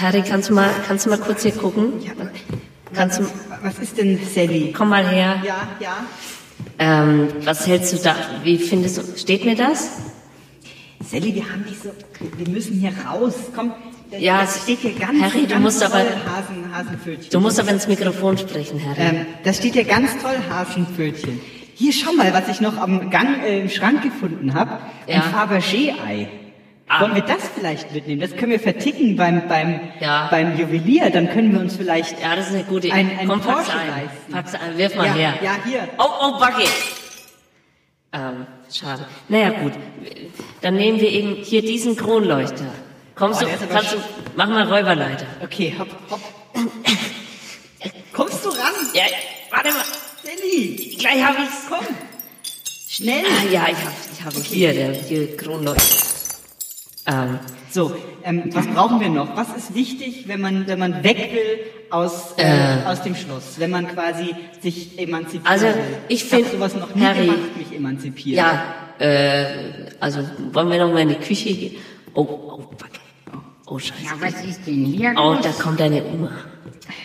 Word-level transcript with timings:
Harry, 0.00 0.22
kannst 0.22 0.50
du 0.50 0.54
mal, 0.54 0.70
kannst 0.86 1.06
du 1.06 1.10
mal 1.10 1.18
kurz 1.18 1.42
hier 1.42 1.52
gucken? 1.52 1.92
Kannst 2.94 3.20
du, 3.20 3.24
Was 3.62 3.78
ist 3.78 3.98
denn 3.98 4.18
Sally? 4.34 4.72
komm 4.76 4.88
mal 4.90 5.06
her. 5.06 5.40
Ja, 5.44 5.68
ja. 5.80 5.96
Ähm, 6.78 7.28
was 7.44 7.66
hältst 7.66 7.92
du 7.92 7.96
da? 7.98 8.14
Wie 8.42 8.58
findest 8.58 8.98
du? 8.98 9.02
Steht 9.18 9.44
mir 9.44 9.56
das? 9.56 9.90
Sally, 11.04 11.34
wir 11.34 11.42
haben 11.44 11.64
so. 11.82 11.90
Wir 12.38 12.48
müssen 12.48 12.74
hier 12.74 12.92
raus. 13.06 13.34
Komm. 13.54 13.72
Ja, 14.18 14.42
das 14.42 14.62
steht 14.62 14.78
hier 14.80 14.92
ganz, 14.94 15.20
Harry, 15.20 15.42
du 15.42 15.48
ganz 15.48 15.62
musst 15.62 15.82
toll 15.82 15.90
aber- 15.90 16.00
Hasen, 16.36 16.72
Hasenpfötchen. 16.74 17.30
Du 17.32 17.40
musst 17.40 17.58
aber 17.58 17.70
ins 17.70 17.88
Mikrofon 17.88 18.38
sprechen, 18.38 18.80
Harry. 18.84 19.00
Ähm, 19.16 19.26
da 19.42 19.52
steht 19.52 19.72
hier 19.72 19.84
ganz 19.84 20.12
toll 20.22 20.36
Hasenpfötchen. 20.48 21.40
Hier, 21.74 21.92
schau 21.92 22.12
mal, 22.12 22.32
was 22.32 22.48
ich 22.48 22.60
noch 22.60 22.76
am 22.78 23.10
Gang 23.10 23.42
äh, 23.42 23.60
im 23.60 23.68
Schrank 23.68 24.02
gefunden 24.02 24.54
habe. 24.54 24.78
Ja. 25.08 25.16
Ein 25.16 25.22
Fabergé-Ei. 25.22 26.28
Ah. 26.96 27.00
Wollen 27.00 27.14
wir 27.14 27.22
das 27.22 27.48
vielleicht 27.54 27.92
mitnehmen? 27.92 28.20
Das 28.20 28.36
können 28.36 28.52
wir 28.52 28.60
verticken 28.60 29.16
beim, 29.16 29.48
beim, 29.48 29.80
Ja. 30.00 30.28
beim 30.30 30.56
Juwelier. 30.58 31.10
Dann 31.10 31.28
können 31.30 31.52
wir 31.52 31.60
uns 31.60 31.76
vielleicht 31.76 32.20
ja, 32.20 32.36
das 32.36 32.48
ist 32.48 32.54
eine 32.54 32.64
gute 32.64 32.92
ein, 32.92 33.18
ein 33.18 33.28
Komm, 33.28 33.40
pack's 33.40 33.66
Porsche 33.68 33.78
ein. 33.78 33.88
leisten. 33.88 34.32
Pack's 34.32 34.54
ein. 34.54 34.78
Wirf 34.78 34.94
mal 34.94 35.06
ja, 35.06 35.12
her. 35.12 35.34
Ja, 35.42 35.56
hier. 35.64 35.88
Oh, 35.98 36.04
oh, 36.22 36.38
Bucky. 36.38 36.68
Ähm, 38.12 38.46
schade. 38.72 39.06
Naja, 39.28 39.50
gut. 39.50 39.72
Dann 40.60 40.76
nehmen 40.76 41.00
wir 41.00 41.10
eben 41.10 41.34
hier 41.42 41.62
diesen 41.62 41.96
Kronleuchter. 41.96 42.66
Kommst 43.16 43.42
Oh, 43.42 43.46
du, 43.46 43.66
kannst 43.66 43.92
du, 43.94 43.96
mach 44.36 44.48
mal 44.48 44.62
Räuberleiter. 44.64 45.26
Okay, 45.42 45.74
hopp, 45.78 45.88
hopp. 46.10 46.20
Kommst 48.12 48.44
du 48.44 48.50
ran? 48.50 48.72
Ja, 48.94 49.02
warte 49.50 49.68
mal. 49.70 49.84
Sally, 50.22 50.96
Gleich 50.98 51.24
hab 51.24 51.36
ich's. 51.38 51.66
komm. 51.68 51.84
Schnell. 52.88 53.24
Ah, 53.26 53.50
ja, 53.52 53.66
ich 53.68 53.76
hab, 53.84 53.92
ich 54.12 54.24
hab 54.24 54.44
hier, 54.44 54.72
der, 54.72 54.92
hier 54.94 55.36
Kronleuchter. 55.36 55.82
Ähm, 57.06 57.38
So, 57.70 57.94
ähm, 58.22 58.44
was 58.52 58.66
brauchen 58.68 59.00
wir 59.00 59.08
noch? 59.10 59.36
Was 59.36 59.48
ist 59.56 59.74
wichtig, 59.74 60.24
wenn 60.28 60.40
man, 60.40 60.66
wenn 60.66 60.78
man 60.78 61.02
weg 61.04 61.18
will 61.32 61.60
aus, 61.90 62.34
äh, 62.38 62.42
Äh. 62.44 62.86
aus 62.86 63.02
dem 63.02 63.14
Schloss? 63.14 63.58
Wenn 63.58 63.70
man 63.70 63.88
quasi 63.88 64.34
sich 64.60 64.98
emanzipieren 64.98 65.46
Also, 65.46 65.66
ich 66.08 66.22
hab 66.22 66.28
find, 66.40 66.48
sowas 66.52 66.74
noch 66.74 66.94
nie 66.94 67.02
Harry- 67.04 67.26
gemacht, 67.26 67.56
mich 67.58 67.76
emanzipieren. 67.76 68.44
ja, 68.46 68.62
äh, 68.98 69.46
also, 70.00 70.20
wollen 70.52 70.70
wir 70.70 70.78
noch 70.78 70.92
mal 70.92 71.00
in 71.02 71.08
die 71.10 71.14
Küche 71.16 71.52
gehen? 71.52 71.74
Oh, 72.14 72.22
oh, 72.22 72.56
Bucky. 72.58 73.00
Oh, 73.66 73.78
scheiße. 73.78 74.04
Ja, 74.04 74.10
was 74.20 74.44
ist 74.44 74.66
denn 74.66 74.84
hier 74.86 75.14
Oh, 75.16 75.32
los? 75.34 75.40
da 75.42 75.50
kommt 75.50 75.80
deine 75.80 76.04
Oma. 76.04 76.30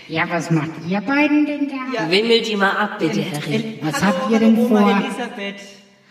Ja, 0.07 0.23
was 0.29 0.51
macht 0.51 0.71
ihr 0.87 1.01
beiden 1.01 1.45
denn 1.45 1.67
da? 1.69 2.03
Ja. 2.03 2.11
Wimmel 2.11 2.41
die 2.41 2.55
mal 2.55 2.71
ab, 2.71 2.99
bitte, 2.99 3.23
Harry. 3.31 3.79
Was 3.81 4.01
hallo, 4.03 4.13
habt 4.17 4.31
ihr 4.31 4.39
denn 4.39 4.57
Oma 4.57 4.79
vor? 4.81 4.89
Elisabeth. 4.91 5.61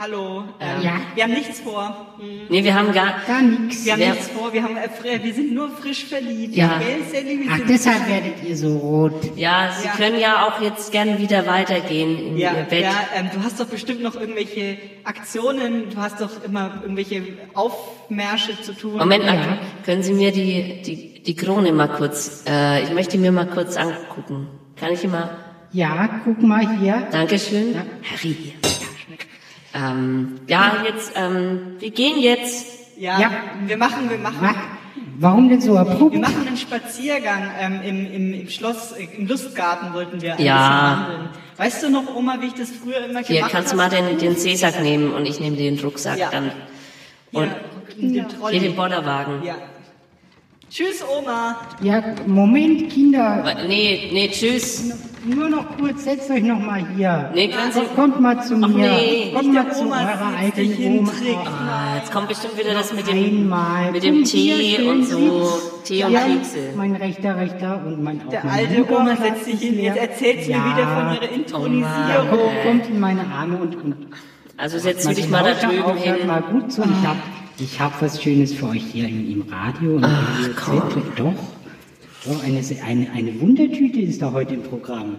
Hallo. 0.00 0.44
Ähm, 0.60 0.82
Ja. 0.84 0.92
Wir 1.16 1.24
haben 1.24 1.32
nichts 1.32 1.58
vor. 1.58 2.14
Nee, 2.48 2.62
wir 2.62 2.72
haben 2.72 2.92
gar, 2.92 3.14
Gar 3.26 3.42
nichts. 3.42 3.84
Wir 3.84 3.94
haben 3.94 4.00
Wer- 4.00 4.10
nichts 4.12 4.28
vor. 4.28 4.52
Wir, 4.52 4.62
haben, 4.62 4.76
äh, 4.76 5.24
wir 5.24 5.34
sind 5.34 5.52
nur 5.52 5.70
frisch 5.70 6.04
verliebt. 6.04 6.54
Ja. 6.54 6.78
Wir 6.80 6.98
Ach, 7.50 7.56
sind 7.56 7.68
deshalb 7.68 8.08
werdet 8.08 8.44
ihr 8.48 8.56
so 8.56 8.76
rot. 8.78 9.14
ja, 9.36 9.70
Sie 9.76 9.86
Ja. 9.86 9.92
können 9.96 10.20
ja 10.20 10.46
auch 10.46 10.60
jetzt 10.62 10.92
gern 10.92 11.18
wieder 11.18 11.46
weitergehen 11.48 12.16
in 12.16 12.36
Ja, 12.38 12.52
Ihr 12.56 12.62
Bett. 12.64 12.82
ja 12.84 12.92
ähm, 13.16 13.30
du 13.34 13.42
hast 13.42 13.58
doch 13.58 13.66
bestimmt 13.66 14.00
noch 14.00 14.14
irgendwelche 14.14 14.78
Aktionen, 15.02 15.90
du 15.90 15.96
hast 15.96 16.20
doch 16.20 16.44
immer 16.44 16.78
irgendwelche 16.82 17.22
Aufmärsche 17.54 18.60
zu 18.62 18.74
tun. 18.74 18.98
Moment 18.98 19.24
mal, 19.26 19.34
Ja. 19.34 19.58
können 19.84 20.04
Sie 20.04 20.12
mir 20.14 20.30
die, 20.30 20.80
die, 20.82 21.22
die 21.24 21.34
Krone 21.34 21.72
mal 21.72 21.88
kurz, 21.88 22.44
äh, 22.48 22.84
ich 22.84 22.92
möchte 22.92 23.18
mir 23.18 23.32
mal 23.32 23.46
kurz 23.46 23.76
angucken. 23.76 24.46
Kann 24.76 24.92
ich 24.92 25.02
mal, 25.08 25.28
Ja, 25.72 26.08
guck 26.24 26.40
mal 26.40 26.78
hier. 26.78 27.08
Dankeschön. 27.10 27.74
Ja. 27.74 27.80
Harry 28.10 28.34
hier. 28.42 28.52
Ähm, 29.74 30.40
ja, 30.46 30.82
jetzt, 30.84 31.12
ähm, 31.14 31.76
wir 31.78 31.90
gehen 31.90 32.18
jetzt. 32.18 32.66
Ja, 32.96 33.20
Ja. 33.20 33.30
wir 33.66 33.76
machen, 33.76 34.08
wir 34.10 34.18
machen? 34.18 34.48
Warum 35.20 35.48
denn 35.48 35.60
so 35.60 35.76
abrupt? 35.76 36.12
wir 36.12 36.20
machen 36.20 36.46
einen 36.46 36.56
Spaziergang 36.56 37.50
ähm, 37.60 37.80
im, 37.84 38.12
im, 38.12 38.34
im 38.42 38.48
Schloss, 38.48 38.92
im 39.16 39.26
Lustgarten 39.26 39.92
wollten 39.92 40.20
wir 40.22 40.36
Ja. 40.40 41.04
wandeln. 41.06 41.28
Weißt 41.56 41.82
du 41.82 41.90
noch, 41.90 42.14
Oma, 42.14 42.36
wie 42.40 42.46
ich 42.46 42.54
das 42.54 42.70
früher 42.70 43.04
immer 43.04 43.20
Hier, 43.20 43.36
gemacht 43.36 43.52
kannst 43.52 43.72
du 43.72 43.78
habe? 43.80 43.94
mal 44.02 44.08
den, 44.10 44.18
den 44.18 44.36
Seesack 44.36 44.80
nehmen 44.80 45.12
und 45.12 45.26
ich 45.26 45.40
nehme 45.40 45.56
den 45.56 45.78
Rucksack 45.80 46.18
Ja. 46.18 46.30
dann. 46.30 46.52
Hier, 47.30 47.40
Und 47.42 47.50
in 47.98 48.12
den 48.14 48.28
Trolley. 48.28 48.58
hier 48.58 48.68
den 48.68 48.76
Bollerwagen. 48.76 49.42
Ja. 49.44 49.56
Tschüss, 50.70 51.02
Oma. 51.18 51.56
Ja, 51.80 52.02
Moment, 52.26 52.90
Kinder. 52.92 53.40
Wa- 53.42 53.66
Nee, 53.66 54.10
nee, 54.12 54.28
tschüss. 54.28 54.92
Nur 55.24 55.48
noch 55.48 55.76
kurz, 55.78 56.04
setzt 56.04 56.30
euch 56.30 56.42
noch 56.42 56.58
mal 56.60 56.86
hier. 56.96 57.30
Nee, 57.34 57.48
können 57.48 57.72
Sie- 57.72 57.80
Kommt- 57.80 57.94
Kommt 57.96 58.20
mal 58.20 58.42
zu 58.42 58.54
Ach, 58.62 58.68
mir. 58.68 58.90
nee, 58.92 59.32
Kommt 59.34 59.52
mal 59.52 59.72
zu 59.72 59.80
Oma, 59.82 59.96
eurer 60.00 60.38
alten 60.38 60.98
Oma. 60.98 61.10
Ah, 61.44 61.96
jetzt 61.98 62.12
kommt 62.12 62.28
bestimmt 62.28 62.58
wieder 62.58 62.74
das 62.74 62.92
mit 62.92 63.06
dem, 63.08 63.16
Einmal. 63.42 63.92
mit 63.92 64.02
dem 64.04 64.14
Kommt 64.16 64.28
hier, 64.28 64.56
Tee 64.56 64.76
schön 64.76 64.88
und 64.88 65.04
so. 65.04 65.44
sitzt. 65.44 65.84
Tee 65.84 66.04
und 66.04 66.12
ja, 66.12 66.20
Kekse. 66.20 66.58
Mein 66.76 66.94
rechter, 66.96 67.36
rechter 67.36 67.82
und 67.86 68.02
mein 68.02 68.20
auch 68.26 68.30
Der 68.30 68.44
mein 68.44 68.54
alte 68.58 68.74
linker 68.74 68.96
Oma 69.00 69.14
Platz 69.14 69.20
setzt 69.22 69.44
sich 69.46 69.54
ist 69.54 69.60
hin. 69.62 69.74
leer. 69.74 69.94
Jetzt 69.94 69.98
erzählt 69.98 70.42
sie 70.44 70.50
mir 70.50 70.56
Ja. 70.58 70.76
wieder 70.76 70.86
von 70.86 71.14
ihrer 71.14 71.24
Ja, 71.32 71.36
Intronisierung. 71.36 72.28
kommt, 72.30 72.62
kommt 72.64 72.88
in 72.90 73.00
meine 73.00 73.24
Arme 73.26 73.56
und, 73.56 73.74
und 73.76 73.96
Also 74.56 74.78
setz 74.78 75.02
du 75.02 75.08
mal 75.08 75.14
dich 75.14 75.28
mal 75.28 75.42
da 75.44 75.54
drüben 75.66 75.82
auf, 75.82 76.04
hört 76.06 76.18
hin. 76.18 76.26
mal 76.26 76.42
gut 76.42 76.72
zu. 76.72 76.82
Ich 76.82 77.06
hab, 77.06 77.16
ich 77.60 77.80
hab 77.80 78.00
was 78.00 78.22
Schönes 78.22 78.52
für 78.54 78.68
euch 78.68 78.84
hier 78.84 79.08
im, 79.08 79.30
im 79.30 79.42
Radio. 79.42 79.96
Und 79.96 80.04
Ach, 80.04 80.50
komm. 80.56 81.02
Doch. 81.16 81.34
Doch, 82.24 82.42
eine, 82.42 82.60
eine, 82.84 83.10
eine 83.10 83.40
Wundertüte 83.40 84.00
ist 84.00 84.20
da 84.22 84.32
heute 84.32 84.54
im 84.54 84.62
Programm. 84.62 85.18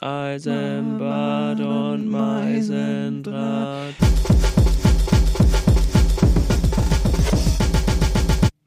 Eisenbad 0.00 1.60
und 1.60 2.08
Meisendraht. 2.08 3.94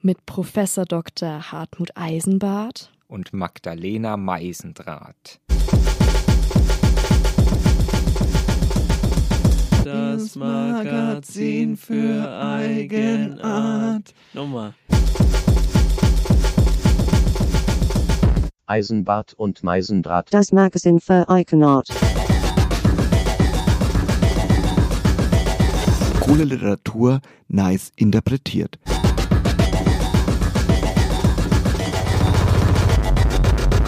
mit 0.01 0.25
Professor 0.25 0.85
Dr. 0.85 1.51
Hartmut 1.51 1.91
Eisenbart 1.95 2.91
und 3.07 3.31
Magdalena 3.33 4.17
Meisendraht. 4.17 5.39
Das 9.91 10.35
Magazin 10.35 11.75
für 11.75 12.31
Eigenart. 12.39 14.13
Nochmal. 14.35 14.75
Eisenbart 18.67 19.33
und 19.33 19.63
Meisendraht. 19.63 20.31
Das 20.31 20.51
Magazin 20.51 20.99
für 20.99 21.25
Iconart. 21.27 21.87
Coole 26.19 26.43
Literatur 26.43 27.21
nice 27.47 27.91
interpretiert. 27.95 28.77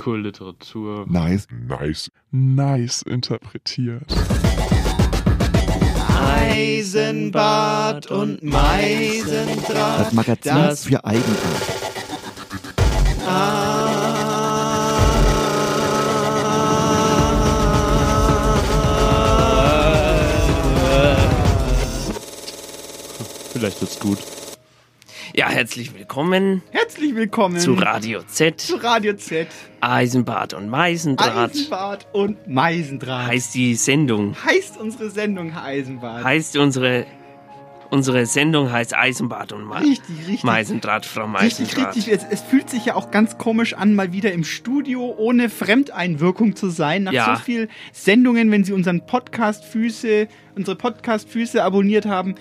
Cool 0.03 0.23
Literatur. 0.23 1.05
Nice, 1.07 1.47
nice, 1.51 2.11
nice 2.31 3.03
interpretiert. 3.03 4.11
Eisenbad 6.27 8.07
und 8.07 8.43
Meisendraht. 8.43 9.99
Das 9.99 10.13
Magazin 10.13 10.55
Das 10.55 10.85
für 10.85 11.03
Eigenart. 11.03 11.27
Vielleicht 23.53 23.81
wird's 23.81 23.99
gut. 23.99 24.17
Ja, 25.33 25.49
herzlich 25.49 25.93
willkommen 25.93 26.61
Herzlich 26.71 27.15
willkommen 27.15 27.57
zu 27.59 27.73
Radio 27.73 28.21
Z, 28.23 28.59
zu 28.59 28.75
Radio 28.77 29.13
Z. 29.13 29.47
Eisenbad 29.79 30.53
und 30.53 30.67
Meisendraht. 30.69 31.51
Eisenbad 31.51 32.07
und 32.13 32.47
Meisendraht. 32.47 33.27
Heißt 33.27 33.55
die 33.55 33.75
Sendung. 33.75 34.35
Heißt 34.43 34.77
unsere 34.77 35.09
Sendung 35.09 35.53
Eisenbad. 35.55 36.23
Heißt 36.23 36.57
unsere, 36.57 37.05
unsere 37.89 38.25
Sendung 38.25 38.71
heißt 38.71 38.93
Eisenbad 38.93 39.53
und 39.53 39.67
Me 39.67 39.79
Richtig, 39.79 40.17
richtig. 40.27 40.43
Meisendraht, 40.43 41.05
Frau 41.05 41.25
Richtig, 41.25 41.67
Meisendraht. 41.69 41.95
richtig. 41.95 42.13
Es, 42.13 42.25
es 42.29 42.41
fühlt 42.41 42.69
sich 42.69 42.85
ja 42.85 42.95
auch 42.95 43.09
ganz 43.11 43.37
komisch 43.37 43.73
an, 43.73 43.95
mal 43.95 44.11
wieder 44.11 44.33
im 44.33 44.43
Studio 44.43 45.15
ohne 45.17 45.49
Fremdeinwirkung 45.49 46.55
zu 46.57 46.69
sein. 46.69 47.03
Nach 47.03 47.13
Ja. 47.13 47.35
so 47.37 47.41
vielen 47.43 47.69
Sendungen, 47.93 48.51
wenn 48.51 48.65
Sie 48.65 48.73
unseren 48.73 49.05
Podcast 49.05 49.63
Füße, 49.63 50.27
unsere 50.55 50.75
Podcast 50.75 51.29
Füße 51.29 51.63
abonniert 51.63 52.05
haben, 52.05 52.35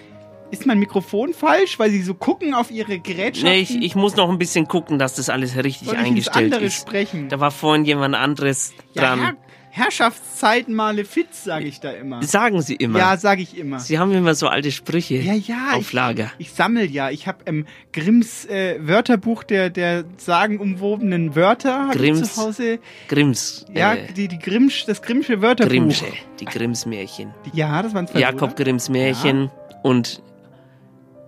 ist 0.51 0.67
mein 0.67 0.79
Mikrofon 0.79 1.33
falsch, 1.33 1.79
weil 1.79 1.91
Sie 1.91 2.03
so 2.03 2.15
gucken 2.15 2.55
auf 2.55 2.71
Ihre 2.71 2.99
Gerätschaften? 2.99 3.51
Nee, 3.51 3.61
ich, 3.61 3.77
ich 3.83 3.95
muss 3.95 4.17
noch 4.17 4.29
ein 4.29 4.39
bisschen 4.39 4.67
gucken, 4.69 4.99
dass 4.99 5.15
das 5.15 5.29
alles 5.29 5.57
richtig 5.57 5.89
Soll 5.89 5.95
ich 5.95 6.01
ins 6.01 6.09
eingestellt 6.09 6.53
andere 6.55 6.65
ist. 6.67 6.81
sprechen? 6.81 7.29
Da 7.29 7.41
war 7.41 7.51
vorhin 7.51 7.85
jemand 7.85 8.15
anderes 8.15 8.73
ja, 8.95 9.03
dran. 9.03 9.19
ja, 9.21 9.33
Herrschaftszeiten 9.73 10.75
Malefiz, 10.75 11.45
sage 11.45 11.67
ich 11.67 11.79
da 11.79 11.93
immer. 11.93 12.23
Sagen 12.25 12.61
Sie 12.61 12.75
immer. 12.75 12.99
Ja, 12.99 13.17
sage 13.17 13.43
ich 13.43 13.57
immer. 13.57 13.79
Sie 13.79 14.01
haben 14.01 14.11
immer 14.13 14.35
so 14.35 14.49
alte 14.49 14.73
Sprüche 14.73 15.15
Ja, 15.17 15.35
ja. 15.35 15.75
auf 15.75 15.93
Lager. 15.93 16.33
Ich, 16.39 16.49
ich 16.49 16.53
sammel 16.53 16.91
ja. 16.91 17.11
Ich 17.11 17.29
habe 17.29 17.39
ähm, 17.47 17.67
Grimms 17.93 18.47
äh, 18.47 18.79
Wörterbuch 18.81 19.45
der, 19.45 19.71
der 19.71 20.05
sagenumwobenen 20.17 21.37
Wörter 21.37 21.91
ich 21.93 21.99
Grimms. 21.99 22.35
zu 22.35 22.43
Hause. 22.43 22.79
Grimms. 23.09 23.65
Ja, 23.73 23.95
äh, 23.95 24.13
die, 24.13 24.27
die 24.27 24.39
Grimmsch, 24.41 24.87
das 24.87 25.03
Grimmsche 25.03 25.41
Wörterbuch. 25.41 25.71
Grimmsche. 25.71 26.07
Die 26.41 26.47
Grimms 26.47 26.85
Märchen. 26.87 27.33
Ja, 27.53 27.81
das 27.83 27.95
waren 27.95 28.09
zwei 28.09 28.19
Jakob 28.21 28.57
Grimms 28.57 28.89
Märchen 28.89 29.51
und 29.85 30.21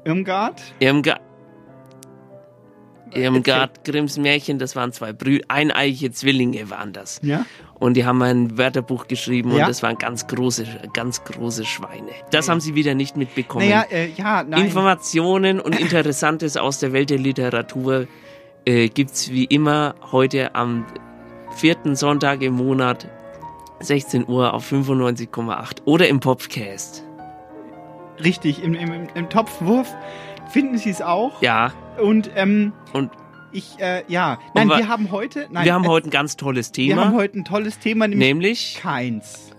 Irmgard. 0.05 0.61
Irmgard. 0.81 1.21
Irmgard 3.15 3.85
Grimms 3.85 4.17
Märchen, 4.17 4.59
das 4.59 4.75
waren 4.75 4.91
zwei 4.93 5.13
Brüder, 5.13 5.45
eineiige 5.49 6.11
Zwillinge 6.13 6.71
waren 6.71 6.95
das. 6.95 7.21
Ja. 7.23 7.45
Und 7.75 7.95
die 7.95 8.07
haben 8.07 8.23
ein 8.23 8.57
Wörterbuch 8.57 9.07
geschrieben 9.07 9.51
Ja. 9.51 9.65
und 9.65 9.69
das 9.69 9.83
waren 9.83 9.99
ganz 9.99 10.27
große, 10.29 10.65
ganz 10.95 11.23
große 11.25 11.65
Schweine. 11.67 12.11
Das 12.31 12.49
haben 12.49 12.61
sie 12.61 12.75
wieder 12.75 12.95
nicht 12.95 13.17
mitbekommen. 13.17 13.69
Naja, 13.69 13.85
äh, 13.91 14.09
ja, 14.17 14.43
nein. 14.45 14.65
Informationen 14.65 15.61
und 15.61 15.79
Interessantes 15.79 16.57
aus 16.57 16.79
der 16.79 16.93
Welt 16.95 17.11
der 17.11 17.19
Literatur 17.19 18.07
äh, 18.65 18.89
gibt's 18.89 19.31
wie 19.31 19.45
immer 19.45 19.95
heute 20.11 20.55
am 20.55 20.87
vierten 21.57 21.97
Sonntag 21.97 22.41
im 22.41 22.55
Monat 22.55 23.09
16 23.81 24.27
Uhr 24.27 24.55
auf 24.55 24.71
95,8 24.73 25.83
oder 25.85 26.09
im 26.09 26.21
Podcast. 26.21 27.05
Richtig, 28.23 28.63
im, 28.63 28.75
im, 28.75 29.09
im- 29.15 29.29
Topfwurf 29.29 29.95
finden 30.51 30.79
sie 30.79 30.91
es 30.91 31.03
auch. 31.03 31.41
Ja, 31.43 31.73
Und, 32.01 32.31
ähm, 32.37 32.73
und 32.93 33.11
ich, 33.53 33.79
äh, 33.81 34.03
ja. 34.09 34.39
Nein, 34.55 34.69
wa- 34.69 34.79
wir 34.79 34.89
haben 34.89 35.11
heute, 35.11 35.47
nein, 35.51 35.65
wir 35.65 35.75
haben 35.75 35.85
äh, 35.85 35.89
heute 35.89 36.09
ein 36.09 36.11
ganz 36.11 36.37
tolles 36.37 36.73
wir 36.75 36.97
haben 36.97 37.03
Thema, 37.11 37.13
heute 37.21 37.39
ein 37.41 37.45
tolles 37.45 37.79
Thema, 37.79 38.09
nämlich, 38.09 38.29
nämlich 38.29 38.79
keins. 38.81 39.51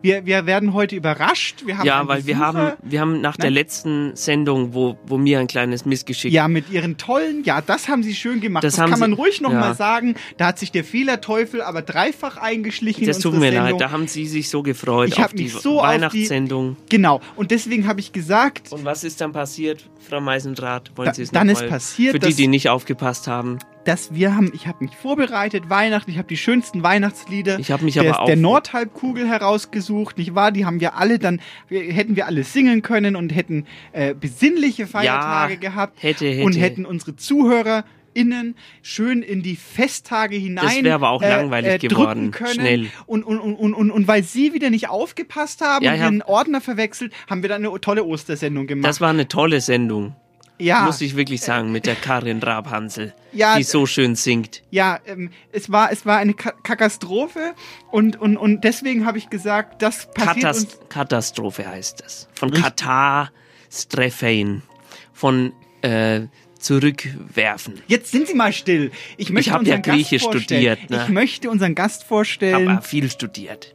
Wir, 0.00 0.24
wir 0.26 0.46
werden 0.46 0.74
heute 0.74 0.94
überrascht. 0.94 1.62
Wir 1.66 1.78
haben 1.78 1.86
ja, 1.86 2.06
weil 2.06 2.24
wir 2.24 2.38
haben 2.38 2.72
wir 2.82 3.00
haben 3.00 3.20
nach 3.20 3.36
der 3.36 3.46
Nein. 3.46 3.54
letzten 3.54 4.14
Sendung, 4.14 4.72
wo 4.72 4.96
wo 5.06 5.18
mir 5.18 5.40
ein 5.40 5.48
kleines 5.48 5.84
Missgeschick 5.84 6.32
Ja, 6.32 6.46
mit 6.46 6.70
ihren 6.70 6.96
tollen, 6.98 7.42
ja, 7.44 7.60
das 7.60 7.88
haben 7.88 8.02
sie 8.04 8.14
schön 8.14 8.40
gemacht. 8.40 8.62
Das 8.62 8.76
Das, 8.76 8.88
kann 8.90 9.00
man 9.00 9.10
sie- 9.10 9.16
ruhig 9.16 9.40
noch 9.40 9.52
ja. 9.52 9.58
mal 9.58 9.74
sagen. 9.74 10.14
Da 10.36 10.46
hat 10.46 10.58
sich 10.60 10.70
der 10.70 10.84
Fehlerteufel 10.84 11.62
aber 11.62 11.82
dreifach 11.82 12.36
eingeschlichen. 12.36 13.06
das 13.06 13.18
tut 13.18 13.34
mir 13.34 13.50
Sendung. 13.50 13.70
leid, 13.72 13.80
da 13.80 13.90
haben 13.90 14.06
Sie 14.06 14.26
sich 14.26 14.48
so 14.50 14.62
gefreut 14.62 15.08
Ich 15.08 15.18
auf 15.24 15.32
die 15.32 15.48
so 15.48 15.80
auf 15.80 15.86
die- 15.86 15.92
Weihnachtssendung. 15.94 16.76
Genau. 16.88 17.20
Und 17.34 17.50
deswegen 17.50 17.88
habe 17.88 17.98
ich 18.00 18.12
gesagt, 18.12 18.70
Und 18.72 18.84
was 18.84 19.02
ist 19.02 19.20
dann 19.20 19.32
passiert, 19.32 19.84
Frau 20.08 20.20
Meisendrath? 20.20 20.92
Wollen 20.96 21.06
Da- 21.08 21.14
Sie 21.14 21.22
es 21.22 21.30
dann 21.32 21.48
ist 21.48 21.68
passiert, 21.68 22.12
für 22.12 22.18
die, 22.20 22.34
die 22.34 22.46
nicht 22.46 22.68
aufgepasst 22.68 23.26
haben? 23.26 23.58
Dass 23.88 24.14
wir 24.14 24.36
haben, 24.36 24.52
ich 24.54 24.66
habe 24.66 24.84
mich 24.84 24.94
vorbereitet, 24.94 25.70
Weihnachten, 25.70 26.10
ich 26.10 26.18
habe 26.18 26.28
die 26.28 26.36
schönsten 26.36 26.82
Weihnachtslieder 26.82 27.58
Ich 27.58 27.70
mich 27.80 27.94
der, 27.94 28.02
aber 28.10 28.20
auch 28.20 28.26
der 28.26 28.36
Nordhalbkugel 28.36 29.26
herausgesucht, 29.26 30.18
nicht 30.18 30.34
wahr? 30.34 30.52
Die 30.52 30.66
haben 30.66 30.80
wir 30.80 30.96
alle 30.96 31.18
dann, 31.18 31.40
hätten 31.70 32.14
wir 32.14 32.26
alle 32.26 32.44
singen 32.44 32.82
können 32.82 33.16
und 33.16 33.34
hätten 33.34 33.66
äh, 33.92 34.14
besinnliche 34.14 34.86
Feiertage 34.86 35.54
Ja, 35.54 35.58
gehabt 35.58 36.02
hätte, 36.02 36.26
hätte. 36.26 36.44
und 36.44 36.52
hätten 36.58 36.84
unsere 36.84 37.16
Zuhörer 37.16 37.84
innen 38.12 38.56
schön 38.82 39.22
in 39.22 39.42
die 39.42 39.56
Festtage 39.56 40.36
hinein 40.36 40.66
Das 40.66 40.82
wäre 40.82 40.94
aber 40.94 41.08
auch 41.10 41.22
äh, 41.22 41.28
langweilig 41.28 41.84
äh, 41.84 41.88
geworden, 41.88 42.30
können. 42.30 42.52
schnell. 42.52 42.86
Und, 43.06 43.22
und, 43.24 43.40
und, 43.40 43.54
und, 43.74 43.90
und, 43.90 44.08
weil 44.08 44.22
sie 44.22 44.52
wieder 44.52 44.68
nicht 44.68 44.90
aufgepasst 44.90 45.62
haben 45.62 45.84
Ja, 45.84 45.92
und 45.92 46.00
den 46.00 46.22
Ordner 46.22 46.60
verwechselt, 46.60 47.12
haben 47.30 47.40
wir 47.42 47.48
dann 47.48 47.64
eine 47.64 47.80
tolle 47.80 48.04
Ostersendung 48.04 48.66
gemacht. 48.66 48.86
Das 48.86 49.00
war 49.00 49.10
eine 49.10 49.28
tolle 49.28 49.60
Sendung, 49.60 50.14
ja, 50.58 50.82
muss 50.82 51.00
ich 51.00 51.16
wirklich 51.16 51.40
sagen, 51.40 51.72
mit 51.72 51.86
der 51.86 51.94
Karin 51.94 52.40
Rabhansel, 52.40 53.14
Ja, 53.32 53.56
die 53.56 53.62
so 53.62 53.86
schön 53.86 54.16
singt. 54.16 54.62
Ja, 54.70 54.98
ähm, 55.06 55.30
es 55.52 55.70
war 55.70 55.90
es 55.92 56.04
war 56.04 56.18
eine 56.18 56.34
Ka 56.34 56.52
Katastrophe 56.62 57.54
und 57.90 58.20
und 58.20 58.36
und 58.36 58.64
deswegen 58.64 59.06
habe 59.06 59.16
ich 59.18 59.30
gesagt, 59.30 59.80
das 59.82 60.10
passiert. 60.12 60.36
Katast 60.36 60.90
Katastrophe 60.90 61.66
heißt 61.68 62.02
das. 62.04 62.28
Von. 62.34 62.50
Katastrophen, 62.52 64.62
von 65.12 65.52
äh, 65.82 66.22
zurückwerfen. 66.58 67.80
Jetzt 67.86 68.10
sind 68.10 68.28
Sie 68.28 68.34
mal 68.34 68.52
still. 68.52 68.90
Ich 69.16 69.30
möchte 69.30 69.52
hab 69.52 69.64
ja 69.64 69.78
Griechisch 69.78 70.22
studiert, 70.22 70.90
ne? 70.90 71.02
Ich 71.04 71.08
möchte 71.08 71.50
unseren 71.50 71.74
Gast 71.74 72.04
vorstellen. 72.04 72.68
Aber 72.68 72.82
viel 72.82 73.10
studiert. 73.10 73.74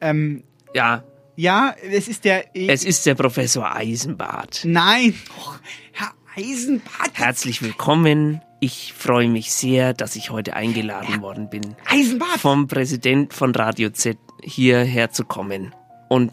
ähm, 0.00 0.44
Ja, 0.74 1.04
ja, 1.36 1.74
es 1.90 2.08
ist 2.08 2.24
der. 2.24 2.44
es 2.54 2.84
ist 2.84 3.06
der 3.06 3.14
Professor 3.14 3.74
Eisenbart. 3.74 4.62
Nein, 4.64 5.14
Och, 5.38 5.58
Herr 5.92 6.12
Eisenbart. 6.36 7.10
Herzlich 7.14 7.62
willkommen. 7.62 8.40
Ich 8.60 8.92
freue 8.96 9.28
mich 9.28 9.52
sehr, 9.52 9.92
dass 9.92 10.14
ich 10.14 10.30
heute 10.30 10.54
eingeladen 10.54 11.20
worden 11.20 11.50
bin, 11.50 11.74
Eisenbart. 11.86 12.38
vom 12.38 12.68
Präsident 12.68 13.34
von 13.34 13.52
Radio 13.54 13.90
Z 13.90 14.18
hierher 14.42 15.10
zu 15.10 15.24
kommen. 15.24 15.74
Und 16.08 16.32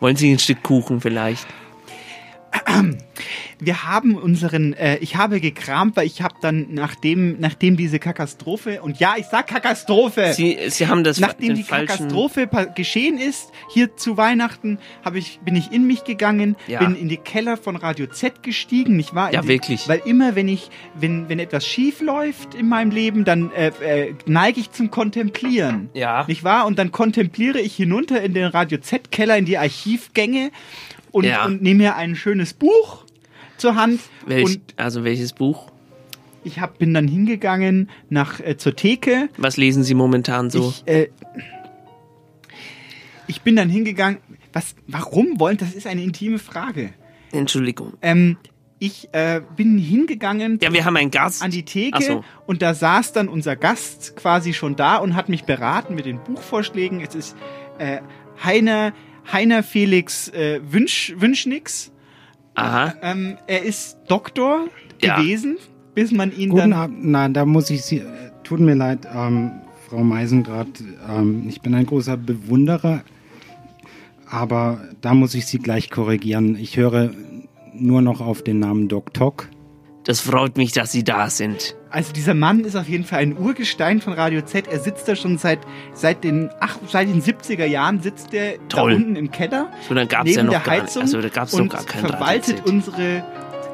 wollen 0.00 0.16
Sie 0.16 0.30
ein 0.32 0.38
Stück 0.38 0.62
Kuchen 0.62 1.00
vielleicht? 1.00 1.46
Wir 3.62 3.84
haben 3.84 4.14
unseren, 4.14 4.72
äh, 4.72 4.96
ich 4.98 5.16
habe 5.16 5.38
gekramt, 5.40 5.96
weil 5.96 6.06
ich 6.06 6.22
habe 6.22 6.34
dann 6.40 6.68
nachdem 6.70 7.38
nachdem 7.40 7.76
diese 7.76 7.98
Katastrophe 7.98 8.80
und 8.80 8.98
ja, 8.98 9.14
ich 9.18 9.26
sag 9.26 9.46
Katastrophe. 9.48 10.32
Sie, 10.32 10.56
Sie 10.68 10.86
haben 10.86 11.04
das 11.04 11.20
Nachdem 11.20 11.54
die 11.54 11.62
falschen, 11.62 11.86
Katastrophe 11.88 12.48
geschehen 12.74 13.18
ist, 13.18 13.50
hier 13.68 13.96
zu 13.96 14.16
Weihnachten, 14.16 14.78
habe 15.04 15.18
ich, 15.18 15.40
bin 15.44 15.56
ich 15.56 15.72
in 15.72 15.86
mich 15.86 16.04
gegangen, 16.04 16.56
Ja. 16.68 16.78
bin 16.80 16.96
in 16.96 17.08
die 17.10 17.18
Keller 17.18 17.58
von 17.58 17.76
Radio 17.76 18.06
Z 18.06 18.42
gestiegen, 18.42 18.96
nicht 18.96 19.14
wahr? 19.14 19.32
Ja, 19.32 19.42
die, 19.42 19.48
wirklich. 19.48 19.86
Weil 19.88 20.00
immer, 20.06 20.34
wenn 20.34 20.48
ich, 20.48 20.70
wenn, 20.94 21.28
wenn 21.28 21.38
etwas 21.38 21.66
schief 21.66 22.00
läuft 22.00 22.54
in 22.54 22.68
meinem 22.68 22.90
Leben, 22.90 23.24
dann 23.24 23.52
äh, 23.52 23.68
äh, 23.82 24.14
neige 24.24 24.60
ich 24.60 24.70
zum 24.70 24.90
Kontemplieren. 24.90 25.90
Ja. 25.92 26.24
Nicht 26.26 26.44
wahr? 26.44 26.66
Und 26.66 26.78
dann 26.78 26.92
kontempliere 26.92 27.60
ich 27.60 27.76
hinunter 27.76 28.22
in 28.22 28.32
den 28.32 28.46
Radio 28.46 28.78
Z-Keller, 28.78 29.36
in 29.36 29.44
die 29.44 29.58
Archivgänge 29.58 30.50
und, 31.12 31.24
Ja. 31.24 31.44
und 31.46 31.62
nehme 31.62 31.78
mir 31.84 31.96
ein 31.96 32.16
schönes 32.16 32.54
Buch 32.54 33.04
zur 33.56 33.74
Hand. 33.74 34.00
Welch, 34.26 34.44
Und 34.44 34.60
also 34.76 35.04
welches 35.04 35.32
Buch? 35.32 35.70
ich 36.42 36.58
hab, 36.58 36.78
bin 36.78 36.94
dann 36.94 37.06
hingegangen 37.06 37.90
nach 38.08 38.40
äh, 38.40 38.56
zur 38.56 38.74
Theke 38.74 39.28
Was 39.36 39.56
lesen 39.58 39.82
Sie 39.84 39.94
momentan 39.94 40.48
so? 40.50 40.70
ich, 40.70 40.86
äh, 40.88 41.08
ich 43.26 43.42
bin 43.42 43.56
dann 43.56 43.68
hingegangen. 43.68 44.18
Was, 44.52 44.74
warum 44.88 45.38
wollen? 45.38 45.56
Das 45.58 45.74
ist 45.74 45.86
eine 45.86 46.02
intime 46.02 46.38
Frage. 46.38 46.90
Entschuldigung. 47.30 47.92
Ähm, 48.02 48.36
ich 48.80 49.08
äh, 49.12 49.42
bin 49.56 49.78
hingegangen 49.78 50.58
Ja, 50.62 50.72
wir 50.72 50.84
haben 50.84 50.96
einen 50.96 51.10
Gast. 51.10 51.42
an 51.42 51.50
die 51.50 51.64
Theke 51.64 52.02
so. 52.02 52.24
und 52.46 52.62
da 52.62 52.74
saß 52.74 53.12
dann 53.12 53.28
unser 53.28 53.54
Gast 53.54 54.16
quasi 54.16 54.52
schon 54.54 54.74
da 54.74 54.96
und 54.96 55.14
hat 55.14 55.28
mich 55.28 55.44
beraten 55.44 55.94
mit 55.94 56.06
den 56.06 56.18
Buchvorschlägen. 56.24 57.00
Es 57.00 57.14
ist 57.14 57.36
äh, 57.78 57.98
Heiner, 58.42 58.92
Heiner 59.32 59.62
Felix 59.62 60.28
äh, 60.28 60.60
Wünsch, 60.62 61.14
Wünschnix. 61.16 61.92
Aha. 62.54 62.94
Ähm, 63.02 63.36
er 63.46 63.62
ist 63.62 63.96
Doktor 64.08 64.66
Ja. 65.00 65.16
gewesen, 65.18 65.56
bis 65.94 66.10
man 66.12 66.36
ihn 66.36 66.50
Guten 66.50 66.70
dann. 66.70 66.72
Abend. 66.72 67.04
Nein, 67.04 67.32
da 67.34 67.44
muss 67.44 67.70
ich 67.70 67.82
Sie. 67.82 67.98
äh, 67.98 68.04
Tut 68.44 68.60
mir 68.60 68.74
leid, 68.74 69.06
ähm, 69.14 69.52
Frau 69.88 70.02
Meisendrath. 70.02 70.66
Ähm, 71.08 71.44
ich 71.48 71.60
bin 71.60 71.74
ein 71.74 71.86
großer 71.86 72.16
Bewunderer, 72.16 73.02
aber 74.28 74.80
da 75.00 75.14
muss 75.14 75.34
ich 75.34 75.46
Sie 75.46 75.58
gleich 75.58 75.90
korrigieren. 75.90 76.56
Ich 76.56 76.76
höre 76.76 77.10
nur 77.74 78.02
noch 78.02 78.20
auf 78.20 78.42
den 78.42 78.58
Namen 78.58 78.88
Doc 78.88 79.14
Tok. 79.14 79.48
Das 80.04 80.20
freut 80.20 80.56
mich, 80.56 80.72
dass 80.72 80.90
Sie 80.92 81.04
da 81.04 81.30
sind. 81.30 81.76
Also 81.90 82.12
dieser 82.12 82.34
Mann 82.34 82.60
ist 82.60 82.76
auf 82.76 82.88
jeden 82.88 83.04
Fall 83.04 83.18
ein 83.18 83.36
Urgestein 83.36 84.00
von 84.00 84.12
Radio 84.12 84.42
Z. 84.42 84.68
Er 84.68 84.78
sitzt 84.78 85.08
da 85.08 85.16
schon 85.16 85.38
seit 85.38 85.58
seit 85.92 86.22
den 86.22 86.48
ach, 86.60 86.78
seit 86.86 87.08
den 87.08 87.20
70er 87.20 87.64
Jahren 87.64 88.00
sitzt 88.00 88.32
er 88.32 88.54
da 88.68 88.82
unten 88.82 89.16
im 89.16 89.30
Keller 89.32 89.68
So, 89.88 89.94
dann 89.94 90.06
gab's 90.06 90.26
neben 90.26 90.36
ja 90.36 90.44
noch 90.44 90.52
der 90.52 90.60
gar 90.60 90.82
nicht. 90.84 90.96
Also, 90.96 91.20
da 91.20 91.28
gab's 91.28 91.52
und 91.52 91.66
noch 91.66 91.74
gar 91.74 91.84
kein 91.84 92.06
verwaltet 92.06 92.58
Radio 92.60 92.64
Z. 92.64 92.66
unsere 92.66 93.24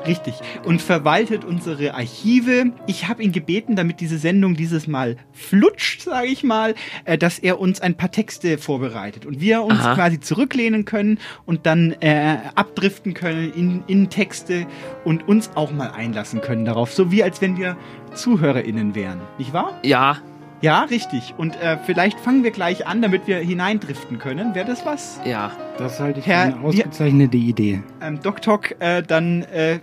richtig 0.06 0.34
und 0.64 0.82
verwaltet 0.82 1.44
unsere 1.44 1.94
Archive. 1.94 2.72
Ich 2.86 3.08
habe 3.08 3.22
ihn 3.22 3.32
gebeten, 3.32 3.76
damit 3.76 4.00
diese 4.00 4.18
Sendung 4.18 4.54
dieses 4.54 4.86
Mal 4.86 5.16
flutscht, 5.32 6.02
sage 6.02 6.28
ich 6.28 6.42
mal, 6.42 6.74
äh, 7.04 7.18
dass 7.18 7.38
er 7.38 7.60
uns 7.60 7.80
ein 7.80 7.96
paar 7.96 8.10
Texte 8.10 8.58
vorbereitet 8.58 9.26
und 9.26 9.40
wir 9.40 9.62
uns 9.62 9.80
Aha. 9.80 9.94
quasi 9.94 10.20
zurücklehnen 10.20 10.84
können 10.84 11.18
und 11.44 11.66
dann 11.66 11.92
äh, 12.00 12.38
abdriften 12.54 13.14
können 13.14 13.52
in, 13.52 13.84
in 13.86 14.10
Texte 14.10 14.66
und 15.04 15.28
uns 15.28 15.50
auch 15.54 15.72
mal 15.72 15.90
einlassen 15.90 16.40
können 16.40 16.64
darauf, 16.64 16.92
so 16.92 17.10
wie 17.10 17.22
als 17.22 17.40
wenn 17.40 17.56
wir 17.56 17.76
ZuhörerInnen 18.14 18.94
wären, 18.94 19.20
nicht 19.38 19.52
wahr? 19.52 19.78
Ja, 19.82 20.18
Ja, 20.62 20.84
richtig. 20.84 21.34
Und 21.36 21.54
äh, 21.60 21.76
vielleicht 21.84 22.18
fangen 22.18 22.42
wir 22.42 22.50
gleich 22.50 22.86
an, 22.86 23.02
damit 23.02 23.26
wir 23.26 23.38
hineindriften 23.38 24.18
können. 24.18 24.54
Wäre 24.54 24.66
das 24.66 24.86
was? 24.86 25.20
ja. 25.24 25.52
Das 25.78 26.00
halte 26.00 26.20
ich 26.20 26.26
Herr, 26.26 26.52
für 26.52 26.56
eine 26.56 26.64
ausgezeichnete 26.64 27.36
Idee. 27.36 27.82
Ähm, 28.00 28.18
Doc 28.22 28.40
Tok, 28.40 28.80
äh, 28.80 29.02
dann 29.02 29.42
äh, 29.42 29.74
äh, 29.74 29.80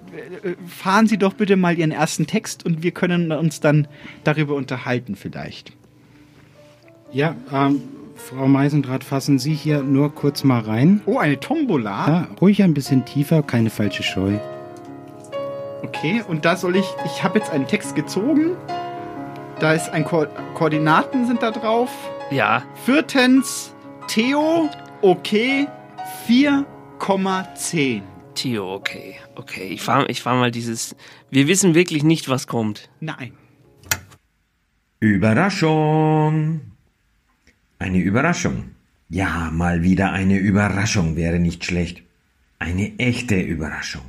fahren 0.65 1.05
Sie 1.05 1.19
doch 1.19 1.33
bitte 1.33 1.55
mal 1.55 1.77
Ihren 1.77 1.91
ersten 1.91 2.25
Text 2.25 2.65
und 2.65 2.81
wir 2.81 2.89
können 2.89 3.31
uns 3.31 3.59
dann 3.59 3.87
darüber 4.23 4.55
unterhalten 4.55 5.15
vielleicht. 5.15 5.73
Ja, 7.11 7.35
ähm, 7.53 7.83
Frau 8.15 8.47
Meisendrath, 8.47 9.03
fassen 9.03 9.37
Sie 9.37 9.53
hier 9.53 9.83
nur 9.83 10.15
kurz 10.15 10.43
mal 10.43 10.61
rein. 10.61 11.01
Oh, 11.05 11.19
eine 11.19 11.39
Tombola. 11.39 12.07
Ja, 12.07 12.27
ruhig 12.41 12.63
ein 12.63 12.73
bisschen 12.73 13.05
tiefer, 13.05 13.43
keine 13.43 13.69
falsche 13.69 14.01
Scheu. 14.01 14.39
Okay, 15.83 16.23
und 16.27 16.45
da 16.45 16.55
soll 16.55 16.75
ich, 16.75 16.85
ich 17.05 17.23
habe 17.23 17.37
jetzt 17.37 17.51
einen 17.51 17.67
Text 17.67 17.95
gezogen. 17.95 18.55
Da 19.63 19.71
ist 19.71 19.91
ein 19.91 20.03
Ko 20.03 20.27
Koordinaten 20.55 21.25
sind 21.25 21.41
da 21.41 21.49
drauf. 21.49 21.89
Ja. 22.31 22.65
Viertens, 22.83 23.73
Theo, 24.09 24.69
okay, 25.01 25.69
4,10. 26.27 28.01
Theo, 28.35 28.73
okay. 28.73 29.15
Okay, 29.35 29.69
ich 29.69 29.81
fahr, 29.81 30.09
ich 30.09 30.21
fahr 30.21 30.35
mal 30.35 30.51
dieses. 30.51 30.97
Wir 31.31 31.47
wissen 31.47 31.75
wirklich 31.75 32.03
nicht, 32.03 32.27
was 32.27 32.47
kommt. 32.47 32.89
Nein. 32.99 33.31
Überraschung. 34.99 36.59
Eine 37.79 37.99
Überraschung. 37.99 38.71
Ja, 39.07 39.49
mal 39.49 39.81
wieder 39.81 40.11
eine 40.11 40.39
Überraschung 40.39 41.15
wäre 41.15 41.39
nicht 41.39 41.63
schlecht. 41.63 42.03
Eine 42.59 42.99
echte 42.99 43.39
Überraschung. 43.39 44.03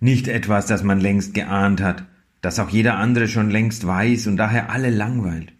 Nicht 0.00 0.26
etwas, 0.26 0.66
das 0.66 0.82
man 0.82 0.98
längst 0.98 1.32
geahnt 1.32 1.80
hat, 1.80 2.06
das 2.44 2.58
auch 2.58 2.68
jeder 2.68 2.98
andere 2.98 3.26
schon 3.26 3.50
längst 3.50 3.86
weiß 3.86 4.26
und 4.26 4.36
daher 4.36 4.70
alle 4.70 4.90
langweilt. 4.90 5.52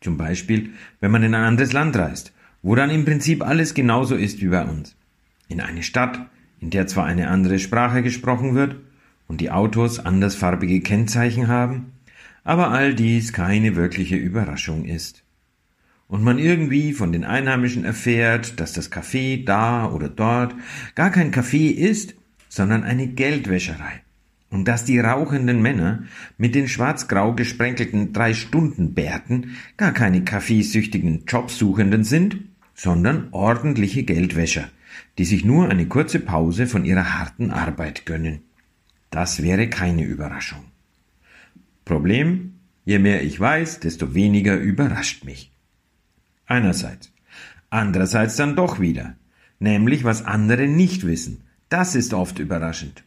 Zum 0.00 0.16
Beispiel, 0.16 0.70
wenn 1.00 1.10
man 1.10 1.22
in 1.22 1.34
ein 1.34 1.44
anderes 1.44 1.72
Land 1.72 1.96
reist, 1.96 2.32
wo 2.62 2.74
dann 2.74 2.90
im 2.90 3.04
Prinzip 3.04 3.44
alles 3.44 3.74
genauso 3.74 4.14
ist 4.14 4.40
wie 4.40 4.48
bei 4.48 4.64
uns. 4.64 4.96
In 5.48 5.60
eine 5.60 5.82
Stadt, 5.82 6.26
in 6.60 6.70
der 6.70 6.86
zwar 6.86 7.04
eine 7.04 7.28
andere 7.28 7.58
Sprache 7.58 8.02
gesprochen 8.02 8.54
wird 8.54 8.76
und 9.28 9.40
die 9.42 9.50
Autos 9.50 9.98
andersfarbige 9.98 10.80
Kennzeichen 10.80 11.48
haben, 11.48 11.92
aber 12.42 12.70
all 12.70 12.94
dies 12.94 13.32
keine 13.32 13.76
wirkliche 13.76 14.16
Überraschung 14.16 14.86
ist. 14.86 15.24
Und 16.08 16.24
man 16.24 16.38
irgendwie 16.38 16.94
von 16.94 17.12
den 17.12 17.24
Einheimischen 17.24 17.84
erfährt, 17.84 18.58
dass 18.58 18.72
das 18.72 18.90
Café 18.90 19.44
da 19.44 19.90
oder 19.90 20.08
dort 20.08 20.54
gar 20.94 21.10
kein 21.10 21.32
Café 21.32 21.70
ist, 21.70 22.14
sondern 22.48 22.82
eine 22.82 23.08
Geldwäscherei. 23.08 24.02
Und 24.50 24.66
dass 24.66 24.84
die 24.84 24.98
rauchenden 24.98 25.62
Männer 25.62 26.02
mit 26.36 26.54
den 26.54 26.68
schwarz-grau 26.68 27.34
gesprenkelten 27.34 28.12
Drei-Stunden-Bärten 28.12 29.56
gar 29.76 29.92
keine 29.92 30.24
kaffeesüchtigen 30.24 31.24
Jobsuchenden 31.26 32.02
sind, 32.02 32.38
sondern 32.74 33.28
ordentliche 33.30 34.02
Geldwäscher, 34.02 34.68
die 35.18 35.24
sich 35.24 35.44
nur 35.44 35.68
eine 35.68 35.86
kurze 35.86 36.18
Pause 36.18 36.66
von 36.66 36.84
ihrer 36.84 37.18
harten 37.18 37.50
Arbeit 37.50 38.06
gönnen. 38.06 38.40
Das 39.10 39.42
wäre 39.42 39.68
keine 39.68 40.04
Überraschung. 40.04 40.64
Problem, 41.84 42.54
je 42.84 42.98
mehr 42.98 43.22
ich 43.22 43.38
weiß, 43.38 43.80
desto 43.80 44.14
weniger 44.14 44.56
überrascht 44.56 45.24
mich. 45.24 45.52
Einerseits. 46.46 47.12
Andererseits 47.68 48.36
dann 48.36 48.56
doch 48.56 48.80
wieder. 48.80 49.14
Nämlich, 49.60 50.04
was 50.04 50.24
andere 50.24 50.66
nicht 50.66 51.06
wissen. 51.06 51.44
Das 51.68 51.94
ist 51.94 52.14
oft 52.14 52.38
überraschend. 52.38 53.04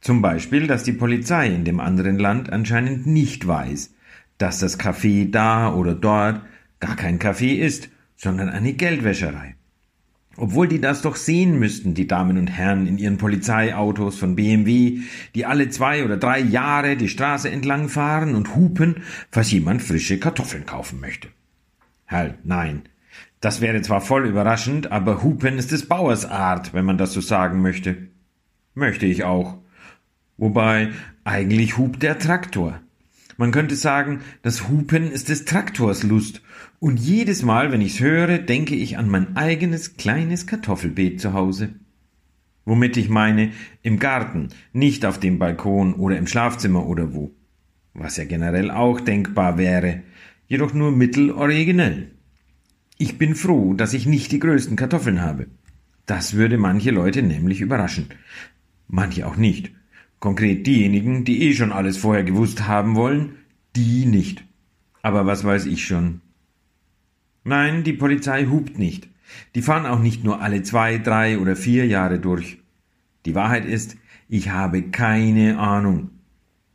Zum 0.00 0.22
Beispiel, 0.22 0.66
dass 0.66 0.84
die 0.84 0.92
Polizei 0.92 1.48
in 1.48 1.64
dem 1.64 1.80
anderen 1.80 2.18
Land 2.18 2.52
anscheinend 2.52 3.06
nicht 3.06 3.46
weiß, 3.46 3.94
dass 4.38 4.58
das 4.58 4.78
Café 4.78 5.30
da 5.30 5.72
oder 5.74 5.94
dort 5.94 6.42
gar 6.80 6.96
kein 6.96 7.18
Café 7.18 7.56
ist, 7.56 7.88
sondern 8.16 8.48
eine 8.48 8.74
Geldwäscherei. 8.74 9.56
Obwohl 10.38 10.68
die 10.68 10.80
das 10.80 11.00
doch 11.00 11.16
sehen 11.16 11.58
müssten, 11.58 11.94
die 11.94 12.06
Damen 12.06 12.36
und 12.36 12.48
Herren 12.48 12.86
in 12.86 12.98
ihren 12.98 13.16
Polizeiautos 13.16 14.18
von 14.18 14.36
BMW, 14.36 15.00
die 15.34 15.46
alle 15.46 15.70
zwei 15.70 16.04
oder 16.04 16.18
drei 16.18 16.40
Jahre 16.40 16.96
die 16.96 17.08
Straße 17.08 17.50
entlang 17.50 17.88
fahren 17.88 18.34
und 18.34 18.54
hupen, 18.54 19.02
falls 19.30 19.50
jemand 19.50 19.82
frische 19.82 20.18
Kartoffeln 20.18 20.66
kaufen 20.66 21.00
möchte. 21.00 21.28
Halt, 22.06 22.44
nein. 22.44 22.82
Das 23.40 23.60
wäre 23.60 23.80
zwar 23.80 24.00
voll 24.02 24.26
überraschend, 24.26 24.92
aber 24.92 25.22
hupen 25.22 25.56
ist 25.58 25.72
des 25.72 25.88
Bauers 25.88 26.26
Art, 26.26 26.74
wenn 26.74 26.84
man 26.84 26.98
das 26.98 27.12
so 27.12 27.20
sagen 27.20 27.62
möchte. 27.62 28.08
Möchte 28.74 29.06
ich 29.06 29.24
auch. 29.24 29.58
Wobei, 30.38 30.90
eigentlich 31.24 31.78
hupt 31.78 32.02
der 32.02 32.18
Traktor. 32.18 32.80
Man 33.38 33.52
könnte 33.52 33.76
sagen, 33.76 34.20
das 34.42 34.68
Hupen 34.68 35.10
ist 35.10 35.28
des 35.28 35.44
Traktors 35.44 36.02
Lust. 36.02 36.42
Und 36.78 36.98
jedes 36.98 37.42
Mal, 37.42 37.72
wenn 37.72 37.80
ich's 37.80 38.00
höre, 38.00 38.38
denke 38.38 38.74
ich 38.74 38.96
an 38.98 39.08
mein 39.08 39.36
eigenes 39.36 39.96
kleines 39.96 40.46
Kartoffelbeet 40.46 41.20
zu 41.20 41.32
Hause. 41.32 41.70
Womit 42.64 42.96
ich 42.96 43.08
meine, 43.08 43.52
im 43.82 43.98
Garten, 43.98 44.48
nicht 44.72 45.06
auf 45.06 45.20
dem 45.20 45.38
Balkon 45.38 45.94
oder 45.94 46.18
im 46.18 46.26
Schlafzimmer 46.26 46.86
oder 46.86 47.14
wo. 47.14 47.32
Was 47.94 48.16
ja 48.16 48.24
generell 48.24 48.70
auch 48.70 49.00
denkbar 49.00 49.56
wäre, 49.56 50.02
jedoch 50.48 50.74
nur 50.74 50.92
mitteloriginell. 50.92 52.10
Ich 52.98 53.18
bin 53.18 53.34
froh, 53.34 53.74
dass 53.74 53.94
ich 53.94 54.06
nicht 54.06 54.32
die 54.32 54.38
größten 54.38 54.76
Kartoffeln 54.76 55.22
habe. 55.22 55.46
Das 56.06 56.34
würde 56.34 56.56
manche 56.56 56.90
Leute 56.90 57.22
nämlich 57.22 57.60
überraschen. 57.60 58.06
Manche 58.88 59.26
auch 59.26 59.36
nicht. 59.36 59.72
Konkret 60.20 60.66
diejenigen, 60.66 61.24
die 61.24 61.42
eh 61.42 61.54
schon 61.54 61.72
alles 61.72 61.98
vorher 61.98 62.24
gewusst 62.24 62.66
haben 62.66 62.96
wollen, 62.96 63.36
die 63.74 64.06
nicht. 64.06 64.44
Aber 65.02 65.26
was 65.26 65.44
weiß 65.44 65.66
ich 65.66 65.84
schon. 65.84 66.20
Nein, 67.44 67.84
die 67.84 67.92
Polizei 67.92 68.46
hupt 68.46 68.78
nicht. 68.78 69.08
Die 69.54 69.62
fahren 69.62 69.86
auch 69.86 70.00
nicht 70.00 70.24
nur 70.24 70.40
alle 70.40 70.62
zwei, 70.62 70.98
drei 70.98 71.38
oder 71.38 71.54
vier 71.54 71.86
Jahre 71.86 72.18
durch. 72.18 72.58
Die 73.24 73.34
Wahrheit 73.34 73.64
ist, 73.64 73.96
ich 74.28 74.50
habe 74.50 74.82
keine 74.90 75.58
Ahnung. 75.58 76.10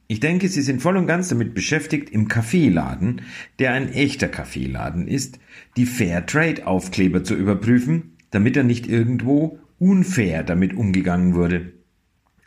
Ich 0.07 0.19
denke, 0.19 0.50
Sie 0.50 0.62
sind 0.62 0.81
voll 0.81 0.98
und 0.98 1.07
ganz 1.07 1.29
damit 1.29 1.53
beschäftigt, 1.53 2.10
im 2.10 2.27
Kaffeeladen, 2.27 3.21
der 3.60 3.74
ein 3.74 3.89
echter 3.89 4.27
Kaffeeladen 4.27 5.07
ist, 5.07 5.39
die 5.77 5.86
Fairtrade-Aufkleber 5.86 7.24
zu 7.24 7.36
überprüfen, 7.36 8.17
damit 8.29 8.57
er 8.57 8.63
nicht 8.63 8.88
irgendwo 8.88 9.60
unfair 9.79 10.43
damit 10.43 10.74
umgegangen 10.74 11.33
wurde. 11.33 11.71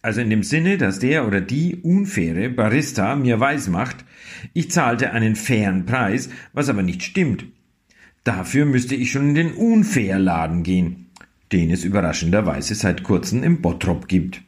Also 0.05 0.21
in 0.21 0.29
dem 0.29 0.43
Sinne, 0.43 0.77
dass 0.77 0.99
der 0.99 1.27
oder 1.27 1.41
die 1.41 1.77
unfaire 1.77 2.51
Barista 2.51 3.17
mir 3.17 3.41
weismacht, 3.41 4.05
ich 4.53 4.71
zahlte 4.71 5.13
einen 5.13 5.35
fairen 5.35 5.87
Preis, 5.87 6.29
was 6.53 6.69
aber 6.69 6.83
nicht 6.83 7.03
stimmt. 7.03 7.47
Dafür 8.23 8.67
müsste 8.67 8.97
ich 8.97 9.11
schon 9.11 9.31
in 9.31 9.35
den 9.35 9.53
Unfairladen 9.55 10.63
gehen, 10.63 11.07
den 11.53 11.71
es 11.71 11.85
überraschenderweise 11.85 12.75
seit 12.75 13.03
kurzem 13.03 13.43
im 13.43 13.63
Bottrop 13.63 14.07
gibt. 14.07 14.43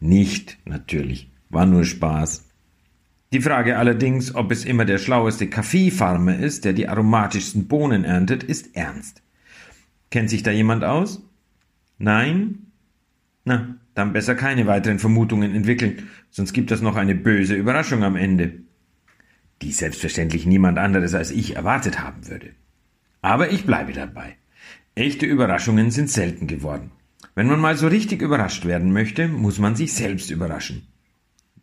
Nicht, 0.00 0.56
natürlich, 0.64 1.30
war 1.50 1.66
nur 1.66 1.84
Spaß. 1.84 2.46
Die 3.34 3.42
Frage 3.42 3.76
allerdings, 3.76 4.34
ob 4.34 4.50
es 4.50 4.64
immer 4.64 4.86
der 4.86 4.96
schlaueste 4.96 5.50
Kaffeefarmer 5.50 6.38
ist, 6.38 6.64
der 6.64 6.72
die 6.72 6.88
aromatischsten 6.88 7.68
Bohnen 7.68 8.04
erntet, 8.04 8.42
ist 8.42 8.74
ernst. 8.74 9.20
Kennt 10.10 10.30
sich 10.30 10.42
da 10.42 10.50
jemand 10.50 10.82
aus? 10.82 11.22
Nein? 11.98 12.70
Na, 13.44 13.77
dann 13.98 14.12
besser 14.12 14.34
keine 14.34 14.66
weiteren 14.66 14.98
Vermutungen 14.98 15.54
entwickeln, 15.54 16.08
sonst 16.30 16.52
gibt 16.52 16.70
es 16.70 16.80
noch 16.80 16.96
eine 16.96 17.14
böse 17.14 17.54
Überraschung 17.54 18.04
am 18.04 18.16
Ende, 18.16 18.52
die 19.60 19.72
selbstverständlich 19.72 20.46
niemand 20.46 20.78
anderes 20.78 21.14
als 21.14 21.32
ich 21.32 21.56
erwartet 21.56 22.00
haben 22.00 22.28
würde. 22.28 22.50
Aber 23.22 23.50
ich 23.50 23.66
bleibe 23.66 23.92
dabei. 23.92 24.36
Echte 24.94 25.26
Überraschungen 25.26 25.90
sind 25.90 26.10
selten 26.10 26.46
geworden. 26.46 26.92
Wenn 27.34 27.48
man 27.48 27.60
mal 27.60 27.76
so 27.76 27.88
richtig 27.88 28.22
überrascht 28.22 28.64
werden 28.66 28.92
möchte, 28.92 29.28
muss 29.28 29.58
man 29.58 29.76
sich 29.76 29.92
selbst 29.92 30.30
überraschen. 30.30 30.86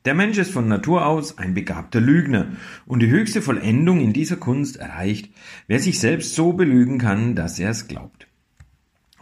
Der 0.06 0.14
Mensch 0.14 0.38
ist 0.38 0.52
von 0.52 0.68
Natur 0.68 1.06
aus 1.06 1.38
ein 1.38 1.54
begabter 1.54 2.00
Lügner, 2.00 2.50
und 2.86 3.00
die 3.00 3.10
höchste 3.10 3.42
Vollendung 3.42 4.00
in 4.02 4.14
dieser 4.14 4.36
Kunst 4.36 4.78
erreicht, 4.78 5.34
wer 5.68 5.80
sich 5.80 6.00
selbst 6.00 6.36
so 6.36 6.54
belügen 6.54 7.00
kann, 7.00 7.34
dass 7.34 7.60
er 7.60 7.72
es 7.72 7.88
glaubt. 7.88 8.28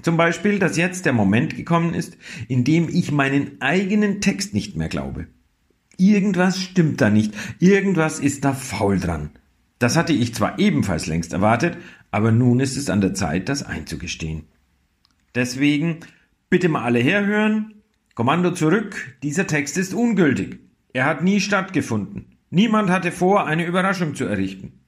Zum 0.04 0.18
Beispiel, 0.18 0.60
dass 0.60 0.78
jetzt 0.78 1.06
der 1.06 1.14
Moment 1.14 1.56
gekommen 1.56 1.94
ist, 1.94 2.18
in 2.48 2.64
dem 2.64 2.90
ich 2.90 3.12
meinen 3.12 3.62
eigenen 3.62 4.22
Text 4.22 4.54
nicht 4.54 4.76
mehr 4.76 4.90
glaube. 4.90 5.28
Irgendwas 5.98 6.60
stimmt 6.60 7.02
da 7.02 7.10
nicht, 7.10 7.34
irgendwas 7.60 8.20
ist 8.20 8.44
da 8.44 8.54
faul 8.54 9.00
dran. 9.00 9.32
Das 9.80 9.96
hatte 9.96 10.14
ich 10.14 10.36
zwar 10.36 10.60
ebenfalls 10.60 11.08
längst 11.08 11.34
erwartet, 11.34 11.78
aber 12.12 12.32
nun 12.32 12.60
ist 12.60 12.78
es 12.78 12.90
an 12.90 13.02
der 13.02 13.14
Zeit, 13.14 13.50
das 13.50 13.64
einzugestehen. 13.64 14.44
Deswegen 15.36 16.02
bitte 16.50 16.70
mal 16.70 16.84
alle 16.84 17.00
herhören. 17.00 17.76
Kommando 18.14 18.52
zurück, 18.52 19.18
dieser 19.24 19.48
Text 19.48 19.78
ist 19.78 19.94
ungültig. 19.94 20.60
Er 20.92 21.06
hat 21.06 21.24
nie 21.24 21.40
stattgefunden. 21.40 22.38
Niemand 22.50 22.90
hatte 22.90 23.12
vor, 23.12 23.48
eine 23.48 23.66
Überraschung 23.66 24.14
zu 24.16 24.26
errichten. 24.26 24.83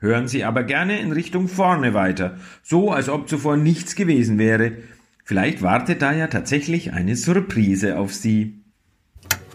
Hören 0.00 0.28
Sie 0.28 0.44
aber 0.44 0.64
gerne 0.64 0.98
in 0.98 1.12
Richtung 1.12 1.46
vorne 1.46 1.92
weiter, 1.92 2.38
so 2.62 2.90
als 2.90 3.10
ob 3.10 3.28
zuvor 3.28 3.56
nichts 3.56 3.94
gewesen 3.94 4.38
wäre. 4.38 4.78
Vielleicht 5.24 5.60
wartet 5.60 6.00
da 6.00 6.12
ja 6.12 6.26
tatsächlich 6.26 6.92
eine 6.92 7.16
Surprise 7.16 7.98
auf 7.98 8.14
Sie. 8.14 8.60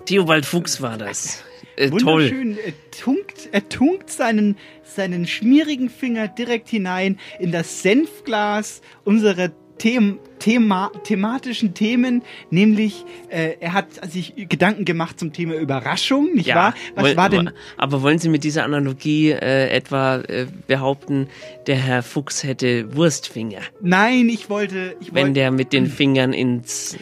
Theobald 0.05 0.45
Fuchs 0.45 0.81
war 0.81 0.97
das. 0.99 1.43
Äh, 1.77 1.91
Wunderschön. 1.91 2.55
toll. 2.55 2.63
Er 2.63 2.91
tunkt, 2.91 3.49
er 3.51 3.69
tunkt 3.69 4.09
seinen, 4.11 4.55
seinen 4.83 5.25
schmierigen 5.25 5.89
Finger 5.89 6.27
direkt 6.27 6.69
hinein 6.69 7.17
in 7.39 7.51
das 7.51 7.81
Senfglas 7.81 8.81
unserer 9.03 9.49
Them 9.79 10.19
Thema 10.39 10.91
thematischen 11.03 11.73
Themen, 11.73 12.21
nämlich 12.49 13.03
äh, 13.29 13.55
er 13.59 13.73
hat 13.73 13.87
sich 14.11 14.33
Gedanken 14.49 14.85
gemacht 14.85 15.19
zum 15.19 15.33
Thema 15.33 15.55
Überraschung, 15.55 16.33
nicht 16.33 16.47
Ja, 16.47 16.55
wahr? 16.55 16.73
Was 16.95 17.03
woll- 17.03 17.17
war 17.17 17.29
denn? 17.29 17.49
Aber 17.77 18.01
wollen 18.01 18.19
Sie 18.19 18.29
mit 18.29 18.43
dieser 18.43 18.63
Analogie 18.63 19.31
äh, 19.31 19.69
etwa 19.69 20.17
äh, 20.19 20.45
behaupten, 20.67 21.27
der 21.67 21.77
Herr 21.77 22.03
Fuchs 22.03 22.43
hätte 22.43 22.95
Wurstfinger, 22.95 23.61
Nein, 23.81 24.29
ich 24.29 24.49
wollte, 24.49 24.95
ich 24.99 25.13
wenn 25.13 25.23
wollte. 25.27 25.33
der 25.33 25.51
mit 25.51 25.73
den 25.73 25.87
Fingern 25.87 26.31
ins 26.33 26.97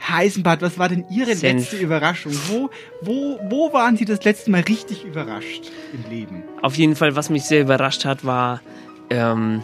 Heisenbad, 0.00 0.62
was 0.62 0.78
war 0.78 0.88
denn 0.88 1.04
Ihre 1.10 1.34
Senf. 1.34 1.62
letzte 1.72 1.76
Überraschung? 1.78 2.32
Wo, 2.48 2.70
wo, 3.02 3.38
wo 3.50 3.72
waren 3.72 3.96
Sie 3.96 4.04
das 4.04 4.24
letzte 4.24 4.50
Mal 4.50 4.60
richtig 4.62 5.04
überrascht 5.04 5.70
im 5.92 6.08
Leben? 6.10 6.42
Auf 6.62 6.76
jeden 6.76 6.94
Fall, 6.94 7.16
was 7.16 7.30
mich 7.30 7.42
sehr 7.44 7.60
überrascht 7.62 8.04
hat, 8.04 8.24
war 8.24 8.62
ähm, 9.10 9.62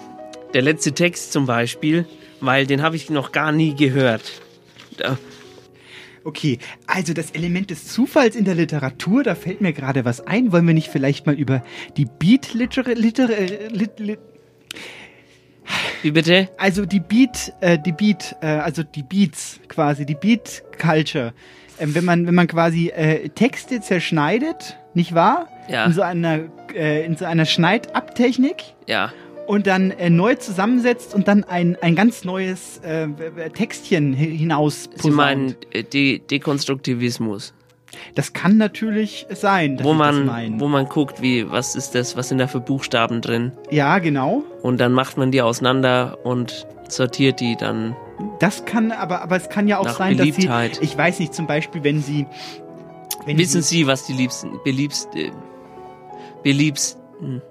der 0.52 0.62
letzte 0.62 0.92
Text 0.92 1.32
zum 1.32 1.46
Beispiel, 1.46 2.04
weil 2.44 2.66
den 2.66 2.82
habe 2.82 2.96
ich 2.96 3.10
noch 3.10 3.32
gar 3.32 3.52
nie 3.52 3.74
gehört. 3.74 4.40
Da, 4.96 5.18
Okay, 6.26 6.58
also 6.86 7.12
das 7.12 7.32
Element 7.32 7.68
des 7.68 7.86
Zufalls 7.88 8.34
in 8.34 8.46
der 8.46 8.54
Literatur, 8.54 9.22
da 9.22 9.34
fällt 9.34 9.60
mir 9.60 9.74
gerade 9.74 10.06
was 10.06 10.26
ein. 10.26 10.52
Wollen 10.52 10.66
wir 10.66 10.72
nicht 10.72 10.88
vielleicht 10.88 11.26
mal 11.26 11.34
über 11.34 11.62
die 11.98 12.06
Beat-Literatur... 12.06 12.94
Liter, 12.94 13.28
lit, 13.68 14.00
lit, 14.00 14.18
wie 16.02 16.10
bitte? 16.10 16.48
Also 16.56 16.86
die 16.86 17.00
Beat, 17.00 17.52
äh, 17.60 17.78
die 17.78 17.92
Beat, 17.92 18.36
äh, 18.40 18.46
also 18.46 18.82
die 18.82 19.02
Beats 19.02 19.60
quasi, 19.68 20.06
die 20.06 20.14
Beat-Culture. 20.14 21.32
Ähm, 21.78 21.94
wenn 21.94 22.04
man, 22.04 22.26
wenn 22.26 22.34
man 22.34 22.46
quasi 22.46 22.88
äh, 22.88 23.28
Texte 23.30 23.80
zerschneidet, 23.80 24.78
nicht 24.94 25.14
wahr? 25.14 25.48
Ja. 25.68 25.86
In 25.86 25.92
so 25.92 26.02
einer, 26.02 26.40
äh, 26.74 27.04
in 27.04 27.16
so 27.16 27.24
einer 27.24 27.46
Schneidabtechnik 27.46 28.74
Ja. 28.86 29.12
Und 29.46 29.66
dann 29.66 29.90
äh, 29.92 30.10
neu 30.10 30.34
zusammensetzt 30.36 31.14
und 31.14 31.28
dann 31.28 31.44
ein, 31.44 31.76
ein 31.80 31.94
ganz 31.94 32.24
neues 32.24 32.78
äh, 32.78 33.08
Textchen 33.50 34.16
hi- 34.16 34.36
hinaus 34.36 34.88
Sie 34.94 35.10
meinen 35.10 35.54
äh, 35.72 35.82
De 35.82 36.18
Dekonstruktivismus, 36.18 37.52
Das 38.14 38.32
kann 38.32 38.56
natürlich 38.56 39.26
sein, 39.30 39.76
dass 39.76 39.86
wo 39.86 39.92
man, 39.94 40.58
wo 40.60 40.68
man 40.68 40.86
guckt, 40.88 41.22
wie, 41.22 41.50
was 41.50 41.76
ist 41.76 41.94
das, 41.94 42.16
was 42.16 42.28
sind 42.28 42.38
da 42.38 42.46
für 42.48 42.60
Buchstaben 42.60 43.20
drin? 43.20 43.52
Ja, 43.70 43.98
genau. 43.98 44.42
Und 44.62 44.78
dann 44.80 44.92
macht 44.92 45.16
man 45.16 45.30
die 45.30 45.42
auseinander 45.42 46.18
und 46.24 46.66
sortiert 46.88 47.40
die 47.40 47.56
dann. 47.56 47.94
Das 48.40 48.64
kann, 48.64 48.92
aber, 48.92 49.22
aber 49.22 49.36
es 49.36 49.48
kann 49.48 49.66
ja 49.68 49.78
auch 49.78 49.88
sein, 49.88 50.16
dass 50.16 50.26
sie, 50.36 50.48
ich 50.80 50.96
weiß 50.96 51.18
nicht, 51.18 51.34
zum 51.34 51.46
Beispiel, 51.46 51.82
wenn 51.84 52.00
sie, 52.00 52.26
wenn 53.26 53.38
Wissen 53.38 53.62
sie, 53.62 53.78
Sie, 53.78 53.86
was 53.86 54.06
die 54.06 54.12
liebsten, 54.12 54.50
beliebst, 54.64 55.08
äh, 55.16 55.30
beliebsten, 56.42 57.42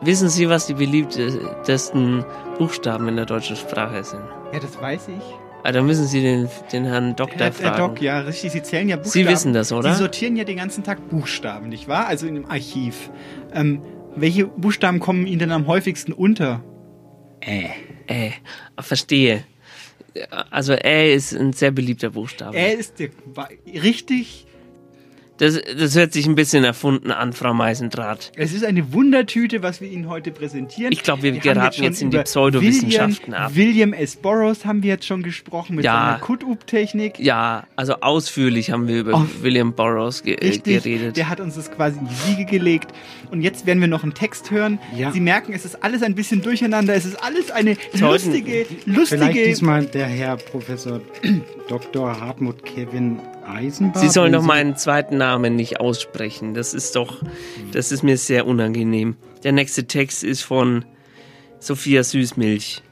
wissen 0.00 0.28
Sie, 0.28 0.48
was 0.48 0.66
die 0.66 0.74
beliebtesten 0.74 2.24
Buchstaben 2.58 3.08
in 3.08 3.16
der 3.16 3.26
deutschen 3.26 3.56
Sprache 3.56 4.02
sind? 4.04 4.22
ja, 4.52 4.60
das 4.60 4.80
weiß 4.80 5.08
ich. 5.08 5.24
Ah, 5.64 5.72
da 5.72 5.82
müssen 5.82 6.06
Sie 6.06 6.20
den, 6.20 6.48
den 6.72 6.84
Herrn 6.84 7.16
Doktor 7.16 7.46
Herr, 7.46 7.52
fragen. 7.52 7.76
Herr 7.76 7.88
Doc, 7.88 8.00
ja, 8.00 8.20
richtig, 8.20 8.52
sie 8.52 8.62
zählen 8.62 8.88
ja 8.88 8.96
Buchstaben. 8.96 9.26
Sie 9.26 9.28
wissen 9.28 9.52
das, 9.52 9.72
oder? 9.72 9.92
Sie 9.92 9.98
sortieren 9.98 10.36
ja 10.36 10.44
den 10.44 10.58
ganzen 10.58 10.84
Tag 10.84 11.08
Buchstaben, 11.08 11.70
nicht 11.70 11.88
wahr? 11.88 12.06
Also 12.06 12.28
in 12.28 12.36
dem 12.36 12.48
Archiv. 12.48 13.10
Ähm, 13.52 13.82
welche 14.14 14.46
Buchstaben 14.46 15.00
kommen 15.00 15.26
Ihnen 15.26 15.40
denn 15.40 15.52
am 15.52 15.66
häufigsten 15.66 16.12
unter? 16.12 16.62
Äh. 17.40 17.64
Äh, 18.06 18.30
verstehe. 18.78 19.44
Also 20.50 20.72
Ä 20.74 21.14
ist 21.14 21.34
ein 21.34 21.52
sehr 21.52 21.72
beliebter 21.72 22.10
Buchstabe. 22.10 22.56
Er 22.56 22.78
ist 22.78 23.00
der, 23.00 23.10
richtig, 23.66 24.46
Das, 25.38 25.60
das 25.78 25.94
hört 25.96 26.12
sich 26.14 26.26
ein 26.26 26.34
bisschen 26.34 26.64
erfunden 26.64 27.10
an, 27.10 27.32
Frau 27.34 27.52
Meisendraht. 27.52 28.32
es 28.36 28.54
ist 28.54 28.64
eine 28.64 28.92
Wundertüte, 28.94 29.62
was 29.62 29.80
wir 29.82 29.90
Ihnen 29.90 30.08
heute 30.08 30.30
präsentieren. 30.30 30.92
Ich 30.92 31.02
glaube, 31.02 31.22
wir 31.24 31.32
haben 31.32 31.40
geraten 31.40 31.74
schon 31.76 31.84
jetzt 31.84 32.00
in 32.00 32.10
die 32.10 32.18
Pseudowissenschaften 32.18 33.32
William, 33.34 33.42
ab. 33.44 33.54
William 33.54 33.92
S. 33.92 34.16
Burroughs 34.16 34.64
haben 34.64 34.82
wir 34.82 34.88
jetzt 34.90 35.04
schon 35.06 35.22
gesprochen 35.22 35.76
mit 35.76 35.84
Ja. 35.84 36.16
seiner 36.16 36.18
Cut-Up-Technik. 36.20 37.18
Ja, 37.18 37.66
also 37.76 37.96
ausführlich 38.00 38.70
haben 38.70 38.88
wir 38.88 39.00
über 39.00 39.12
Oh. 39.14 39.42
William 39.42 39.74
Burroughs 39.74 40.22
ge 40.22 40.34
äh, 40.36 40.46
Richtig, 40.46 40.82
geredet. 40.84 41.16
der 41.18 41.28
hat 41.28 41.40
uns 41.40 41.54
das 41.56 41.70
quasi 41.70 41.98
in 41.98 42.06
die 42.08 42.30
Wiege 42.38 42.50
gelegt. 42.50 42.92
Und 43.30 43.42
jetzt 43.42 43.66
werden 43.66 43.80
wir 43.80 43.88
noch 43.88 44.04
einen 44.04 44.14
Text 44.14 44.50
hören. 44.50 44.78
Ja. 44.96 45.12
Sie 45.12 45.20
merken, 45.20 45.52
es 45.52 45.64
ist 45.66 45.82
alles 45.84 46.02
ein 46.02 46.14
bisschen 46.14 46.40
durcheinander. 46.42 46.94
Es 46.94 47.04
ist 47.04 47.22
alles 47.22 47.50
eine 47.50 47.76
Sollten- 47.92 48.26
lustige, 48.30 48.64
Vielleicht 48.84 48.86
lustige. 49.12 49.44
diesmal 49.44 49.84
der 49.84 50.06
Herr 50.06 50.36
Professor 50.36 51.00
Dr. 51.68 52.20
Hartmut 52.20 52.64
Kevin 52.64 53.18
Eisenbart. 53.48 54.02
Sie 54.02 54.08
sollen 54.08 54.32
doch 54.32 54.42
meinen 54.42 54.76
zweiten 54.76 55.16
Namen 55.16 55.56
nicht 55.56 55.80
aussprechen. 55.80 56.54
Das 56.54 56.74
ist 56.74 56.96
doch, 56.96 57.22
das 57.72 57.92
ist 57.92 58.02
mir 58.02 58.16
sehr 58.16 58.46
unangenehm. 58.46 59.16
Der 59.44 59.52
nächste 59.52 59.86
Text 59.86 60.24
ist 60.24 60.42
von 60.42 60.84
Sophia 61.58 62.02
Süßmilch. 62.02 62.82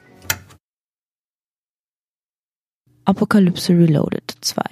Apokalypse 3.05 3.75
Reloaded 3.75 4.35
2 4.41 4.63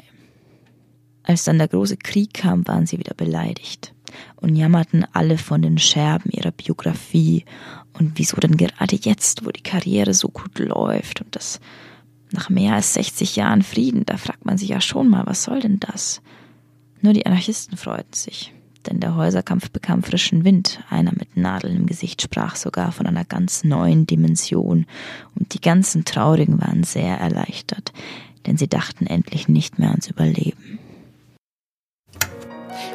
Als 1.24 1.44
dann 1.44 1.58
der 1.58 1.68
große 1.68 1.98
Krieg 1.98 2.32
kam, 2.32 2.66
waren 2.66 2.86
sie 2.86 2.98
wieder 2.98 3.14
beleidigt 3.14 3.94
und 4.36 4.56
jammerten 4.56 5.06
alle 5.12 5.38
von 5.38 5.62
den 5.62 5.78
Scherben 5.78 6.30
ihrer 6.30 6.50
Biografie 6.50 7.44
und 7.98 8.12
wieso 8.16 8.36
denn 8.38 8.56
gerade 8.56 8.96
jetzt, 8.96 9.44
wo 9.44 9.50
die 9.50 9.62
Karriere 9.62 10.14
so 10.14 10.28
gut 10.28 10.58
läuft 10.58 11.20
und 11.20 11.36
das 11.36 11.60
nach 12.32 12.50
mehr 12.50 12.74
als 12.74 12.94
60 12.94 13.36
Jahren 13.36 13.62
Frieden, 13.62 14.04
da 14.06 14.16
fragt 14.16 14.44
man 14.44 14.58
sich 14.58 14.68
ja 14.68 14.80
schon 14.80 15.08
mal, 15.08 15.26
was 15.26 15.44
soll 15.44 15.60
denn 15.60 15.80
das? 15.80 16.22
Nur 17.00 17.12
die 17.12 17.26
Anarchisten 17.26 17.76
freuten 17.76 18.12
sich, 18.12 18.54
denn 18.86 19.00
der 19.00 19.16
Häuserkampf 19.16 19.70
bekam 19.70 20.02
frischen 20.02 20.44
Wind. 20.44 20.80
Einer 20.88 21.12
mit 21.12 21.36
Nadeln 21.36 21.76
im 21.76 21.86
Gesicht 21.86 22.22
sprach 22.22 22.56
sogar 22.56 22.92
von 22.92 23.06
einer 23.06 23.24
ganz 23.24 23.64
neuen 23.64 24.06
Dimension 24.06 24.86
und 25.34 25.54
die 25.54 25.60
ganzen 25.60 26.04
Traurigen 26.04 26.60
waren 26.60 26.84
sehr 26.84 27.18
erleichtert, 27.18 27.92
denn 28.46 28.56
sie 28.56 28.68
dachten 28.68 29.06
endlich 29.06 29.48
nicht 29.48 29.78
mehr 29.78 29.90
ans 29.90 30.08
Überleben. 30.08 30.78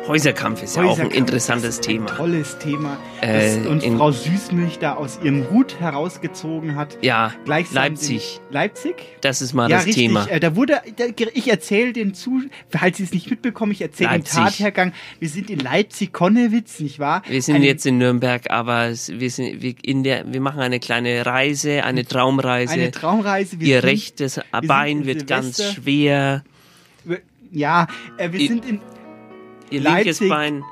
Häuserkampf 0.08 0.64
ist 0.64 0.76
ja 0.76 0.82
auch 0.84 0.86
ein 0.86 0.92
Häuserkampf 0.92 1.16
interessantes 1.16 1.78
ein 1.80 1.82
Thema. 1.84 2.06
Tolles 2.08 2.58
Thema, 2.60 2.98
Äh, 3.22 3.58
das 3.58 3.68
uns 3.68 3.84
in- 3.84 3.98
Frau 3.98 4.12
Süßmilch 4.12 4.80
da 4.80 4.94
aus 4.96 5.20
ihrem 5.24 5.50
Hut 5.50 5.80
herausgezogen 5.80 6.76
hat. 6.76 6.98
Ja, 7.02 7.34
Gleichsam 7.46 7.76
Leipzig. 7.76 8.40
Leipzig? 8.52 8.96
Das 9.22 9.42
ist 9.42 9.54
mal 9.54 9.70
ja, 9.70 9.78
das 9.78 9.86
richtig. 9.86 10.08
Thema. 10.08 10.26
Äh, 10.30 10.40
da 10.40 10.56
wurde, 10.56 10.82
da, 10.96 11.06
ich 11.34 11.50
erzähle 11.50 11.94
den 11.94 12.14
zu, 12.14 12.42
falls 12.70 12.98
Sie 12.98 13.04
es 13.04 13.12
nicht 13.14 13.30
mitbekommen, 13.30 13.72
ich 13.72 13.82
erzähle 13.82 14.12
den. 14.12 14.24
Tathergang. 14.24 14.94
Wir 15.20 15.30
sind 15.30 15.50
in 15.50 15.60
Leipzig-Konnewitz, 15.60 16.80
nicht 16.80 17.00
wahr? 17.00 17.22
Wir 17.28 17.42
sind 17.42 17.56
Eine- 17.56 17.66
jetzt 17.66 17.86
in 17.86 17.98
Nürnberg, 17.98 18.50
aber 18.50 18.90
wir 18.92 19.32
sind 19.32 19.62
wir 19.62 19.74
in 19.82 20.04
der 20.04 20.32
wir 20.32 20.42
machen 20.42 20.60
eine 20.62 20.80
kleine 20.80 21.26
Reise, 21.26 21.84
eine 21.84 22.06
Traumreise. 22.06 22.74
Eine 22.74 22.92
Traumreise. 22.92 23.60
Wir 23.60 23.68
Ihr 23.68 23.82
sind- 23.82 23.90
rechtes 23.90 24.38
wir 24.38 24.68
Bein 24.68 25.00
in 25.00 25.06
wird 25.06 25.28
ganz 25.28 25.58
Silvester. 25.58 25.82
schwer. 25.82 26.44
Ja, 27.52 27.88
äh, 28.18 28.32
wir 28.32 28.40
sind 28.48 28.66
in 28.66 28.80
Ihr 29.70 29.82
linkes 29.82 30.20
Leipzig. 30.20 30.30
Bein. 30.30 30.64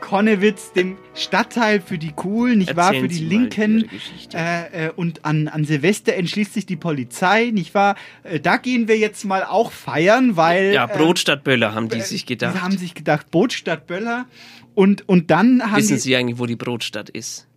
Konnewitz, 0.00 0.72
dem 0.72 0.98
Stadtteil 1.14 1.80
für 1.80 1.98
die 1.98 2.12
Coolen, 2.12 2.58
nicht 2.58 2.76
wahr? 2.76 2.94
Erzählen 2.94 3.02
Für 3.02 3.08
die 3.08 3.14
Sie 3.14 3.24
Linken. 3.24 3.90
Äh, 4.32 4.86
äh, 4.86 4.90
und 4.94 5.24
an, 5.24 5.48
an 5.48 5.64
Silvester 5.64 6.14
entschließt 6.14 6.52
sich 6.52 6.66
die 6.66 6.76
Polizei, 6.76 7.50
nicht 7.52 7.74
wahr? 7.74 7.96
Äh, 8.22 8.38
da 8.38 8.58
gehen 8.58 8.88
wir 8.88 8.98
jetzt 8.98 9.24
mal 9.24 9.42
auch 9.42 9.72
feiern, 9.72 10.36
weil. 10.36 10.72
Ja, 10.72 10.84
äh, 10.84 10.96
Brot 10.96 11.18
statt 11.18 11.44
Böller 11.44 11.74
haben 11.74 11.88
die 11.88 12.00
sich 12.02 12.22
Die 12.24 12.34
gedacht. 12.34 12.60
haben 12.62 12.78
sich 12.78 12.94
gedacht, 12.94 13.30
Brot 13.30 13.52
statt 13.52 13.86
Böller. 13.86 14.26
Und, 14.74 15.08
und 15.08 15.30
dann 15.30 15.62
haben 15.62 15.78
Wissen 15.78 15.94
die, 15.94 16.00
Sie 16.00 16.14
eigentlich, 16.16 16.38
wo 16.38 16.46
die 16.46 16.56
Brotstadt 16.56 17.08
ist? 17.08 17.48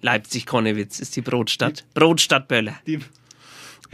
Leipzig-Konnewitz 0.00 1.00
ist 1.00 1.16
die 1.16 1.22
Brotstadt. 1.22 1.84
Brot 1.94 2.20
statt 2.20 2.46
Böller. 2.48 2.76
die 2.86 3.00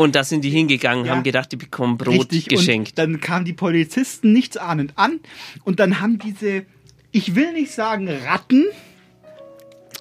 Und 0.00 0.14
da 0.16 0.24
sind 0.24 0.42
die 0.44 0.50
hingegangen, 0.50 1.04
Ja. 1.04 1.12
haben 1.12 1.22
gedacht, 1.22 1.52
die 1.52 1.56
bekommen 1.56 1.98
Brot 1.98 2.14
richtig, 2.32 2.48
geschenkt. 2.48 2.90
Und 2.90 2.98
dann 2.98 3.20
kamen 3.20 3.44
die 3.44 3.52
Polizisten 3.52 4.32
nichtsahnend 4.32 4.92
an 4.96 5.20
und 5.64 5.78
dann 5.78 6.00
haben 6.00 6.18
diese, 6.18 6.64
ich 7.12 7.34
will 7.34 7.52
nicht 7.52 7.72
sagen 7.72 8.08
Ratten, 8.08 8.64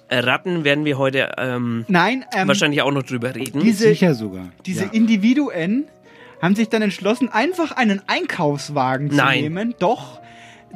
Äh, 0.08 0.18
Ratten 0.20 0.64
werden 0.64 0.84
wir 0.84 0.98
heute 0.98 1.32
ähm, 1.38 1.84
nein, 1.88 2.24
ähm, 2.34 2.48
wahrscheinlich 2.48 2.82
auch 2.82 2.90
noch 2.90 3.02
drüber 3.04 3.34
reden. 3.34 3.60
diese, 3.60 3.88
Sicher 3.88 4.14
sogar. 4.14 4.48
diese 4.66 4.84
ja. 4.86 4.90
Individuen 4.90 5.84
haben 6.42 6.56
sich 6.56 6.68
dann 6.70 6.82
entschlossen, 6.82 7.28
einfach 7.28 7.72
einen 7.72 8.00
Einkaufswagen 8.08 9.10
zu 9.10 9.16
Nein. 9.16 9.42
nehmen. 9.42 9.74
Doch. 9.78 10.18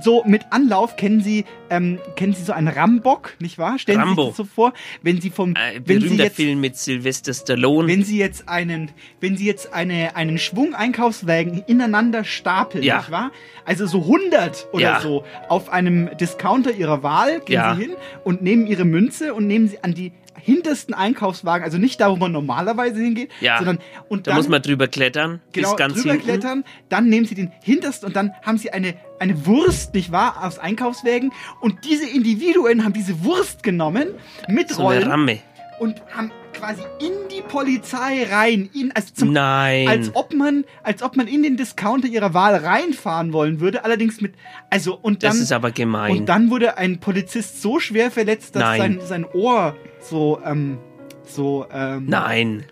So 0.01 0.25
mit 0.27 0.43
Anlauf 0.51 0.97
kennen 0.97 1.21
Sie, 1.23 1.45
ähm, 1.71 1.99
kennen 2.17 2.33
Sie 2.35 2.43
so 2.43 2.53
einen 2.53 2.69
Rambock, 2.69 3.37
nicht 3.39 3.59
wahr? 3.59 3.79
Stellen 3.79 4.01
Sie 4.01 4.07
Rambo. 4.07 4.23
sich 4.23 4.31
das 4.31 4.37
so 4.39 4.45
vor, 4.45 4.73
wenn 5.03 5.21
Sie 5.21 5.31
vom, 5.31 5.55
Äh, 5.55 5.81
wenn 5.85 6.01
Sie 6.01 6.17
jetzt, 6.17 6.37
Film 6.37 6.61
mit 6.61 6.77
Sylvester 6.77 7.33
Stallone. 7.33 7.87
wenn 7.89 8.03
Sie 8.03 8.19
jetzt 8.19 8.49
einen, 8.49 8.91
wenn 9.21 9.37
Sie 9.37 9.47
jetzt 9.47 9.73
eine, 9.73 10.17
einen 10.17 10.39
Schwung 10.39 10.75
Einkaufswagen 10.75 11.63
ineinander 11.67 12.25
stapeln, 12.25 12.83
Ja. 12.83 12.99
nicht 12.99 13.11
wahr? 13.11 13.31
Also 13.65 13.87
so 13.87 14.01
100 14.05 14.67
oder 14.73 14.83
Ja. 14.83 15.01
so 15.01 15.25
auf 15.49 15.71
einem 15.71 16.11
Discounter 16.19 16.73
Ihrer 16.73 17.03
Wahl 17.03 17.41
gehen 17.41 17.55
Ja. 17.55 17.75
Sie 17.77 17.83
hin 17.83 17.93
und 18.25 18.43
nehmen 18.43 18.67
Ihre 18.67 18.85
Münze 18.85 19.33
und 19.33 19.47
nehmen 19.47 19.69
sie 19.69 19.83
an 19.85 19.95
die 19.95 20.13
hintersten 20.45 20.93
Einkaufswagen, 20.95 21.65
also 21.65 21.79
nicht 21.79 22.01
da, 22.01 22.11
wo 22.11 22.17
man 22.17 22.33
normalerweise 22.33 23.01
hingeht, 23.01 23.31
Ja. 23.41 23.57
sondern 23.59 23.79
und 24.09 24.27
da 24.27 24.33
dann 24.33 24.39
muss 24.39 24.49
man 24.49 24.61
drüber 24.63 24.89
klettern, 24.89 25.41
genau 25.53 25.71
bis 25.71 25.77
ganz 25.79 25.95
drüber 25.95 26.13
hinten. 26.13 26.27
klettern, 26.27 26.65
dann 26.89 27.09
nehmen 27.09 27.27
sie 27.27 27.35
den 27.35 27.51
hintersten 27.63 28.07
und 28.09 28.15
dann 28.17 28.33
haben 28.43 28.59
sie 28.59 28.71
eine, 28.71 28.95
eine 29.19 29.47
Wurst, 29.47 29.95
nicht 29.95 30.13
wahr, 30.13 30.45
aus 30.45 30.59
Einkaufswägen 30.59 31.33
und 31.61 31.85
diese 31.85 32.07
Individuen 32.09 32.85
haben 32.85 32.93
diese 32.93 33.25
Wurst 33.25 33.63
genommen 33.63 34.09
mit 34.49 34.69
So 34.71 34.83
Rollen 34.83 35.39
und 35.81 36.03
haben 36.15 36.31
quasi 36.65 36.83
in 37.01 37.13
die 37.31 37.43
Polizei 37.43 38.27
rein, 38.31 38.71
in, 38.73 38.91
also 38.95 39.09
zum, 39.15 39.33
Nein. 39.33 39.87
als 39.89 40.11
ob 40.15 40.33
man, 40.35 40.65
als 40.83 41.03
ob 41.03 41.17
man 41.17 41.27
in 41.27 41.43
den 41.43 41.57
Discounter 41.57 42.09
ihrer 42.09 42.33
Wahl 42.35 42.55
reinfahren 42.57 43.33
wollen 43.33 43.61
würde, 43.61 43.85
allerdings 43.85 44.21
mit, 44.21 44.35
also 44.71 44.99
und 45.01 45.23
dann 45.23 45.33
das 45.33 45.41
ist 45.41 45.53
aber 45.53 45.71
gemein. 45.71 46.13
und 46.17 46.27
dann 46.27 46.51
wurde 46.51 46.79
ein 46.79 47.01
Polizist 47.01 47.61
so 47.61 47.79
schwer 47.81 48.11
verletzt, 48.11 48.57
dass 48.57 48.63
Nein. 48.63 48.81
sein, 48.81 49.01
sein 49.07 49.27
Ohr 49.35 49.77
so, 50.01 50.41
ähm, 50.45 50.79
so, 51.25 51.67
ähm, 51.73 52.07
Nein. 52.07 52.65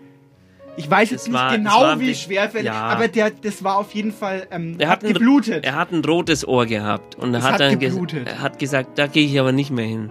Ich 0.78 0.90
weiß 0.90 1.10
jetzt 1.10 1.28
nicht 1.28 1.34
war- 1.34 1.54
genau, 1.54 1.82
war 1.82 1.92
ein 1.92 2.00
wie 2.00 2.06
Bi- 2.06 2.14
schwerfällig, 2.14 2.66
Ja. 2.68 2.84
aber 2.84 3.08
der, 3.08 3.30
das 3.30 3.62
war 3.62 3.76
auf 3.76 3.92
jeden 3.94 4.10
Fall, 4.12 4.46
ähm, 4.50 4.76
Er 4.78 4.88
hat 4.88 5.02
hat, 5.02 5.04
ein, 5.04 5.12
geblutet. 5.12 5.66
er 5.66 5.74
hat 5.76 5.92
ein 5.92 6.02
rotes 6.02 6.48
Ohr 6.48 6.64
gehabt 6.64 7.14
und 7.16 7.36
hat, 7.36 7.42
hat 7.42 7.60
dann 7.60 7.78
er 7.78 8.40
hat 8.40 8.58
gesagt, 8.58 8.98
da 8.98 9.06
gehe 9.06 9.26
ich 9.26 9.38
aber 9.38 9.52
nicht 9.52 9.70
mehr 9.70 9.84
hin. 9.84 10.10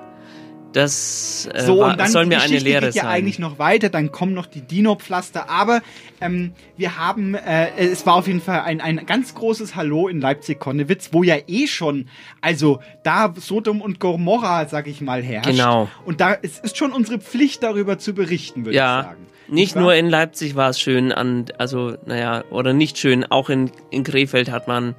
Das 0.73 1.49
äh, 1.53 1.61
So, 1.61 1.79
war, 1.79 1.91
und 1.91 1.99
dann 1.99 2.09
soll 2.09 2.25
mir 2.25 2.41
eine 2.41 2.59
Lehre 2.59 2.87
geht 2.87 2.95
ja 2.95 3.03
sein. 3.03 3.11
eigentlich 3.11 3.39
noch 3.39 3.59
weiter, 3.59 3.89
dann 3.89 4.11
kommen 4.11 4.33
noch 4.33 4.45
die 4.45 4.61
Dino-Pflaster, 4.61 5.49
aber 5.49 5.81
ähm, 6.21 6.53
wir 6.77 6.97
haben, 6.97 7.35
äh, 7.35 7.69
es 7.77 8.05
war 8.05 8.15
auf 8.15 8.27
jeden 8.27 8.41
Fall 8.41 8.61
ein, 8.61 8.79
ein 8.79 9.05
ganz 9.05 9.35
großes 9.35 9.75
Hallo 9.75 10.07
in 10.07 10.21
Leipzig-Konnewitz, 10.21 11.09
wo 11.11 11.23
ja 11.23 11.35
eh 11.47 11.67
schon, 11.67 12.07
also 12.39 12.79
da 13.03 13.33
Sodom 13.37 13.81
und 13.81 13.99
Gomorra, 13.99 14.67
sag 14.67 14.87
ich 14.87 15.01
mal, 15.01 15.21
herrscht. 15.21 15.49
Genau. 15.49 15.89
Und 16.05 16.21
da 16.21 16.37
es 16.41 16.59
ist 16.59 16.77
schon 16.77 16.91
unsere 16.91 17.19
Pflicht, 17.19 17.63
darüber 17.63 17.97
zu 17.97 18.13
berichten, 18.13 18.61
würde 18.61 18.71
ich 18.71 18.75
ja, 18.77 19.03
sagen. 19.03 19.27
nicht 19.49 19.75
nur 19.75 19.93
in 19.93 20.09
Leipzig 20.09 20.55
war 20.55 20.69
es 20.69 20.79
schön, 20.79 21.11
an, 21.11 21.45
also 21.57 21.95
naja, 22.05 22.43
oder 22.49 22.73
nicht 22.73 22.97
schön, 22.97 23.25
auch 23.29 23.49
in, 23.49 23.71
in 23.89 24.03
Krefeld 24.03 24.49
hat 24.51 24.67
man, 24.67 24.95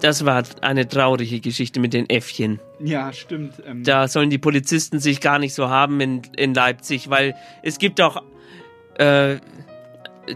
das 0.00 0.24
war 0.24 0.42
eine 0.60 0.86
traurige 0.88 1.40
Geschichte 1.40 1.80
mit 1.80 1.92
den 1.92 2.08
Äffchen. 2.08 2.60
Ja, 2.80 3.12
stimmt. 3.12 3.54
Ähm, 3.66 3.82
Da 3.84 4.08
sollen 4.08 4.30
die 4.30 4.38
Polizisten 4.38 4.98
sich 5.00 5.20
gar 5.20 5.38
nicht 5.38 5.54
so 5.54 5.68
haben 5.68 6.00
in, 6.00 6.22
in 6.36 6.54
Leipzig, 6.54 7.10
weil 7.10 7.34
es 7.62 7.78
gibt 7.78 8.00
auch 8.00 8.22
äh, 8.98 9.36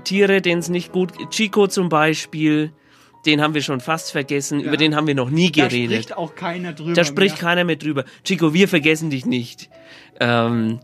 Tiere, 0.05 0.40
denen 0.40 0.61
es 0.61 0.68
nicht 0.68 0.92
gut 0.92 1.12
Chico 1.31 1.66
zum 1.66 1.88
Beispiel, 1.88 2.72
den 3.27 3.40
haben 3.40 3.55
wir 3.55 3.62
schon 3.62 3.81
fast 3.81 4.11
vergessen, 4.11 4.61
Ja. 4.61 4.66
über 4.66 4.77
den 4.77 4.96
haben 4.96 5.07
wir 5.07 5.14
noch 5.14 5.31
nie 5.31 5.53
da 5.53 5.68
geredet. 5.68 5.92
spricht 6.05 6.16
auch 6.16 6.35
keiner 6.35 6.72
drüber. 6.72 6.94
Da 6.94 7.05
spricht 7.05 7.37
mehr. 7.37 7.40
keiner 7.51 7.64
mehr 7.64 7.77
drüber. 7.77 8.05
Chico, 8.25 8.53
wir 8.55 8.68
vergessen 8.68 9.11
dich 9.11 9.27
nicht. 9.27 9.68
Ähm, 10.18 10.81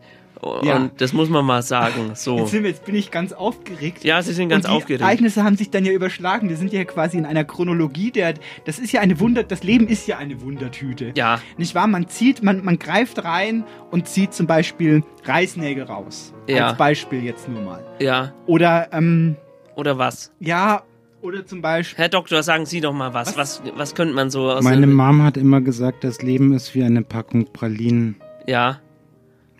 Ja. 0.62 0.77
Und 0.77 1.01
das 1.01 1.12
muss 1.12 1.29
man 1.29 1.44
mal 1.44 1.62
sagen. 1.62 2.12
So. 2.14 2.38
Jetzt, 2.38 2.51
sind 2.51 2.62
wir, 2.62 2.70
jetzt 2.70 2.85
bin 2.85 2.94
ich 2.94 3.11
ganz 3.11 3.33
aufgeregt. 3.33 4.05
Ja, 4.05 4.22
Sie 4.22 4.33
sind 4.33 4.48
ganz 4.48 4.64
und 4.64 4.70
die 4.70 4.77
aufgeregt. 4.77 5.01
Ereignisse 5.01 5.44
haben 5.44 5.57
sich 5.57 5.70
dann 5.70 5.85
ja 5.85 5.92
überschlagen. 5.92 6.48
Wir 6.48 6.57
sind 6.57 6.72
ja 6.72 6.85
quasi 6.85 7.18
in 7.18 7.27
einer 7.27 7.44
Chronologie 7.44 8.11
der. 8.11 8.35
Das 8.64 8.79
ist 8.79 8.92
ja 8.92 9.01
eine 9.01 9.18
Wunder. 9.20 9.42
Das 9.42 9.62
Leben 9.62 9.88
ist 9.88 10.07
ja 10.07 10.18
eine 10.18 10.40
Wundertüte. 10.40 11.12
Ja. 11.16 11.40
Nicht 11.57 11.74
wahr? 11.74 11.87
Man 11.87 12.09
zieht, 12.09 12.42
man, 12.42 12.64
man 12.64 12.79
greift 12.79 13.24
rein 13.24 13.64
und 13.90 14.09
zieht 14.09 14.33
zum 14.33 14.46
Beispiel 14.46 15.03
Reißnägel 15.24 15.85
raus. 15.85 16.35
Ja. 16.46 16.68
Als 16.68 16.79
Beispiel 16.79 17.24
jetzt 17.24 17.48
nur 17.48 17.62
mal. 17.62 17.85
Ja. 18.01 18.33
Oder, 18.46 18.88
ähm, 18.92 19.37
Oder 19.74 19.98
was? 19.98 20.33
ja, 20.40 20.83
oder 21.20 21.44
zum 21.44 21.62
Beispiel. 21.62 21.98
Herr 21.98 22.09
Doktor, 22.09 22.42
sagen 22.42 22.64
Sie 22.64 22.81
doch 22.81 22.92
mal 22.92 23.12
was. 23.12 23.37
Was, 23.37 23.61
was, 23.74 23.94
könnte 23.94 24.14
man 24.14 24.31
so 24.31 24.51
aus 24.51 24.62
Meine 24.62 24.87
Mom 24.87 25.22
hat 25.22 25.37
immer 25.37 25.61
gesagt, 25.61 26.05
das 26.05 26.22
Leben 26.22 26.53
ist 26.53 26.74
wie 26.74 26.85
eine 26.85 27.03
Packung 27.03 27.53
Pralinen. 27.53 28.16
Ja. 28.46 28.81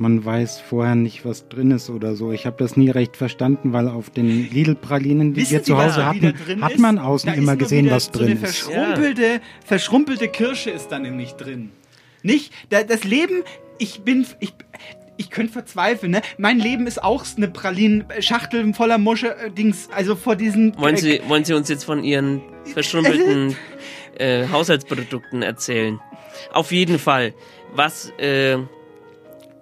Man 0.01 0.25
weiß 0.25 0.61
vorher 0.61 0.95
nicht, 0.95 1.25
was 1.25 1.49
drin 1.49 1.73
ist 1.73 1.91
oder 1.91 2.15
so. 2.15 2.31
Ich 2.31 2.47
habe 2.47 2.57
das 2.57 2.77
nie 2.77 2.89
recht 2.89 3.17
verstanden, 3.17 3.73
weil 3.73 3.89
auf 3.89 4.11
den 4.11 4.49
Lidl-Pralinen, 4.49 5.35
die 5.35 5.41
Wissen 5.41 5.53
wir 5.53 5.63
zu 5.65 5.77
Hause 5.77 6.07
hatten, 6.07 6.35
hat 6.61 6.79
man 6.79 6.99
außen 6.99 7.35
immer 7.35 7.57
gesehen, 7.57 7.91
was 7.91 8.05
so 8.05 8.13
drin 8.13 8.31
eine 8.31 8.35
ist. 8.35 8.59
Verschrumpelte, 8.59 9.41
verschrumpelte 9.65 10.29
Kirsche 10.29 10.71
ist 10.71 10.89
da 10.93 11.01
nämlich 11.01 11.33
drin. 11.33 11.71
Nicht? 12.23 12.53
Da, 12.71 12.85
das 12.85 13.03
Leben, 13.03 13.43
ich 13.79 14.03
bin, 14.03 14.25
ich, 14.39 14.55
ich 15.17 15.31
könnte 15.31 15.53
verzweifeln, 15.53 16.13
ne? 16.13 16.23
Mein 16.39 16.61
Leben 16.61 16.87
ist 16.87 17.03
auch 17.03 17.25
eine 17.37 17.49
Pralinenschachtel 17.49 18.73
voller 18.75 18.99
Musche, 18.99 19.37
äh, 19.37 19.51
Dings, 19.51 19.89
also 19.93 20.15
vor 20.15 20.37
diesen. 20.37 20.79
Wollen 20.79 20.95
äh, 20.95 20.99
Sie, 20.99 21.21
wollen 21.27 21.45
Sie 21.45 21.55
uns 21.55 21.69
jetzt 21.69 21.83
von 21.83 22.05
Ihren 22.05 22.41
verschrumpelten 22.73 23.57
äh, 24.17 24.47
Haushaltsprodukten 24.49 25.43
erzählen? 25.43 25.99
Auf 26.53 26.71
jeden 26.71 27.01
Fall. 27.01 27.35
Was, 27.75 28.11
äh, 28.19 28.59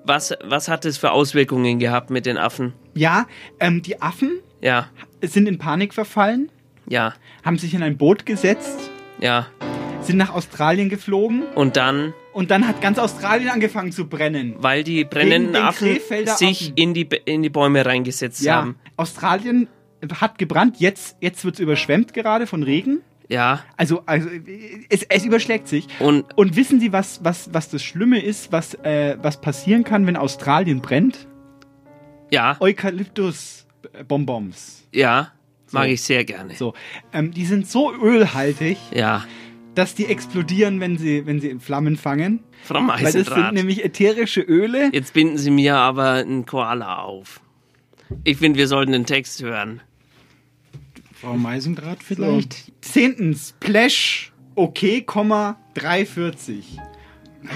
was, 0.06 0.34
was 0.44 0.68
hat 0.68 0.84
es 0.84 0.98
für 0.98 1.12
Auswirkungen 1.12 1.78
gehabt 1.78 2.10
mit 2.10 2.26
den 2.26 2.38
Affen? 2.38 2.72
Ja, 2.94 3.26
ähm, 3.60 3.82
die 3.82 4.00
Affen 4.00 4.40
Ja, 4.60 4.88
sind 5.22 5.48
in 5.48 5.58
Panik 5.58 5.94
verfallen, 5.94 6.50
ja, 6.88 7.14
haben 7.44 7.58
sich 7.58 7.74
in 7.74 7.82
ein 7.82 7.96
Boot 7.96 8.24
gesetzt, 8.26 8.90
ja. 9.20 9.46
sind 10.00 10.16
nach 10.18 10.32
Australien 10.34 10.88
geflogen 10.88 11.42
Und 11.54 11.76
dann, 11.76 12.14
und 12.32 12.50
dann 12.50 12.66
hat 12.68 12.80
ganz 12.80 12.98
Australien 12.98 13.50
angefangen 13.50 13.92
zu 13.92 14.06
brennen. 14.06 14.54
weil 14.58 14.84
die 14.84 15.04
brennenden 15.04 15.52
den 15.54 15.62
Affen 15.62 15.98
sich 16.26 16.62
Affen. 16.62 16.72
in 16.76 16.94
die, 16.94 17.08
in 17.24 17.42
die 17.42 17.50
Bäume 17.50 17.84
reingesetzt 17.84 18.42
Ja, 18.42 18.56
haben. 18.56 18.76
Australien 18.96 19.68
hat 20.20 20.38
gebrannt, 20.38 20.76
jetzt, 20.78 21.16
jetzt 21.20 21.44
wird 21.44 21.54
es 21.56 21.60
überschwemmt 21.60 22.12
gerade 22.14 22.46
von 22.46 22.62
Regen. 22.62 23.00
Ja. 23.28 23.64
Also, 23.76 24.02
also 24.06 24.28
es, 24.88 25.02
es 25.04 25.24
überschlägt 25.24 25.66
sich. 25.68 25.86
Und, 25.98 26.24
Und 26.36 26.54
wissen 26.56 26.78
Sie, 26.80 26.92
was, 26.92 27.24
was, 27.24 27.52
was 27.52 27.68
das 27.68 27.82
Schlimme 27.82 28.22
ist, 28.22 28.52
was, 28.52 28.74
äh, 28.74 29.16
was 29.20 29.40
passieren 29.40 29.82
kann, 29.84 30.06
wenn 30.06 30.16
Australien 30.16 30.80
brennt? 30.80 31.26
ja, 32.30 32.56
Eukalyptus-Bonbons. 32.60 34.86
ja, 34.92 35.32
mag 35.72 35.84
So. 35.86 35.90
ich 35.90 36.02
sehr 36.02 36.24
gerne. 36.24 36.54
So, 36.54 36.74
ähm, 37.12 37.32
die 37.32 37.44
sind 37.46 37.68
so 37.68 37.92
ölhaltig, 37.92 38.78
Ja, 38.92 39.24
dass 39.74 39.94
die 39.94 40.06
explodieren, 40.06 40.80
wenn 40.80 40.96
sie, 40.98 41.26
wenn 41.26 41.40
sie 41.40 41.50
in 41.50 41.60
Flammen 41.60 41.96
fangen. 41.96 42.40
Frau 42.64 42.80
Weil 42.88 43.02
das 43.04 43.12
sind 43.12 43.52
nämlich 43.52 43.84
ätherische 43.84 44.40
Öle. 44.40 44.88
Jetzt 44.92 45.12
binden 45.12 45.36
Sie 45.38 45.50
mir 45.50 45.76
aber 45.76 46.12
einen 46.14 46.46
Koala 46.46 47.02
auf. 47.02 47.40
Ich 48.24 48.38
finde, 48.38 48.58
wir 48.58 48.68
sollten 48.68 48.92
den 48.92 49.04
Text 49.06 49.42
hören. 49.42 49.82
Frau 51.20 51.36
Meisendraht 51.36 52.00
So. 52.00 52.14
vielleicht? 52.14 52.72
Zehntens, 52.82 53.54
Splash, 53.56 54.32
okay, 54.54 55.00
Komma, 55.00 55.58
340. 55.74 56.78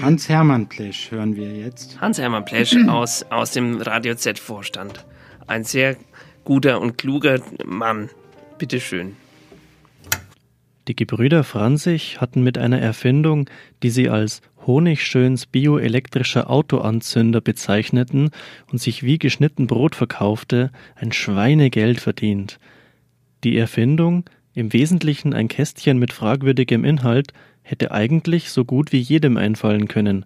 Hans-Hermann 0.01 0.67
Plesch 0.67 1.11
hören 1.11 1.35
wir 1.35 1.55
jetzt. 1.55 2.01
Hans-Hermann 2.01 2.45
Plesch 2.45 2.75
aus, 2.87 3.23
aus 3.29 3.51
dem 3.51 3.79
Radio 3.81 4.15
Z-Vorstand. 4.15 5.05
Ein 5.47 5.63
sehr 5.63 5.97
guter 6.43 6.81
und 6.81 6.97
kluger 6.97 7.39
Mann. 7.65 8.09
Bitteschön. 8.57 9.15
Die 10.87 10.95
Gebrüder 10.95 11.43
Franzig 11.43 12.19
hatten 12.19 12.43
mit 12.43 12.57
einer 12.57 12.79
Erfindung, 12.79 13.47
die 13.83 13.91
sie 13.91 14.09
als 14.09 14.41
Honigschöns 14.65 15.45
bioelektrischer 15.45 16.49
Autoanzünder 16.49 17.41
bezeichneten 17.41 18.31
und 18.71 18.79
sich 18.81 19.03
wie 19.03 19.19
geschnitten 19.19 19.67
Brot 19.67 19.95
verkaufte, 19.95 20.71
ein 20.95 21.11
Schweinegeld 21.11 21.99
verdient. 21.99 22.59
Die 23.43 23.57
Erfindung, 23.57 24.29
im 24.53 24.73
Wesentlichen 24.73 25.33
ein 25.33 25.47
Kästchen 25.47 25.97
mit 25.97 26.13
fragwürdigem 26.13 26.85
Inhalt, 26.85 27.33
hätte 27.63 27.91
eigentlich 27.91 28.51
so 28.51 28.65
gut 28.65 28.91
wie 28.91 28.99
jedem 28.99 29.37
einfallen 29.37 29.87
können, 29.87 30.25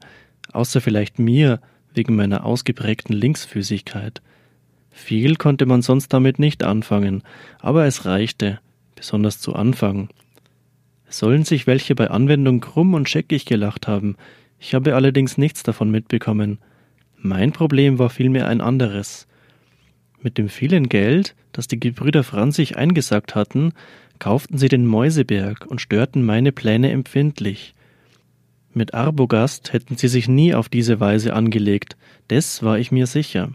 außer 0.51 0.81
vielleicht 0.81 1.19
mir 1.19 1.59
wegen 1.93 2.15
meiner 2.15 2.45
ausgeprägten 2.45 3.15
Linksfüßigkeit. 3.15 4.21
Viel 4.91 5.35
konnte 5.35 5.65
man 5.65 5.81
sonst 5.81 6.13
damit 6.13 6.39
nicht 6.39 6.63
anfangen, 6.63 7.23
aber 7.59 7.85
es 7.85 8.05
reichte, 8.05 8.59
besonders 8.95 9.39
zu 9.39 9.53
Anfang. 9.53 10.09
Sollen 11.07 11.43
sich 11.43 11.67
welche 11.67 11.95
bei 11.95 12.09
Anwendung 12.09 12.61
krumm 12.61 12.93
und 12.93 13.09
scheckig 13.09 13.45
gelacht 13.45 13.87
haben, 13.87 14.15
ich 14.59 14.73
habe 14.73 14.95
allerdings 14.95 15.37
nichts 15.37 15.63
davon 15.63 15.91
mitbekommen. 15.91 16.59
Mein 17.17 17.51
Problem 17.51 17.99
war 17.99 18.09
vielmehr 18.09 18.47
ein 18.47 18.61
anderes. 18.61 19.27
Mit 20.25 20.39
dem 20.39 20.49
vielen 20.49 20.89
Geld, 20.89 21.35
das 21.51 21.67
die 21.67 21.79
Gebrüder 21.79 22.23
Franzig 22.23 22.77
eingesackt 22.77 23.35
hatten, 23.35 23.73
kauften 24.17 24.57
sie 24.57 24.69
den 24.69 24.87
Mäuseberg 24.87 25.67
und 25.67 25.81
störten 25.81 26.25
meine 26.25 26.51
Pläne 26.51 26.89
empfindlich. 26.89 27.75
Mit 28.73 28.95
Arbogast 28.95 29.71
hätten 29.71 29.97
sie 29.97 30.07
sich 30.07 30.27
nie 30.27 30.55
auf 30.55 30.67
diese 30.67 30.99
Weise 30.99 31.35
angelegt, 31.35 31.95
des 32.31 32.63
war 32.63 32.79
ich 32.79 32.91
mir 32.91 33.05
sicher. 33.05 33.51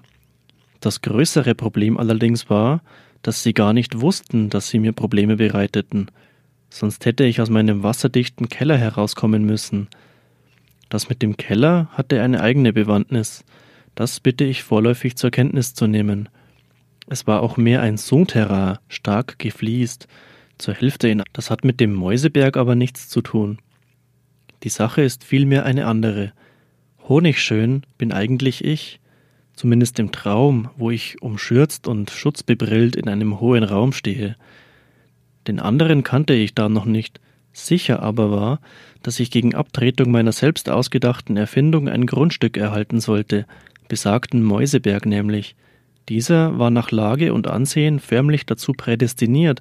Das 0.78 1.02
größere 1.02 1.56
Problem 1.56 1.98
allerdings 1.98 2.48
war, 2.48 2.82
dass 3.22 3.42
sie 3.42 3.52
gar 3.52 3.72
nicht 3.72 4.00
wussten, 4.00 4.48
dass 4.48 4.68
sie 4.68 4.78
mir 4.78 4.92
Probleme 4.92 5.38
bereiteten. 5.38 6.06
Sonst 6.68 7.04
hätte 7.04 7.24
ich 7.24 7.40
aus 7.40 7.50
meinem 7.50 7.82
wasserdichten 7.82 8.48
Keller 8.48 8.76
herauskommen 8.76 9.44
müssen. 9.44 9.88
Das 10.88 11.08
mit 11.08 11.20
dem 11.20 11.36
Keller 11.36 11.88
hatte 11.90 12.22
eine 12.22 12.40
eigene 12.40 12.72
Bewandtnis. 12.72 13.44
Das 13.96 14.20
bitte 14.20 14.44
ich 14.44 14.62
vorläufig 14.62 15.16
zur 15.16 15.32
Kenntnis 15.32 15.74
zu 15.74 15.88
nehmen. 15.88 16.28
Es 17.10 17.26
war 17.26 17.42
auch 17.42 17.56
mehr 17.56 17.82
ein 17.82 17.96
Souterrain, 17.96 18.78
stark 18.86 19.40
gefliest, 19.40 20.06
zur 20.58 20.74
Hälfte 20.74 21.08
in. 21.08 21.24
Das 21.32 21.50
hat 21.50 21.64
mit 21.64 21.80
dem 21.80 21.92
Mäuseberg 21.92 22.56
aber 22.56 22.76
nichts 22.76 23.08
zu 23.08 23.20
tun. 23.20 23.58
Die 24.62 24.68
Sache 24.68 25.02
ist 25.02 25.24
vielmehr 25.24 25.64
eine 25.64 25.86
andere. 25.86 26.32
Honigschön 27.08 27.82
bin 27.98 28.12
eigentlich 28.12 28.64
ich, 28.64 29.00
zumindest 29.54 29.98
im 29.98 30.12
Traum, 30.12 30.70
wo 30.76 30.92
ich 30.92 31.20
umschürzt 31.20 31.88
und 31.88 32.10
schutzbebrillt 32.10 32.94
in 32.94 33.08
einem 33.08 33.40
hohen 33.40 33.64
Raum 33.64 33.92
stehe. 33.92 34.36
Den 35.48 35.58
anderen 35.58 36.04
kannte 36.04 36.34
ich 36.34 36.54
da 36.54 36.68
noch 36.68 36.84
nicht, 36.84 37.20
sicher 37.52 38.04
aber 38.04 38.30
war, 38.30 38.60
dass 39.02 39.18
ich 39.18 39.32
gegen 39.32 39.56
Abtretung 39.56 40.12
meiner 40.12 40.30
selbst 40.30 40.70
ausgedachten 40.70 41.36
Erfindung 41.36 41.88
ein 41.88 42.06
Grundstück 42.06 42.56
erhalten 42.56 43.00
sollte, 43.00 43.46
besagten 43.88 44.44
Mäuseberg 44.44 45.06
nämlich. 45.06 45.56
Dieser 46.10 46.58
war 46.58 46.70
nach 46.70 46.90
Lage 46.90 47.32
und 47.32 47.46
Ansehen 47.46 48.00
förmlich 48.00 48.44
dazu 48.44 48.72
prädestiniert, 48.72 49.60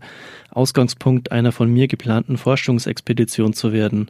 Ausgangspunkt 0.50 1.32
einer 1.32 1.52
von 1.52 1.72
mir 1.72 1.88
geplanten 1.88 2.38
Forschungsexpedition 2.38 3.54
zu 3.54 3.72
werden. 3.72 4.10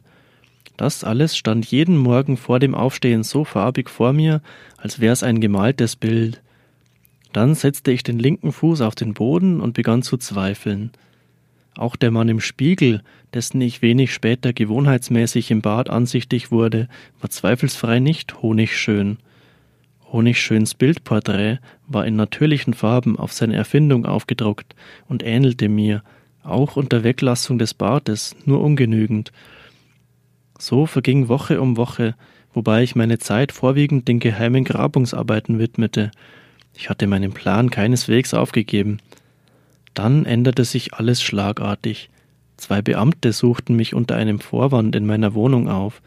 Das 0.78 1.04
alles 1.04 1.36
stand 1.36 1.66
jeden 1.66 1.98
Morgen 1.98 2.38
vor 2.38 2.58
dem 2.58 2.74
Aufstehen 2.74 3.24
so 3.24 3.44
farbig 3.44 3.90
vor 3.90 4.14
mir, 4.14 4.40
als 4.78 5.00
wär's 5.00 5.22
ein 5.22 5.42
gemaltes 5.42 5.96
Bild. 5.96 6.40
Dann 7.34 7.54
setzte 7.54 7.92
ich 7.92 8.04
den 8.04 8.18
linken 8.18 8.52
Fuß 8.52 8.80
auf 8.80 8.94
den 8.94 9.12
Boden 9.12 9.60
und 9.60 9.74
begann 9.74 10.00
zu 10.00 10.16
zweifeln. 10.16 10.92
Auch 11.76 11.94
der 11.94 12.10
Mann 12.10 12.30
im 12.30 12.40
Spiegel, 12.40 13.02
dessen 13.34 13.60
ich 13.60 13.82
wenig 13.82 14.14
später 14.14 14.54
gewohnheitsmäßig 14.54 15.50
im 15.50 15.60
Bad 15.60 15.90
ansichtig 15.90 16.50
wurde, 16.50 16.88
war 17.20 17.28
zweifelsfrei 17.28 18.00
nicht 18.00 18.40
honigschön. 18.40 19.18
Honigschöns 20.12 20.74
Bildporträt 20.74 21.58
war 21.86 22.06
in 22.06 22.16
natürlichen 22.16 22.74
Farben 22.74 23.18
auf 23.18 23.32
seine 23.32 23.56
Erfindung 23.56 24.06
aufgedruckt 24.06 24.74
und 25.08 25.22
ähnelte 25.22 25.68
mir, 25.68 26.02
auch 26.42 26.76
unter 26.76 27.04
Weglassung 27.04 27.58
des 27.58 27.74
Bartes, 27.74 28.34
nur 28.44 28.62
ungenügend. 28.62 29.30
So 30.58 30.86
verging 30.86 31.28
Woche 31.28 31.60
um 31.60 31.76
Woche, 31.76 32.14
wobei 32.52 32.82
ich 32.82 32.96
meine 32.96 33.18
Zeit 33.18 33.52
vorwiegend 33.52 34.08
den 34.08 34.20
geheimen 34.20 34.64
Grabungsarbeiten 34.64 35.58
widmete. 35.58 36.10
Ich 36.74 36.88
hatte 36.88 37.06
meinen 37.06 37.32
Plan 37.32 37.70
keineswegs 37.70 38.34
aufgegeben. 38.34 38.98
Dann 39.94 40.24
änderte 40.24 40.64
sich 40.64 40.94
alles 40.94 41.22
schlagartig. 41.22 42.10
Zwei 42.56 42.82
Beamte 42.82 43.32
suchten 43.32 43.76
mich 43.76 43.94
unter 43.94 44.16
einem 44.16 44.40
Vorwand 44.40 44.94
in 44.94 45.06
meiner 45.06 45.34
Wohnung 45.34 45.68
auf. 45.68 46.02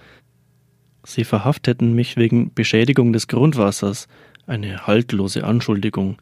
Sie 1.03 1.25
verhafteten 1.25 1.93
mich 1.93 2.15
wegen 2.15 2.53
Beschädigung 2.53 3.11
des 3.13 3.27
Grundwassers, 3.27 4.07
eine 4.47 4.87
haltlose 4.87 5.43
Anschuldigung. 5.43 6.17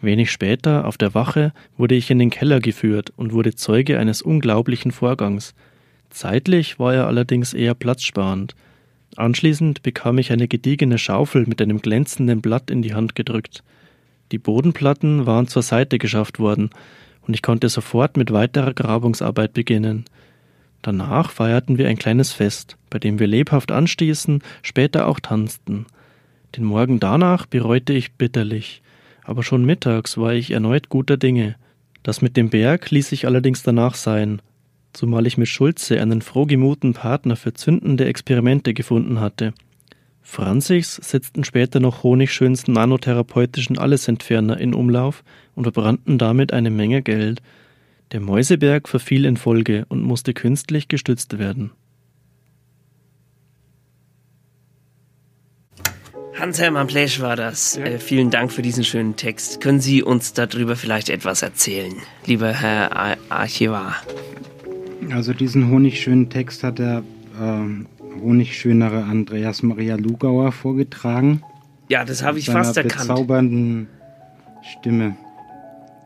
Wenig 0.00 0.30
später, 0.30 0.86
auf 0.86 0.96
der 0.96 1.14
Wache, 1.14 1.52
wurde 1.76 1.94
ich 1.94 2.10
in 2.10 2.18
den 2.18 2.30
Keller 2.30 2.60
geführt 2.60 3.12
und 3.16 3.32
wurde 3.32 3.54
Zeuge 3.54 3.98
eines 3.98 4.22
unglaublichen 4.22 4.92
Vorgangs. 4.92 5.54
Zeitlich 6.10 6.78
war 6.78 6.94
er 6.94 7.06
allerdings 7.06 7.54
eher 7.54 7.74
platzsparend. 7.74 8.54
Anschließend 9.16 9.82
bekam 9.82 10.18
ich 10.18 10.32
eine 10.32 10.48
gediegene 10.48 10.98
Schaufel 10.98 11.46
mit 11.46 11.60
einem 11.62 11.80
glänzenden 11.80 12.40
Blatt 12.40 12.70
in 12.70 12.82
die 12.82 12.94
Hand 12.94 13.14
gedrückt. 13.14 13.62
Die 14.32 14.38
Bodenplatten 14.38 15.26
waren 15.26 15.48
zur 15.48 15.62
Seite 15.62 15.98
geschafft 15.98 16.38
worden, 16.38 16.70
und 17.26 17.34
ich 17.34 17.42
konnte 17.42 17.68
sofort 17.68 18.16
mit 18.16 18.32
weiterer 18.32 18.74
Grabungsarbeit 18.74 19.54
beginnen. 19.54 20.04
Danach 20.84 21.30
feierten 21.30 21.78
wir 21.78 21.88
ein 21.88 21.96
kleines 21.96 22.32
Fest, 22.32 22.76
bei 22.90 22.98
dem 22.98 23.18
wir 23.18 23.26
lebhaft 23.26 23.72
anstießen, 23.72 24.42
später 24.60 25.08
auch 25.08 25.18
tanzten. 25.18 25.86
Den 26.54 26.64
Morgen 26.64 27.00
danach 27.00 27.46
bereute 27.46 27.94
ich 27.94 28.12
bitterlich, 28.12 28.82
aber 29.22 29.42
schon 29.42 29.64
mittags 29.64 30.18
war 30.18 30.34
ich 30.34 30.50
erneut 30.50 30.90
guter 30.90 31.16
Dinge. 31.16 31.56
Das 32.02 32.20
mit 32.20 32.36
dem 32.36 32.50
Berg 32.50 32.90
ließ 32.90 33.08
sich 33.08 33.24
allerdings 33.26 33.62
danach 33.62 33.94
sein, 33.94 34.42
zumal 34.92 35.26
ich 35.26 35.38
mit 35.38 35.48
Schulze 35.48 36.02
einen 36.02 36.20
frohgemuten 36.20 36.92
Partner 36.92 37.36
für 37.36 37.54
zündende 37.54 38.04
Experimente 38.04 38.74
gefunden 38.74 39.20
hatte. 39.20 39.54
Franzigs 40.20 40.96
setzten 40.96 41.44
später 41.44 41.80
noch 41.80 42.02
Honigschöns 42.02 42.68
nanotherapeutischen 42.68 43.78
Allesentferner 43.78 44.58
in 44.58 44.74
Umlauf 44.74 45.24
und 45.54 45.64
verbrannten 45.64 46.18
damit 46.18 46.52
eine 46.52 46.68
Menge 46.68 47.00
Geld. 47.00 47.40
Der 48.12 48.20
Mäuseberg 48.20 48.88
verfiel 48.88 49.24
in 49.24 49.36
Folge 49.36 49.86
und 49.88 50.02
musste 50.02 50.34
künstlich 50.34 50.88
gestützt 50.88 51.38
werden. 51.38 51.72
Hans-Hermann 56.38 56.88
Plesch 56.88 57.20
war 57.20 57.36
das. 57.36 57.76
Äh, 57.76 57.98
vielen 57.98 58.30
Dank 58.30 58.52
für 58.52 58.62
diesen 58.62 58.84
schönen 58.84 59.16
Text. 59.16 59.60
Können 59.60 59.80
Sie 59.80 60.02
uns 60.02 60.32
darüber 60.32 60.74
vielleicht 60.76 61.08
etwas 61.08 61.42
erzählen, 61.42 61.94
lieber 62.26 62.52
Herr 62.52 62.94
Ar 62.96 63.16
Archivar? 63.28 63.94
Also 65.12 65.32
diesen 65.32 65.70
honigschönen 65.70 66.30
Text 66.30 66.64
hat 66.64 66.78
der 66.78 67.02
ähm, 67.40 67.86
honigschönere 68.20 69.04
Andreas 69.04 69.62
Maria 69.62 69.96
Lugauer 69.96 70.50
vorgetragen. 70.50 71.42
Ja, 71.88 72.04
das 72.04 72.22
habe 72.22 72.38
ich 72.38 72.48
Mit 72.48 72.56
fast 72.56 72.76
erkannt. 72.76 73.08
bezaubernden 73.08 73.88
Stimme. 74.80 75.16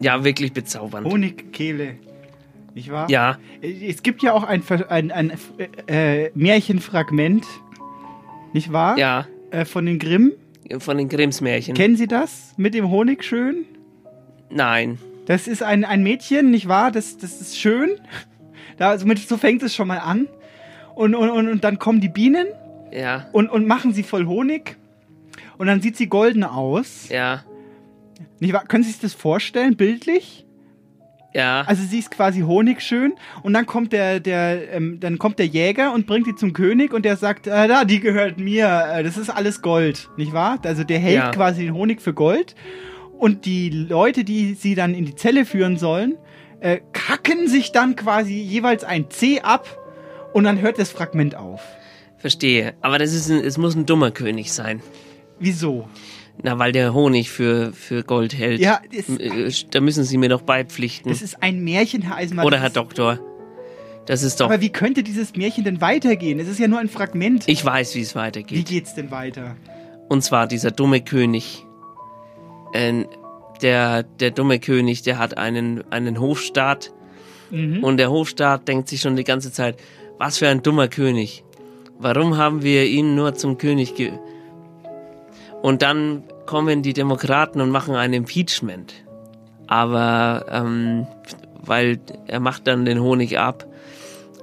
Ja, 0.01 0.25
wirklich 0.25 0.53
bezaubernd. 0.53 1.07
Honigkehle. 1.07 1.97
Nicht 2.75 2.91
wahr? 2.93 3.11
Ja. 3.11 3.39
Es 3.61 4.03
gibt 4.03 4.23
ja 4.23 4.33
auch 4.33 4.45
ein, 4.45 4.63
ein, 4.89 5.11
ein 5.11 5.33
äh, 5.89 6.31
Märchenfragment. 6.35 7.45
Nicht 8.53 8.73
wahr? 8.73 8.97
Ja. 8.99 9.27
Äh, 9.51 9.65
von 9.65 9.87
den 9.87 9.99
Grimm. 9.99 10.33
Von 10.79 10.99
den 10.99 11.09
Grimms 11.09 11.41
Märchen. 11.41 11.75
Kennen 11.75 11.97
Sie 11.97 12.07
das 12.07 12.53
mit 12.57 12.75
dem 12.75 12.91
Honig 12.91 13.25
schön? 13.25 13.65
Nein. 14.51 14.99
Das 15.27 15.49
ist 15.49 15.63
ein, 15.63 15.85
ein 15.85 16.03
Mädchen, 16.03 16.51
nicht 16.51 16.69
wahr? 16.69 16.91
Das, 16.91 17.17
das 17.19 17.41
ist 17.41 17.59
schön. 17.59 17.91
Da, 18.77 18.91
also 18.91 19.07
mit, 19.07 19.19
so 19.19 19.37
fängt 19.37 19.63
es 19.63 19.75
schon 19.75 19.89
mal 19.89 19.99
an. 19.99 20.29
Und, 20.95 21.15
und, 21.15 21.31
und, 21.31 21.49
und 21.49 21.65
dann 21.65 21.79
kommen 21.79 22.01
die 22.01 22.09
Bienen 22.09 22.47
Ja. 22.93 23.27
und, 23.33 23.51
und 23.51 23.67
machen 23.67 23.93
sie 23.93 24.03
voll 24.03 24.27
Honig. 24.27 24.77
Und 25.57 25.67
dann 25.67 25.81
sieht 25.81 25.97
sie 25.97 26.07
golden 26.09 26.45
aus. 26.45 27.09
Ja. 27.09 27.45
Nicht 28.41 28.53
wahr? 28.53 28.65
Können 28.67 28.85
Sie 28.85 28.91
sich 28.91 29.01
das 29.01 29.15
vorstellen, 29.15 29.77
bildlich? 29.77 30.45
Ja. 31.35 31.63
Also 31.67 31.83
sie 31.85 31.99
ist 31.99 32.11
quasi 32.11 32.41
honigschön 32.41 33.13
und 33.43 33.53
dann 33.53 33.67
kommt 33.67 33.93
der, 33.93 34.19
der, 34.19 34.73
ähm, 34.73 34.99
dann 34.99 35.19
kommt 35.19 35.39
der 35.39 35.47
Jäger 35.47 35.93
und 35.93 36.07
bringt 36.07 36.27
die 36.27 36.35
zum 36.35 36.55
König 36.55 36.95
und 36.95 37.05
der 37.05 37.17
sagt, 37.17 37.47
äh, 37.47 37.69
da, 37.69 37.85
die 37.85 38.01
gehört 38.01 38.39
mir, 38.41 38.67
äh, 38.95 39.03
das 39.03 39.19
ist 39.19 39.29
alles 39.29 39.61
Gold, 39.61 40.09
nicht 40.17 40.33
wahr? 40.33 40.59
Also 40.65 40.85
der 40.85 40.99
hält 40.99 41.17
Ja. 41.17 41.31
quasi 41.31 41.65
den 41.67 41.75
Honig 41.75 42.01
für 42.01 42.15
Gold 42.15 42.55
und 43.19 43.45
die 43.45 43.69
Leute, 43.69 44.25
die 44.25 44.55
sie 44.55 44.75
dann 44.75 44.95
in 44.95 45.05
die 45.05 45.15
Zelle 45.17 45.45
führen 45.45 45.77
sollen, 45.77 46.17
äh, 46.61 46.81
kacken 46.95 47.47
sich 47.47 47.73
dann 47.73 47.95
quasi 47.95 48.33
jeweils 48.41 48.83
ein 48.83 49.11
C 49.11 49.41
ab 49.43 49.67
und 50.33 50.45
dann 50.45 50.61
hört 50.63 50.79
das 50.79 50.91
Fragment 50.91 51.35
auf. 51.37 51.61
Verstehe. 52.17 52.73
Aber 52.81 52.99
das 52.99 53.13
ist 53.13 53.31
ein, 53.31 53.41
es 53.45 53.59
muss 53.59 53.77
ein 53.77 53.85
dummer 53.85 54.11
König 54.13 54.51
sein. 54.53 54.81
Wieso? 55.39 55.89
Na, 56.43 56.59
weil 56.59 56.71
der 56.73 56.95
Honig 56.95 57.31
für, 57.31 57.73
für 57.73 58.05
Gold 58.05 58.37
hält. 58.37 58.61
Ja, 58.61 58.81
es- 58.93 59.09
Äh, 59.09 59.51
Da 59.71 59.81
müssen 59.81 60.05
Sie 60.05 60.19
mir 60.19 60.29
doch 60.29 60.43
beipflichten. 60.43 61.11
Das 61.11 61.21
ist 61.23 61.43
ein 61.43 61.65
Märchen, 61.65 62.03
Herr 62.03 62.17
Eisenmann. 62.17 62.47
Oder 62.47 62.57
Das 62.59 62.63
Herr 62.63 62.71
Doktor. 62.71 63.19
Das 64.07 64.23
ist 64.23 64.41
doch. 64.41 64.47
Aber 64.47 64.61
wie 64.61 64.71
könnte 64.71 65.03
dieses 65.03 65.35
Märchen 65.37 65.65
denn 65.65 65.81
weitergehen? 65.81 66.39
Es 66.41 66.49
ist 66.49 66.59
ja 66.61 66.69
nur 66.69 66.79
ein 66.79 66.89
Fragment. 66.89 67.45
Ich 67.47 67.65
weiß, 67.65 67.95
wie 67.95 68.01
es 68.03 68.15
Wie 68.15 68.19
weitergeht. 68.21 68.67
geht's 68.67 68.95
denn 68.95 69.11
weiter? 69.11 69.57
Und 70.09 70.23
zwar 70.23 70.47
dieser 70.47 70.71
dumme 70.71 71.01
König. 71.03 71.67
Äh, 72.73 73.05
der, 73.61 74.05
der 74.05 74.31
dumme 74.31 74.61
König, 74.61 75.03
der 75.03 75.19
hat 75.19 75.37
einen, 75.37 75.83
einen 75.91 76.21
Hofstaat. 76.21 76.93
Mhm. 77.51 77.83
Und 77.83 77.97
der 77.97 78.11
Hofstaat 78.11 78.69
denkt 78.69 78.89
sich 78.89 79.01
schon 79.01 79.17
die 79.17 79.25
ganze 79.25 79.53
Zeit, 79.53 79.77
was 80.19 80.39
für 80.39 80.49
ein 80.49 80.63
dummer 80.63 80.89
König. 80.89 81.45
Warum 81.99 82.37
haben 82.37 82.63
wir 82.63 82.85
ihn 82.87 83.15
nur 83.17 83.35
zum 83.35 83.59
König 83.59 83.95
ge... 83.97 84.13
Und 85.63 85.83
dann 85.83 86.23
kommen 86.47 86.83
die 86.83 86.93
Demokraten 86.93 87.61
und 87.61 87.71
machen 87.71 87.95
ein 87.95 88.13
Impeachment. 88.13 88.95
Aber 89.67 90.47
ähm, 90.51 91.07
weil 91.61 91.99
er 92.27 92.41
macht 92.41 92.67
dann 92.67 92.85
den 92.85 93.01
Honig 93.01 93.39
ab 93.39 93.67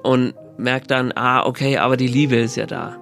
und 0.04 0.34
merkt 0.58 0.91
dann, 0.91 1.12
ah, 1.15 1.45
okay, 1.45 1.78
aber 1.78 1.97
die 1.97 2.08
Liebe 2.08 2.36
ist 2.36 2.56
ja 2.58 2.65
da. 2.65 2.95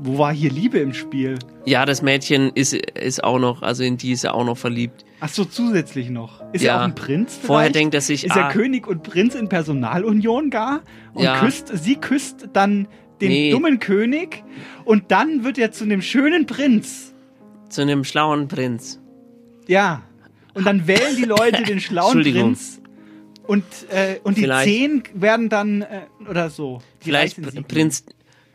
Wo 0.00 0.18
war 0.18 0.34
hier 0.34 0.50
Liebe 0.50 0.78
im 0.78 0.92
Spiel? 0.92 1.38
Ja, 1.64 1.86
das 1.86 2.02
Mädchen 2.02 2.50
ist, 2.54 2.74
ist 2.74 3.24
auch 3.24 3.38
noch, 3.38 3.62
also 3.62 3.82
in 3.84 3.96
die 3.96 4.12
ist 4.12 4.24
er 4.24 4.34
auch 4.34 4.44
noch 4.44 4.58
verliebt. 4.58 5.02
Ach 5.20 5.30
so, 5.30 5.46
zusätzlich 5.46 6.10
noch. 6.10 6.42
Ist 6.52 6.62
Ja. 6.62 6.74
er 6.74 6.80
auch 6.80 6.84
ein 6.84 6.94
Prinz? 6.94 7.38
Vorher 7.40 7.66
vielleicht? 7.68 7.74
denkt 7.76 7.94
er 7.94 8.00
sich, 8.02 8.24
Ist 8.24 8.36
er 8.36 8.46
ah. 8.46 8.52
König 8.52 8.86
und 8.86 9.02
Prinz 9.02 9.34
in 9.34 9.48
Personalunion 9.48 10.50
gar? 10.50 10.80
Und 11.14 11.22
Ja. 11.24 11.38
küsst, 11.40 11.68
sie 11.74 11.96
küsst 11.96 12.48
dann 12.52 12.86
den 13.24 13.32
Nee. 13.32 13.50
dummen 13.50 13.78
König 13.80 14.42
und 14.84 15.10
dann 15.10 15.44
wird 15.44 15.58
er 15.58 15.72
zu 15.72 15.84
einem 15.84 16.02
schönen 16.02 16.46
Prinz. 16.46 17.14
Zu 17.68 17.82
einem 17.82 18.04
schlauen 18.04 18.48
Prinz. 18.48 19.00
Ja. 19.66 20.02
Und 20.54 20.66
dann 20.66 20.86
wählen 20.86 21.16
die 21.16 21.24
Leute 21.24 21.62
den 21.64 21.80
schlauen. 21.80 22.22
Prinz. 22.22 22.80
Und, 23.46 23.64
äh, 23.90 24.20
und 24.22 24.36
die 24.36 24.42
Vielleicht- 24.42 24.64
zehn 24.68 25.02
werden 25.14 25.48
dann, 25.48 25.82
äh, 25.82 26.00
oder 26.30 26.48
so. 26.50 26.80
Die 27.00 27.06
Vielleicht. 27.06 27.66
Prinz, 27.68 28.04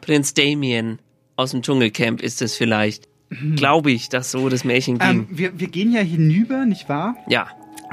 Prinz 0.01 0.33
Damien 0.33 0.99
aus 1.35 1.51
dem 1.51 1.61
Dschungelcamp 1.61 2.21
ist 2.21 2.41
es 2.41 2.55
vielleicht. 2.55 3.07
Glaube 3.55 3.91
ich, 3.91 4.09
dass 4.09 4.31
so 4.31 4.49
das 4.49 4.63
Märchen 4.63 4.97
ging. 4.97 5.07
Ähm, 5.09 5.27
wir, 5.29 5.59
wir 5.59 5.67
gehen 5.67 5.91
ja 5.91 6.01
hinüber, 6.01 6.65
nicht 6.65 6.89
wahr? 6.89 7.15
ja, 7.27 7.47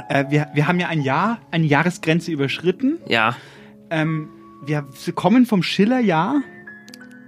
Äh, 0.09 0.25
wir, 0.31 0.49
wir 0.55 0.67
haben 0.69 0.81
ja 0.81 0.89
ein 0.89 1.03
Jahr, 1.03 1.41
eine 1.51 1.67
Jahresgrenze 1.67 2.31
überschritten. 2.33 2.99
ja, 3.09 3.37
Ähm, 3.91 4.29
wir 4.65 4.87
kommen 5.15 5.45
vom 5.47 5.63
Schillerjahr 5.63 6.41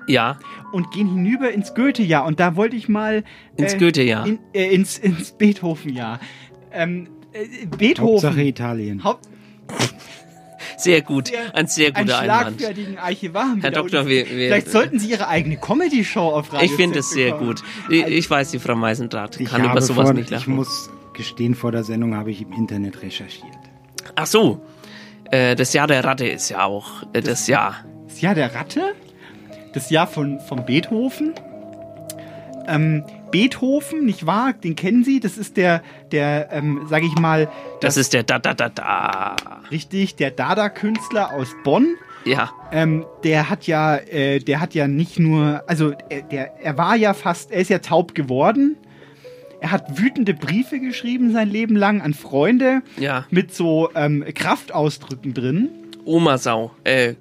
ja. 0.09 0.38
und 0.73 0.90
gehen 0.90 1.07
hinüber 1.09 1.51
ins 1.53 1.75
Goethe-Jahr. 1.75 2.25
Und 2.27 2.40
da 2.40 2.57
wollte 2.57 2.77
ich 2.77 2.88
mal. 2.88 3.23
Ins 3.57 3.79
Goethe-Jahr. 3.79 4.27
In, 4.27 4.38
äh, 4.53 4.75
ins, 4.75 4.99
ins 4.99 5.33
Beethoven-Jahr. 5.33 6.18
Ähm, 6.73 7.09
äh, 7.33 7.66
Beethoven. 7.66 8.14
Hauptsache 8.14 8.42
Italien. 8.42 9.05
Haupt, 9.05 9.27
Sehr 10.77 11.03
gut. 11.03 11.33
Ein 11.55 11.66
sehr 11.66 11.94
einen 11.97 12.07
guter 12.07 12.18
Einwand. 12.21 12.61
schlagfertigen 12.61 12.99
Archivar 12.99 13.57
Herr. 13.61 13.71
Doktor, 13.71 14.07
wir- 14.07 14.27
wir- 14.29 14.49
Vielleicht 14.49 14.71
sollten 14.71 14.99
Sie 14.99 15.11
Ihre 15.11 15.27
eigene 15.29 15.57
Comedy-Show 15.57 16.21
auf 16.21 16.53
Radio 16.53 16.66
Ich 16.66 16.73
finde 16.73 17.01
es 17.01 17.11
sehr 17.11 17.33
bekommen. 17.33 17.49
gut. 17.57 17.62
Ich, 17.90 18.07
ich 18.07 18.31
weiß, 18.31 18.51
die 18.53 18.59
Frau 18.59 18.77
Meisendraht 18.77 19.40
Ich 19.40 19.49
kann 19.49 19.64
über 19.64 19.81
sowas 19.83 20.07
vor, 20.07 20.14
nicht 20.14 20.27
ich 20.27 20.31
lachen. 20.31 20.55
muss 20.55 20.90
gestehen, 21.14 21.55
vor 21.57 21.73
der 21.73 21.83
Sendung 21.85 22.14
habe 22.14 22.31
ich 22.31 22.42
im 22.42 22.53
Internet 22.53 23.03
recherchiert. 23.03 23.51
Ach 24.14 24.27
so. 24.27 24.61
Äh, 25.31 25.57
das 25.57 25.73
Jahr 25.73 25.87
der 25.88 26.05
Ratte 26.05 26.27
ist 26.29 26.49
ja 26.49 26.64
auch 26.64 27.03
äh, 27.12 27.21
das 27.23 27.49
Jahr. 27.49 27.85
Das 28.07 28.21
Jahr 28.21 28.35
der 28.37 28.55
Ratte? 28.55 28.94
Das 29.72 29.90
Jahr 29.90 30.07
von, 30.07 30.40
von 30.40 30.64
Beethoven? 30.64 31.35
Ähm, 32.66 33.04
Beethoven, 33.31 34.04
nicht 34.04 34.26
wahr? 34.26 34.52
Den 34.52 34.76
kennen 34.76 35.04
Sie? 35.04 35.20
Das 35.20 35.38
ist 35.38 35.57
der, 35.57 35.83
der, 36.12 36.48
ähm, 36.52 36.87
sag 36.88 37.02
ich 37.02 37.14
mal, 37.18 37.48
Das 37.81 37.96
ist 37.96 38.12
der 38.14 38.22
da 38.22 38.38
da 38.38 38.54
da 38.54 38.68
da. 38.68 39.37
richtig, 39.70 40.16
der 40.16 40.31
Dada-Künstler 40.31 41.33
aus 41.35 41.54
Bonn. 41.64 41.96
Ja. 42.24 42.50
Ähm, 42.72 43.07
der 43.24 43.48
hat 43.48 43.66
ja, 43.66 43.96
äh, 43.96 44.38
der 44.40 44.61
hat 44.61 44.74
ja 44.74 44.88
nicht 44.88 45.18
nur, 45.18 45.62
also 45.66 45.92
er, 46.11 46.22
der, 46.22 46.61
er 46.62 46.76
war 46.76 46.96
ja 46.96 47.14
fast, 47.14 47.50
er 47.52 47.61
ist 47.61 47.70
ja 47.70 47.78
taub 47.78 48.14
geworden. 48.14 48.76
Er 49.61 49.70
hat 49.72 49.98
wütende 50.00 50.35
Briefe 50.35 50.78
geschrieben 50.78 51.33
sein 51.33 51.48
Leben 51.48 51.74
lang 51.74 52.00
an 52.00 52.14
Freunde 52.14 52.83
Ja. 52.98 53.24
mit 53.31 53.54
so 53.54 53.90
ähm, 53.94 54.24
Kraftausdrücken 54.35 55.35
drin. 55.35 55.68
Omasau. 56.04 56.70
Äh, 56.85 57.14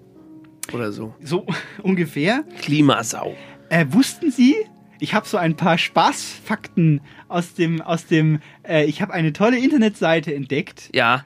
oder 0.73 0.91
so. 0.91 1.13
So 1.21 1.45
ungefähr. 1.84 2.43
Klimasau. 2.62 3.36
Äh, 3.69 3.86
wussten 3.89 4.32
Sie? 4.32 4.56
Ich 4.99 5.13
habe 5.13 5.27
so 5.27 5.38
ein 5.38 5.56
paar 5.56 5.77
Spaßfakten 5.77 7.01
aus 7.27 7.53
dem, 7.53 7.82
aus 7.82 8.06
dem, 8.08 8.39
äh, 8.67 8.86
ich 8.86 9.01
habe 9.01 9.13
eine 9.13 9.34
tolle 9.34 9.60
Internetseite 9.60 10.34
entdeckt. 10.34 10.89
Ja. 10.93 11.23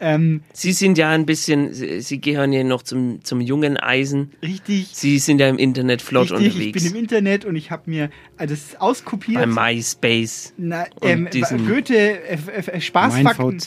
Ähm, 0.00 0.42
Sie 0.52 0.70
sind 0.72 0.96
ja 0.96 1.10
ein 1.10 1.26
bisschen, 1.26 1.74
Sie 1.74 2.00
Sie 2.02 2.20
gehören 2.20 2.52
ja 2.52 2.62
noch 2.62 2.82
zum, 2.82 3.24
zum 3.24 3.40
jungen 3.40 3.76
Eisen. 3.76 4.30
Richtig. 4.42 4.90
Sie 4.92 5.18
sind 5.18 5.40
ja 5.40 5.48
im 5.48 5.58
Internet 5.58 6.02
flott 6.02 6.30
richtig, 6.30 6.46
ich 6.46 6.54
unterwegs. 6.54 6.82
bin 6.84 6.92
im 6.92 6.98
Internet 7.00 7.44
und 7.44 7.56
ich 7.56 7.72
habe 7.72 7.90
mir 7.90 8.10
äh, 8.36 8.46
das 8.46 8.76
auskopiert. 8.80 9.38
Bei 9.52 9.72
MySpace. 9.74 10.54
Na, 10.56 10.84
und 11.00 11.08
ähm, 11.08 11.28
diesem 11.32 11.66
Goethe, 11.66 11.96
äh, 11.96 12.34
äh, 12.34 12.70
äh, 12.70 12.80
Spaßfakten. 12.80 13.60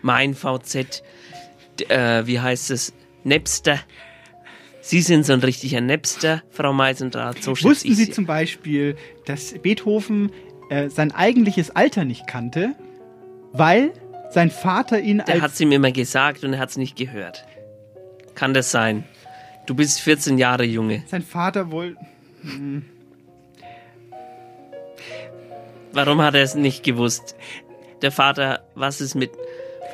Mein 0.00 0.34
VZ. 0.34 1.02
D- 1.78 1.84
Äh, 1.88 2.26
wie 2.26 2.40
heißt 2.40 2.70
es? 2.70 2.94
Napster. 3.24 3.78
Sie 4.86 5.00
sind 5.00 5.24
so 5.24 5.32
ein 5.32 5.40
richtiger 5.40 5.80
Napster, 5.80 6.42
Frau 6.50 6.74
Meisendraht. 6.74 7.42
So 7.42 7.52
Wussten 7.52 7.94
Sie 7.94 8.10
zum 8.10 8.26
Beispiel, 8.26 8.96
dass 9.24 9.54
Beethoven 9.54 10.30
äh, 10.68 10.90
sein 10.90 11.10
eigentliches 11.10 11.70
Alter 11.70 12.04
nicht 12.04 12.26
kannte, 12.26 12.74
weil 13.52 13.94
sein 14.28 14.50
Vater 14.50 15.00
ihn 15.00 15.22
Der 15.26 15.36
als 15.36 15.42
hat 15.42 15.52
es 15.52 15.60
ihm 15.60 15.72
immer 15.72 15.90
gesagt 15.90 16.44
und 16.44 16.52
er 16.52 16.58
hat 16.58 16.68
es 16.68 16.76
nicht 16.76 16.96
gehört. 16.96 17.46
Kann 18.34 18.52
das 18.52 18.70
sein? 18.70 19.04
Du 19.64 19.74
bist 19.74 20.02
14 20.02 20.36
Jahre 20.36 20.64
Junge. 20.64 21.02
sein 21.06 21.22
Vater 21.22 21.70
wohl 21.70 21.96
Hm. 22.42 22.84
Warum 25.92 26.20
hat 26.20 26.34
er 26.34 26.42
es 26.42 26.56
nicht 26.56 26.82
gewusst? 26.82 27.36
Der 28.02 28.12
Vater, 28.12 28.64
was 28.74 29.00
ist 29.00 29.14
mit 29.14 29.30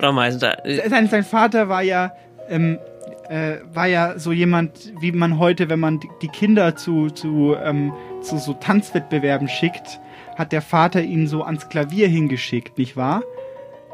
Frau 0.01 0.11
Meisendraht? 0.11 0.63
Sein, 0.89 1.07
sein 1.07 1.25
Vater 1.25 1.69
war 1.69 1.83
ja 1.83 2.13
ähm, 2.49 2.81
äh, 3.31 3.59
war 3.73 3.87
ja 3.87 4.19
so 4.19 4.33
jemand, 4.33 4.93
wie 5.01 5.13
man 5.13 5.39
heute, 5.39 5.69
wenn 5.71 5.81
man 5.81 6.01
die- 6.21 6.29
Kinder 6.29 6.75
zu 6.77 7.11
zu 7.11 7.55
ähm, 7.63 7.93
zu 8.23 8.37
so 8.39 8.53
Tanzwettbewerben 8.55 9.49
schickt, 9.49 10.01
hat 10.37 10.53
der 10.53 10.63
Vater 10.63 11.01
ihn 11.03 11.27
so 11.27 11.43
ans 11.45 11.69
Klavier 11.69 12.09
hingeschickt, 12.09 12.77
nicht 12.77 12.97
wahr? 12.97 13.23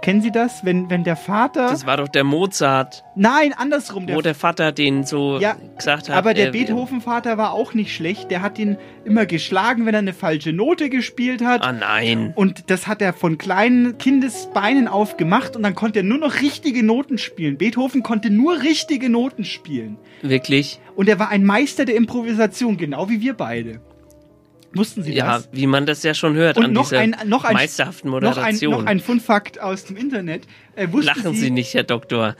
Kennen 0.07 0.23
Sie 0.23 0.31
das, 0.31 0.65
wenn 0.65 0.89
wenn 0.89 1.03
der 1.03 1.17
Vater 1.17 1.69
Das 1.69 1.85
war 1.85 1.97
doch 1.97 2.07
der 2.07 2.23
Mozart, 2.23 3.03
Nein, 3.17 3.53
andersrum. 3.53 4.07
wo 4.09 4.21
der 4.21 4.37
Vater 4.37 4.71
den 4.71 5.03
so 5.03 5.41
Ja, 5.41 5.57
gesagt 5.77 6.09
hat. 6.09 6.17
Aber 6.17 6.33
der 6.33 6.47
äh, 6.47 6.51
Beethoven-Vater 6.53 7.39
war 7.39 7.51
auch 7.53 7.75
nicht 7.75 7.93
schlecht. 7.93 8.31
Der 8.31 8.41
hat 8.41 8.57
ihn 8.57 8.77
immer 9.05 9.27
geschlagen, 9.27 9.85
wenn 9.85 9.95
er 9.95 9.99
eine 9.99 10.13
falsche 10.13 10.53
Note 10.53 10.91
gespielt 10.91 11.45
hat. 11.45 11.63
Ah 11.63 11.73
nein. 11.73 12.33
Und 12.37 12.71
das 12.71 12.87
hat 12.87 13.03
er 13.03 13.15
von 13.15 13.37
kleinen 13.37 13.99
Kindesbeinen 13.99 14.87
auf 14.87 15.17
gemacht 15.17 15.57
und 15.57 15.65
dann 15.65 15.75
konnte 15.75 15.99
er 15.99 16.05
nur 16.05 16.19
noch 16.19 16.41
richtige 16.41 16.85
Noten 16.85 17.19
spielen. 17.19 17.59
Beethoven 17.59 18.05
konnte 18.05 18.31
nur 18.31 18.63
richtige 18.63 19.11
Noten 19.11 19.43
spielen. 19.43 19.99
Wirklich? 20.23 20.79
Und 20.95 21.09
er 21.09 21.19
war 21.19 21.31
ein 21.31 21.45
Meister 21.45 21.85
der 21.85 21.97
Improvisation, 21.97 22.77
genau 22.77 23.09
wie 23.09 23.23
wir 23.23 23.35
beide. 23.35 23.81
Wussten 24.77 25.03
Sie 25.03 25.13
Ja, 25.15 25.37
das? 25.39 25.49
wie 25.53 25.67
man 25.67 25.87
das 25.87 26.03
ja 26.03 26.15
schon 26.15 26.35
hört 26.35 26.57
Und 26.59 26.65
an 26.67 26.73
noch 26.73 26.89
dieser 26.91 27.01
ein, 27.01 27.17
noch 27.27 27.45
ein, 27.45 27.55
meisterhaften 27.55 28.11
noch 28.11 28.17
ein, 28.19 28.23
Moderation. 28.25 28.73
noch 28.73 28.85
ein 28.87 29.01
Fun-Fact 29.01 29.61
aus 29.61 29.85
dem 29.85 29.97
Internet. 29.97 30.47
Äh, 30.77 30.87
Lachen 30.93 31.35
Sie 31.35 31.51
nicht, 31.51 31.73
Herr 31.75 31.85
Doktor. 31.85 32.37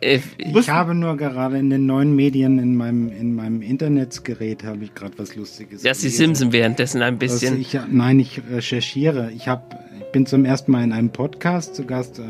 Äh, 0.00 0.20
Ich 0.38 0.70
habe 0.70 0.94
nur 0.94 1.16
gerade 1.16 1.58
in 1.58 1.70
den 1.70 1.86
neuen 1.86 2.14
Medien, 2.14 2.58
in 2.58 2.76
meinem, 2.76 3.08
in 3.10 3.34
meinem 3.34 3.62
Internetsgerät, 3.62 4.64
habe 4.64 4.84
ich 4.84 4.94
gerade 4.94 5.18
was 5.18 5.34
Lustiges. 5.36 5.82
Ja, 5.82 5.94
Sie 5.94 6.02
gelesen. 6.08 6.16
simsen 6.34 6.52
währenddessen 6.52 7.02
ein 7.02 7.14
Was 7.14 7.18
bisschen. 7.18 7.60
Ich, 7.60 7.76
nein, 7.90 8.20
ich 8.20 8.40
recherchiere. 8.50 9.30
Ich, 9.32 9.48
hab, 9.48 9.78
ich 9.98 10.06
bin 10.12 10.26
zum 10.26 10.44
ersten 10.44 10.70
Mal 10.72 10.84
in 10.84 10.92
einem 10.92 11.10
Podcast 11.10 11.74
zu 11.74 11.84
Gast. 11.84 12.18
Äh, 12.18 12.22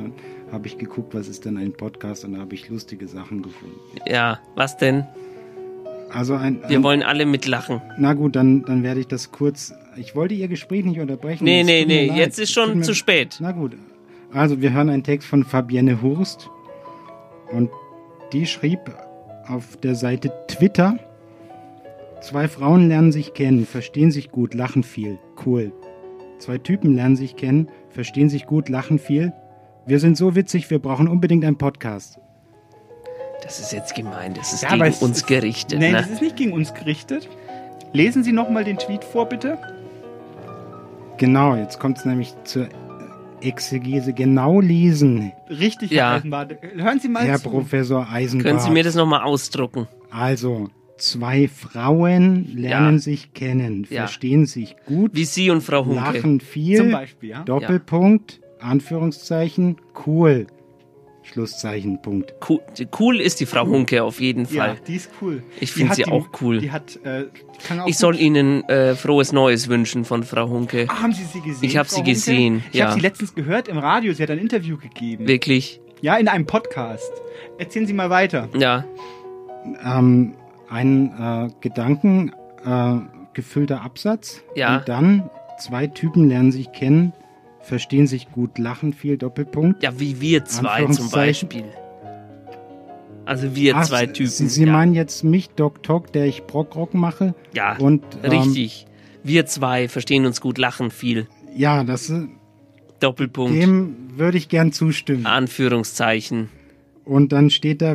habe 0.50 0.66
ich 0.66 0.76
geguckt, 0.76 1.14
was 1.14 1.28
ist 1.28 1.46
denn 1.46 1.56
ein 1.56 1.72
Podcast 1.72 2.26
und 2.26 2.34
da 2.34 2.40
habe 2.40 2.54
ich 2.54 2.68
lustige 2.68 3.08
Sachen 3.08 3.40
gefunden. 3.42 3.74
Ja, 4.06 4.38
was 4.54 4.76
denn? 4.76 5.06
Also 6.14 6.34
ein, 6.34 6.60
Wir 6.68 6.78
ein, 6.78 6.82
wollen 6.82 7.02
alle 7.02 7.24
mitlachen. 7.26 7.80
Na 7.98 8.12
gut, 8.14 8.36
dann, 8.36 8.62
dann 8.64 8.82
werde 8.82 9.00
ich 9.00 9.06
das 9.08 9.32
kurz. 9.32 9.74
Ich 9.96 10.14
wollte 10.14 10.34
Ihr 10.34 10.48
Gespräch 10.48 10.84
nicht 10.84 11.00
unterbrechen. 11.00 11.44
Nee, 11.44 11.62
nee, 11.64 11.84
nee, 11.86 12.06
leid. 12.08 12.16
jetzt 12.18 12.38
ist 12.38 12.52
schon 12.52 12.78
mir- 12.78 12.82
zu 12.84 12.94
spät. 12.94 13.38
Na 13.40 13.52
gut. 13.52 13.76
Also 14.32 14.60
wir 14.62 14.72
hören 14.72 14.88
einen 14.88 15.04
Text 15.04 15.28
von 15.28 15.44
Fabienne 15.44 16.00
Hurst 16.02 16.48
und 17.52 17.70
die 18.32 18.46
schrieb 18.46 18.80
auf 19.46 19.76
der 19.76 19.94
Seite 19.94 20.32
Twitter, 20.48 20.98
zwei 22.22 22.48
Frauen 22.48 22.88
lernen 22.88 23.12
sich 23.12 23.34
kennen, 23.34 23.66
verstehen 23.66 24.10
sich 24.10 24.30
gut, 24.30 24.54
lachen 24.54 24.82
viel, 24.82 25.18
cool. 25.44 25.72
Zwei 26.38 26.58
Typen 26.58 26.94
lernen 26.94 27.16
sich 27.16 27.36
kennen, 27.36 27.68
verstehen 27.90 28.28
sich 28.30 28.46
gut, 28.46 28.68
lachen 28.68 28.98
viel. 28.98 29.32
Wir 29.86 29.98
sind 29.98 30.16
so 30.16 30.34
witzig, 30.34 30.70
wir 30.70 30.78
brauchen 30.78 31.08
unbedingt 31.08 31.44
einen 31.44 31.58
Podcast. 31.58 32.18
Das 33.42 33.58
ist 33.60 33.72
jetzt 33.72 33.94
gemein, 33.94 34.34
das 34.34 34.52
ist 34.52 34.62
Ja, 34.62 34.70
gegen 34.70 34.82
uns 35.00 35.18
ist- 35.18 35.26
gerichtet. 35.26 35.80
Nein, 35.80 35.92
ne? 35.92 35.98
das 35.98 36.10
ist 36.10 36.22
nicht 36.22 36.36
gegen 36.36 36.52
uns 36.52 36.72
gerichtet. 36.74 37.28
Lesen 37.92 38.22
Sie 38.24 38.32
nochmal 38.32 38.64
den 38.64 38.78
Tweet 38.78 39.04
vor, 39.04 39.28
bitte. 39.28 39.58
Genau, 41.18 41.54
jetzt 41.56 41.78
kommt 41.78 41.98
es 41.98 42.04
nämlich 42.04 42.34
zur 42.44 42.68
Exegese. 43.40 44.12
Genau 44.12 44.60
lesen, 44.60 45.32
Richtig, 45.50 45.90
Ja. 45.90 46.10
Herr 46.10 46.16
Eisenbart. 46.18 46.56
Hören 46.76 47.00
Sie 47.00 47.08
mal 47.08 47.24
Herr 47.24 47.38
zu. 47.38 47.50
Professor 47.50 48.08
Eisenbart. 48.10 48.46
Können 48.46 48.60
Sie 48.60 48.70
mir 48.70 48.82
das 48.84 48.94
nochmal 48.94 49.22
ausdrucken? 49.22 49.88
Also, 50.10 50.68
zwei 50.96 51.48
Frauen 51.48 52.46
lernen 52.56 52.94
Ja. 52.94 52.98
sich 53.00 53.34
kennen, 53.34 53.86
Ja. 53.90 54.02
verstehen 54.02 54.46
sich 54.46 54.76
gut, 54.86 55.14
Wie 55.14 55.24
Sie 55.24 55.50
und 55.50 55.62
Frau 55.62 55.84
Hunke. 55.84 55.96
lachen 55.96 56.40
viel, 56.40 56.78
Zum 56.78 56.90
Beispiel, 56.92 57.30
ja. 57.30 57.42
Doppelpunkt, 57.42 58.40
Anführungszeichen, 58.60 59.76
cool, 60.06 60.46
Schlusszeichen, 61.32 62.00
Punkt. 62.02 62.34
Cool, 62.48 62.60
cool 62.98 63.20
ist 63.20 63.40
die 63.40 63.46
Frau 63.46 63.66
Hunke 63.66 64.02
auf 64.04 64.20
jeden 64.20 64.46
Ja, 64.50 64.64
Fall. 64.66 64.76
die 64.86 64.96
ist 64.96 65.10
cool. 65.20 65.42
Ich 65.60 65.72
finde 65.72 65.94
sie 65.94 66.02
die- 66.04 66.10
auch 66.10 66.28
cool. 66.40 66.58
Die 66.60 66.70
hat, 66.70 66.98
äh, 67.04 67.24
auch 67.80 67.86
Ich 67.86 67.96
soll 67.96 68.18
Ihnen 68.18 68.62
äh, 68.68 68.94
frohes 68.94 69.32
Neues 69.32 69.68
wünschen 69.68 70.04
von 70.04 70.22
Frau 70.24 70.48
Hunke. 70.48 70.86
Ah, 70.88 71.02
haben 71.02 71.12
Sie 71.12 71.24
sie 71.24 71.40
gesehen? 71.40 71.64
Ich 71.64 71.76
habe 71.76 71.88
sie 71.88 71.96
Hunke? 71.96 72.10
gesehen, 72.10 72.62
Ich 72.72 72.78
ja. 72.78 72.84
habe 72.86 72.94
sie 72.94 73.00
letztens 73.00 73.34
gehört 73.34 73.68
im 73.68 73.78
Radio. 73.78 74.12
Sie 74.12 74.22
hat 74.22 74.30
ein 74.30 74.38
Interview 74.38 74.76
gegeben. 74.76 75.26
Wirklich? 75.26 75.80
Ja, 76.02 76.16
in 76.16 76.28
einem 76.28 76.46
Podcast. 76.46 77.12
Erzählen 77.58 77.86
Sie 77.86 77.92
mal 77.94 78.10
weiter. 78.10 78.48
Ja. 78.58 78.84
Ähm, 79.84 80.34
ein 80.68 81.12
äh, 81.18 81.48
Gedanken 81.60 82.32
äh, 82.64 82.94
gefüllter 83.34 83.82
Absatz. 83.82 84.42
Ja. 84.54 84.78
Und 84.78 84.88
dann 84.88 85.30
zwei 85.58 85.86
Typen 85.86 86.28
lernen 86.28 86.50
sich 86.52 86.72
kennen, 86.72 87.12
verstehen 87.62 88.06
sich 88.06 88.30
gut, 88.30 88.58
lachen 88.58 88.92
viel, 88.92 89.16
Doppelpunkt. 89.16 89.82
Ja, 89.82 89.98
wie 89.98 90.20
wir 90.20 90.44
zwei 90.44 90.86
zum. 90.86 91.10
Beispiel. 91.10 91.64
Also 93.24 93.54
wir 93.54 93.76
Ach, 93.76 93.86
zwei 93.86 94.06
Typen. 94.06 94.30
Sie, 94.30 94.48
Sie 94.48 94.64
ja. 94.64 94.72
meinen 94.72 94.94
jetzt 94.94 95.22
mich, 95.22 95.50
Doc 95.50 95.82
Talk, 95.82 96.12
der 96.12 96.26
ich 96.26 96.44
Brockrock 96.44 96.94
mache? 96.94 97.34
ja, 97.54 97.76
und, 97.76 98.02
ähm, 98.22 98.30
richtig. 98.30 98.86
Wir 99.22 99.46
zwei 99.46 99.88
verstehen 99.88 100.26
uns 100.26 100.40
gut, 100.40 100.58
lachen 100.58 100.90
viel. 100.90 101.28
Ja, 101.54 101.84
das 101.84 102.10
äh, 102.10 102.26
Doppelpunkt. 102.98 103.54
dem 103.54 103.94
würde 104.16 104.38
ich 104.38 104.48
gern 104.48 104.72
zustimmen. 104.72 105.26
Anführungszeichen. 105.26 106.48
Und 107.04 107.32
dann 107.32 107.50
steht 107.50 107.82
da 107.82 107.94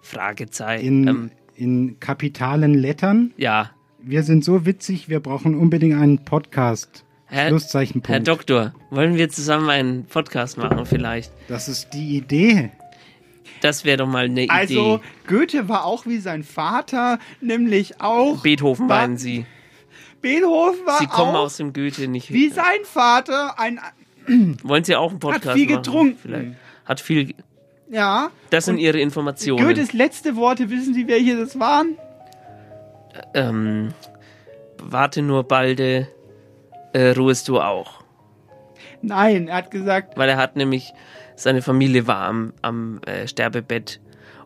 Fragezeichen. 0.00 0.86
in, 0.86 1.08
Ähm, 1.08 1.30
in 1.54 1.98
kapitalen 1.98 2.74
Lettern, 2.74 3.32
ja. 3.36 3.72
wir 4.00 4.22
sind 4.22 4.44
so 4.44 4.64
witzig, 4.64 5.08
wir 5.08 5.18
brauchen 5.18 5.56
unbedingt 5.56 5.96
einen 5.96 6.24
Podcast. 6.24 7.04
Herr, 7.28 7.48
Schlusszeichen, 7.48 8.02
Herr 8.06 8.16
Punkt. 8.16 8.28
Doktor, 8.28 8.72
wollen 8.90 9.16
wir 9.16 9.28
zusammen 9.28 9.68
einen 9.70 10.04
Podcast 10.06 10.56
machen 10.56 10.86
vielleicht? 10.86 11.30
Das 11.48 11.68
ist 11.68 11.90
die 11.92 12.16
Idee. 12.16 12.70
Das 13.60 13.84
wäre 13.84 13.98
doch 13.98 14.06
mal 14.06 14.24
eine 14.26 14.44
Idee. 14.44 14.50
Also, 14.50 15.00
Goethe 15.26 15.68
war 15.68 15.84
auch 15.84 16.06
wie 16.06 16.18
sein 16.18 16.42
Vater, 16.44 17.18
nämlich 17.40 18.00
auch. 18.00 18.42
Beethoven 18.42 18.88
war- 18.88 19.00
meinen 19.02 19.18
Sie. 19.18 19.44
Beethoven 20.22 20.84
war 20.86 20.98
Sie 20.98 21.06
kommen 21.06 21.34
auch 21.36 21.40
aus 21.44 21.56
dem 21.58 21.72
Goethe 21.72 22.08
nicht. 22.08 22.32
wie 22.32 22.48
sein 22.48 22.80
Vater 22.84 23.58
ein. 23.58 23.78
Wollen 24.62 24.84
Sie 24.84 24.96
auch 24.96 25.10
einen 25.10 25.20
Podcast 25.20 25.56
viel 25.56 25.66
machen? 25.66 25.82
getrunken. 25.82 26.18
Vielleicht. 26.20 26.54
Hat 26.84 27.00
viel. 27.00 27.34
Ja. 27.90 28.30
Das 28.50 28.64
sind 28.66 28.78
Ihre 28.78 29.00
Informationen. 29.00 29.64
Goethes 29.66 29.92
letzte 29.92 30.36
Worte, 30.36 30.70
wissen 30.70 30.94
Sie, 30.94 31.06
welche 31.08 31.36
das 31.36 31.58
waren? 31.60 31.96
ähm, 33.34 33.92
warte 34.80 35.22
nur 35.22 35.42
balde, 35.44 36.08
äh, 36.92 37.10
ruhest 37.10 37.48
du 37.48 37.60
auch. 37.60 38.02
Nein, 39.02 39.48
er 39.48 39.56
hat 39.56 39.70
gesagt, 39.70 40.16
Weil 40.16 40.28
er 40.28 40.36
hat 40.36 40.56
nämlich, 40.56 40.92
seine 41.36 41.62
Familie 41.62 42.06
war 42.06 42.26
am, 42.26 42.52
am 42.62 43.00
äh, 43.06 43.28
Sterbebett 43.28 44.00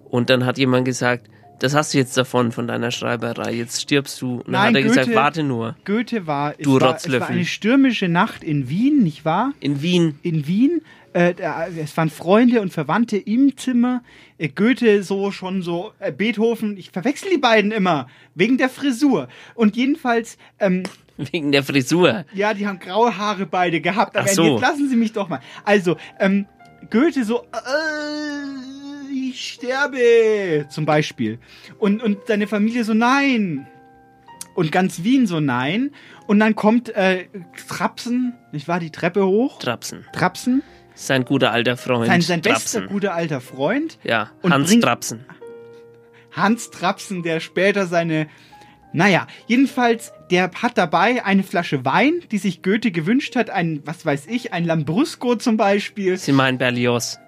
und 0.04 0.28
dann 0.28 0.44
hat 0.44 0.58
jemand 0.58 0.84
gesagt, 0.84 1.28
Das 1.62 1.74
hast 1.74 1.94
du 1.94 1.98
jetzt 1.98 2.16
davon, 2.16 2.50
von 2.50 2.66
deiner 2.66 2.90
Schreiberei. 2.90 3.52
Jetzt 3.52 3.80
stirbst 3.80 4.20
du. 4.20 4.38
Und 4.38 4.46
dann 4.48 4.52
Nein, 4.52 4.68
hat 4.68 4.74
er 4.74 4.82
Goethe, 4.82 4.98
gesagt, 4.98 5.14
warte 5.14 5.42
nur. 5.44 5.76
Goethe 5.84 6.26
war, 6.26 6.54
es 6.58 6.64
Du 6.64 6.80
war, 6.80 6.96
es 6.96 7.08
war 7.08 7.28
eine 7.28 7.44
stürmische 7.44 8.08
Nacht 8.08 8.42
in 8.42 8.68
Wien, 8.68 9.04
nicht 9.04 9.24
wahr? 9.24 9.52
In 9.60 9.80
Wien. 9.80 10.18
In 10.22 10.48
Wien. 10.48 10.82
Äh, 11.12 11.34
es 11.78 11.96
waren 11.96 12.10
Freunde 12.10 12.62
und 12.62 12.72
Verwandte 12.72 13.16
im 13.16 13.56
Zimmer. 13.56 14.02
Äh, 14.38 14.48
Goethe 14.48 15.04
so 15.04 15.30
schon 15.30 15.62
so, 15.62 15.92
äh, 16.00 16.10
Beethoven, 16.10 16.76
ich 16.76 16.90
verwechsel 16.90 17.30
die 17.30 17.38
beiden 17.38 17.70
immer, 17.70 18.08
wegen 18.34 18.58
der 18.58 18.68
Frisur. 18.68 19.28
Und 19.54 19.76
jedenfalls, 19.76 20.38
ähm, 20.58 20.82
Wegen 21.32 21.52
der 21.52 21.62
Frisur. 21.62 22.24
ja, 22.34 22.54
die 22.54 22.66
haben 22.66 22.78
graue 22.78 23.16
Haare 23.16 23.46
beide 23.46 23.80
gehabt. 23.80 24.16
Aber 24.16 24.26
Ach 24.28 24.32
so. 24.34 24.44
jetzt 24.54 24.60
lassen 24.62 24.88
Sie 24.88 24.96
mich 24.96 25.12
doch 25.12 25.28
mal. 25.28 25.40
Also, 25.64 25.96
ähm, 26.18 26.46
Goethe 26.90 27.24
so, 27.24 27.42
äh, 27.52 29.12
ich 29.14 29.52
sterbe, 29.52 30.66
zum 30.68 30.84
Beispiel. 30.86 31.38
Und, 31.78 32.02
und 32.02 32.18
seine 32.26 32.46
Familie 32.46 32.84
so, 32.84 32.94
nein. 32.94 33.66
Und 34.54 34.70
ganz 34.72 35.02
Wien 35.02 35.26
so, 35.26 35.40
nein. 35.40 35.90
Und 36.26 36.38
dann 36.40 36.54
kommt 36.54 36.88
äh, 36.90 37.26
Trapsen, 37.68 38.34
nicht 38.52 38.68
wahr, 38.68 38.80
die 38.80 38.90
Treppe 38.90 39.24
hoch. 39.26 39.58
Trapsen. 39.58 40.04
Trapsen. 40.12 40.62
Sein 40.94 41.24
guter 41.24 41.52
alter 41.52 41.76
Freund. 41.78 42.06
Sein, 42.06 42.20
sein 42.20 42.42
bester 42.42 42.82
guter 42.82 43.14
alter 43.14 43.40
Freund. 43.40 43.98
Ja, 44.04 44.30
Hans 44.42 44.68
bringt- 44.70 44.84
Trapsen. 44.84 45.24
Hans 46.32 46.70
Trapsen, 46.70 47.22
der 47.22 47.40
später 47.40 47.86
seine. 47.86 48.28
Naja, 48.92 49.26
jedenfalls, 49.46 50.12
der 50.32 50.50
hat 50.50 50.78
dabei 50.78 51.24
eine 51.24 51.42
Flasche 51.42 51.84
Wein, 51.84 52.14
die 52.32 52.38
sich 52.38 52.62
Goethe 52.62 52.90
gewünscht 52.90 53.36
hat, 53.36 53.50
ein, 53.50 53.82
was 53.84 54.06
weiß 54.06 54.26
ich, 54.28 54.52
ein 54.54 54.64
Lambrusco 54.64 55.36
zum 55.36 55.58
Beispiel. 55.58 56.16
Sie 56.16 56.32
meinen 56.32 56.56
Berlioz. 56.56 57.18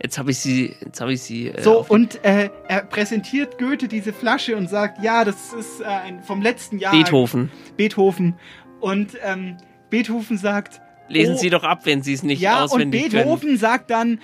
Jetzt 0.00 0.16
habe 0.16 0.30
ich 0.30 0.38
sie, 0.38 0.72
jetzt 0.84 1.00
habe 1.00 1.12
ich 1.12 1.22
sie. 1.22 1.48
Äh, 1.48 1.62
So, 1.62 1.84
und 1.88 2.24
äh, 2.24 2.50
er 2.68 2.82
präsentiert 2.82 3.58
Goethe 3.58 3.88
diese 3.88 4.12
Flasche 4.12 4.56
und 4.56 4.70
sagt, 4.70 5.02
ja, 5.02 5.24
das 5.24 5.52
ist 5.54 5.80
äh, 5.80 5.84
ein, 5.86 6.22
vom 6.22 6.40
letzten 6.40 6.78
Jahr. 6.78 6.92
Beethoven. 6.92 7.50
Beethoven. 7.76 8.34
Und 8.80 9.18
ähm, 9.24 9.56
Beethoven 9.90 10.38
sagt, 10.38 10.80
Lesen 11.08 11.34
oh, 11.34 11.38
Sie 11.38 11.50
doch 11.50 11.64
ab, 11.64 11.80
wenn 11.84 12.02
Sie 12.02 12.12
es 12.12 12.22
nicht 12.22 12.40
ja, 12.40 12.58
und 12.58 12.64
auswendig 12.64 13.10
Beethoven 13.10 13.40
können. 13.40 13.58
sagt 13.58 13.90
dann, 13.90 14.20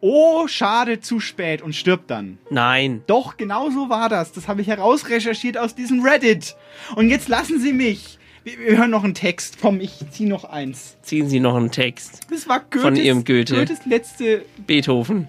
oh, 0.00 0.46
schade, 0.48 1.00
zu 1.00 1.20
spät 1.20 1.62
und 1.62 1.74
stirbt 1.74 2.10
dann. 2.10 2.38
Nein. 2.50 3.02
Doch, 3.06 3.36
genau 3.36 3.70
so 3.70 3.88
war 3.88 4.08
das. 4.08 4.32
Das 4.32 4.48
habe 4.48 4.60
ich 4.60 4.68
herausrecherchiert 4.68 5.58
aus 5.58 5.74
diesem 5.74 6.02
Reddit. 6.02 6.56
Und 6.94 7.08
jetzt 7.08 7.28
lassen 7.28 7.60
Sie 7.60 7.72
mich. 7.72 8.18
Wir, 8.44 8.58
wir 8.58 8.78
hören 8.78 8.90
noch 8.90 9.04
einen 9.04 9.14
Text. 9.14 9.58
Komm, 9.60 9.80
ich 9.80 9.92
zieh 10.10 10.26
noch 10.26 10.44
eins. 10.44 10.96
Ziehen 11.02 11.28
Sie 11.28 11.40
noch 11.40 11.56
einen 11.56 11.72
Text. 11.72 12.20
Das 12.30 12.48
war 12.48 12.60
Goethes, 12.60 12.82
Von 12.82 12.96
Ihrem 12.96 13.24
Goethe. 13.24 13.56
Goethes 13.56 13.84
letzte. 13.86 14.44
Beethoven. 14.66 15.28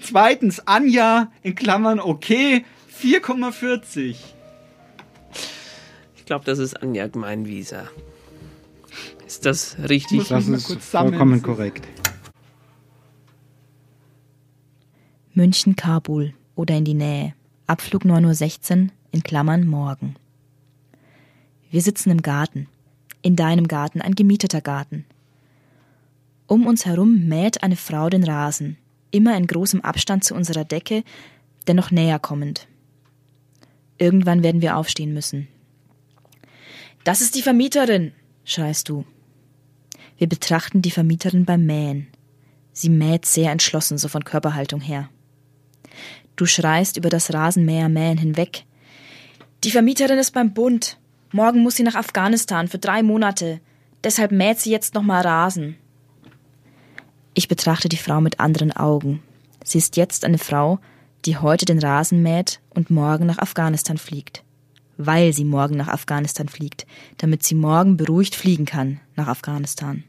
Zweitens, 0.00 0.60
Anja, 0.66 1.32
in 1.42 1.54
Klammern, 1.54 2.00
okay, 2.00 2.64
4,40. 3.02 4.16
Ich 6.16 6.24
glaube, 6.24 6.44
das 6.44 6.58
ist 6.58 6.74
Anja 6.82 7.06
Gemeinwieser. 7.06 7.88
Ist 9.26 9.44
das 9.44 9.76
richtig? 9.88 10.28
Das 10.28 10.48
ist 10.48 10.80
vollkommen 10.82 11.42
korrekt. 11.42 11.86
München, 15.38 15.76
Kabul 15.76 16.34
oder 16.56 16.76
in 16.76 16.84
die 16.84 16.94
Nähe. 16.94 17.32
Abflug 17.68 18.02
9.16 18.02 18.86
Uhr, 18.86 18.88
in 19.12 19.22
Klammern 19.22 19.68
morgen. 19.68 20.16
Wir 21.70 21.80
sitzen 21.80 22.10
im 22.10 22.22
Garten. 22.22 22.66
In 23.22 23.36
deinem 23.36 23.68
Garten, 23.68 24.02
ein 24.02 24.16
gemieteter 24.16 24.60
Garten. 24.60 25.04
Um 26.48 26.66
uns 26.66 26.86
herum 26.86 27.28
mäht 27.28 27.62
eine 27.62 27.76
Frau 27.76 28.10
den 28.10 28.24
Rasen, 28.24 28.78
immer 29.12 29.36
in 29.36 29.46
großem 29.46 29.80
Abstand 29.82 30.24
zu 30.24 30.34
unserer 30.34 30.64
Decke, 30.64 31.04
dennoch 31.68 31.92
näher 31.92 32.18
kommend. 32.18 32.66
Irgendwann 33.96 34.42
werden 34.42 34.60
wir 34.60 34.76
aufstehen 34.76 35.14
müssen. 35.14 35.46
Das 37.04 37.20
ist 37.20 37.36
die 37.36 37.42
Vermieterin, 37.42 38.10
schreist 38.44 38.88
du. 38.88 39.04
Wir 40.16 40.28
betrachten 40.28 40.82
die 40.82 40.90
Vermieterin 40.90 41.44
beim 41.44 41.64
Mähen. 41.64 42.08
Sie 42.72 42.90
mäht 42.90 43.24
sehr 43.24 43.52
entschlossen, 43.52 43.98
so 43.98 44.08
von 44.08 44.24
Körperhaltung 44.24 44.80
her. 44.80 45.08
Du 46.38 46.46
schreist 46.46 46.96
über 46.96 47.08
das 47.08 47.34
Rasenmäher-Mähen 47.34 48.16
hinweg. 48.16 48.64
Die 49.64 49.72
Vermieterin 49.72 50.20
ist 50.20 50.30
beim 50.30 50.54
Bund. 50.54 50.96
Morgen 51.32 51.64
muss 51.64 51.74
sie 51.74 51.82
nach 51.82 51.96
Afghanistan 51.96 52.68
für 52.68 52.78
drei 52.78 53.02
Monate. 53.02 53.60
Deshalb 54.04 54.30
mäht 54.30 54.60
sie 54.60 54.70
jetzt 54.70 54.94
nochmal 54.94 55.22
Rasen. 55.22 55.74
Ich 57.34 57.48
betrachte 57.48 57.88
die 57.88 57.96
Frau 57.96 58.20
mit 58.20 58.38
anderen 58.38 58.70
Augen. 58.70 59.20
Sie 59.64 59.78
ist 59.78 59.96
jetzt 59.96 60.24
eine 60.24 60.38
Frau, 60.38 60.78
die 61.24 61.38
heute 61.38 61.64
den 61.64 61.80
Rasen 61.80 62.22
mäht 62.22 62.60
und 62.70 62.88
morgen 62.88 63.26
nach 63.26 63.38
Afghanistan 63.38 63.98
fliegt. 63.98 64.44
Weil 64.96 65.32
sie 65.32 65.44
morgen 65.44 65.76
nach 65.76 65.88
Afghanistan 65.88 66.48
fliegt, 66.48 66.86
damit 67.16 67.42
sie 67.42 67.56
morgen 67.56 67.96
beruhigt 67.96 68.36
fliegen 68.36 68.64
kann 68.64 69.00
nach 69.16 69.26
Afghanistan. 69.26 70.04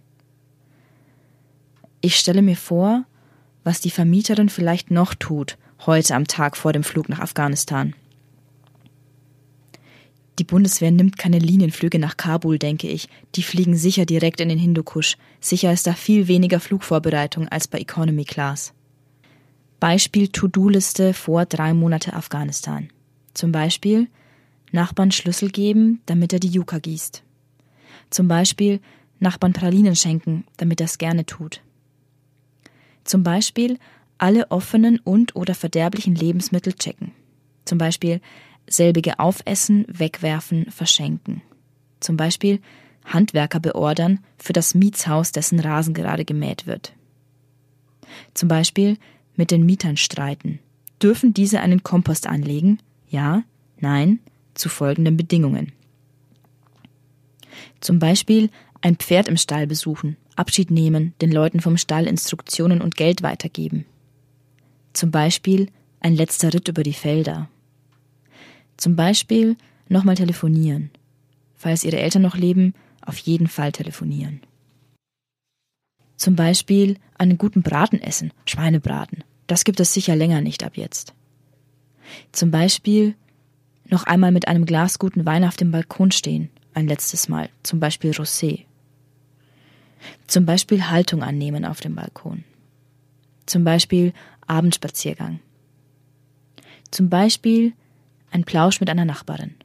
Ich 2.01 2.17
stelle 2.17 2.43
mir 2.43 2.55
vor, 2.55 3.05
was 3.63 3.81
die 3.81 3.89
Vermieterin 3.89 4.49
vielleicht 4.49 4.91
noch 4.91 5.15
tut, 5.15 5.57
heute 5.85 6.15
am 6.15 6.27
Tag 6.27 6.57
vor 6.57 6.73
dem 6.73 6.83
Flug 6.83 7.09
nach 7.09 7.19
Afghanistan. 7.19 7.93
Die 10.39 10.45
Bundeswehr 10.45 10.91
nimmt 10.91 11.17
keine 11.17 11.39
Linienflüge 11.39 11.99
nach 11.99 12.15
Kabul, 12.15 12.59
denke 12.59 12.87
ich. 12.87 13.09
Die 13.35 13.43
fliegen 13.43 13.75
sicher 13.75 14.05
direkt 14.05 14.39
in 14.39 14.47
den 14.47 14.57
Hindukusch. 14.57 15.17
Sicher 15.41 15.73
ist 15.73 15.85
da 15.85 15.93
viel 15.93 16.29
weniger 16.29 16.61
Flugvorbereitung 16.61 17.49
als 17.49 17.67
bei 17.67 17.79
Economy 17.79 18.23
Class. 18.23 18.73
Beispiel 19.81 20.29
To-Do-Liste 20.29 21.13
vor 21.13 21.45
drei 21.45 21.73
Monate 21.73 22.13
Afghanistan. 22.13 22.89
Zum 23.33 23.51
Beispiel 23.51 24.07
Nachbarn 24.71 25.11
Schlüssel 25.11 25.49
geben, 25.49 26.01
damit 26.05 26.31
er 26.31 26.39
die 26.39 26.49
Yucca 26.49 26.79
gießt. 26.79 27.23
Zum 28.09 28.27
Beispiel 28.27 28.79
Nachbarn 29.19 29.53
Pralinen 29.53 29.95
schenken, 29.95 30.45
damit 30.57 30.79
er 30.79 30.85
es 30.85 30.97
gerne 30.97 31.25
tut. 31.25 31.61
Zum 33.03 33.23
Beispiel 33.23 33.77
alle 34.19 34.51
offenen 34.51 34.99
und 34.99 35.35
oder 35.35 35.55
verderblichen 35.55 36.15
Lebensmittel 36.15 36.73
checken. 36.73 37.11
Zum 37.65 37.77
Beispiel 37.77 38.21
selbige 38.67 39.19
aufessen, 39.19 39.85
wegwerfen, 39.87 40.69
verschenken. 40.69 41.41
Zum 41.99 42.17
Beispiel 42.17 42.59
Handwerker 43.05 43.59
beordern 43.59 44.19
für 44.37 44.53
das 44.53 44.75
Mietshaus, 44.75 45.31
dessen 45.31 45.59
Rasen 45.59 45.93
gerade 45.93 46.25
gemäht 46.25 46.67
wird. 46.67 46.93
Zum 48.33 48.47
Beispiel 48.47 48.97
mit 49.35 49.51
den 49.51 49.65
Mietern 49.65 49.97
streiten. 49.97 50.59
Dürfen 51.01 51.33
diese 51.33 51.61
einen 51.61 51.83
Kompost 51.83 52.27
anlegen? 52.27 52.79
Ja, 53.07 53.43
nein, 53.79 54.19
zu 54.53 54.69
folgenden 54.69 55.17
Bedingungen. 55.17 55.71
Zum 57.79 57.99
Beispiel 57.99 58.49
ein 58.81 58.97
Pferd 58.97 59.27
im 59.27 59.37
Stall 59.37 59.67
besuchen, 59.67 60.17
Abschied 60.35 60.71
nehmen, 60.71 61.13
den 61.21 61.31
Leuten 61.31 61.61
vom 61.61 61.77
Stall 61.77 62.07
Instruktionen 62.07 62.81
und 62.81 62.95
Geld 62.95 63.23
weitergeben. 63.23 63.85
Zum 64.93 65.11
Beispiel 65.11 65.69
ein 65.99 66.15
letzter 66.15 66.53
Ritt 66.53 66.67
über 66.67 66.83
die 66.83 66.93
Felder. 66.93 67.49
Zum 68.77 68.95
Beispiel 68.95 69.57
nochmal 69.87 70.15
telefonieren. 70.15 70.91
Falls 71.55 71.83
ihre 71.83 71.99
Eltern 71.99 72.21
noch 72.21 72.37
leben, 72.37 72.73
auf 73.01 73.17
jeden 73.17 73.47
Fall 73.47 73.71
telefonieren. 73.71 74.41
Zum 76.15 76.35
Beispiel 76.35 76.97
einen 77.17 77.37
guten 77.37 77.61
Braten 77.61 78.01
essen, 78.01 78.31
Schweinebraten. 78.45 79.23
Das 79.47 79.63
gibt 79.63 79.79
es 79.79 79.93
sicher 79.93 80.15
länger 80.15 80.41
nicht 80.41 80.63
ab 80.63 80.77
jetzt. 80.77 81.13
Zum 82.31 82.51
Beispiel 82.51 83.15
noch 83.89 84.03
einmal 84.03 84.31
mit 84.31 84.47
einem 84.47 84.65
Glas 84.65 84.99
guten 84.99 85.25
Wein 85.25 85.43
auf 85.43 85.57
dem 85.57 85.71
Balkon 85.71 86.11
stehen, 86.11 86.49
ein 86.73 86.87
letztes 86.87 87.29
Mal, 87.29 87.49
zum 87.63 87.79
Beispiel 87.79 88.11
Rosé. 88.11 88.65
Zum 90.27 90.45
Beispiel 90.45 90.89
Haltung 90.89 91.23
annehmen 91.23 91.65
auf 91.65 91.81
dem 91.81 91.95
Balkon. 91.95 92.43
Zum 93.45 93.63
Beispiel 93.63 94.13
Abendspaziergang. 94.49 95.39
Zum 96.91 97.09
Beispiel 97.09 97.73
ein 98.31 98.43
Plausch 98.43 98.79
mit 98.79 98.89
einer 98.89 99.05
Nachbarin. 99.05 99.55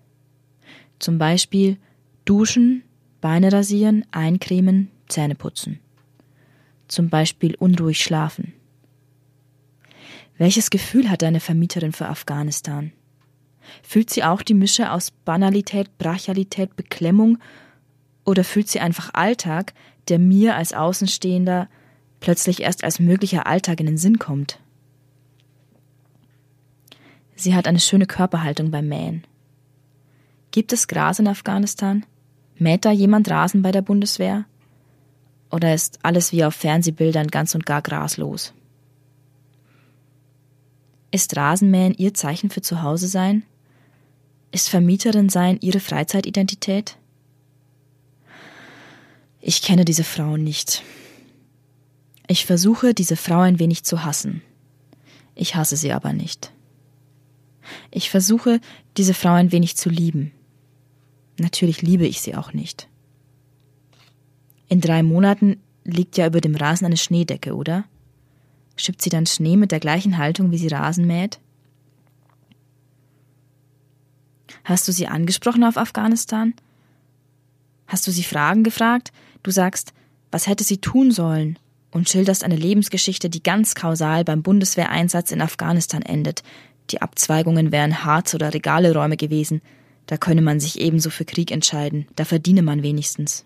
Zum 0.99 1.18
Beispiel 1.18 1.78
duschen, 2.24 2.82
Beine 3.20 3.53
rasieren, 3.53 4.05
eincremen, 4.11 4.91
Zähne 5.09 5.35
putzen. 5.35 5.80
Zum 6.89 7.09
Beispiel 7.09 7.55
unruhig 7.55 8.03
schlafen. 8.03 8.53
Welches 10.37 10.68
Gefühl 10.70 11.09
hat 11.09 11.22
deine 11.22 11.41
Vermieterin 11.41 11.93
für 11.93 12.09
Afghanistan? 12.09 12.93
Fühlt 13.82 14.11
sie 14.11 14.24
auch 14.24 14.43
die 14.43 14.55
Mische 14.55 14.91
aus 14.91 15.11
Banalität, 15.11 15.97
Brachialität, 15.97 16.76
Beklemmung 16.76 17.39
oder 18.24 18.45
fühlt 18.45 18.68
sie 18.68 18.80
einfach 18.80 19.14
Alltag, 19.14 19.72
der 20.09 20.18
mir 20.18 20.57
als 20.57 20.74
Außenstehender 20.74 21.68
plötzlich 22.20 22.61
erst 22.61 22.85
als 22.85 22.99
möglicher 23.01 23.47
Alltag 23.47 23.80
in 23.80 23.87
den 23.87 23.97
Sinn 23.99 24.18
kommt? 24.18 24.59
Sie 27.37 27.55
hat 27.55 27.66
eine 27.66 27.80
schöne 27.80 28.07
Körperhaltung 28.07 28.70
beim 28.70 28.89
Mähen. 28.89 29.24
Gibt 30.51 30.72
es 30.72 30.87
Gras 30.87 31.18
in 31.18 31.26
Afghanistan? 31.26 32.07
Mäht 32.57 32.85
da 32.85 32.93
jemand 32.93 33.28
Rasen 33.28 33.62
bei 33.62 33.72
der 33.72 33.82
Bundeswehr? 33.82 34.45
Oder 35.51 35.74
ist 35.74 35.99
alles 36.03 36.32
wie 36.32 36.45
auf 36.45 36.55
Fernsehbildern 36.55 37.28
ganz 37.28 37.55
und 37.55 37.66
gar 37.66 37.82
graslos? 37.82 38.55
Ist 41.11 41.37
Rasenmähen 41.37 41.95
Ihr 41.95 42.14
Zeichen 42.14 42.51
für 42.51 42.62
Zuhause 42.62 43.09
sein? 43.09 43.43
Ist 44.53 44.68
Vermieterin 44.68 45.28
sein 45.28 45.59
Ihre 45.61 45.80
Freizeitidentität? 45.80 46.97
Ich 49.41 49.62
kenne 49.62 49.85
diese 49.85 50.05
Frau 50.05 50.37
nicht. 50.37 50.82
Ich 52.28 52.47
versuche, 52.47 52.95
diese 52.95 53.16
Frau 53.16 53.41
ein 53.41 53.59
wenig 53.59 53.85
zu 53.85 54.05
hassen. 54.05 54.43
Ich 55.35 55.57
hasse 55.57 55.76
sie 55.76 55.93
aber 55.93 56.12
nicht. 56.12 56.53
Ich 57.91 58.11
versuche, 58.11 58.61
diese 58.97 59.15
Frau 59.15 59.33
ein 59.33 59.53
wenig 59.53 59.77
zu 59.77 59.89
lieben. 59.89 60.33
Natürlich 61.39 61.83
liebe 61.83 62.07
ich 62.07 62.21
sie 62.21 62.35
auch 62.35 62.53
nicht. 62.53 62.89
In 64.69 64.81
drei 64.81 65.03
Monaten 65.03 65.61
liegt 65.85 66.17
ja 66.17 66.27
über 66.27 66.41
dem 66.41 66.55
Rasen 66.55 66.87
eine 66.87 66.97
Schneedecke, 66.97 67.55
oder? 67.55 67.85
Schippt 68.77 69.03
sie 69.03 69.11
dann 69.11 69.27
Schnee 69.27 69.57
mit 69.57 69.73
der 69.73 69.81
gleichen 69.81 70.19
Haltung, 70.19 70.51
wie 70.51 70.59
sie 70.59 70.69
Rasen 70.69 71.07
mäht? 71.07 71.39
Hast 74.65 74.89
du 74.89 74.93
sie 74.93 75.07
angesprochen 75.07 75.65
auf 75.65 75.77
Afghanistan? 75.77 76.55
Hast 77.87 78.07
du 78.07 78.11
sie 78.11 78.25
Fragen 78.25 78.65
gefragt? 78.65 79.12
Du 79.43 79.51
sagst, 79.51 79.93
was 80.31 80.47
hätte 80.47 80.65
sie 80.65 80.79
tun 80.79 81.11
sollen? 81.11 81.59
Und 81.91 82.09
schilderst 82.09 82.43
eine 82.43 82.57
Lebensgeschichte, 82.57 83.31
die 83.31 83.43
ganz 83.43 83.77
kausal 83.77 84.25
beim 84.25 84.43
Bundeswehreinsatz 84.43 85.31
in 85.31 85.41
Afghanistan 85.41 86.03
endet. 86.03 86.43
Die 86.91 87.01
Abzweigungen 87.03 87.72
wären 87.72 88.05
Harz- 88.05 88.35
oder 88.35 88.53
Regaleräume 88.53 89.16
gewesen. 89.16 89.62
Da 90.07 90.16
könne 90.16 90.43
man 90.43 90.61
sich 90.61 90.80
ebenso 90.80 91.11
für 91.11 91.24
Krieg 91.24 91.51
entscheiden. 91.51 92.07
Da 92.16 92.24
verdiene 92.24 92.62
man 92.62 92.82
wenigstens. 92.82 93.45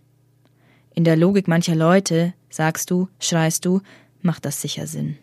In 0.94 1.04
der 1.04 1.16
Logik 1.16 1.46
mancher 1.46 1.76
Leute, 1.76 2.34
sagst 2.50 2.90
du, 2.90 3.08
schreist 3.20 3.64
du, 3.64 3.80
macht 4.20 4.44
das 4.44 4.60
sicher 4.60 4.86
Sinn. 4.86 5.16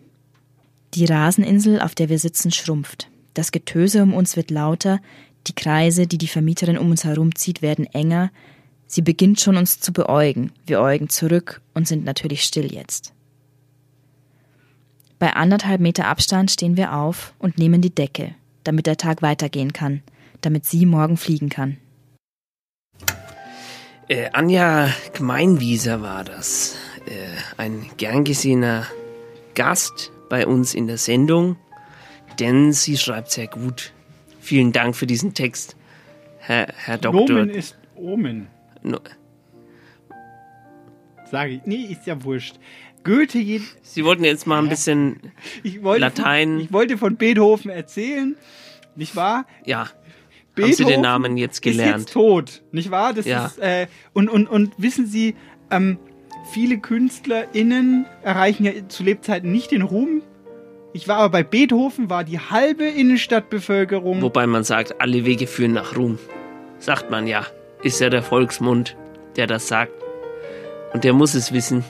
Die 0.94 1.06
Raseninsel, 1.06 1.82
auf 1.82 1.96
der 1.96 2.08
wir 2.08 2.20
sitzen, 2.20 2.52
schrumpft. 2.52 3.10
Das 3.34 3.52
Getöse 3.52 4.02
um 4.02 4.14
uns 4.14 4.38
wird 4.38 4.50
lauter, 4.52 5.02
die 5.48 5.54
Kreise, 5.54 6.08
die 6.08 6.18
die 6.18 6.28
Vermieterin 6.28 6.78
um 6.78 6.90
uns 6.90 7.04
herumzieht, 7.04 7.62
werden 7.62 7.86
enger. 7.86 8.32
Sie 8.88 9.02
beginnt 9.02 9.42
schon 9.42 9.58
uns 9.58 9.80
zu 9.80 9.92
beäugen. 9.92 10.52
Wir 10.66 10.80
äugen 10.80 11.10
zurück 11.10 11.62
und 11.74 11.88
sind 11.88 12.06
natürlich 12.06 12.44
still 12.44 12.74
jetzt. 12.74 13.15
Bei 15.26 15.34
anderthalb 15.34 15.82
Meter 15.82 16.06
Abstand 16.06 16.52
stehen 16.52 16.78
wir 16.78 16.94
auf 16.94 17.34
und 17.40 17.58
nehmen 17.58 17.82
die 17.82 17.90
Decke, 17.90 18.36
damit 18.64 18.86
der 18.86 18.96
Tag 18.96 19.24
weitergehen 19.24 19.74
kann, 19.74 20.04
damit 20.42 20.68
sie 20.68 20.86
morgen 20.86 21.18
fliegen 21.18 21.50
kann. 21.50 21.78
Äh, 24.08 24.30
Anja 24.34 24.94
Gmeinwieser 25.16 26.04
war 26.04 26.24
das. 26.24 26.78
Äh, 27.08 27.12
ein 27.58 27.88
gern 27.98 28.24
gesehener 28.24 28.86
Gast 29.56 30.12
bei 30.30 30.46
uns 30.46 30.76
in 30.76 30.86
der 30.86 31.00
Sendung, 31.00 31.56
denn 32.40 32.72
sie 32.72 32.96
schreibt 32.96 33.32
sehr 33.32 33.48
gut. 33.48 33.94
Vielen 34.42 34.74
Dank 34.74 34.96
für 34.96 35.08
diesen 35.08 35.34
Text, 35.34 35.76
Herr, 36.38 36.68
Herr 36.86 37.00
Doktor. 37.00 37.40
Nomen 37.40 37.50
ist 37.50 37.76
Omen. 37.96 38.46
No 38.84 39.00
Sag 41.32 41.50
ich. 41.50 41.66
Nee, 41.66 41.88
ist 41.92 42.06
ja 42.06 42.24
wurscht. 42.24 42.60
Goethe 43.06 43.38
je 43.40 43.62
Sie 43.84 44.04
wollten 44.04 44.26
jetzt 44.26 44.46
mal 44.48 44.60
ein 44.62 44.68
bisschen 44.68 45.20
ich 45.64 45.82
wollte 45.84 46.02
Latein. 46.02 46.56
Von, 46.56 46.60
ich 46.60 46.74
wollte 46.74 46.98
von 46.98 47.16
Beethoven 47.16 47.72
erzählen, 47.72 48.36
nicht 48.96 49.16
wahr? 49.16 49.46
Ja. 49.66 49.88
Haben 50.60 50.74
Sie 50.74 50.86
den 50.86 51.02
Namen 51.02 51.38
jetzt 51.38 51.62
gelernt? 51.62 51.96
Ist 51.96 52.02
jetzt 52.08 52.14
tot, 52.14 52.64
nicht 52.72 52.92
wahr? 52.92 53.14
Das 53.14 53.26
Ja. 53.26 53.46
ist, 53.46 53.60
äh, 53.60 53.88
und, 54.14 54.30
und, 54.30 54.48
und 54.48 54.74
wissen 54.78 55.06
Sie, 55.06 55.36
ähm, 55.70 55.98
viele 56.52 56.80
KünstlerInnen 56.80 58.06
erreichen 58.24 58.66
ja 58.66 58.72
zu 58.88 59.04
Lebzeiten 59.04 59.52
nicht 59.52 59.72
den 59.72 59.82
Ruhm. 59.82 60.22
Ich 60.94 61.08
war 61.10 61.18
aber 61.18 61.30
bei 61.30 61.44
Beethoven, 61.44 62.10
war 62.10 62.24
die 62.24 62.40
halbe 62.40 62.86
Innenstadtbevölkerung. 62.86 64.22
Wobei 64.22 64.48
man 64.48 64.64
sagt, 64.64 65.02
alle 65.02 65.26
Wege 65.26 65.46
führen 65.46 65.74
nach 65.74 65.98
Ruhm. 65.98 66.18
Sagt 66.80 67.12
man 67.12 67.28
ja. 67.28 67.46
Ist 67.84 68.00
ja 68.00 68.10
der 68.10 68.24
Volksmund, 68.24 68.96
der 69.36 69.46
das 69.48 69.68
sagt. 69.68 69.92
Und 70.94 71.04
der 71.04 71.12
muss 71.14 71.34
es 71.36 71.52
wissen. 71.52 71.84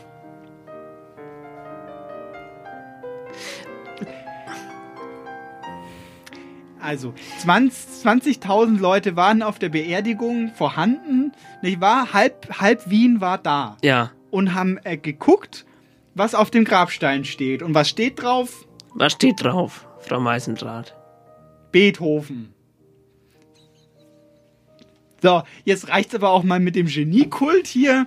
Also 6.85 7.13
20 7.39 8.05
20.000 8.05 8.79
Leute 8.79 9.15
waren 9.15 9.41
auf 9.41 9.59
der 9.59 9.69
Beerdigung 9.69 10.51
vorhanden, 10.53 11.31
nicht 11.61 11.81
wahr? 11.81 12.13
Halb, 12.13 12.59
halb 12.59 12.89
Wien 12.89 13.19
war 13.19 13.37
da. 13.37 13.77
Ja. 13.83 14.11
Und 14.29 14.53
haben 14.53 14.79
äh, 14.83 14.97
geguckt, 14.97 15.65
was 16.13 16.35
auf 16.35 16.51
dem 16.51 16.65
Grabstein 16.65 17.25
steht. 17.25 17.61
Und 17.63 17.73
was 17.73 17.89
steht 17.89 18.21
drauf? 18.21 18.65
Was 18.93 19.13
steht 19.13 19.43
drauf, 19.43 19.87
Frau 19.99 20.19
Meisendrath? 20.19 20.95
Beethoven. 21.71 22.54
So, 25.25 25.41
jetzt 25.63 25.89
reicht's 25.89 26.13
aber 26.13 26.29
auch 26.29 26.43
mal 26.43 26.59
mit 26.59 26.75
dem 26.75 26.85
Geniekult 26.85 27.65
hier. 27.65 28.05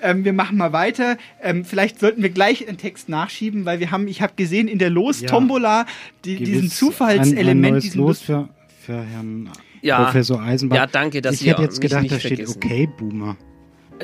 Ähm, 0.00 0.24
wir 0.24 0.32
machen 0.32 0.56
mal 0.56 0.72
weiter. 0.72 1.16
Ähm, 1.42 1.64
vielleicht 1.64 1.98
sollten 1.98 2.22
wir 2.22 2.30
gleich 2.30 2.68
einen 2.68 2.78
Text 2.78 3.08
nachschieben, 3.08 3.64
weil 3.64 3.80
wir 3.80 3.90
haben, 3.90 4.06
ich 4.06 4.22
habe 4.22 4.34
gesehen 4.36 4.68
in 4.68 4.78
der 4.78 4.88
Los-Tombola 4.88 5.84
die, 6.24 6.36
diesen 6.36 6.70
Zufallselement, 6.70 7.48
Ein, 7.48 7.64
ein 7.64 7.72
neues 7.72 7.82
diesen 7.82 8.00
Los 8.00 8.20
für, 8.20 8.48
für 8.86 9.02
Herrn 9.02 9.50
Ja. 9.82 10.04
Professor 10.04 10.40
Eisenbach. 10.40 10.76
Ja, 10.76 10.86
danke, 10.86 11.20
dass 11.22 11.40
ich 11.40 11.48
hätte 11.48 11.62
jetzt 11.62 11.82
mich 11.82 11.90
gedacht, 11.90 12.08
da 12.08 12.20
steht 12.20 12.36
vergessen. 12.36 12.60
okay, 12.64 12.88
Boomer. 12.96 13.36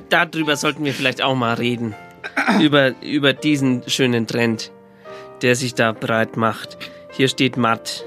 Darüber 0.08 0.56
sollten 0.56 0.84
wir 0.84 0.92
vielleicht 0.92 1.22
auch 1.22 1.36
mal 1.36 1.54
reden. 1.54 1.94
über, 2.60 3.00
über 3.00 3.32
diesen 3.32 3.88
schönen 3.88 4.26
Trend, 4.26 4.72
der 5.42 5.54
sich 5.54 5.74
da 5.74 5.92
breit 5.92 6.36
macht. 6.36 6.78
Hier 7.12 7.28
steht 7.28 7.56
Matt. 7.56 8.04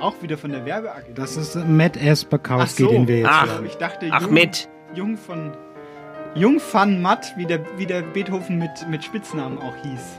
Auch 0.00 0.22
wieder 0.22 0.38
von 0.38 0.52
der 0.52 0.64
Werbeagentur. 0.64 1.14
Das 1.14 1.36
ist 1.36 1.54
Matt 1.56 1.96
S. 1.96 2.24
Bakowski, 2.24 2.84
Ach 2.84 2.88
so. 2.88 2.92
den 2.92 3.08
wir 3.08 3.18
jetzt 3.18 3.28
Ach. 3.30 3.46
hören. 3.46 3.66
Ich 3.66 3.76
dachte, 3.76 4.08
Ach, 4.10 4.22
Jung, 4.22 4.34
Matt. 4.34 4.68
Jung 4.94 5.16
von 5.16 5.52
Jung 6.34 6.60
van 6.72 7.00
Matt, 7.02 7.34
wie 7.36 7.46
der, 7.46 7.60
wie 7.78 7.86
der 7.86 8.02
Beethoven 8.02 8.58
mit, 8.58 8.70
mit 8.88 9.04
Spitznamen 9.04 9.58
auch 9.58 9.74
hieß. 9.82 10.18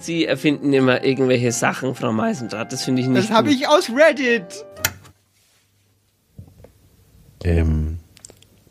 Sie 0.00 0.26
erfinden 0.26 0.72
immer 0.74 1.02
irgendwelche 1.02 1.50
Sachen, 1.50 1.94
Frau 1.94 2.12
Meisendrath. 2.12 2.72
Das 2.72 2.84
finde 2.84 3.00
ich 3.00 3.08
nicht 3.08 3.30
Das 3.30 3.34
habe 3.34 3.50
ich 3.50 3.68
aus 3.68 3.88
Reddit. 3.90 4.66
Im 7.42 8.00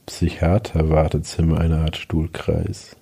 Psychiater-Wartezimmer 0.05 1.59
eine 1.59 1.77
Art 1.79 1.97
Stuhlkreis. 1.97 2.95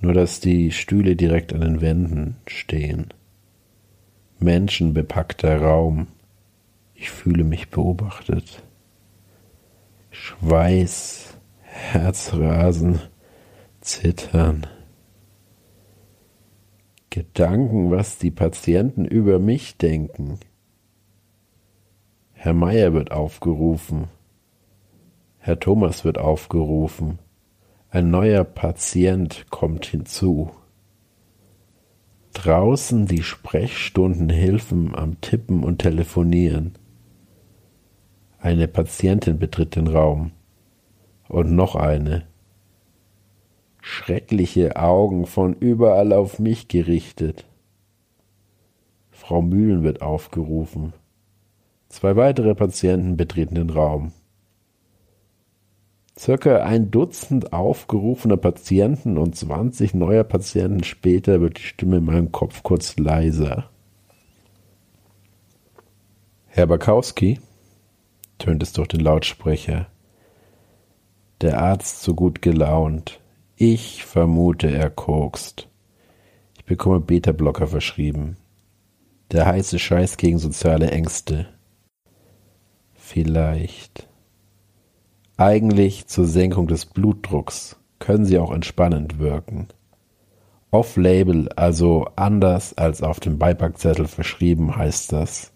Nur 0.00 0.14
dass 0.14 0.40
die 0.40 0.72
Stühle 0.72 1.16
direkt 1.16 1.52
an 1.52 1.60
den 1.60 1.80
Wänden 1.80 2.36
stehen. 2.46 3.08
Menschenbepackter 4.38 5.60
Raum. 5.62 6.08
Ich 6.94 7.10
fühle 7.10 7.44
mich 7.44 7.70
beobachtet. 7.70 8.62
Schweiß, 10.10 11.36
Herzrasen, 11.62 13.00
Zittern. 13.80 14.66
Gedanken, 17.10 17.90
was 17.90 18.18
die 18.18 18.30
Patienten 18.30 19.04
über 19.06 19.38
mich 19.38 19.78
denken. 19.78 20.38
Herr 22.32 22.52
Meier 22.52 22.92
wird 22.92 23.12
aufgerufen. 23.12 24.08
Herr 25.38 25.58
Thomas 25.58 26.04
wird 26.04 26.18
aufgerufen. 26.18 27.18
Ein 27.88 28.10
neuer 28.10 28.44
Patient 28.44 29.46
kommt 29.48 29.86
hinzu. 29.86 30.50
Draußen 32.36 33.06
die 33.06 33.22
Sprechstundenhilfen 33.22 34.94
am 34.94 35.18
Tippen 35.22 35.64
und 35.64 35.78
Telefonieren. 35.78 36.74
Eine 38.38 38.68
Patientin 38.68 39.38
betritt 39.38 39.74
den 39.74 39.86
Raum. 39.86 40.32
Und 41.28 41.56
noch 41.56 41.76
eine. 41.76 42.26
Schreckliche 43.80 44.76
Augen 44.76 45.24
von 45.24 45.54
überall 45.54 46.12
auf 46.12 46.38
mich 46.38 46.68
gerichtet. 46.68 47.46
Frau 49.10 49.40
Mühlen 49.40 49.82
wird 49.82 50.02
aufgerufen. 50.02 50.92
Zwei 51.88 52.16
weitere 52.16 52.54
Patienten 52.54 53.16
betreten 53.16 53.54
den 53.54 53.70
Raum. 53.70 54.12
Circa 56.18 56.62
ein 56.62 56.90
Dutzend 56.90 57.52
aufgerufener 57.52 58.38
Patienten 58.38 59.18
und 59.18 59.36
20 59.36 59.92
neuer 59.92 60.24
Patienten 60.24 60.82
später 60.82 61.40
wird 61.42 61.58
die 61.58 61.62
Stimme 61.62 61.98
in 61.98 62.04
meinem 62.04 62.32
Kopf 62.32 62.62
kurz 62.62 62.96
leiser. 62.96 63.68
Herr 66.46 66.66
Bakowski, 66.66 67.38
tönt 68.38 68.62
es 68.62 68.72
durch 68.72 68.88
den 68.88 69.00
Lautsprecher. 69.00 69.88
Der 71.42 71.60
Arzt 71.60 72.02
so 72.02 72.14
gut 72.14 72.40
gelaunt. 72.40 73.20
Ich 73.56 74.04
vermute, 74.04 74.70
er 74.70 74.88
kokst. 74.88 75.68
Ich 76.56 76.64
bekomme 76.64 77.00
Beta-Blocker 77.00 77.66
verschrieben. 77.66 78.38
Der 79.32 79.44
heiße 79.44 79.78
Scheiß 79.78 80.16
gegen 80.16 80.38
soziale 80.38 80.90
Ängste. 80.90 81.46
Vielleicht. 82.94 84.05
Eigentlich 85.38 86.06
zur 86.06 86.26
Senkung 86.26 86.66
des 86.66 86.86
Blutdrucks 86.86 87.76
können 87.98 88.24
sie 88.24 88.38
auch 88.38 88.52
entspannend 88.52 89.18
wirken. 89.18 89.68
Off-Label, 90.70 91.50
also 91.50 92.06
anders 92.16 92.76
als 92.76 93.02
auf 93.02 93.20
dem 93.20 93.38
Beipackzettel 93.38 94.08
verschrieben, 94.08 94.76
heißt 94.76 95.12
das. 95.12 95.52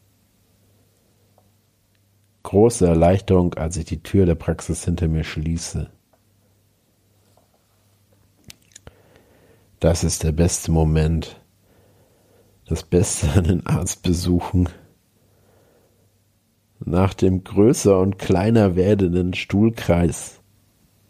Große 2.42 2.86
Erleichterung, 2.86 3.54
als 3.54 3.76
ich 3.76 3.86
die 3.86 4.02
Tür 4.02 4.26
der 4.26 4.34
Praxis 4.34 4.84
hinter 4.84 5.08
mir 5.08 5.24
schließe. 5.24 5.90
Das 9.78 10.04
ist 10.04 10.22
der 10.24 10.32
beste 10.32 10.70
Moment. 10.70 11.40
Das 12.66 12.82
Beste 12.82 13.32
an 13.32 13.44
den 13.44 13.66
Arztbesuchen. 13.66 14.68
Nach 16.84 17.12
dem 17.12 17.44
größer 17.44 18.00
und 18.00 18.18
kleiner 18.18 18.74
werdenden 18.74 19.34
Stuhlkreis. 19.34 20.40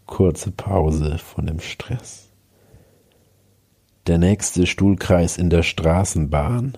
Kurze 0.05 0.51
Pause 0.51 1.18
von 1.18 1.47
dem 1.47 1.61
Stress. 1.61 2.31
Der 4.09 4.18
nächste 4.18 4.66
Stuhlkreis 4.66 5.39
in 5.39 5.49
der 5.49 5.62
Straßenbahn. 5.62 6.77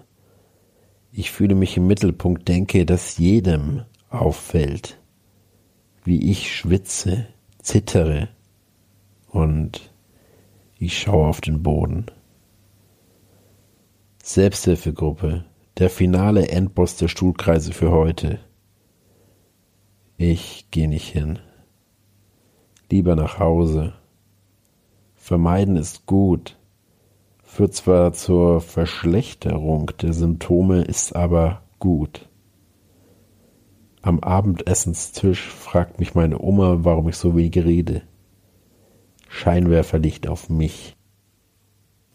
Ich 1.11 1.31
fühle 1.31 1.55
mich 1.55 1.79
im 1.79 1.87
Mittelpunkt, 1.87 2.47
denke, 2.49 2.85
dass 2.85 3.17
jedem 3.17 3.83
auffällt, 4.11 5.01
wie 6.05 6.31
ich 6.31 6.55
schwitze, 6.55 7.27
zittere 7.63 8.29
und 9.29 9.91
ich 10.79 10.99
schaue 10.99 11.29
auf 11.29 11.41
den 11.41 11.63
Boden. 11.63 12.07
Selbsthilfegruppe, 14.23 15.45
der 15.79 15.89
finale 15.89 16.49
Endboss 16.49 16.97
der 16.97 17.09
Stuhlkreise 17.09 17.73
für 17.73 17.91
heute. 17.91 18.41
Ich 20.25 20.71
gehe 20.71 20.87
nicht 20.87 21.09
hin. 21.09 21.41
Lieber 22.89 23.17
nach 23.17 23.41
Hause. 23.41 23.95
Vermeiden 25.17 25.77
ist 25.77 26.07
gut, 26.07 26.57
führt 27.43 27.75
zwar 27.75 28.13
zur 28.13 28.61
Verschlechterung 28.61 29.91
der 30.01 30.13
Symptome, 30.13 30.83
ist 30.83 31.17
aber 31.17 31.63
gut. 31.81 32.29
Am 34.01 34.21
Abendessenstisch 34.21 35.49
fragt 35.49 35.99
mich 35.99 36.15
meine 36.15 36.41
Oma, 36.41 36.85
warum 36.85 37.09
ich 37.09 37.17
so 37.17 37.35
wenig 37.35 37.57
rede. 37.57 38.03
Scheinwerferlicht 39.29 40.29
auf 40.29 40.49
mich. 40.49 40.97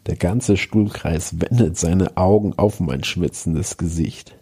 Der 0.06 0.16
ganze 0.16 0.56
Stuhlkreis 0.56 1.42
wendet 1.42 1.76
seine 1.76 2.16
Augen 2.16 2.54
auf 2.58 2.80
mein 2.80 3.04
schwitzendes 3.04 3.76
Gesicht. 3.76 4.38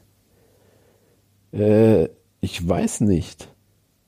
Äh, 1.52 2.10
ich 2.42 2.70
weiß 2.70 3.02
nicht, 3.02 3.55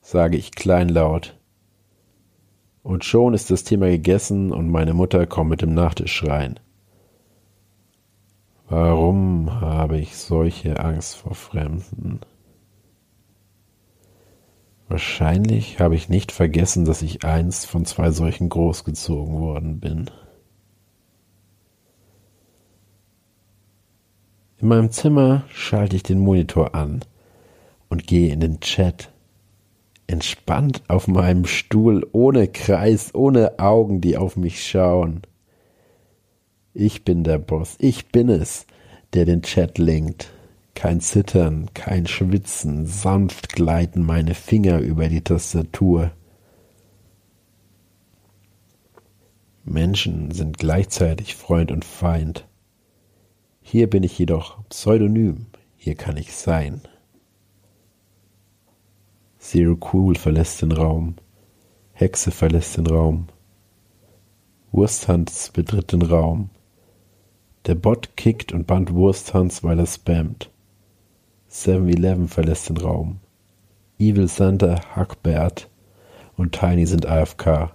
sage 0.08 0.38
ich 0.38 0.52
kleinlaut. 0.52 1.38
Und 2.82 3.04
schon 3.04 3.34
ist 3.34 3.50
das 3.50 3.62
Thema 3.62 3.90
gegessen 3.90 4.54
und 4.54 4.70
meine 4.70 4.94
Mutter 4.94 5.26
kommt 5.26 5.50
mit 5.50 5.60
dem 5.60 5.74
Nachtisch 5.74 6.24
rein. 6.24 6.58
Warum 8.70 9.60
habe 9.60 9.98
ich 9.98 10.16
solche 10.16 10.80
Angst 10.80 11.16
vor 11.16 11.34
Fremden? 11.34 12.20
Wahrscheinlich 14.88 15.78
habe 15.78 15.94
ich 15.94 16.08
nicht 16.08 16.32
vergessen, 16.32 16.86
dass 16.86 17.02
ich 17.02 17.26
einst 17.26 17.66
von 17.66 17.84
zwei 17.84 18.10
solchen 18.10 18.48
großgezogen 18.48 19.38
worden 19.38 19.78
bin. 19.78 20.10
In 24.56 24.68
meinem 24.68 24.90
Zimmer 24.90 25.44
schalte 25.50 25.96
ich 25.96 26.02
den 26.02 26.20
Monitor 26.20 26.74
an 26.74 27.04
und 27.90 28.06
gehe 28.06 28.32
in 28.32 28.40
den 28.40 28.60
Chat. 28.60 29.12
Entspannt 30.08 30.82
auf 30.88 31.06
meinem 31.06 31.44
Stuhl, 31.44 32.08
ohne 32.12 32.48
Kreis, 32.48 33.14
ohne 33.14 33.58
Augen, 33.58 34.00
die 34.00 34.16
auf 34.16 34.36
mich 34.36 34.66
schauen. 34.66 35.20
Ich 36.72 37.04
bin 37.04 37.24
der 37.24 37.38
Boss, 37.38 37.76
ich 37.78 38.08
bin 38.08 38.30
es, 38.30 38.66
der 39.12 39.26
den 39.26 39.42
Chat 39.42 39.76
lenkt. 39.76 40.32
Kein 40.74 41.00
Zittern, 41.00 41.68
kein 41.74 42.06
Schwitzen, 42.06 42.86
sanft 42.86 43.50
gleiten 43.50 44.02
meine 44.02 44.34
Finger 44.34 44.78
über 44.78 45.08
die 45.08 45.22
Tastatur. 45.22 46.12
Menschen 49.64 50.30
sind 50.30 50.56
gleichzeitig 50.56 51.34
Freund 51.34 51.70
und 51.70 51.84
Feind. 51.84 52.46
Hier 53.60 53.90
bin 53.90 54.02
ich 54.04 54.18
jedoch 54.18 54.66
pseudonym, 54.70 55.48
hier 55.76 55.96
kann 55.96 56.16
ich 56.16 56.34
sein. 56.34 56.80
Zero 59.50 59.78
Cool 59.94 60.14
verlässt 60.14 60.60
den 60.60 60.72
Raum, 60.72 61.14
Hexe 61.94 62.30
verlässt 62.30 62.76
den 62.76 62.86
Raum, 62.86 63.28
Wursthans 64.72 65.48
betritt 65.54 65.92
den 65.92 66.02
Raum, 66.02 66.50
der 67.64 67.74
Bot 67.74 68.14
kickt 68.14 68.52
und 68.52 68.66
bannt 68.66 68.92
Wursthans, 68.92 69.64
weil 69.64 69.78
er 69.78 69.86
spammt. 69.86 70.50
7-Eleven 71.50 72.28
verlässt 72.28 72.68
den 72.68 72.76
Raum. 72.76 73.20
Evil 73.98 74.28
Santa, 74.28 74.82
Huckbert 74.94 75.70
und 76.36 76.52
Tiny 76.52 76.84
sind 76.84 77.06
AFK. 77.06 77.72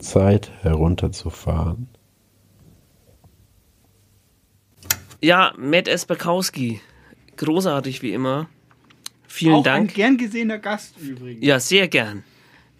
Zeit 0.00 0.50
herunterzufahren. 0.62 1.86
Ja, 5.22 5.54
Matt 5.56 5.86
Esperkowski. 5.86 6.80
Großartig 7.36 8.02
wie 8.02 8.12
immer. 8.12 8.48
Vielen 9.28 9.54
Auch 9.54 9.62
Dank. 9.62 9.90
Ein 9.90 9.94
gern 9.94 10.16
gesehener 10.16 10.58
Gast 10.58 10.94
übrigens. 10.98 11.44
Ja, 11.44 11.60
sehr 11.60 11.86
gern. 11.86 12.24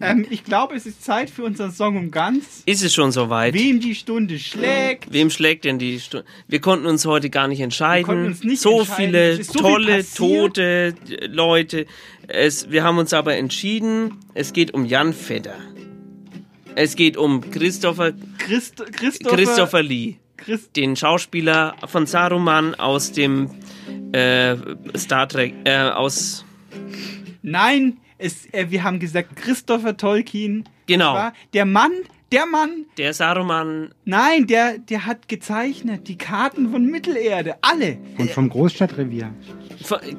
Ähm, 0.00 0.26
ich 0.30 0.44
glaube, 0.44 0.74
es 0.76 0.86
ist 0.86 1.04
Zeit 1.04 1.28
für 1.28 1.44
unseren 1.44 1.72
Song 1.72 1.96
um 1.96 2.10
ganz. 2.10 2.62
Ist 2.66 2.82
es 2.82 2.94
schon 2.94 3.12
soweit? 3.12 3.52
Wem 3.54 3.80
die 3.80 3.94
Stunde 3.94 4.38
schlägt. 4.38 5.12
Wem 5.12 5.28
schlägt 5.28 5.64
denn 5.64 5.78
die 5.78 5.98
Stunde? 6.00 6.24
Wir 6.46 6.60
konnten 6.60 6.86
uns 6.86 7.04
heute 7.04 7.30
gar 7.30 7.48
nicht 7.48 7.60
entscheiden. 7.60 8.06
Wir 8.06 8.14
konnten 8.14 8.26
uns 8.32 8.44
nicht 8.44 8.62
so 8.62 8.80
entscheiden. 8.80 9.12
viele 9.12 9.44
so 9.44 9.58
tolle, 9.58 10.04
tote 10.14 10.94
Leute. 11.28 11.86
Es, 12.28 12.70
wir 12.70 12.84
haben 12.84 12.98
uns 12.98 13.12
aber 13.12 13.36
entschieden, 13.36 14.12
es 14.34 14.52
geht 14.52 14.72
um 14.72 14.84
Jan 14.84 15.12
Fedder. 15.12 15.56
Es 16.76 16.94
geht 16.94 17.16
um 17.16 17.50
Christopher, 17.50 18.12
Christ, 18.38 18.84
Christopher, 18.92 19.36
Christopher 19.36 19.82
Lee. 19.82 20.16
Christ 20.36 20.76
den 20.76 20.94
Schauspieler 20.94 21.74
von 21.86 22.06
Saruman 22.06 22.76
aus 22.76 23.10
dem 23.10 23.50
äh, 24.12 24.56
Star 24.96 25.28
Trek, 25.28 25.54
äh, 25.64 25.90
aus 25.90 26.44
Nein, 27.42 27.98
es, 28.18 28.46
äh, 28.52 28.66
wir 28.70 28.84
haben 28.84 28.98
gesagt 28.98 29.36
Christopher 29.36 29.96
Tolkien. 29.96 30.64
Genau. 30.86 31.14
War 31.14 31.32
der 31.52 31.64
Mann, 31.64 31.92
der 32.32 32.46
Mann. 32.46 32.84
Der 32.98 33.14
Saruman. 33.14 33.90
Nein, 34.04 34.46
der, 34.46 34.78
der 34.78 35.06
hat 35.06 35.28
gezeichnet 35.28 36.08
die 36.08 36.18
Karten 36.18 36.70
von 36.70 36.84
Mittelerde, 36.84 37.56
alle. 37.62 37.98
Und 38.18 38.30
vom 38.30 38.50
Großstadtrevier. 38.50 39.32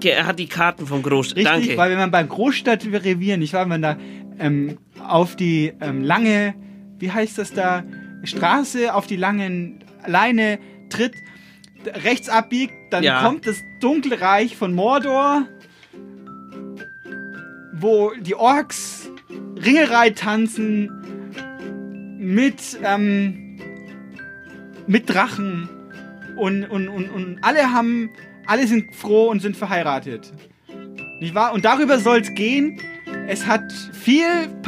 Er 0.03 0.25
hat 0.25 0.39
die 0.39 0.47
Karten 0.47 0.87
vom 0.87 1.03
Großstadt. 1.03 1.37
Richtig, 1.37 1.67
Danke. 1.67 1.77
weil 1.77 1.91
wenn 1.91 1.97
man 1.97 2.11
beim 2.11 2.29
Großstadtrevier, 2.29 3.37
nicht 3.37 3.53
wahr, 3.53 3.63
wenn 3.63 3.69
man 3.69 3.81
da 3.81 3.97
ähm, 4.39 4.79
auf 5.05 5.35
die 5.35 5.73
ähm, 5.81 6.03
lange, 6.03 6.55
wie 6.97 7.11
heißt 7.11 7.37
das 7.37 7.53
da, 7.53 7.83
Straße, 8.23 8.93
auf 8.93 9.05
die 9.05 9.15
langen 9.15 9.83
Leine 10.07 10.59
tritt, 10.89 11.13
rechts 11.85 12.27
abbiegt, 12.27 12.73
dann 12.89 13.03
Ja. 13.03 13.23
kommt 13.23 13.47
das 13.47 13.63
dunkle 13.79 14.19
Reich 14.21 14.55
von 14.57 14.73
Mordor, 14.73 15.47
wo 17.73 18.11
die 18.19 18.35
Orks 18.35 19.09
Ringerei 19.63 20.09
tanzen 20.11 20.89
mit, 22.17 22.79
ähm, 22.83 23.57
mit 24.87 25.09
Drachen 25.09 25.69
und, 26.37 26.65
und, 26.65 26.87
und, 26.87 27.09
und 27.09 27.37
alle 27.41 27.71
haben, 27.71 28.09
alle 28.45 28.67
sind 28.67 28.93
froh 28.95 29.29
und 29.29 29.41
sind 29.41 29.55
verheiratet. 29.57 30.33
Nicht 31.19 31.35
wahr? 31.35 31.53
Und 31.53 31.65
darüber 31.65 31.99
soll 31.99 32.19
es 32.19 32.33
gehen. 32.33 32.79
Es 33.27 33.45
hat 33.45 33.71
viel, 33.93 34.25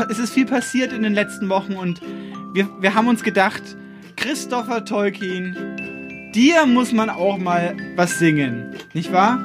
es 0.09 0.19
ist 0.19 0.33
viel 0.33 0.45
passiert 0.45 0.91
in 0.93 1.03
den 1.03 1.13
letzten 1.13 1.49
Wochen 1.49 1.73
und 1.73 2.01
wir, 2.53 2.67
wir 2.81 2.93
haben 2.93 3.07
uns 3.07 3.23
gedacht, 3.23 3.63
Christopher 4.17 4.83
Tolkien, 4.85 5.55
dir 6.33 6.65
muss 6.65 6.91
man 6.91 7.09
auch 7.09 7.37
mal 7.37 7.75
was 7.95 8.19
singen. 8.19 8.75
Nicht 8.93 9.11
wahr? 9.11 9.39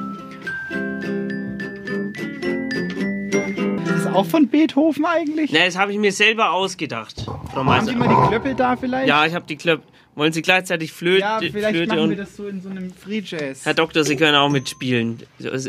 Das 3.85 4.01
ist 4.01 4.07
auch 4.07 4.25
von 4.25 4.47
Beethoven 4.47 5.05
eigentlich? 5.05 5.51
Na, 5.51 5.65
das 5.65 5.77
habe 5.77 5.91
ich 5.91 5.97
mir 5.97 6.11
selber 6.11 6.51
ausgedacht, 6.51 7.25
Frau 7.53 7.65
Haben. 7.65 7.85
Sie 7.85 7.95
mal 7.95 8.07
die 8.07 8.27
Klöppel 8.29 8.55
da 8.55 8.75
vielleicht? 8.75 9.07
Ja, 9.07 9.25
ich 9.25 9.33
habe 9.33 9.45
die 9.47 9.55
Klöppel. 9.57 9.85
Wollen 10.15 10.33
Sie 10.33 10.41
gleichzeitig 10.41 10.93
Flöte, 10.93 11.19
Ja, 11.19 11.39
vielleicht 11.39 11.75
Flöte 11.75 11.89
machen 11.89 11.99
und 11.99 12.09
wir 12.09 12.17
das 12.17 12.35
so 12.35 12.47
in 12.47 12.59
so 12.59 12.69
einem 12.69 12.91
Free 12.91 13.21
Jazz. 13.23 13.65
Herr 13.67 13.75
Doktor, 13.75 14.03
Sie 14.03 14.15
können 14.15 14.33
auch 14.35 14.49
mitspielen 14.49 15.19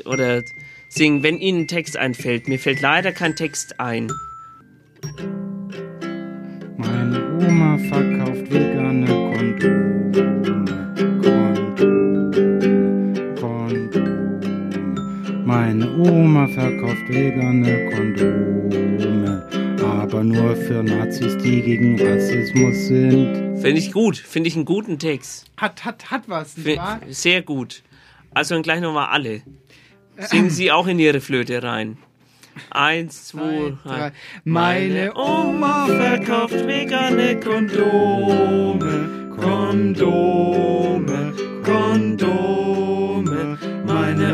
oder 0.07 0.43
singen, 0.89 1.23
wenn 1.23 1.37
Ihnen 1.37 1.63
ein 1.65 1.69
Text 1.69 1.99
einfällt. 1.99 2.49
Mir 2.49 2.59
fällt 2.59 2.81
leider 2.81 3.13
kein 3.13 3.37
Text 3.37 3.79
ein. 3.79 4.11
Meine 6.79 7.39
Oma 7.47 7.77
verkauft 7.77 8.51
vegane. 8.51 9.07
Kondome. 9.07 10.38
Meine 15.69 15.87
Oma 15.99 16.49
verkauft 16.49 17.07
vegane 17.11 17.91
Kondome. 17.91 19.47
Aber 19.85 20.25
nur 20.25 20.57
für 20.57 20.83
Nazis, 20.83 21.37
die 21.37 21.61
gegen 21.61 22.01
Rassismus 22.01 22.87
sind. 22.87 23.59
Finde 23.61 23.79
ich 23.79 23.93
gut. 23.93 24.17
Finde 24.17 24.49
ich 24.49 24.57
einen 24.57 24.65
guten 24.65 24.99
Text. 24.99 25.45
Hat, 25.59 25.85
hat, 25.85 26.11
hat 26.11 26.27
was, 26.27 26.57
nicht 26.57 26.79
wahr? 26.79 27.01
Sehr 27.11 27.43
gut. 27.43 27.83
Also 28.33 28.55
dann 28.55 28.63
gleich 28.63 28.81
nochmal 28.81 29.09
alle. 29.09 29.43
Singen 30.17 30.49
Sie 30.49 30.73
auch 30.73 30.87
in 30.87 30.99
Ihre 30.99 31.21
Flöte 31.21 31.63
rein. 31.63 31.99
Eins, 32.71 33.27
zwei, 33.27 33.75
drei. 33.85 34.13
Meine 34.45 35.15
Oma 35.17 35.85
verkauft 35.85 36.67
vegane 36.67 37.39
Kondome, 37.41 39.37
Kondome, 39.37 41.35
Kondome. 41.63 42.88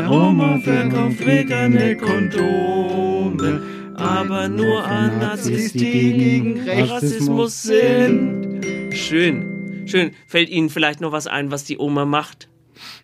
Oma 0.09 0.59
verkauft 0.59 1.25
vegane 1.25 1.95
Kondome, 1.97 3.61
aber 3.95 4.47
nur 4.49 4.83
an 4.85 5.19
Nazis, 5.19 5.73
die 5.73 6.13
gegen 6.13 6.69
Rassismus 6.69 7.63
sind. 7.63 8.61
Schön. 8.93 9.83
Schön. 9.87 10.11
Fällt 10.27 10.49
Ihnen 10.49 10.69
vielleicht 10.69 11.01
noch 11.01 11.11
was 11.11 11.27
ein, 11.27 11.51
was 11.51 11.63
die 11.63 11.77
Oma 11.77 12.05
macht? 12.05 12.49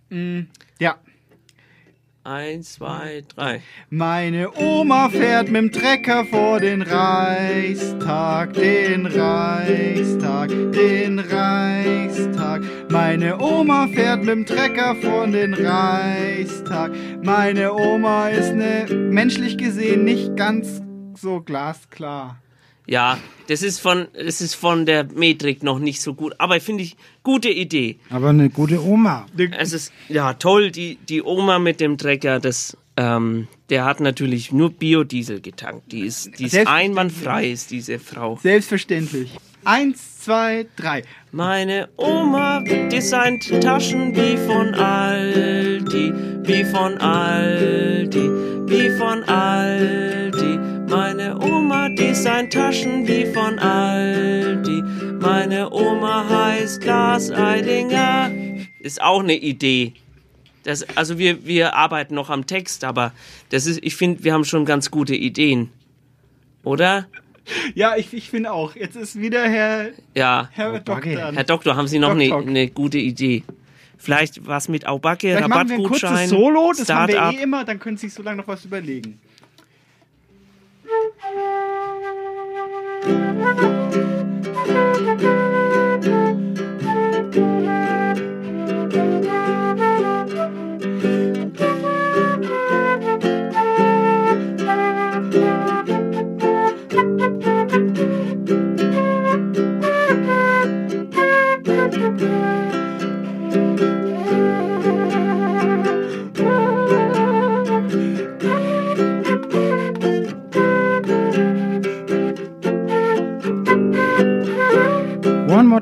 Mm, 0.09 0.41
Ja. 0.79 0.97
Eins, 2.23 2.73
zwei, 2.73 3.23
drei. 3.35 3.61
Meine 3.89 4.51
Oma 4.55 5.09
fährt 5.09 5.47
mit 5.49 5.55
dem 5.55 5.71
Trecker 5.71 6.23
vor 6.23 6.59
den 6.59 6.83
Reichstag, 6.83 8.53
den 8.53 9.07
Reichstag, 9.07 10.49
den 10.49 11.17
Reichstag. 11.17 12.61
Meine 12.91 13.39
Oma 13.39 13.87
fährt 13.87 14.19
mit 14.19 14.29
dem 14.29 14.45
Trecker 14.45 14.95
vor 14.97 15.25
den 15.25 15.55
Reichstag. 15.55 16.91
Meine 17.23 17.73
Oma 17.73 18.29
ist 18.29 18.53
ne 18.53 18.85
menschlich 18.93 19.57
gesehen 19.57 20.03
nicht 20.03 20.35
ganz 20.37 20.79
so 21.15 21.41
glasklar. 21.41 22.37
Ja, 22.91 23.17
das 23.47 23.63
ist 23.63 23.79
von, 23.79 24.07
das 24.13 24.41
ist 24.41 24.53
von 24.53 24.85
der 24.85 25.05
Metrik 25.05 25.63
noch 25.63 25.79
nicht 25.79 26.01
so 26.01 26.13
gut, 26.13 26.35
aber 26.39 26.59
finde 26.59 26.83
ich 26.83 26.97
gute 27.23 27.47
Idee. 27.47 27.99
Aber 28.09 28.31
eine 28.31 28.49
gute 28.49 28.83
Oma. 28.83 29.27
Es 29.57 29.71
ist 29.71 29.93
ja 30.09 30.33
toll, 30.33 30.71
die, 30.71 30.97
die 31.07 31.23
Oma 31.23 31.57
mit 31.57 31.79
dem 31.79 31.97
Trecker, 31.97 32.41
das, 32.41 32.75
ähm, 32.97 33.47
der 33.69 33.85
hat 33.85 34.01
natürlich 34.01 34.51
nur 34.51 34.71
Biodiesel 34.71 35.39
getankt. 35.39 35.89
Die 35.93 36.01
ist, 36.01 36.37
die 36.37 36.47
ist 36.47 36.67
einwandfrei, 36.67 37.49
ist 37.49 37.71
diese 37.71 37.97
Frau. 37.97 38.37
Selbstverständlich. 38.43 39.37
Eins, 39.63 40.19
zwei, 40.19 40.67
drei. 40.75 41.03
Meine 41.31 41.87
Oma 41.95 42.59
designt 42.59 43.47
Taschen 43.61 44.13
wie 44.17 44.35
von 44.35 44.73
Aldi, 44.73 46.11
wie 46.43 46.65
von 46.65 46.97
Aldi, 46.97 48.29
wie 48.67 48.89
von 48.97 49.23
Aldi. 49.23 50.70
Meine 50.91 51.39
Oma 51.39 51.87
designt 51.87 52.51
Taschen 52.51 53.07
wie 53.07 53.25
von 53.25 53.57
Aldi. 53.59 54.81
Meine 55.21 55.71
Oma 55.71 56.27
heißt 56.27 56.83
Lars 56.83 57.31
Eidinger. 57.31 58.29
Ist 58.81 59.01
auch 59.01 59.21
eine 59.21 59.37
Idee. 59.37 59.93
Das, 60.63 60.83
also 60.97 61.17
wir, 61.17 61.45
wir 61.45 61.75
arbeiten 61.77 62.13
noch 62.13 62.29
am 62.29 62.45
Text, 62.45 62.83
aber 62.83 63.13
das 63.51 63.67
ist, 63.67 63.79
ich 63.81 63.95
finde, 63.95 64.25
wir 64.25 64.33
haben 64.33 64.43
schon 64.43 64.65
ganz 64.65 64.91
gute 64.91 65.15
Ideen. 65.15 65.69
Oder? 66.65 67.07
Ja, 67.73 67.95
ich, 67.95 68.13
ich 68.13 68.29
finde 68.29 68.51
auch. 68.51 68.75
Jetzt 68.75 68.97
ist 68.97 69.17
wieder 69.17 69.47
Herr, 69.47 69.91
Ja. 70.13 70.49
Herr 70.51 70.73
Doktor. 70.81 71.01
Herr 71.05 71.43
Doktor, 71.45 71.77
haben 71.77 71.87
Sie 71.87 71.99
noch 71.99 72.09
eine 72.11 72.35
eine 72.35 72.67
gute 72.67 72.97
Idee? 72.97 73.43
Vielleicht 73.97 74.45
was 74.45 74.67
mit 74.67 74.85
Aubacke, 74.85 75.27
Vielleicht 75.35 75.47
machen 75.47 75.69
wir 75.69 75.75
ein 75.77 75.83
kurzes 75.83 76.03
Rabattgutschein, 76.03 76.29
Solo, 76.29 76.73
das 76.77 76.89
haben 76.89 77.09
Start-up. 77.11 77.31
wir 77.33 77.39
eh 77.39 77.43
immer, 77.43 77.63
dann 77.63 77.79
können 77.79 77.95
Sie 77.95 78.07
sich 78.07 78.13
so 78.13 78.23
lange 78.23 78.37
noch 78.37 78.47
was 78.49 78.65
überlegen. 78.65 79.21
One 81.33 81.61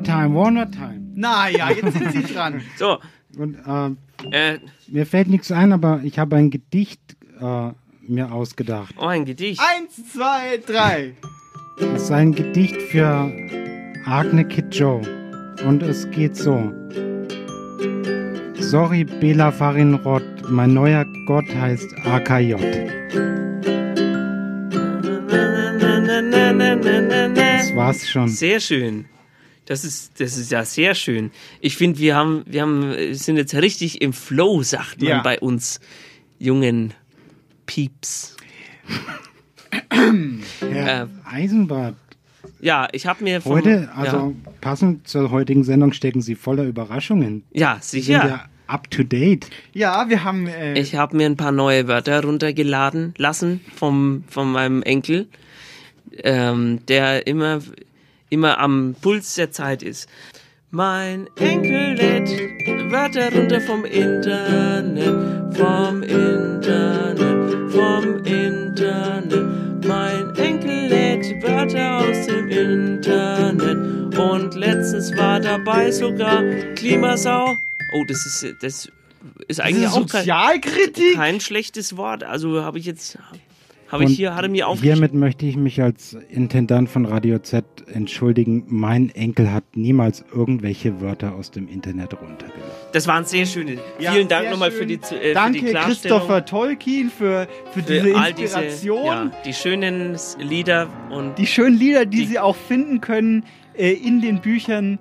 more 0.00 0.20
time, 0.20 0.34
one 0.36 0.54
more 0.54 0.70
time. 0.70 1.12
Naja, 1.14 1.70
jetzt 1.70 1.92
sind 1.98 2.12
Sie 2.12 2.32
dran. 2.34 2.60
So. 2.78 2.98
Und 3.38 3.56
äh, 3.66 3.90
Äh, 4.54 4.58
mir 4.88 5.06
fällt 5.06 5.28
nichts 5.28 5.50
ein, 5.50 5.72
aber 5.72 6.00
ich 6.04 6.18
habe 6.18 6.36
ein 6.36 6.50
Gedicht 6.50 7.00
äh, 7.40 7.70
mir 8.06 8.32
ausgedacht. 8.32 8.94
oh, 8.98 9.06
ein 9.06 9.24
Gedicht. 9.24 9.60
Eins, 9.60 10.12
zwei, 10.12 10.58
drei. 10.66 11.14
Es 11.94 12.02
ist 12.02 12.10
ein 12.10 12.32
Gedicht 12.34 12.76
für 12.90 13.32
Agne 14.04 14.44
Kid 14.46 14.74
Joe. 14.74 15.00
Und 15.66 15.82
es 15.82 16.10
geht 16.10 16.36
so. 16.36 16.70
Sorry, 18.58 19.04
Bela 19.04 19.50
Farinrod, 19.52 20.22
mein 20.50 20.74
neuer 20.74 21.06
Gott 21.26 21.46
heißt 21.54 21.88
AKJ. 22.04 22.54
Das 27.34 27.74
war's 27.74 28.08
schon. 28.08 28.28
Sehr 28.28 28.60
schön. 28.60 29.06
Das 29.70 29.84
ist, 29.84 30.20
das 30.20 30.36
ist 30.36 30.50
ja 30.50 30.64
sehr 30.64 30.96
schön. 30.96 31.30
Ich 31.60 31.76
finde, 31.76 32.00
wir 32.00 32.16
haben, 32.16 32.42
wir 32.44 32.62
haben, 32.62 33.14
sind 33.14 33.36
jetzt 33.36 33.54
richtig 33.54 34.02
im 34.02 34.12
Flow, 34.12 34.64
sagt 34.64 35.00
man 35.00 35.08
Ja. 35.10 35.22
bei 35.22 35.38
uns 35.38 35.78
jungen 36.40 36.92
Pieps. 37.66 38.36
Herr 40.60 41.02
Äh, 41.04 41.06
Eisenbart, 41.24 41.94
Ja, 42.60 42.88
ich 42.90 43.06
habe 43.06 43.22
mir 43.22 43.40
vom, 43.40 43.52
heute, 43.52 43.88
also 43.94 44.16
ja, 44.16 44.50
passend 44.60 45.06
zur 45.06 45.30
heutigen 45.30 45.62
Sendung, 45.62 45.92
stecken 45.92 46.20
Sie 46.20 46.34
voller 46.34 46.64
Überraschungen. 46.64 47.44
ja 47.52 47.78
Sie 47.80 48.00
sicher. 48.00 48.20
sind 48.22 48.30
ja 48.30 48.44
up 48.66 48.90
to 48.90 49.04
date. 49.04 49.46
Ja, 49.72 50.08
wir 50.08 50.24
haben. 50.24 50.48
Äh, 50.48 50.78
Ich 50.80 50.96
habe 50.96 51.16
mir 51.16 51.26
ein 51.26 51.36
paar 51.36 51.52
neue 51.52 51.86
Wörter 51.86 52.22
runtergeladen 52.24 53.14
lassen 53.18 53.60
vom, 53.76 54.24
von 54.28 54.50
meinem 54.50 54.82
Enkel, 54.82 55.28
ähm, 56.24 56.80
der 56.88 57.26
immer, 57.28 57.60
immer 58.30 58.58
am 58.58 58.94
Puls 59.00 59.34
der 59.34 59.50
Zeit 59.50 59.82
ist. 59.82 60.08
Mein 60.70 61.28
Enkel 61.36 61.94
lädt 61.94 62.30
Wörter 62.92 63.32
runter 63.34 63.60
vom 63.60 63.84
Internet, 63.84 65.56
vom 65.56 66.02
Internet, 66.02 67.72
vom 67.72 68.24
Internet. 68.24 69.84
Mein 69.86 70.36
Enkel 70.36 70.86
lädt 70.86 71.42
Wörter 71.42 71.98
aus 71.98 72.26
dem 72.26 72.48
Internet 72.48 74.16
und 74.16 74.54
letztens 74.54 75.16
war 75.16 75.40
dabei 75.40 75.90
sogar 75.90 76.42
Klimasau. 76.76 77.56
Oh, 77.92 78.04
das 78.06 78.24
ist 78.26 78.62
das 78.62 78.88
ist 79.48 79.60
eigentlich 79.60 79.86
ist 79.86 79.92
auch 79.92 80.06
kein, 80.06 80.20
Sozialkritik? 80.20 81.14
kein 81.14 81.40
schlechtes 81.40 81.96
Wort. 81.96 82.22
Also 82.22 82.62
habe 82.62 82.78
ich 82.78 82.86
jetzt 82.86 83.18
habe 83.90 84.04
ich 84.04 84.16
hier 84.16 84.34
hatte 84.34 84.48
mir 84.48 84.68
aufgeschrieben. 84.68 84.94
Hiermit 84.96 85.14
möchte 85.14 85.46
ich 85.46 85.56
mich 85.56 85.82
als 85.82 86.14
Intendant 86.28 86.88
von 86.88 87.06
Radio 87.06 87.38
Z 87.40 87.64
entschuldigen. 87.92 88.64
Mein 88.68 89.10
Enkel 89.10 89.52
hat 89.52 89.64
niemals 89.74 90.24
irgendwelche 90.32 91.00
Wörter 91.00 91.34
aus 91.34 91.50
dem 91.50 91.68
Internet 91.68 92.14
runtergeladen. 92.14 92.70
Das 92.92 93.06
waren 93.06 93.24
sehr 93.24 93.46
schöne. 93.46 93.78
Ja, 93.98 94.12
Vielen 94.12 94.28
Dank 94.28 94.50
nochmal 94.50 94.70
schön. 94.70 94.80
für 94.80 94.86
die, 94.86 95.14
äh, 95.16 95.34
Danke, 95.34 95.58
für 95.60 95.64
die 95.66 95.70
Klarstellung. 95.70 96.18
Christopher 96.20 96.44
Tolkien, 96.44 97.10
für, 97.10 97.48
für, 97.72 97.82
für 97.82 97.92
diese 97.92 98.14
all 98.16 98.32
diese 98.32 98.44
Inspiration. 98.60 99.04
ja, 99.06 99.32
die 99.44 99.52
schönen 99.54 100.18
Lieder 100.38 100.88
und 101.10 101.36
Die 101.38 101.46
schönen 101.46 101.76
Lieder, 101.78 102.06
die, 102.06 102.24
Sie 102.26 102.38
auch 102.38 102.56
finden 102.56 103.00
können 103.00 103.44
äh, 103.76 103.92
in 103.92 104.20
den 104.20 104.40
Büchern 104.40 104.98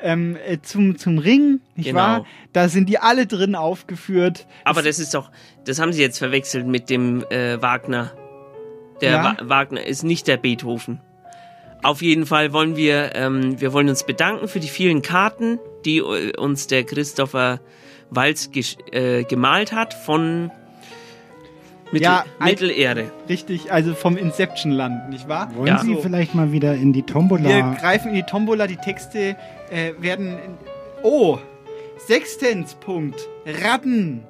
ähm, 0.00 0.36
äh, 0.46 0.58
zum, 0.62 0.96
zum 0.96 1.18
Ring, 1.18 1.58
nicht 1.74 1.86
Genau. 1.86 1.98
wahr? 1.98 2.26
Da 2.52 2.68
sind 2.68 2.88
die 2.88 2.98
alle 3.00 3.26
drin 3.26 3.56
aufgeführt. 3.56 4.46
Aber 4.64 4.80
das 4.82 5.00
ist 5.00 5.12
doch, 5.14 5.30
das 5.64 5.80
haben 5.80 5.92
Sie 5.92 6.00
jetzt 6.00 6.18
verwechselt 6.18 6.66
mit 6.68 6.88
dem 6.88 7.24
äh, 7.30 7.60
Wagner. 7.60 8.12
Der 9.00 9.10
Ja. 9.12 9.36
Wa 9.38 9.48
Wagner 9.48 9.84
ist 9.86 10.02
nicht 10.02 10.26
der 10.26 10.36
Beethoven. 10.36 11.00
Auf 11.82 12.02
jeden 12.02 12.26
Fall 12.26 12.52
wollen 12.52 12.76
wir, 12.76 13.14
ähm, 13.14 13.60
wir 13.60 13.72
wollen 13.72 13.88
uns 13.88 14.04
bedanken 14.04 14.48
für 14.48 14.58
die 14.60 14.68
vielen 14.68 15.02
Karten, 15.02 15.58
die 15.84 15.98
äh, 15.98 16.36
uns 16.36 16.66
der 16.66 16.82
Christopher 16.84 17.60
Walz 18.10 18.50
äh, 18.90 19.22
gemalt 19.24 19.72
hat 19.72 19.94
von 19.94 20.50
Mittel 21.92 22.02
Ja, 22.02 22.24
Mittelerde. 22.40 23.12
Richtig, 23.28 23.70
also 23.72 23.94
vom 23.94 24.16
Inception-Land, 24.16 25.08
nicht 25.10 25.28
wahr? 25.28 25.50
Wollen 25.54 25.68
Ja. 25.68 25.78
Sie 25.78 25.96
vielleicht 25.96 26.34
mal 26.34 26.52
wieder 26.52 26.74
in 26.74 26.92
die 26.92 27.00
Wir 27.00 27.06
Tombola? 27.06 27.74
greifen 27.80 28.08
in 28.08 28.14
die 28.16 28.22
Tombola, 28.24 28.66
die 28.66 28.76
Texte 28.76 29.36
äh, 29.70 29.92
werden. 30.00 30.36
Oh! 31.02 31.38
Sechstens 32.06 32.74
Punkt. 32.74 33.20
Ratten. 33.62 34.24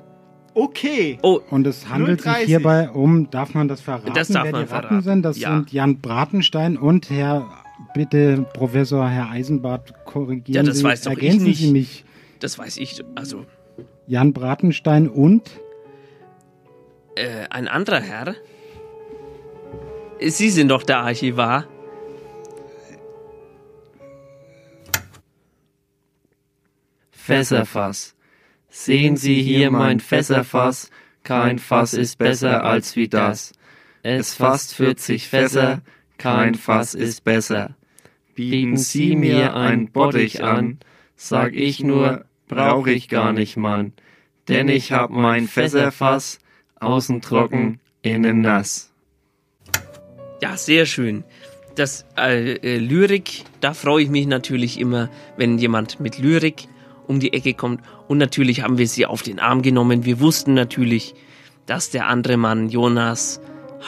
Okay. 0.58 1.18
Oh, 1.22 1.40
Und 1.50 1.66
es 1.68 1.88
handelt 1.88 2.20
0,30. 2.22 2.38
sich 2.38 2.46
hierbei 2.46 2.90
um, 2.90 3.30
darf 3.30 3.54
man 3.54 3.68
das 3.68 3.80
verraten, 3.80 4.12
Das 4.12 4.26
darf 4.26 4.44
wer 4.44 4.52
man 4.52 4.64
die 4.66 4.70
Ratten 4.72 4.88
verraten, 4.88 5.02
sind? 5.02 5.22
Das 5.22 5.38
ja. 5.38 5.54
sind 5.54 5.72
Jan 5.72 6.00
Bratenstein 6.00 6.76
und 6.76 7.10
Herr 7.10 7.48
bitte, 7.94 8.44
Professor 8.54 9.08
Herr 9.08 9.30
Eisenbart, 9.30 10.04
korrigieren 10.04 10.54
Ja, 10.56 10.68
das 10.68 10.78
Sie, 10.78 10.84
weiß 10.84 11.02
doch 11.02 11.12
ich 11.12 11.18
ergänzen 11.22 11.44
nicht. 11.46 11.58
Sie 11.60 11.70
mich. 11.72 12.04
Das 12.40 12.58
weiß 12.58 12.78
ich. 12.78 13.04
Also, 13.14 13.44
Jan 14.08 14.32
Bratenstein 14.32 15.08
und? 15.08 15.48
äh, 17.14 17.46
ein 17.50 17.68
anderer 17.68 18.00
Herr? 18.00 18.34
Sie 20.20 20.50
sind 20.50 20.68
doch 20.68 20.82
der 20.82 20.98
Archivar. 20.98 21.66
Fässerfass. 27.10 28.14
Sehen 28.80 29.16
Sie 29.16 29.42
hier 29.42 29.72
mein 29.72 29.98
Fässerfass, 29.98 30.92
kein 31.24 31.58
Fass 31.58 31.94
ist 31.94 32.16
besser 32.16 32.64
als 32.64 32.94
wie 32.94 33.08
das. 33.08 33.52
Es 34.04 34.34
fasst 34.34 34.72
40 34.72 35.26
Fässer, 35.26 35.82
kein 36.16 36.54
Fass 36.54 36.94
ist 36.94 37.24
besser. 37.24 37.74
Bieten 38.36 38.76
Sie 38.76 39.16
mir 39.16 39.56
ein 39.56 39.90
Bottich 39.90 40.44
an, 40.44 40.78
sag 41.16 41.56
ich 41.56 41.82
nur, 41.82 42.24
brauch 42.46 42.86
ich 42.86 43.08
gar 43.08 43.32
nicht, 43.32 43.56
Mann. 43.56 43.94
Denn 44.46 44.68
ich 44.68 44.92
hab 44.92 45.10
mein 45.10 45.48
Fässerfass, 45.48 46.38
außen 46.78 47.20
trocken, 47.20 47.80
innen 48.02 48.42
nass. 48.42 48.92
Ja, 50.40 50.56
sehr 50.56 50.86
schön. 50.86 51.24
Das 51.74 52.06
äh, 52.16 52.52
äh, 52.52 52.78
Lyrik, 52.78 53.42
da 53.60 53.74
freue 53.74 54.04
ich 54.04 54.08
mich 54.08 54.28
natürlich 54.28 54.78
immer, 54.78 55.10
wenn 55.36 55.58
jemand 55.58 55.98
mit 55.98 56.18
Lyrik 56.18 56.68
um 57.08 57.18
die 57.18 57.32
Ecke 57.32 57.54
kommt. 57.54 57.82
Und 58.08 58.18
natürlich 58.18 58.62
haben 58.62 58.78
wir 58.78 58.88
sie 58.88 59.06
auf 59.06 59.22
den 59.22 59.38
Arm 59.38 59.62
genommen. 59.62 60.04
Wir 60.04 60.18
wussten 60.20 60.54
natürlich, 60.54 61.14
dass 61.66 61.90
der 61.90 62.06
andere 62.06 62.36
Mann, 62.36 62.68
Jonas, 62.70 63.40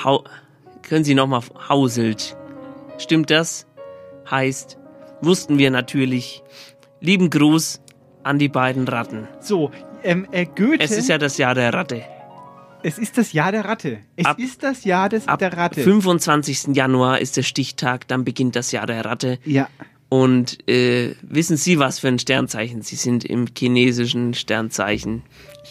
Hau 0.04 0.24
können 0.82 1.04
Sie 1.04 1.14
nochmal 1.14 1.40
Hauselt. 1.68 2.36
Stimmt 2.98 3.30
das? 3.30 3.66
Heißt, 4.30 4.76
wussten 5.22 5.58
wir 5.58 5.70
natürlich. 5.70 6.42
Lieben 7.00 7.30
Gruß 7.30 7.80
an 8.22 8.38
die 8.38 8.48
beiden 8.48 8.86
Ratten. 8.86 9.26
So, 9.40 9.70
ähm, 10.02 10.26
äh, 10.32 10.44
Goethe. 10.44 10.80
Es 10.84 10.90
ist 10.90 11.08
ja 11.08 11.16
das 11.18 11.38
Jahr 11.38 11.54
der 11.54 11.72
Ratte. 11.72 12.02
Es 12.82 12.98
ist 12.98 13.16
das 13.18 13.32
Jahr 13.32 13.52
der 13.52 13.64
Ratte. 13.64 13.98
Es 14.16 14.26
Ab- 14.26 14.38
ist 14.38 14.62
das 14.62 14.84
Jahr 14.84 15.08
des, 15.08 15.24
der 15.26 15.56
Ratte. 15.56 15.82
25. 15.82 16.74
Januar 16.74 17.18
ist 17.20 17.36
der 17.36 17.42
Stichtag, 17.42 18.06
dann 18.08 18.24
beginnt 18.24 18.56
das 18.56 18.72
Jahr 18.72 18.86
der 18.86 19.04
Ratte. 19.04 19.38
Ja. 19.44 19.68
Und 20.10 20.68
äh, 20.68 21.14
wissen 21.22 21.56
Sie, 21.56 21.78
was 21.78 22.00
für 22.00 22.08
ein 22.08 22.18
Sternzeichen 22.18 22.82
Sie 22.82 22.96
sind 22.96 23.24
im 23.24 23.46
chinesischen 23.56 24.34
Sternzeichen 24.34 25.22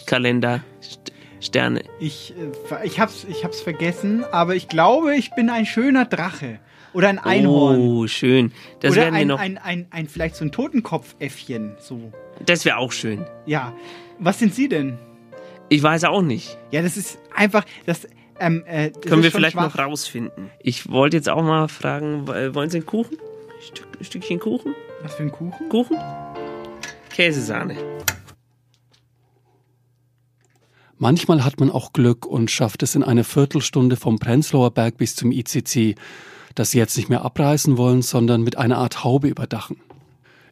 Kalender 0.07 0.63
St 0.81 1.11
Sterne? 1.41 1.83
Ich, 1.99 2.33
äh, 2.71 2.85
ich, 2.85 2.99
hab's, 2.99 3.25
ich 3.29 3.43
hab's 3.43 3.61
vergessen, 3.61 4.23
aber 4.31 4.55
ich 4.55 4.67
glaube, 4.67 5.15
ich 5.15 5.31
bin 5.35 5.49
ein 5.49 5.65
schöner 5.65 6.05
Drache. 6.05 6.59
Oder 6.93 7.09
ein 7.09 7.19
Einhorn. 7.19 7.79
Oh, 7.79 8.07
schön. 8.07 8.51
Das 8.79 8.93
Oder 8.93 9.03
werden 9.03 9.13
wir 9.15 9.21
ein, 9.21 9.27
noch. 9.27 9.39
ein, 9.39 9.57
ein, 9.57 9.87
ein, 9.91 10.07
vielleicht 10.07 10.35
so 10.35 10.45
ein 10.45 10.51
Totenkopfäffchen. 10.51 11.75
So. 11.79 12.11
Das 12.45 12.65
wäre 12.65 12.77
auch 12.77 12.91
schön. 12.91 13.25
Ja. 13.45 13.73
Was 14.19 14.39
sind 14.39 14.55
Sie 14.55 14.67
denn? 14.69 14.97
Ich 15.69 15.83
weiß 15.83 16.05
auch 16.05 16.21
nicht. 16.21 16.57
Ja, 16.71 16.81
das 16.81 16.97
ist 16.97 17.19
einfach. 17.35 17.63
Das, 17.85 18.07
ähm, 18.39 18.63
äh, 18.65 18.91
das 18.91 19.01
Können 19.01 19.23
wir 19.23 19.31
vielleicht 19.31 19.53
schwach. 19.53 19.75
noch 19.75 19.85
rausfinden. 19.85 20.49
Ich 20.61 20.89
wollte 20.89 21.17
jetzt 21.17 21.29
auch 21.29 21.43
mal 21.43 21.67
fragen, 21.67 22.27
äh, 22.27 22.55
wollen 22.55 22.69
Sie 22.69 22.77
einen 22.77 22.85
Kuchen? 22.85 23.17
Stück, 23.61 23.87
ein 23.99 24.05
Stückchen 24.05 24.39
Kuchen? 24.39 24.73
Was 25.01 25.15
für 25.15 25.23
ein 25.23 25.31
Kuchen? 25.31 25.69
Kuchen? 25.69 25.97
Käsesahne. 27.09 27.75
Manchmal 30.97 31.43
hat 31.43 31.59
man 31.59 31.69
auch 31.69 31.91
Glück 31.91 32.25
und 32.25 32.51
schafft 32.51 32.83
es 32.83 32.95
in 32.95 33.03
einer 33.03 33.23
Viertelstunde 33.23 33.97
vom 33.97 34.17
Prenzlauer 34.17 34.71
Berg 34.71 34.97
bis 34.97 35.15
zum 35.15 35.31
ICC, 35.31 35.95
das 36.55 36.71
sie 36.71 36.77
jetzt 36.77 36.95
nicht 36.97 37.09
mehr 37.09 37.23
abreißen 37.23 37.77
wollen, 37.77 38.01
sondern 38.01 38.43
mit 38.43 38.57
einer 38.57 38.77
Art 38.77 39.03
Haube 39.03 39.27
überdachen. 39.27 39.77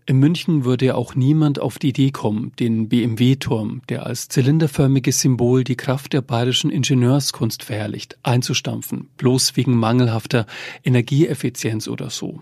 In 0.06 0.20
München 0.20 0.64
würde 0.64 0.86
ja 0.86 0.96
auch 0.96 1.16
niemand 1.16 1.60
auf 1.60 1.80
die 1.80 1.90
Idee 1.90 2.12
kommen, 2.12 2.54
den 2.60 2.88
BMW-Turm, 2.88 3.82
der 3.90 4.06
als 4.06 4.30
zylinderförmiges 4.30 5.20
Symbol 5.20 5.66
die 5.66 5.76
Kraft 5.76 6.14
der 6.14 6.22
bayerischen 6.22 6.72
Ingenieurskunst 6.72 7.64
verherrlicht, 7.64 8.18
einzustampfen, 8.24 9.10
bloß 9.18 9.58
wegen 9.58 9.76
mangelhafter 9.76 10.46
Energieeffizienz 10.84 11.90
oder 11.90 12.10
so. 12.10 12.42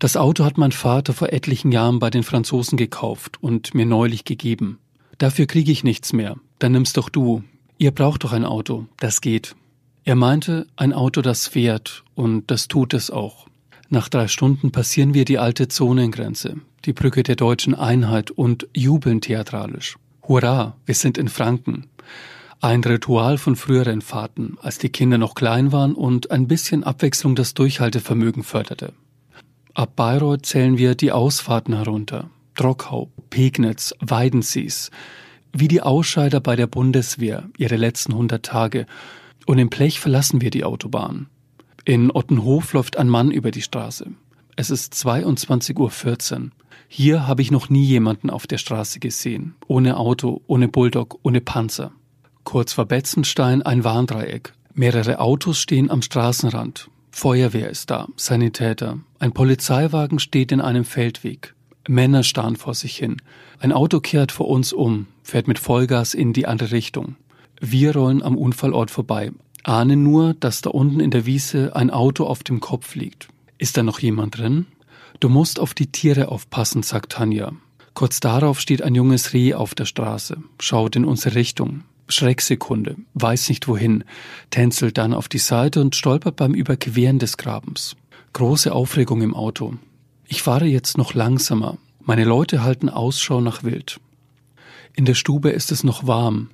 Das 0.00 0.16
Auto 0.16 0.46
hat 0.46 0.56
mein 0.56 0.72
Vater 0.72 1.12
vor 1.12 1.30
etlichen 1.30 1.72
Jahren 1.72 1.98
bei 1.98 2.08
den 2.08 2.22
Franzosen 2.22 2.78
gekauft 2.78 3.36
und 3.42 3.74
mir 3.74 3.84
neulich 3.84 4.24
gegeben. 4.24 4.78
Dafür 5.18 5.44
kriege 5.44 5.70
ich 5.70 5.84
nichts 5.84 6.14
mehr. 6.14 6.36
Dann 6.58 6.72
nimm's 6.72 6.94
doch 6.94 7.10
du. 7.10 7.44
Ihr 7.76 7.90
braucht 7.90 8.24
doch 8.24 8.32
ein 8.32 8.46
Auto. 8.46 8.86
Das 8.98 9.20
geht. 9.20 9.54
Er 10.04 10.14
meinte, 10.14 10.66
ein 10.76 10.94
Auto, 10.94 11.20
das 11.20 11.48
fährt. 11.48 12.02
Und 12.14 12.50
das 12.50 12.66
tut 12.66 12.94
es 12.94 13.10
auch. 13.10 13.46
Nach 13.90 14.08
drei 14.08 14.26
Stunden 14.26 14.72
passieren 14.72 15.12
wir 15.12 15.26
die 15.26 15.38
alte 15.38 15.68
Zonengrenze, 15.68 16.56
die 16.86 16.94
Brücke 16.94 17.22
der 17.22 17.36
deutschen 17.36 17.74
Einheit 17.74 18.30
und 18.30 18.68
jubeln 18.74 19.20
theatralisch. 19.20 19.98
Hurra, 20.26 20.78
wir 20.86 20.94
sind 20.94 21.18
in 21.18 21.28
Franken. 21.28 21.88
Ein 22.62 22.82
Ritual 22.82 23.36
von 23.36 23.54
früheren 23.54 24.00
Fahrten, 24.00 24.56
als 24.62 24.78
die 24.78 24.88
Kinder 24.88 25.18
noch 25.18 25.34
klein 25.34 25.72
waren 25.72 25.92
und 25.92 26.30
ein 26.30 26.48
bisschen 26.48 26.84
Abwechslung 26.84 27.34
das 27.34 27.52
Durchhaltevermögen 27.52 28.44
förderte. 28.44 28.94
Ab 29.80 29.96
Bayreuth 29.96 30.44
zählen 30.44 30.76
wir 30.76 30.94
die 30.94 31.10
Ausfahrten 31.10 31.74
herunter. 31.74 32.28
Drockau, 32.54 33.08
Pegnitz, 33.30 33.94
Weidensees. 34.00 34.90
Wie 35.54 35.68
die 35.68 35.80
Ausscheider 35.80 36.38
bei 36.40 36.54
der 36.54 36.66
Bundeswehr, 36.66 37.48
ihre 37.56 37.76
letzten 37.76 38.14
hundert 38.14 38.44
Tage. 38.44 38.84
Und 39.46 39.58
im 39.58 39.70
Blech 39.70 39.98
verlassen 39.98 40.42
wir 40.42 40.50
die 40.50 40.64
Autobahn. 40.64 41.30
In 41.86 42.10
Ottenhof 42.10 42.74
läuft 42.74 42.98
ein 42.98 43.08
Mann 43.08 43.30
über 43.30 43.50
die 43.50 43.62
Straße. 43.62 44.08
Es 44.54 44.68
ist 44.68 44.92
22.14 44.92 45.78
Uhr. 46.42 46.50
Hier 46.86 47.26
habe 47.26 47.40
ich 47.40 47.50
noch 47.50 47.70
nie 47.70 47.86
jemanden 47.86 48.28
auf 48.28 48.46
der 48.46 48.58
Straße 48.58 49.00
gesehen. 49.00 49.54
Ohne 49.66 49.96
Auto, 49.96 50.42
ohne 50.46 50.68
Bulldog, 50.68 51.18
ohne 51.22 51.40
Panzer. 51.40 51.90
Kurz 52.44 52.74
vor 52.74 52.84
Betzenstein 52.84 53.62
ein 53.62 53.82
Warndreieck. 53.82 54.52
Mehrere 54.74 55.20
Autos 55.20 55.58
stehen 55.58 55.90
am 55.90 56.02
Straßenrand. 56.02 56.90
Feuerwehr 57.10 57.70
ist 57.70 57.90
da, 57.90 58.08
Sanitäter. 58.16 58.98
Ein 59.18 59.32
Polizeiwagen 59.32 60.18
steht 60.18 60.52
in 60.52 60.60
einem 60.60 60.84
Feldweg. 60.84 61.54
Männer 61.88 62.22
starren 62.22 62.56
vor 62.56 62.74
sich 62.74 62.96
hin. 62.96 63.16
Ein 63.58 63.72
Auto 63.72 64.00
kehrt 64.00 64.32
vor 64.32 64.48
uns 64.48 64.72
um, 64.72 65.06
fährt 65.22 65.48
mit 65.48 65.58
Vollgas 65.58 66.14
in 66.14 66.32
die 66.32 66.46
andere 66.46 66.72
Richtung. 66.72 67.16
Wir 67.60 67.94
rollen 67.94 68.22
am 68.22 68.38
Unfallort 68.38 68.90
vorbei, 68.90 69.32
ahnen 69.64 70.02
nur, 70.02 70.34
dass 70.34 70.62
da 70.62 70.70
unten 70.70 71.00
in 71.00 71.10
der 71.10 71.26
Wiese 71.26 71.76
ein 71.76 71.90
Auto 71.90 72.24
auf 72.24 72.42
dem 72.42 72.60
Kopf 72.60 72.94
liegt. 72.94 73.28
Ist 73.58 73.76
da 73.76 73.82
noch 73.82 73.98
jemand 73.98 74.38
drin? 74.38 74.66
Du 75.18 75.28
musst 75.28 75.60
auf 75.60 75.74
die 75.74 75.92
Tiere 75.92 76.28
aufpassen, 76.28 76.82
sagt 76.82 77.12
Tanja. 77.12 77.52
Kurz 77.92 78.20
darauf 78.20 78.60
steht 78.60 78.82
ein 78.82 78.94
junges 78.94 79.34
Reh 79.34 79.52
auf 79.52 79.74
der 79.74 79.84
Straße, 79.84 80.38
schaut 80.58 80.96
in 80.96 81.04
unsere 81.04 81.34
Richtung. 81.34 81.82
Schrecksekunde, 82.10 82.96
weiß 83.14 83.48
nicht 83.48 83.68
wohin, 83.68 84.04
tänzelt 84.50 84.98
dann 84.98 85.14
auf 85.14 85.28
die 85.28 85.38
Seite 85.38 85.80
und 85.80 85.96
stolpert 85.96 86.36
beim 86.36 86.54
Überqueren 86.54 87.18
des 87.18 87.36
Grabens. 87.36 87.96
Große 88.32 88.72
Aufregung 88.72 89.22
im 89.22 89.34
Auto. 89.34 89.74
Ich 90.26 90.42
fahre 90.42 90.66
jetzt 90.66 90.96
noch 90.96 91.14
langsamer. 91.14 91.78
Meine 92.00 92.24
Leute 92.24 92.62
halten 92.62 92.88
Ausschau 92.88 93.40
nach 93.40 93.62
Wild. 93.62 94.00
In 94.94 95.04
der 95.04 95.14
Stube 95.14 95.50
ist 95.50 95.72
es 95.72 95.84
noch 95.84 96.06
warm. 96.06 96.50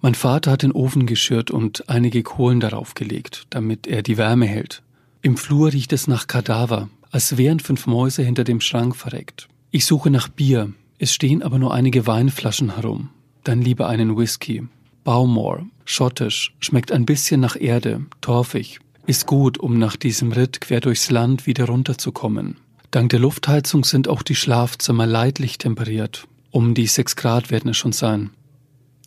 Mein 0.00 0.14
Vater 0.14 0.52
hat 0.52 0.62
den 0.62 0.72
Ofen 0.72 1.06
geschürt 1.06 1.50
und 1.50 1.88
einige 1.88 2.22
Kohlen 2.22 2.60
darauf 2.60 2.94
gelegt, 2.94 3.46
damit 3.50 3.86
er 3.86 4.02
die 4.02 4.16
Wärme 4.16 4.46
hält. 4.46 4.82
Im 5.22 5.36
Flur 5.36 5.72
riecht 5.72 5.92
es 5.92 6.06
nach 6.06 6.26
Kadaver, 6.26 6.88
als 7.10 7.36
wären 7.36 7.60
fünf 7.60 7.86
Mäuse 7.86 8.22
hinter 8.22 8.44
dem 8.44 8.60
Schrank 8.60 8.94
verreckt. 8.94 9.48
Ich 9.70 9.84
suche 9.84 10.10
nach 10.10 10.28
Bier, 10.28 10.72
es 10.98 11.12
stehen 11.12 11.42
aber 11.42 11.58
nur 11.58 11.74
einige 11.74 12.06
Weinflaschen 12.06 12.76
herum. 12.76 13.10
Dann 13.44 13.60
lieber 13.60 13.88
einen 13.88 14.16
Whisky. 14.16 14.66
Baumore, 15.06 15.66
schottisch, 15.84 16.52
schmeckt 16.58 16.90
ein 16.90 17.06
bisschen 17.06 17.40
nach 17.40 17.54
Erde, 17.54 18.04
torfig, 18.20 18.80
ist 19.06 19.26
gut, 19.26 19.56
um 19.56 19.78
nach 19.78 19.94
diesem 19.94 20.32
Ritt 20.32 20.60
quer 20.60 20.80
durchs 20.80 21.12
Land 21.12 21.46
wieder 21.46 21.66
runterzukommen. 21.66 22.56
Dank 22.90 23.10
der 23.10 23.20
Luftheizung 23.20 23.84
sind 23.84 24.08
auch 24.08 24.24
die 24.24 24.34
Schlafzimmer 24.34 25.06
leidlich 25.06 25.58
temperiert. 25.58 26.26
Um 26.50 26.74
die 26.74 26.88
sechs 26.88 27.14
Grad 27.14 27.52
werden 27.52 27.70
es 27.70 27.76
schon 27.76 27.92
sein. 27.92 28.30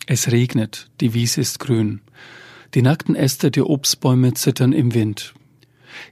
Es 0.05 0.31
regnet, 0.31 0.89
die 1.01 1.13
Wiese 1.13 1.41
ist 1.41 1.59
grün. 1.59 1.99
Die 2.75 2.81
nackten 2.81 3.15
Äste 3.15 3.51
der 3.51 3.69
Obstbäume 3.69 4.33
zittern 4.35 4.71
im 4.71 4.93
Wind. 4.93 5.33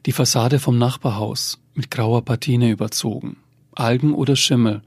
Die 0.06 0.12
Fassade 0.12 0.60
vom 0.60 0.78
Nachbarhaus 0.78 1.60
mit 1.76 1.92
grauer 1.92 2.26
Patine 2.26 2.72
überzogen. 2.72 3.38
Algen 3.74 4.14
oder 4.14 4.36
Schimmel. 4.36 4.82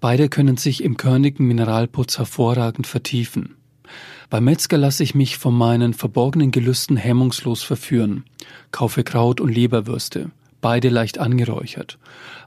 Beide 0.00 0.30
können 0.30 0.56
sich 0.56 0.82
im 0.82 0.96
körnigen 0.96 1.46
Mineralputz 1.46 2.16
hervorragend 2.16 2.86
vertiefen. 2.86 3.56
Beim 4.30 4.44
Metzger 4.44 4.78
lasse 4.78 5.02
ich 5.02 5.16
mich 5.16 5.38
von 5.38 5.52
meinen 5.54 5.92
verborgenen 5.92 6.52
Gelüsten 6.52 6.96
hemmungslos 6.96 7.64
verführen. 7.64 8.24
Kaufe 8.70 9.02
Kraut 9.02 9.40
und 9.40 9.52
Leberwürste, 9.52 10.30
beide 10.60 10.88
leicht 10.88 11.18
angeräuchert. 11.18 11.98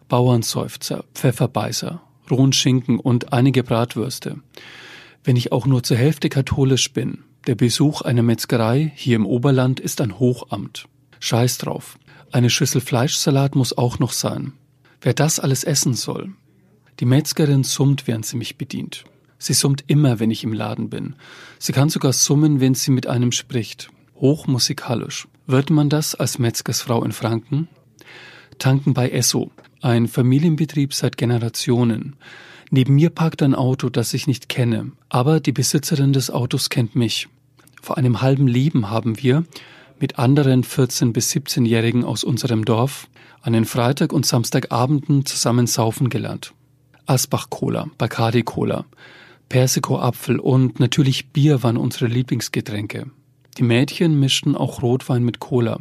Bauernseufzer, 0.07 1.03
Pfefferbeißer, 1.13 2.01
rohen 2.31 2.53
Schinken 2.53 2.99
und 2.99 3.34
einige 3.34 3.63
Bratwürste. 3.63 4.38
Wenn 5.25 5.36
ich 5.36 5.51
auch 5.51 5.65
nur 5.65 5.84
zur 5.84 5.97
Hälfte 5.97 6.29
katholisch 6.29 6.93
bin, 6.93 7.19
der 7.47 7.55
Besuch 7.55 8.01
einer 8.01 8.23
Metzgerei 8.23 8.93
hier 8.95 9.17
im 9.17 9.25
Oberland 9.25 9.81
ist 9.81 9.99
ein 9.99 10.19
Hochamt. 10.19 10.88
Scheiß 11.19 11.57
drauf. 11.57 11.99
Eine 12.31 12.49
Schüssel 12.49 12.79
Fleischsalat 12.79 13.55
muss 13.55 13.77
auch 13.77 13.99
noch 13.99 14.13
sein. 14.13 14.53
Wer 15.01 15.13
das 15.13 15.38
alles 15.41 15.65
essen 15.65 15.95
soll. 15.95 16.31
Die 17.01 17.05
Metzgerin 17.05 17.65
summt, 17.65 18.07
während 18.07 18.25
sie 18.25 18.38
mich 18.38 18.57
bedient. 18.57 19.03
Sie 19.43 19.53
summt 19.53 19.83
immer, 19.87 20.21
wenn 20.21 20.31
ich 20.31 20.45
im 20.45 20.53
Laden 20.53 20.89
bin. 20.89 21.15
Sie 21.59 21.73
kann 21.73 21.89
sogar 21.89 22.13
summen, 22.13 22.61
wenn 22.61 22.75
sie 22.75 22.91
mit 22.91 23.07
einem 23.07 23.33
spricht. 23.33 23.89
Hochmusikalisch. 24.15 25.27
Wird 25.47 25.69
man 25.69 25.89
das 25.89 26.15
als 26.15 26.39
Metzgersfrau 26.39 27.03
in 27.03 27.11
Franken? 27.11 27.67
Tanken 28.57 28.93
bei 28.93 29.09
Esso, 29.09 29.51
ein 29.81 30.07
Familienbetrieb 30.07 30.93
seit 30.93 31.17
Generationen. 31.17 32.15
Neben 32.71 32.95
mir 32.95 33.09
parkt 33.09 33.43
ein 33.43 33.53
Auto, 33.53 33.89
das 33.89 34.13
ich 34.13 34.27
nicht 34.27 34.47
kenne, 34.47 34.93
aber 35.09 35.41
die 35.41 35.51
Besitzerin 35.51 36.13
des 36.13 36.31
Autos 36.31 36.69
kennt 36.69 36.95
mich. 36.95 37.27
Vor 37.81 37.97
einem 37.97 38.21
halben 38.21 38.47
Leben 38.47 38.89
haben 38.89 39.21
wir, 39.21 39.43
mit 39.99 40.19
anderen 40.19 40.63
14- 40.63 41.11
bis 41.11 41.33
17-Jährigen 41.33 42.05
aus 42.05 42.23
unserem 42.23 42.63
Dorf, 42.63 43.09
an 43.41 43.51
den 43.51 43.65
Freitag- 43.65 44.13
und 44.13 44.25
Samstagabenden 44.25 45.25
zusammen 45.25 45.67
saufen 45.67 46.07
gelernt. 46.07 46.53
Asbach-Cola, 47.07 47.89
Bacardi-Cola, 47.97 48.85
Persiko-Apfel 49.49 50.39
und 50.39 50.79
natürlich 50.79 51.29
Bier 51.29 51.63
waren 51.63 51.77
unsere 51.77 52.07
Lieblingsgetränke. 52.07 53.07
Die 53.57 53.63
Mädchen 53.63 54.19
mischten 54.19 54.55
auch 54.55 54.81
Rotwein 54.81 55.23
mit 55.23 55.39
Cola. 55.39 55.79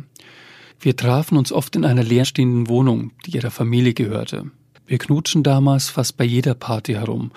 Wir 0.79 0.97
trafen 0.97 1.39
uns 1.39 1.53
oft 1.53 1.77
in 1.77 1.85
einer 1.85 2.03
leerstehenden 2.03 2.69
Wohnung, 2.69 3.13
die 3.25 3.37
ihrer 3.37 3.51
Familie 3.51 3.95
gehörte. 3.95 4.51
Wir 4.87 4.99
knutschen 4.99 5.43
damals 5.43 5.89
fast 5.89 6.17
bei 6.17 6.25
jeder 6.25 6.55
Party 6.55 6.95
herum. 6.95 7.31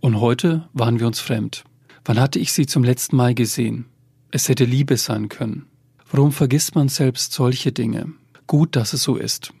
Und 0.00 0.20
heute 0.20 0.68
waren 0.72 0.98
wir 0.98 1.06
uns 1.06 1.20
fremd. 1.20 1.64
Wann 2.04 2.18
hatte 2.18 2.38
ich 2.38 2.52
sie 2.52 2.66
zum 2.66 2.82
letzten 2.82 3.16
Mal 3.16 3.34
gesehen? 3.34 3.86
Es 4.30 4.48
hätte 4.48 4.64
Liebe 4.64 4.96
sein 4.96 5.28
können. 5.28 5.66
Warum 6.10 6.32
vergisst 6.32 6.74
man 6.74 6.88
selbst 6.88 7.32
solche 7.32 7.72
Dinge? 7.72 8.12
Gut, 8.46 8.74
dass 8.76 8.92
es 8.92 9.02
so 9.02 9.16
ist. 9.16 9.52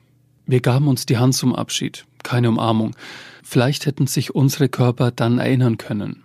Wir 0.46 0.60
gaben 0.60 0.88
uns 0.88 1.06
die 1.06 1.18
Hand 1.18 1.34
zum 1.34 1.54
Abschied, 1.54 2.06
keine 2.26 2.48
Umarmung. 2.50 2.94
Vielleicht 3.42 3.86
hätten 3.86 4.06
sich 4.06 4.34
unsere 4.34 4.68
Körper 4.68 5.12
dann 5.12 5.38
erinnern 5.38 5.78
können. 5.78 6.24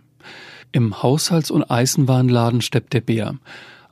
Im 0.72 1.04
Haushalts- 1.04 1.52
und 1.52 1.70
Eisenwarenladen 1.70 2.62
steppt 2.62 2.94
der 2.94 3.02
Bär. 3.02 3.36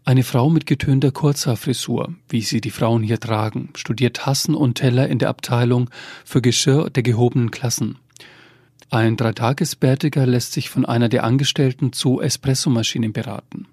Eine 0.06 0.24
Frau 0.24 0.50
mit 0.50 0.66
getönter 0.66 1.12
Kurzhaarfrisur, 1.12 2.16
wie 2.28 2.42
sie 2.42 2.62
die 2.62 2.72
Frauen 2.72 3.04
hier 3.04 3.20
tragen, 3.20 3.70
studiert 3.76 4.18
Tassen 4.18 4.56
und 4.56 4.76
Teller 4.76 5.08
in 5.08 5.20
der 5.20 5.30
Abteilung 5.30 5.90
für 6.26 6.42
Geschirr 6.42 6.90
der 6.90 7.04
gehobenen 7.04 7.52
Klassen. 7.52 8.00
Ein 8.90 9.18
Dreitagesbärtiger 9.18 10.26
lässt 10.26 10.54
sich 10.54 10.72
von 10.72 10.86
einer 10.86 11.10
der 11.10 11.24
Angestellten 11.24 11.94
zu 11.94 12.22
Espressomaschinen 12.22 13.14
beraten. 13.14 13.68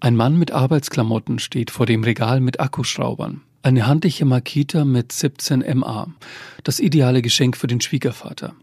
Ein 0.00 0.16
Mann 0.16 0.36
mit 0.36 0.50
Arbeitsklamotten 0.50 1.38
steht 1.38 1.70
vor 1.70 1.86
dem 1.86 2.02
Regal 2.02 2.40
mit 2.40 2.58
Akkuschraubern. 2.58 3.42
Eine 3.62 3.86
handliche 3.86 4.24
Makita 4.24 4.86
mit 4.86 5.12
17 5.12 5.64
MA. 5.78 6.08
Das 6.64 6.80
ideale 6.80 7.20
Geschenk 7.20 7.58
für 7.58 7.66
den 7.66 7.82
Schwiegervater. 7.82 8.54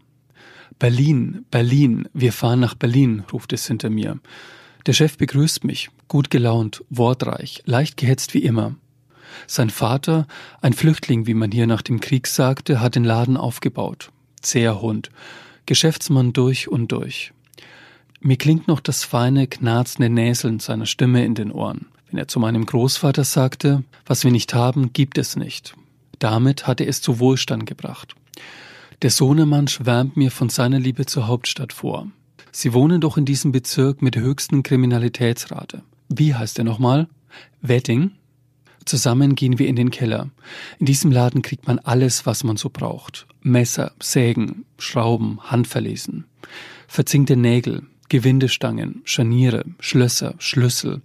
Berlin, 0.80 1.44
Berlin, 1.52 2.08
wir 2.14 2.32
fahren 2.32 2.58
nach 2.58 2.74
Berlin, 2.74 3.22
ruft 3.32 3.52
es 3.52 3.66
hinter 3.68 3.90
mir. 3.90 4.18
Der 4.86 4.92
Chef 4.92 5.16
begrüßt 5.16 5.62
mich, 5.62 5.90
gut 6.08 6.30
gelaunt, 6.30 6.82
wortreich, 6.90 7.62
leicht 7.64 7.96
gehetzt 7.96 8.34
wie 8.34 8.42
immer. 8.42 8.74
Sein 9.46 9.70
Vater, 9.70 10.26
ein 10.62 10.72
Flüchtling, 10.72 11.28
wie 11.28 11.34
man 11.34 11.52
hier 11.52 11.68
nach 11.68 11.82
dem 11.82 12.00
Krieg 12.00 12.26
sagte, 12.26 12.80
hat 12.80 12.96
den 12.96 13.04
Laden 13.04 13.36
aufgebaut. 13.36 14.10
Zäher 14.40 14.80
Hund, 14.80 15.10
Geschäftsmann 15.66 16.32
durch 16.32 16.66
und 16.66 16.90
durch. 16.90 17.32
Mir 18.20 18.36
klingt 18.36 18.66
noch 18.66 18.80
das 18.80 19.04
feine, 19.04 19.46
knarzende 19.46 20.10
Näseln 20.10 20.58
seiner 20.58 20.86
Stimme 20.86 21.24
in 21.24 21.36
den 21.36 21.52
Ohren, 21.52 21.86
wenn 22.10 22.18
er 22.18 22.28
zu 22.28 22.40
meinem 22.40 22.66
Großvater 22.66 23.24
sagte, 23.24 23.84
was 24.06 24.24
wir 24.24 24.30
nicht 24.30 24.54
haben, 24.54 24.92
gibt 24.92 25.18
es 25.18 25.36
nicht. 25.36 25.74
Damit 26.18 26.66
hat 26.66 26.80
er 26.80 26.88
es 26.88 27.02
zu 27.02 27.18
Wohlstand 27.18 27.66
gebracht. 27.66 28.14
Der 29.02 29.10
Sohnemann 29.10 29.68
schwärmt 29.68 30.16
mir 30.16 30.30
von 30.30 30.48
seiner 30.48 30.80
Liebe 30.80 31.06
zur 31.06 31.28
Hauptstadt 31.28 31.72
vor. 31.72 32.08
Sie 32.50 32.72
wohnen 32.72 33.00
doch 33.00 33.16
in 33.16 33.24
diesem 33.24 33.52
Bezirk 33.52 34.02
mit 34.02 34.14
der 34.14 34.22
höchsten 34.22 34.62
Kriminalitätsrate. 34.62 35.82
Wie 36.08 36.34
heißt 36.34 36.58
er 36.58 36.64
nochmal? 36.64 37.06
Wedding? 37.60 38.12
Zusammen 38.84 39.34
gehen 39.34 39.58
wir 39.58 39.68
in 39.68 39.76
den 39.76 39.90
Keller. 39.90 40.30
In 40.78 40.86
diesem 40.86 41.12
Laden 41.12 41.42
kriegt 41.42 41.66
man 41.66 41.78
alles, 41.78 42.24
was 42.24 42.42
man 42.42 42.56
so 42.56 42.70
braucht. 42.70 43.26
Messer, 43.42 43.92
Sägen, 44.00 44.64
Schrauben, 44.78 45.38
Handverlesen. 45.42 46.24
Verzinkte 46.88 47.36
Nägel, 47.36 47.82
Gewindestangen, 48.08 49.02
Scharniere, 49.04 49.64
Schlösser, 49.78 50.34
Schlüssel, 50.38 51.02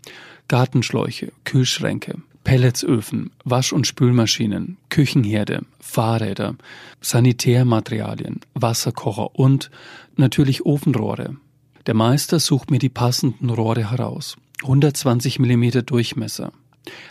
Gartenschläuche, 0.47 1.31
Kühlschränke, 1.43 2.15
Pelletsöfen, 2.43 3.31
Wasch- 3.45 3.73
und 3.73 3.87
Spülmaschinen, 3.87 4.77
Küchenherde, 4.89 5.61
Fahrräder, 5.79 6.55
Sanitärmaterialien, 7.01 8.41
Wasserkocher 8.53 9.35
und 9.35 9.71
natürlich 10.15 10.65
Ofenrohre. 10.65 11.37
Der 11.85 11.93
Meister 11.93 12.39
sucht 12.39 12.71
mir 12.71 12.79
die 12.79 12.89
passenden 12.89 13.49
Rohre 13.49 13.91
heraus. 13.91 14.37
120 14.63 15.39
Millimeter 15.39 15.81
Durchmesser. 15.81 16.51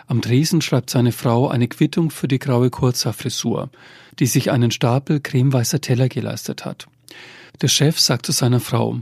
Am 0.06 0.20
Tresen 0.20 0.60
schreibt 0.60 0.90
seine 0.90 1.12
Frau 1.12 1.48
eine 1.48 1.68
Quittung 1.68 2.10
für 2.10 2.28
die 2.28 2.38
graue 2.38 2.70
Kurzhaarfrisur, 2.70 3.70
die 4.18 4.26
sich 4.26 4.50
einen 4.50 4.70
Stapel 4.70 5.20
cremeweißer 5.20 5.80
Teller 5.80 6.08
geleistet 6.08 6.64
hat. 6.64 6.86
Der 7.60 7.68
Chef 7.68 7.98
sagt 7.98 8.26
zu 8.26 8.32
seiner 8.32 8.60
Frau, 8.60 9.00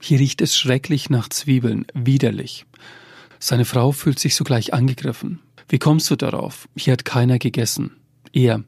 hier 0.00 0.18
riecht 0.18 0.40
es 0.40 0.56
schrecklich 0.56 1.10
nach 1.10 1.28
Zwiebeln, 1.28 1.86
widerlich. 1.94 2.66
Seine 3.42 3.64
Frau 3.64 3.90
fühlt 3.90 4.18
sich 4.18 4.34
sogleich 4.36 4.74
angegriffen. 4.74 5.40
Wie 5.68 5.78
kommst 5.78 6.10
du 6.10 6.16
darauf? 6.16 6.68
Hier 6.76 6.92
hat 6.92 7.06
keiner 7.06 7.38
gegessen. 7.38 7.96
Er. 8.32 8.62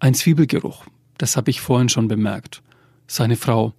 Ein 0.00 0.14
Zwiebelgeruch. 0.14 0.84
Das 1.16 1.36
habe 1.36 1.50
ich 1.50 1.60
vorhin 1.60 1.88
schon 1.88 2.08
bemerkt. 2.08 2.60
Seine 3.06 3.36
Frau. 3.36 3.72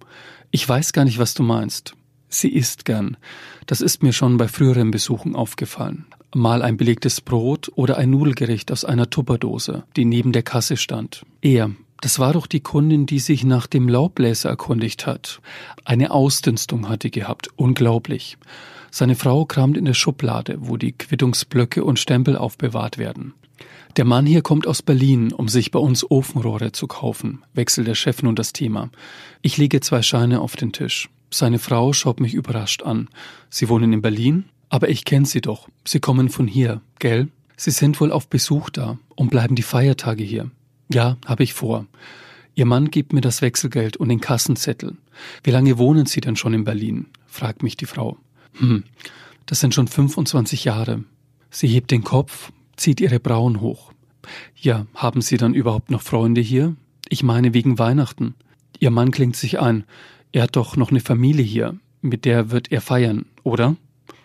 Ich 0.50 0.66
weiß 0.66 0.94
gar 0.94 1.04
nicht, 1.04 1.18
was 1.18 1.34
du 1.34 1.42
meinst. 1.42 1.94
Sie 2.28 2.48
isst 2.48 2.86
gern. 2.86 3.18
Das 3.66 3.82
ist 3.82 4.02
mir 4.02 4.14
schon 4.14 4.38
bei 4.38 4.48
früheren 4.48 4.90
Besuchen 4.90 5.36
aufgefallen. 5.36 6.06
Mal 6.34 6.62
ein 6.62 6.78
belegtes 6.78 7.20
Brot 7.20 7.70
oder 7.74 7.98
ein 7.98 8.10
Nudelgericht 8.10 8.72
aus 8.72 8.84
einer 8.84 9.10
Tupperdose, 9.10 9.84
die 9.96 10.04
neben 10.06 10.32
der 10.32 10.42
Kasse 10.42 10.76
stand. 10.76 11.24
Er. 11.42 11.70
Das 12.00 12.18
war 12.18 12.32
doch 12.32 12.46
die 12.46 12.60
Kundin, 12.60 13.06
die 13.06 13.18
sich 13.18 13.44
nach 13.44 13.66
dem 13.66 13.88
Laubbläser 13.88 14.50
erkundigt 14.50 15.06
hat. 15.06 15.40
Eine 15.84 16.10
Ausdünstung 16.10 16.88
hatte 16.88 17.10
gehabt. 17.10 17.48
Unglaublich. 17.56 18.38
Seine 18.98 19.14
Frau 19.14 19.44
kramt 19.44 19.76
in 19.76 19.84
der 19.84 19.92
Schublade, 19.92 20.56
wo 20.58 20.78
die 20.78 20.92
Quittungsblöcke 20.92 21.84
und 21.84 21.98
Stempel 21.98 22.34
aufbewahrt 22.34 22.96
werden. 22.96 23.34
Der 23.98 24.06
Mann 24.06 24.24
hier 24.24 24.40
kommt 24.40 24.66
aus 24.66 24.80
Berlin, 24.80 25.34
um 25.34 25.48
sich 25.48 25.70
bei 25.70 25.78
uns 25.78 26.10
Ofenrohre 26.10 26.72
zu 26.72 26.86
kaufen, 26.86 27.44
wechselt 27.52 27.88
der 27.88 27.94
Chef 27.94 28.22
nun 28.22 28.36
das 28.36 28.54
Thema. 28.54 28.88
Ich 29.42 29.58
lege 29.58 29.80
zwei 29.80 30.00
Scheine 30.00 30.40
auf 30.40 30.56
den 30.56 30.72
Tisch. 30.72 31.10
Seine 31.30 31.58
Frau 31.58 31.92
schaut 31.92 32.20
mich 32.20 32.32
überrascht 32.32 32.84
an. 32.84 33.10
Sie 33.50 33.68
wohnen 33.68 33.92
in 33.92 34.00
Berlin? 34.00 34.46
Aber 34.70 34.88
ich 34.88 35.04
kenne 35.04 35.26
Sie 35.26 35.42
doch. 35.42 35.68
Sie 35.86 36.00
kommen 36.00 36.30
von 36.30 36.46
hier, 36.46 36.80
gell? 36.98 37.28
Sie 37.58 37.72
sind 37.72 38.00
wohl 38.00 38.10
auf 38.10 38.28
Besuch 38.28 38.70
da 38.70 38.98
und 39.14 39.28
bleiben 39.28 39.56
die 39.56 39.62
Feiertage 39.62 40.24
hier. 40.24 40.50
Ja, 40.90 41.18
habe 41.26 41.42
ich 41.42 41.52
vor. 41.52 41.84
Ihr 42.54 42.64
Mann 42.64 42.90
gibt 42.90 43.12
mir 43.12 43.20
das 43.20 43.42
Wechselgeld 43.42 43.98
und 43.98 44.08
den 44.08 44.22
Kassenzettel. 44.22 44.96
Wie 45.42 45.50
lange 45.50 45.76
wohnen 45.76 46.06
Sie 46.06 46.22
denn 46.22 46.36
schon 46.36 46.54
in 46.54 46.64
Berlin? 46.64 47.08
fragt 47.26 47.62
mich 47.62 47.76
die 47.76 47.84
Frau. 47.84 48.16
Hm, 48.58 48.84
das 49.46 49.60
sind 49.60 49.74
schon 49.74 49.88
25 49.88 50.64
Jahre. 50.64 51.04
Sie 51.50 51.68
hebt 51.68 51.90
den 51.90 52.04
Kopf, 52.04 52.52
zieht 52.76 53.00
ihre 53.00 53.20
Brauen 53.20 53.60
hoch. 53.60 53.92
Ja, 54.56 54.86
haben 54.94 55.20
Sie 55.20 55.36
dann 55.36 55.54
überhaupt 55.54 55.90
noch 55.90 56.02
Freunde 56.02 56.40
hier? 56.40 56.74
Ich 57.08 57.22
meine 57.22 57.54
wegen 57.54 57.78
Weihnachten. 57.78 58.34
Ihr 58.78 58.90
Mann 58.90 59.10
klingt 59.10 59.36
sich 59.36 59.60
ein. 59.60 59.84
Er 60.32 60.44
hat 60.44 60.56
doch 60.56 60.76
noch 60.76 60.90
eine 60.90 61.00
Familie 61.00 61.44
hier. 61.44 61.76
Mit 62.02 62.24
der 62.24 62.50
wird 62.50 62.72
er 62.72 62.80
feiern, 62.80 63.26
oder? 63.42 63.76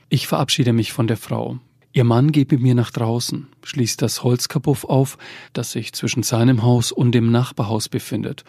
Ich 0.09 0.27
verabschiede 0.27 0.73
mich 0.73 0.91
von 0.91 1.07
der 1.07 1.17
Frau. 1.17 1.59
Ihr 1.93 2.03
Mann 2.03 2.31
geht 2.31 2.51
mit 2.51 2.61
mir 2.61 2.75
nach 2.75 2.91
draußen, 2.91 3.47
schließt 3.63 4.01
das 4.01 4.23
Holzkapuff 4.23 4.85
auf, 4.85 5.17
das 5.51 5.71
sich 5.71 5.93
zwischen 5.93 6.23
seinem 6.23 6.63
Haus 6.63 6.91
und 6.91 7.11
dem 7.11 7.31
Nachbarhaus 7.31 7.89
befindet, 7.89 8.45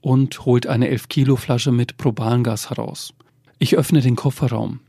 und 0.00 0.46
holt 0.46 0.66
eine 0.66 0.88
11-Kilo-Flasche 0.90 1.72
mit 1.72 1.98
Propangas 1.98 2.70
heraus. 2.70 3.12
Ich 3.58 3.76
öffne 3.76 4.00
den 4.00 4.16
Kofferraum. 4.16 4.80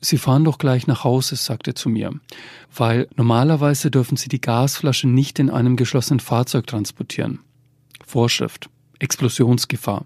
Sie 0.00 0.18
fahren 0.18 0.44
doch 0.44 0.58
gleich 0.58 0.86
nach 0.86 1.04
Hause, 1.04 1.36
sagt 1.36 1.66
er 1.66 1.74
zu 1.74 1.88
mir, 1.88 2.12
weil 2.74 3.08
normalerweise 3.16 3.90
dürfen 3.90 4.16
Sie 4.16 4.28
die 4.28 4.40
Gasflasche 4.40 5.08
nicht 5.08 5.38
in 5.38 5.50
einem 5.50 5.76
geschlossenen 5.76 6.20
Fahrzeug 6.20 6.66
transportieren. 6.66 7.40
Vorschrift. 8.04 8.68
Explosionsgefahr. 8.98 10.04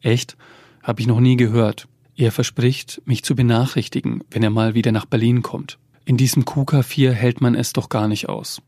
Echt? 0.00 0.36
Habe 0.82 1.00
ich 1.00 1.06
noch 1.06 1.20
nie 1.20 1.36
gehört. 1.36 1.86
Er 2.16 2.32
verspricht, 2.32 3.02
mich 3.04 3.24
zu 3.24 3.34
benachrichtigen, 3.34 4.22
wenn 4.30 4.42
er 4.42 4.50
mal 4.50 4.74
wieder 4.74 4.92
nach 4.92 5.06
Berlin 5.06 5.42
kommt. 5.42 5.78
In 6.04 6.16
diesem 6.16 6.44
QK4 6.44 7.12
hält 7.12 7.40
man 7.40 7.54
es 7.54 7.72
doch 7.72 7.88
gar 7.88 8.08
nicht 8.08 8.28
aus. 8.28 8.60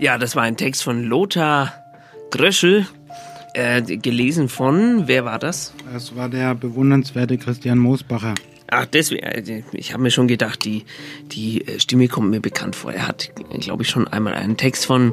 Ja, 0.00 0.18
das 0.18 0.34
war 0.34 0.42
ein 0.42 0.56
Text 0.56 0.82
von 0.82 1.02
Lothar 1.04 1.72
Gröschel, 2.30 2.86
äh, 3.54 3.80
gelesen 3.82 4.48
von, 4.48 5.04
wer 5.06 5.24
war 5.24 5.38
das? 5.38 5.72
Das 5.92 6.14
war 6.16 6.28
der 6.28 6.54
bewundernswerte 6.54 7.38
Christian 7.38 7.78
Moosbacher. 7.78 8.34
Ach, 8.70 8.86
deswegen, 8.86 9.64
ich 9.72 9.92
habe 9.92 10.02
mir 10.02 10.10
schon 10.10 10.26
gedacht, 10.26 10.64
die, 10.64 10.84
die 11.30 11.64
Stimme 11.78 12.08
kommt 12.08 12.30
mir 12.30 12.40
bekannt 12.40 12.74
vor. 12.74 12.92
Er 12.92 13.06
hat, 13.06 13.30
glaube 13.60 13.82
ich, 13.84 13.88
schon 13.90 14.08
einmal 14.08 14.34
einen 14.34 14.56
Text 14.56 14.86
von 14.86 15.12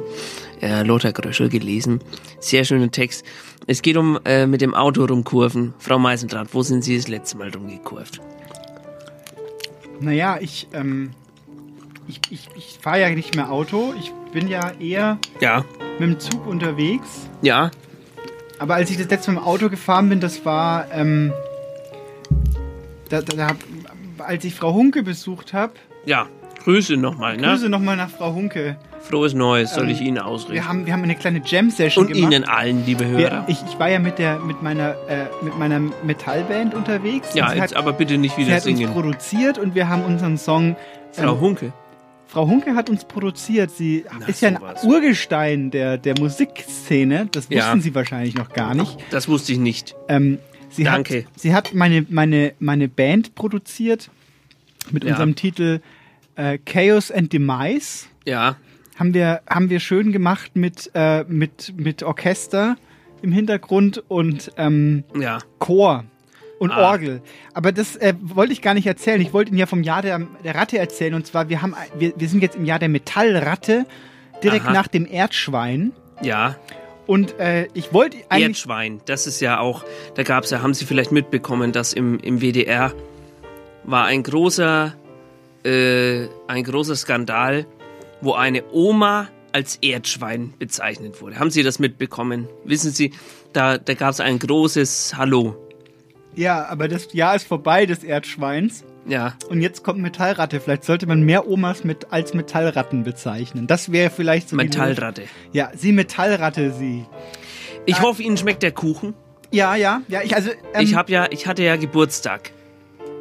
äh, 0.62 0.82
Lothar 0.82 1.12
Gröschel 1.12 1.48
gelesen. 1.48 2.00
Sehr 2.40 2.64
schöner 2.64 2.90
Text. 2.90 3.24
Es 3.66 3.82
geht 3.82 3.96
um 3.96 4.18
äh, 4.24 4.46
mit 4.46 4.62
dem 4.62 4.74
Auto 4.74 5.04
rumkurven. 5.04 5.74
Frau 5.78 5.98
Meisendrath, 5.98 6.48
wo 6.52 6.62
sind 6.62 6.82
Sie 6.82 6.96
das 6.96 7.08
letzte 7.08 7.36
Mal 7.36 7.50
rumgekurvt? 7.50 8.20
Naja, 10.00 10.38
ich, 10.40 10.66
ähm, 10.72 11.10
ich, 12.08 12.20
ich, 12.30 12.48
ich 12.56 12.78
fahre 12.80 13.02
ja 13.02 13.10
nicht 13.10 13.36
mehr 13.36 13.52
Auto. 13.52 13.94
Ich 14.00 14.12
bin 14.32 14.48
ja 14.48 14.72
eher 14.80 15.18
Ja. 15.40 15.64
mit 15.98 16.08
dem 16.08 16.18
Zug 16.18 16.46
unterwegs. 16.46 17.28
Ja. 17.42 17.70
Aber 18.62 18.76
als 18.76 18.88
ich 18.92 18.96
das 18.96 19.08
letzte 19.10 19.32
Mal 19.32 19.40
im 19.40 19.44
Auto 19.46 19.68
gefahren 19.68 20.08
bin, 20.08 20.20
das 20.20 20.44
war, 20.44 20.86
ähm, 20.92 21.32
da, 23.08 23.20
da, 23.20 23.34
da, 23.36 23.48
als 24.24 24.44
ich 24.44 24.54
Frau 24.54 24.72
Hunke 24.72 25.02
besucht 25.02 25.52
habe. 25.52 25.72
Ja. 26.06 26.28
Grüße 26.62 26.96
nochmal, 26.96 27.36
ne? 27.38 27.48
Grüße 27.48 27.68
nochmal 27.68 27.96
nach 27.96 28.08
Frau 28.08 28.34
Hunke. 28.34 28.76
Frohes 29.00 29.34
Neues 29.34 29.74
soll 29.74 29.86
Ähm, 29.86 29.90
ich 29.90 30.00
Ihnen 30.00 30.18
ausrichten. 30.18 30.54
Wir 30.54 30.68
haben, 30.68 30.86
wir 30.86 30.92
haben 30.92 31.02
eine 31.02 31.16
kleine 31.16 31.42
Jam-Session 31.44 32.06
Und 32.06 32.12
gemacht. 32.12 32.32
Ihnen 32.32 32.44
allen, 32.44 32.86
liebe 32.86 33.04
Hörer. 33.04 33.18
Wir, 33.18 33.44
ich, 33.48 33.58
ich 33.68 33.80
war 33.80 33.90
ja 33.90 33.98
mit 33.98 34.20
der 34.20 34.38
mit 34.38 34.62
meiner 34.62 34.90
äh, 35.08 35.24
mit 35.42 35.58
meiner 35.58 35.80
Metallband 36.04 36.72
unterwegs. 36.72 37.34
Ja, 37.34 37.46
Und 37.46 37.50
sie 37.54 37.58
jetzt 37.58 37.72
hat, 37.72 37.76
aber 37.76 37.92
bitte 37.92 38.16
nicht 38.16 38.36
sie 38.36 38.42
wieder 38.42 38.54
hat 38.54 38.62
singen. 38.62 38.84
uns 38.84 38.92
produziert 38.92 39.58
und 39.58 39.74
wir 39.74 39.88
haben 39.88 40.04
unseren 40.04 40.38
Song. 40.38 40.76
Frau 41.10 41.32
ähm, 41.34 41.40
Hunke. 41.40 41.72
Frau 42.32 42.48
Hunke 42.48 42.74
hat 42.74 42.88
uns 42.88 43.04
produziert. 43.04 43.70
Sie 43.70 44.04
ist 44.26 44.40
ja 44.40 44.48
ein 44.48 44.58
Urgestein 44.84 45.70
der, 45.70 45.98
der 45.98 46.14
Musikszene. 46.18 47.28
Das 47.30 47.44
wussten 47.44 47.52
Ja. 47.58 47.76
Sie 47.78 47.94
wahrscheinlich 47.94 48.34
noch 48.36 48.54
gar 48.54 48.74
nicht. 48.74 48.96
Das 49.10 49.28
wusste 49.28 49.52
ich 49.52 49.58
nicht. 49.58 49.94
Ähm, 50.08 50.38
sie 50.70 50.84
Danke. 50.84 51.26
Hat, 51.26 51.38
sie 51.38 51.52
hat 51.54 51.74
meine, 51.74 52.06
meine, 52.08 52.54
meine 52.58 52.88
Band 52.88 53.34
produziert 53.34 54.10
mit 54.90 55.04
Ja. 55.04 55.10
unserem 55.10 55.34
Titel 55.34 55.80
äh, 56.36 56.56
Chaos 56.64 57.10
and 57.10 57.34
Demise. 57.34 58.06
Ja. 58.24 58.56
Haben 58.98 59.12
wir, 59.12 59.42
haben 59.46 59.68
wir 59.68 59.78
schön 59.78 60.10
gemacht 60.10 60.52
mit, 60.56 60.90
äh, 60.94 61.24
mit, 61.24 61.74
mit 61.76 62.02
Orchester 62.02 62.76
im 63.20 63.32
Hintergrund 63.32 64.02
und 64.08 64.52
ähm, 64.56 65.04
Ja. 65.14 65.38
Chor 65.58 66.04
und 66.62 66.70
Ah. 66.70 66.90
Orgel. 66.92 67.22
Aber 67.54 67.72
das 67.72 67.96
äh, 67.96 68.14
wollte 68.20 68.52
ich 68.52 68.62
gar 68.62 68.74
nicht 68.74 68.86
erzählen. 68.86 69.20
Ich 69.20 69.32
wollte 69.32 69.50
Ihnen 69.50 69.58
ja 69.58 69.66
vom 69.66 69.82
Jahr 69.82 70.00
der, 70.00 70.20
der 70.44 70.54
Ratte 70.54 70.78
erzählen. 70.78 71.14
Und 71.14 71.26
zwar, 71.26 71.48
wir, 71.48 71.60
haben, 71.60 71.74
wir, 71.98 72.12
wir 72.16 72.28
sind 72.28 72.40
jetzt 72.40 72.54
im 72.54 72.64
Jahr 72.64 72.78
der 72.78 72.88
Metallratte, 72.88 73.84
direkt 74.44 74.66
Aha. 74.66 74.72
nach 74.72 74.86
dem 74.86 75.04
Erdschwein. 75.10 75.90
Ja. 76.22 76.54
Und 77.08 77.36
äh, 77.40 77.66
ich 77.74 77.92
wollte 77.92 78.18
eigentlich. 78.28 78.58
Erdschwein, 78.58 79.00
das 79.06 79.26
ist 79.26 79.40
ja 79.40 79.58
auch, 79.58 79.84
da 80.14 80.22
gab 80.22 80.44
es 80.44 80.50
ja, 80.50 80.62
haben 80.62 80.72
Sie 80.72 80.84
vielleicht 80.84 81.10
mitbekommen, 81.10 81.72
dass 81.72 81.92
im, 81.94 82.20
im 82.20 82.40
WDR 82.40 82.92
war 83.82 84.04
ein 84.04 84.22
großer, 84.22 84.94
äh, 85.64 86.26
ein 86.46 86.62
großer 86.62 86.94
Skandal, 86.94 87.66
wo 88.20 88.34
eine 88.34 88.62
Oma 88.70 89.28
als 89.50 89.78
Erdschwein 89.82 90.54
bezeichnet 90.60 91.20
wurde. 91.20 91.40
Haben 91.40 91.50
Sie 91.50 91.64
das 91.64 91.80
mitbekommen? 91.80 92.48
Wissen 92.64 92.92
Sie, 92.92 93.12
da, 93.52 93.78
da 93.78 93.94
gab 93.94 94.10
es 94.10 94.20
ein 94.20 94.38
großes 94.38 95.14
Hallo. 95.16 95.56
Ja, 96.34 96.66
aber 96.66 96.88
das 96.88 97.12
Jahr 97.12 97.34
ist 97.34 97.46
vorbei 97.46 97.86
des 97.86 98.04
Erdschweins. 98.04 98.84
Ja. 99.06 99.34
Und 99.48 99.60
jetzt 99.60 99.82
kommt 99.82 99.98
Metallratte. 99.98 100.60
Vielleicht 100.60 100.84
sollte 100.84 101.06
man 101.06 101.22
mehr 101.22 101.48
Omas 101.48 101.84
mit, 101.84 102.12
als 102.12 102.34
Metallratten 102.34 103.02
bezeichnen. 103.04 103.66
Das 103.66 103.90
wäre 103.92 104.10
vielleicht 104.10 104.48
so. 104.48 104.56
Metallratte. 104.56 105.24
Ja, 105.52 105.70
sie 105.76 105.92
Metallratte, 105.92 106.72
sie. 106.72 107.04
Ich 107.84 108.00
hoffe, 108.00 108.22
Ihnen 108.22 108.36
schmeckt 108.36 108.62
der 108.62 108.70
Kuchen. 108.72 109.14
Ja, 109.50 109.74
ja, 109.74 110.02
ja. 110.08 110.22
Ich, 110.22 110.34
also, 110.34 110.50
ähm, 110.72 110.82
ich, 110.82 110.94
hab 110.94 111.10
ja, 111.10 111.26
ich 111.30 111.46
hatte 111.46 111.62
ja 111.64 111.76
Geburtstag. 111.76 112.52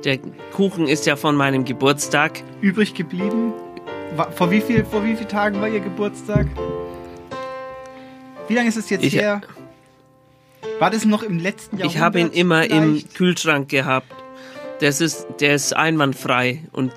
Der 0.06 0.20
Kuchen 0.54 0.88
ist 0.88 1.06
ja 1.06 1.16
von 1.16 1.36
meinem 1.36 1.66
Geburtstag. 1.66 2.44
übrig 2.62 2.94
geblieben. 2.94 3.54
Vor 4.36 4.52
wie, 4.52 4.62
viel, 4.62 4.86
vor 4.86 5.04
wie 5.04 5.16
vielen 5.16 5.28
Tagen 5.30 5.60
war 5.62 5.68
Ihr 5.68 5.80
Geburtstag? 5.80 6.48
Wie 8.48 8.54
lange 8.56 8.70
ist 8.70 8.78
es 8.78 8.90
jetzt 8.90 9.04
Ich- 9.04 9.16
her? 9.16 9.42
War 10.80 10.90
das 10.90 11.06
noch 11.06 11.24
im 11.24 11.40
letzten 11.40 11.78
Jahrhundert? 11.78 11.96
Ich 11.96 12.02
habe 12.02 12.20
ihn 12.20 12.30
immer 12.32 12.64
im 12.70 12.96
vielleicht? 12.96 13.16
Kühlschrank 13.16 13.70
gehabt. 13.70 14.12
Das 14.80 15.00
ist, 15.02 15.28
der 15.40 15.56
ist 15.56 15.76
einwandfrei 15.76 16.64
und 16.72 16.92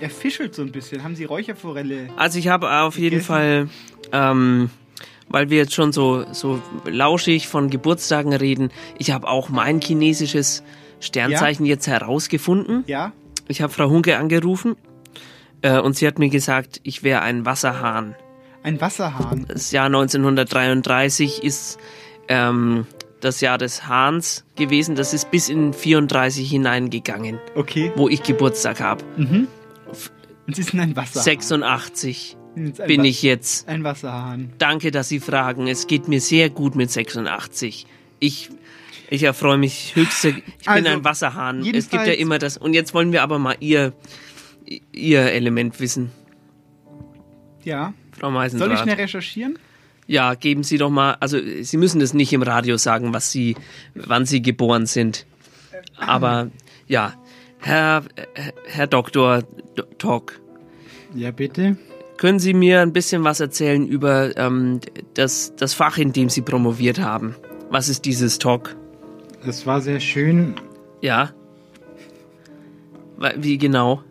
Er 0.00 0.10
fischelt 0.10 0.54
so 0.54 0.62
ein 0.62 0.72
bisschen. 0.72 1.04
Haben 1.04 1.14
Sie 1.14 1.24
Räucherforelle? 1.24 2.08
also 2.16 2.38
ich 2.38 2.48
habe 2.48 2.70
auf 2.80 2.98
jeden 2.98 3.20
Fall, 3.20 3.68
ähm, 4.12 4.70
weil 5.28 5.50
wir 5.50 5.58
jetzt 5.58 5.74
schon 5.74 5.92
so 5.92 6.24
so 6.32 6.60
lauschig 6.86 7.48
von 7.48 7.68
Geburtstagen 7.70 8.32
reden, 8.32 8.70
ich 8.98 9.10
habe 9.10 9.28
auch 9.28 9.50
mein 9.50 9.80
chinesisches 9.80 10.62
Sternzeichen 11.00 11.66
jetzt 11.66 11.86
herausgefunden. 11.86 12.82
Ja. 12.86 13.12
Ich 13.46 13.62
habe 13.62 13.72
Frau 13.72 13.90
Hunke 13.90 14.16
angerufen 14.16 14.76
äh, 15.62 15.78
und 15.78 15.96
sie 15.96 16.06
hat 16.06 16.18
mir 16.18 16.30
gesagt, 16.30 16.80
ich 16.82 17.02
wäre 17.02 17.20
ein 17.22 17.44
Wasserhahn. 17.44 18.14
Ein 18.62 18.80
Wasserhahn. 18.80 19.46
Das 19.48 19.72
Jahr 19.72 19.86
1933 19.86 21.42
ist 21.42 21.78
ähm, 22.28 22.86
das 23.20 23.40
Jahr 23.40 23.58
des 23.58 23.86
Hahns 23.86 24.44
gewesen. 24.56 24.94
Das 24.96 25.14
ist 25.14 25.30
bis 25.30 25.48
in 25.48 25.72
34 25.72 26.48
hineingegangen. 26.50 27.38
Okay. 27.54 27.92
Wo 27.96 28.08
ich 28.08 28.22
Geburtstag 28.22 28.80
habe. 28.80 29.04
Mhm. 29.16 29.48
Und 30.46 30.56
Sie 30.56 30.62
sind 30.62 30.80
ein 30.80 30.94
Wasserhahn. 30.96 31.24
86 31.24 32.36
Sie 32.54 32.62
sind 32.64 32.80
ein 32.80 32.86
bin 32.86 33.00
Wa- 33.02 33.04
ich 33.04 33.22
jetzt. 33.22 33.68
Ein 33.68 33.84
Wasserhahn. 33.84 34.52
Danke, 34.58 34.90
dass 34.90 35.08
Sie 35.08 35.20
fragen. 35.20 35.66
Es 35.68 35.86
geht 35.86 36.08
mir 36.08 36.20
sehr 36.20 36.50
gut 36.50 36.74
mit 36.74 36.90
86. 36.90 37.86
Ich, 38.18 38.50
ich 39.08 39.22
erfreue 39.22 39.56
mich 39.56 39.94
höchste. 39.96 40.30
Ich 40.30 40.34
bin 40.34 40.44
Also, 40.66 40.88
ein 40.88 41.04
Wasserhahn. 41.04 41.60
Es 41.74 41.88
gibt 41.88 42.06
ja 42.06 42.12
immer 42.12 42.38
das. 42.38 42.56
Und 42.58 42.74
jetzt 42.74 42.92
wollen 42.92 43.12
wir 43.12 43.22
aber 43.22 43.38
mal 43.38 43.56
Ihr, 43.60 43.92
Ihr 44.92 45.20
Element 45.32 45.80
wissen, 45.80 46.10
Ja. 47.64 47.94
Frau 48.20 48.30
Meisendrath. 48.30 48.68
Soll 48.68 48.74
ich 48.76 48.82
schnell 48.82 48.96
recherchieren? 48.96 49.58
Ja, 50.06 50.34
geben 50.34 50.62
Sie 50.62 50.76
doch 50.76 50.90
mal, 50.90 51.16
also 51.20 51.38
Sie 51.62 51.76
müssen 51.76 52.00
es 52.00 52.14
nicht 52.14 52.32
im 52.32 52.42
Radio 52.42 52.76
sagen, 52.76 53.14
was 53.14 53.30
Sie, 53.32 53.56
wann 53.94 54.26
Sie 54.26 54.42
geboren 54.42 54.86
sind. 54.86 55.24
Aber 55.96 56.50
ja, 56.86 57.14
Herr, 57.60 58.02
Herr 58.66 58.86
Doktor 58.86 59.42
Talk, 59.98 60.40
Ja, 61.14 61.30
bitte. 61.30 61.76
können 62.16 62.38
Sie 62.38 62.54
mir 62.54 62.80
ein 62.80 62.92
bisschen 62.92 63.22
was 63.24 63.40
erzählen 63.40 63.86
über 63.86 64.36
ähm, 64.36 64.80
das, 65.14 65.54
das 65.56 65.74
Fach, 65.74 65.96
in 65.96 66.12
dem 66.12 66.28
Sie 66.28 66.42
promoviert 66.42 66.98
haben? 66.98 67.36
Was 67.70 67.88
ist 67.88 68.04
dieses 68.04 68.38
Talk? 68.38 68.74
Es 69.46 69.64
war 69.64 69.80
sehr 69.80 70.00
schön. 70.00 70.54
Ja? 71.00 71.30
Wie 73.36 73.58
genau? 73.58 74.02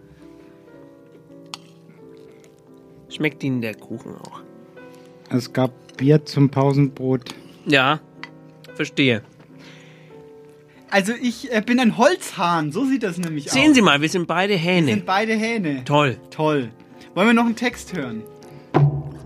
Schmeckt 3.20 3.44
Ihnen 3.44 3.60
der 3.60 3.76
Kuchen 3.76 4.16
auch? 4.16 4.40
Es 5.30 5.52
gab 5.52 5.72
Bier 5.98 6.24
zum 6.26 6.50
Pausenbrot. 6.50 7.36
Ja, 7.66 8.00
verstehe. 8.76 9.24
Also 10.90 11.12
ich 11.22 11.52
äh, 11.54 11.62
bin 11.62 11.82
ein 11.82 11.98
Holzhahn. 11.98 12.72
So 12.72 12.86
sieht 12.86 13.04
das 13.04 13.18
nämlich 13.18 13.48
aus. 13.48 13.52
Sehen 13.52 13.74
Sie 13.74 13.82
mal, 13.82 14.00
wir 14.02 14.08
sind 14.08 14.26
beide 14.26 14.54
Wir 14.54 14.58
Hähne. 14.60 14.88
sind 14.94 15.06
beide 15.06 15.34
Hähne. 15.34 15.84
Toll. 15.84 16.16
Toll. 16.32 16.70
Wollen 17.14 17.28
wir 17.28 17.34
noch 17.34 17.46
einen 17.46 17.58
Text 17.58 17.94
hören? 17.94 18.24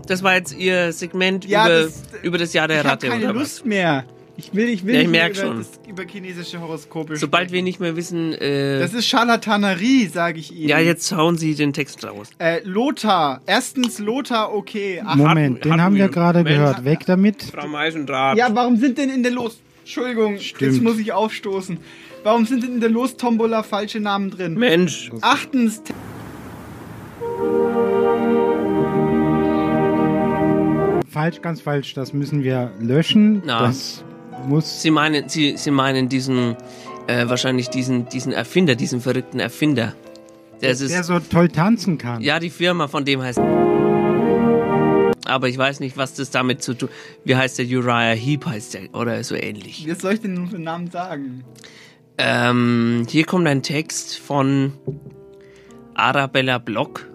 Das 0.08 0.24
war 0.24 0.34
jetzt 0.34 0.52
Ihr 0.58 0.92
Segment 0.92 1.44
Ja, 1.46 1.66
über, 1.66 1.74
das- 1.84 2.02
über 2.24 2.38
das 2.38 2.52
Jahr 2.52 2.66
der 2.66 2.78
ich 2.78 2.82
habe 2.84 2.92
Ratte, 2.94 3.08
keine 3.08 3.24
oder 3.26 3.34
Lust 3.34 3.64
mehr. 3.64 4.04
Ich 4.36 4.52
will, 4.52 4.68
ich 4.68 4.84
will 4.84 4.94
Ja, 4.94 5.00
ich 5.02 5.08
nicht 5.08 5.20
über, 5.26 5.34
schon. 5.34 5.58
Das, 5.58 5.80
über 5.88 6.02
chinesische 6.04 6.60
Horoskope? 6.60 7.16
Sobald 7.16 7.52
wir 7.52 7.62
nicht 7.62 7.78
mehr 7.78 7.94
wissen, 7.94 8.32
äh, 8.32 8.80
Das 8.80 8.92
ist 8.92 9.06
Scharlatanerie, 9.06 10.08
sage 10.08 10.40
ich 10.40 10.52
Ihnen. 10.52 10.68
ja, 10.68 10.80
jetzt 10.80 11.12
hauen 11.12 11.38
Sie 11.38 11.54
den 11.54 11.72
Text 11.72 12.04
raus. 12.04 12.30
Äh, 12.38 12.60
Lothar. 12.64 13.40
Erstens 13.46 14.00
Lothar, 14.00 14.52
okay. 14.52 15.00
Ach, 15.04 15.14
Moment, 15.14 15.64
den 15.64 15.80
haben 15.80 15.94
wir 15.94 16.08
gerade 16.08 16.42
gehört. 16.42 16.84
Weg 16.84 17.06
damit. 17.06 17.44
Frau 17.44 17.68
Meisendraht. 17.68 18.36
Ja, 18.36 18.48
warum 18.54 18.76
sind 18.76 18.98
denn 18.98 19.10
in 19.10 19.22
der 19.22 19.32
Los... 19.32 19.60
Entschuldigung, 19.82 20.38
Stimmt. 20.38 20.60
jetzt 20.72 20.82
muss 20.82 20.98
ich 20.98 21.12
aufstoßen. 21.12 21.78
Warum 22.24 22.46
sind 22.46 22.62
denn 22.64 22.74
in 22.74 22.80
der 22.80 22.90
Los-Tombola 22.90 23.62
falsche 23.62 24.00
Namen 24.00 24.30
drin? 24.30 24.54
Mensch. 24.54 25.10
Achtens... 25.20 25.82
Falsch, 31.10 31.40
ganz 31.42 31.60
falsch. 31.60 31.94
Das 31.94 32.12
müssen 32.12 32.42
wir 32.42 32.72
löschen. 32.80 33.42
Na. 33.44 33.66
Das 33.66 34.02
muss. 34.46 34.82
Sie 34.82 34.90
meinen, 34.90 35.28
Sie, 35.28 35.56
Sie 35.56 35.70
meinen 35.70 36.08
diesen, 36.08 36.56
äh, 37.06 37.28
wahrscheinlich 37.28 37.68
diesen, 37.70 38.08
diesen 38.08 38.32
Erfinder, 38.32 38.74
diesen 38.74 39.00
verrückten 39.00 39.40
Erfinder. 39.40 39.94
Das 40.60 40.80
ist, 40.80 40.92
der 40.92 41.04
so 41.04 41.18
toll 41.18 41.48
tanzen 41.48 41.98
kann. 41.98 42.22
ja, 42.22 42.38
die 42.38 42.50
Firma 42.50 42.88
von 42.88 43.04
dem 43.04 43.22
heißt. 43.22 43.40
Aber 45.26 45.48
ich 45.48 45.56
weiß 45.56 45.80
nicht, 45.80 45.96
was 45.96 46.14
das 46.14 46.30
damit 46.30 46.62
zu 46.62 46.74
tun. 46.74 46.88
Wie 47.24 47.34
heißt 47.34 47.58
der 47.58 47.66
Uriah 47.66 48.14
Heep 48.14 48.46
heißt 48.46 48.74
der 48.74 48.94
oder 48.94 49.22
so 49.24 49.34
ähnlich. 49.34 49.84
Jetzt 49.84 50.02
soll 50.02 50.14
ich 50.14 50.20
denn 50.20 50.46
für 50.48 50.56
einen 50.56 50.64
Namen 50.64 50.90
sagen? 50.90 51.44
Ähm, 52.18 53.06
hier 53.08 53.24
kommt 53.24 53.46
ein 53.48 53.62
Text 53.62 54.18
von 54.18 54.74
Arabella 55.94 56.58
Block, 56.58 57.08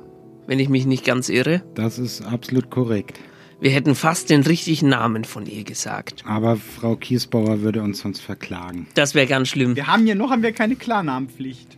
wenn 0.48 0.60
ich 0.60 0.70
mich 0.70 0.86
nicht 0.86 1.06
ganz 1.06 1.30
irre. 1.30 1.62
Das 1.76 2.00
ist 2.00 2.22
absolut 2.22 2.70
korrekt. 2.70 3.20
Wir 3.62 3.72
hätten 3.72 3.94
fast 3.94 4.30
den 4.30 4.44
richtigen 4.44 4.88
Namen 4.88 5.26
von 5.26 5.46
ihr 5.46 5.66
gesagt. 5.66 6.24
Aber 6.26 6.56
Frau 6.56 6.96
Kiesbauer 6.96 7.62
würde 7.62 7.82
uns 7.82 8.00
sonst 8.00 8.22
verklagen. 8.22 8.88
Das 8.94 9.16
wäre 9.16 9.28
ganz 9.28 9.50
schlimm. 9.50 9.76
Wir 9.76 9.88
haben 9.88 10.06
hier 10.06 10.16
noch 10.16 10.32
haben 10.32 10.44
wir 10.44 10.54
keine 10.54 10.78
Klarnamenpflicht. 10.78 11.78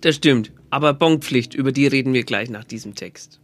Das 0.00 0.16
stimmt. 0.16 0.52
Aber 0.70 0.94
Bonpflicht, 0.94 1.54
über 1.54 1.70
die 1.70 1.86
reden 1.86 2.14
wir 2.14 2.24
gleich 2.24 2.48
nach 2.48 2.64
diesem 2.64 2.94
Text. 2.94 3.40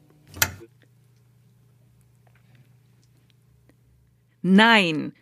Nein, 4.41 5.13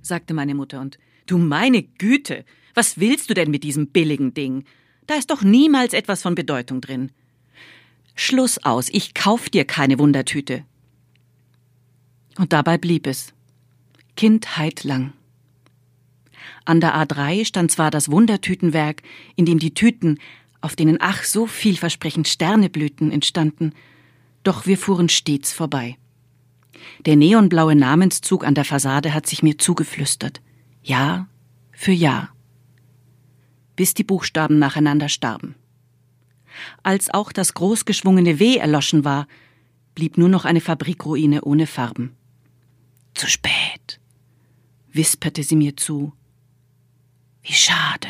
sagte 0.00 0.32
meine 0.32 0.54
Mutter, 0.54 0.80
und 0.80 0.98
du 1.26 1.38
meine 1.38 1.82
Güte, 1.82 2.44
was 2.74 3.00
willst 3.00 3.30
du 3.30 3.34
denn 3.34 3.50
mit 3.50 3.64
diesem 3.64 3.88
billigen 3.88 4.32
Ding? 4.32 4.64
Da 5.08 5.14
ist 5.14 5.30
doch 5.30 5.42
niemals 5.42 5.92
etwas 5.92 6.22
von 6.22 6.36
Bedeutung 6.36 6.80
drin. 6.80 7.10
Schluss 8.14 8.58
aus, 8.64 8.88
ich 8.90 9.12
kauf 9.14 9.50
dir 9.50 9.64
keine 9.64 9.98
Wundertüte. 9.98 10.64
Und 12.38 12.52
dabei 12.52 12.78
blieb 12.78 13.06
es. 13.06 13.32
Kindheit 14.16 14.84
lang. 14.84 15.12
An 16.64 16.80
der 16.80 16.94
A3 16.96 17.44
stand 17.44 17.70
zwar 17.70 17.90
das 17.90 18.10
Wundertütenwerk, 18.10 19.02
in 19.36 19.46
dem 19.46 19.58
die 19.58 19.74
Tüten, 19.74 20.18
auf 20.60 20.74
denen 20.74 20.98
ach 21.00 21.22
so 21.22 21.46
vielversprechend 21.46 22.28
Sterneblüten 22.28 23.12
entstanden, 23.12 23.72
doch 24.42 24.66
wir 24.66 24.78
fuhren 24.78 25.08
stets 25.08 25.52
vorbei. 25.52 25.96
Der 27.04 27.16
neonblaue 27.16 27.74
Namenszug 27.74 28.44
an 28.44 28.54
der 28.54 28.64
Fassade 28.64 29.14
hat 29.14 29.26
sich 29.26 29.42
mir 29.42 29.58
zugeflüstert. 29.58 30.40
Jahr 30.82 31.28
für 31.72 31.92
Jahr. 31.92 32.30
Bis 33.76 33.94
die 33.94 34.04
Buchstaben 34.04 34.58
nacheinander 34.58 35.08
starben. 35.08 35.54
Als 36.82 37.12
auch 37.12 37.32
das 37.32 37.54
großgeschwungene 37.54 38.38
W 38.38 38.56
erloschen 38.56 39.04
war, 39.04 39.26
blieb 39.94 40.16
nur 40.16 40.28
noch 40.28 40.44
eine 40.44 40.60
Fabrikruine 40.60 41.42
ohne 41.42 41.66
Farben. 41.66 42.15
Zu 43.16 43.28
spät, 43.28 43.98
wisperte 44.92 45.42
sie 45.42 45.56
mir 45.56 45.74
zu. 45.74 46.12
Wie 47.42 47.54
schade. 47.54 48.08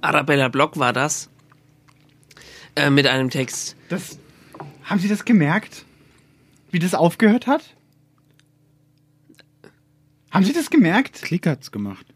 Arabella 0.00 0.48
Block 0.48 0.78
war 0.78 0.94
das. 0.94 1.28
Äh, 2.76 2.88
mit 2.88 3.06
einem 3.06 3.28
Text. 3.28 3.76
Das, 3.90 4.18
haben 4.82 5.00
Sie 5.00 5.08
das 5.08 5.26
gemerkt? 5.26 5.84
Wie 6.70 6.78
das 6.78 6.94
aufgehört 6.94 7.46
hat? 7.46 7.76
Haben 10.30 10.44
Sie 10.46 10.54
das 10.54 10.70
gemerkt? 10.70 11.20
Klick 11.20 11.46
hat's 11.46 11.72
gemacht. 11.72 12.06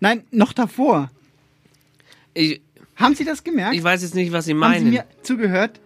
Nein, 0.00 0.24
noch 0.32 0.52
davor. 0.52 1.12
Ich, 2.34 2.62
haben 2.96 3.14
Sie 3.14 3.24
das 3.24 3.44
gemerkt? 3.44 3.76
Ich 3.76 3.84
weiß 3.84 4.02
jetzt 4.02 4.16
nicht, 4.16 4.32
was 4.32 4.46
Sie 4.46 4.54
Haben 4.54 4.58
meinen. 4.58 4.84
Sie 4.86 4.90
mir 4.90 5.04
zugehört? 5.22 5.78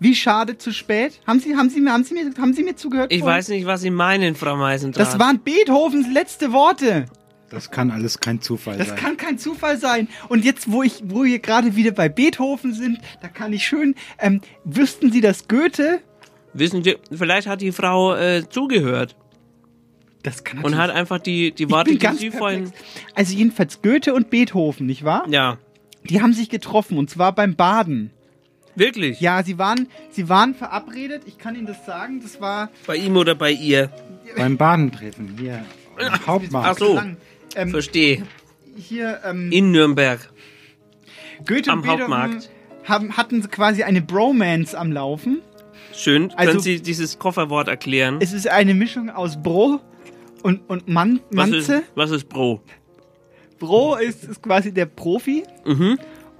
Wie 0.00 0.14
schade 0.14 0.56
zu 0.58 0.72
spät? 0.72 1.20
Haben 1.26 1.40
Sie, 1.40 1.56
haben 1.56 1.70
Sie, 1.70 1.84
haben 1.88 2.04
Sie, 2.04 2.14
mir, 2.14 2.30
haben 2.38 2.54
Sie 2.54 2.62
mir 2.62 2.76
zugehört? 2.76 3.12
ich 3.12 3.22
weiß 3.22 3.48
nicht, 3.48 3.66
was 3.66 3.80
Sie 3.80 3.90
meinen, 3.90 4.34
Frau 4.36 4.56
Meisendraht. 4.56 5.04
Das 5.06 5.18
waren 5.18 5.40
Beethovens 5.40 6.06
letzte 6.12 6.52
Worte. 6.52 7.06
Das 7.50 7.70
kann 7.70 7.90
alles 7.90 8.20
kein 8.20 8.40
Zufall 8.42 8.76
Das 8.76 8.88
sein. 8.88 8.96
kann 8.98 9.16
kein 9.16 9.38
Zufall 9.38 9.78
sein. 9.78 10.08
Und 10.28 10.44
jetzt, 10.44 10.70
wo 10.70 10.82
ich, 10.82 11.00
wo 11.04 11.24
wir 11.24 11.38
gerade 11.38 11.74
wieder 11.76 11.92
bei 11.92 12.08
Beethoven 12.08 12.74
sind, 12.74 12.98
da 13.22 13.28
kann 13.28 13.52
ich 13.52 13.66
schön. 13.66 13.94
Ähm, 14.18 14.42
wüssten 14.64 15.10
Sie, 15.10 15.20
dass 15.22 15.48
Goethe? 15.48 16.00
Wissen 16.52 16.84
Sie, 16.84 16.96
vielleicht 17.10 17.46
hat 17.48 17.60
die 17.62 17.72
Frau 17.72 18.14
äh, 18.14 18.44
zugehört. 18.48 19.16
Das 20.22 20.44
kann 20.44 20.62
Und 20.62 20.76
hat 20.76 20.90
einfach 20.90 21.18
die, 21.20 21.52
die 21.52 21.70
Worte, 21.70 21.84
bin 21.90 21.94
die 21.98 22.04
ganz 22.04 22.20
Sie 22.20 22.30
vorhin. 22.30 22.70
Also 23.14 23.34
jedenfalls 23.34 23.80
Goethe 23.82 24.12
und 24.14 24.30
Beethoven, 24.30 24.86
nicht 24.86 25.04
wahr? 25.04 25.24
Ja. 25.30 25.58
Die 26.04 26.20
haben 26.20 26.32
sich 26.34 26.50
getroffen 26.50 26.98
und 26.98 27.08
zwar 27.08 27.34
beim 27.34 27.56
Baden. 27.56 28.10
Wirklich? 28.78 29.20
Ja, 29.20 29.42
sie 29.42 29.58
waren, 29.58 29.88
sie 30.10 30.28
waren 30.28 30.54
verabredet. 30.54 31.22
Ich 31.26 31.38
kann 31.38 31.54
Ihnen 31.54 31.66
das 31.66 31.84
sagen. 31.86 32.20
Das 32.22 32.40
war 32.40 32.70
Bei 32.86 32.96
ihm 32.96 33.16
oder 33.16 33.34
bei 33.34 33.50
ihr? 33.52 33.90
Beim 34.36 34.56
Badentreffen 34.56 35.36
hier 35.38 35.64
Hauptmarkt. 36.26 36.68
Ach 36.70 36.78
so. 36.78 37.00
Ähm, 37.56 37.70
Verstehe. 37.70 38.22
hier 38.76 39.20
ähm, 39.24 39.50
In 39.50 39.72
Nürnberg. 39.72 40.20
Goethe 41.46 41.70
am 41.70 41.86
Hauptmarkt. 41.86 42.50
haben, 42.84 43.16
hatten 43.16 43.48
quasi 43.50 43.82
eine 43.82 44.02
Bromance 44.02 44.76
am 44.78 44.92
Laufen. 44.92 45.40
Schön. 45.94 46.30
Also- 46.36 46.50
Können 46.52 46.62
Sie 46.62 46.80
dieses 46.80 47.18
Kofferwort 47.18 47.68
erklären? 47.68 48.18
Es 48.20 48.32
ist 48.32 48.48
eine 48.48 48.74
Mischung 48.74 49.10
aus 49.10 49.42
Bro 49.42 49.80
und, 50.42 50.68
und 50.68 50.86
Man, 50.88 51.20
was, 51.30 51.48
ist, 51.50 51.68
Manze. 51.68 51.82
was 51.94 52.10
ist 52.10 52.28
Bro? 52.28 52.60
Bro 53.58 53.96
ist, 53.96 54.24
ist 54.24 54.42
quasi 54.42 54.72
der 54.72 54.86
Profi 54.86 55.42
Mhm. 55.64 55.98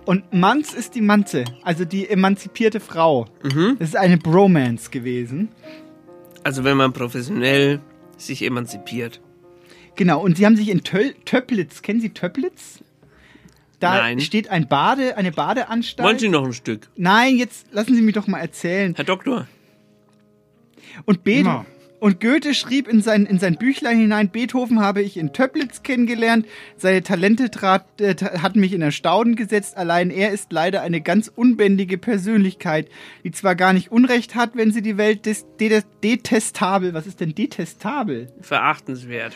Und 0.09 0.33
Manz 0.33 0.73
ist 0.73 0.95
die 0.95 1.03
Manze, 1.03 1.45
also 1.63 1.85
die 1.85 2.09
emanzipierte 2.09 2.81
Frau. 2.81 3.27
Mhm. 3.43 3.77
Das 3.79 3.91
ist 3.91 3.97
eine 3.97 4.17
Bromance 4.17 4.89
gewesen. 4.89 5.51
Also 6.43 6.65
wenn 6.65 6.79
man 6.79 6.95
professionell 6.95 7.81
sich 8.17 8.43
emanzipiert. 8.43 9.21
Genau, 9.97 10.23
und 10.23 10.39
sie 10.39 10.47
haben 10.47 10.57
sich 10.57 10.71
in 10.71 10.83
Töl 10.83 11.15
Töplitz, 11.27 11.83
kennen 11.83 12.01
Sie 12.01 12.09
Töplitz? 12.09 12.83
Da 13.81 13.99
Nein. 13.99 14.21
steht 14.21 14.49
ein 14.49 14.67
Bade, 14.67 15.19
eine 15.19 15.31
Badeanstalt. 15.31 16.09
Wollen 16.09 16.19
Sie 16.19 16.31
noch 16.31 16.47
ein 16.47 16.55
Stück? 16.55 16.89
Nein, 16.97 17.37
jetzt 17.37 17.67
lassen 17.73 17.95
Sie 17.95 18.01
mich 18.01 18.15
doch 18.15 18.27
mal 18.27 18.41
erzählen. 18.41 18.95
Herr 18.97 19.05
Doktor. 19.05 19.47
Und, 21.05 21.23
Be 21.23 21.41
Immer. 21.41 21.67
Und 22.01 22.21
Goethe 22.21 22.55
schrieb 22.55 22.89
in 22.89 23.03
sein, 23.03 23.27
in 23.27 23.39
sein 23.39 23.57
Büchlein 23.57 23.99
hinein, 23.99 24.31
Beethoven 24.31 24.81
habe 24.81 25.03
ich 25.03 25.17
in 25.17 25.33
Töplitz 25.33 25.83
kennengelernt, 25.83 26.47
seine 26.77 27.03
Talente 27.03 27.51
trat, 27.51 28.01
äh, 28.01 28.15
hatten 28.15 28.61
mich 28.61 28.73
in 28.73 28.83
Erstaunen 28.83 29.37
gesetzt, 29.37 29.77
allein 29.77 30.11
er 30.11 30.31
ist 30.31 30.53
leider 30.53 30.83
eine 30.83 31.01
ganz 31.01 31.29
unbändige 31.35 31.99
Persönlichkeit, 31.99 32.89
die 33.25 33.33
zwar 33.33 33.55
gar 33.55 33.73
nicht 33.73 33.91
Unrecht 33.91 34.35
hat, 34.35 34.51
wenn 34.55 34.73
sie 34.73 34.83
die 34.83 34.97
Welt 34.97 35.27
des, 35.27 35.47
de, 35.59 35.83
detestabel, 36.03 36.95
was 36.95 37.07
ist 37.07 37.21
denn 37.21 37.35
detestabel, 37.35 38.29
Verachtenswert. 38.41 39.35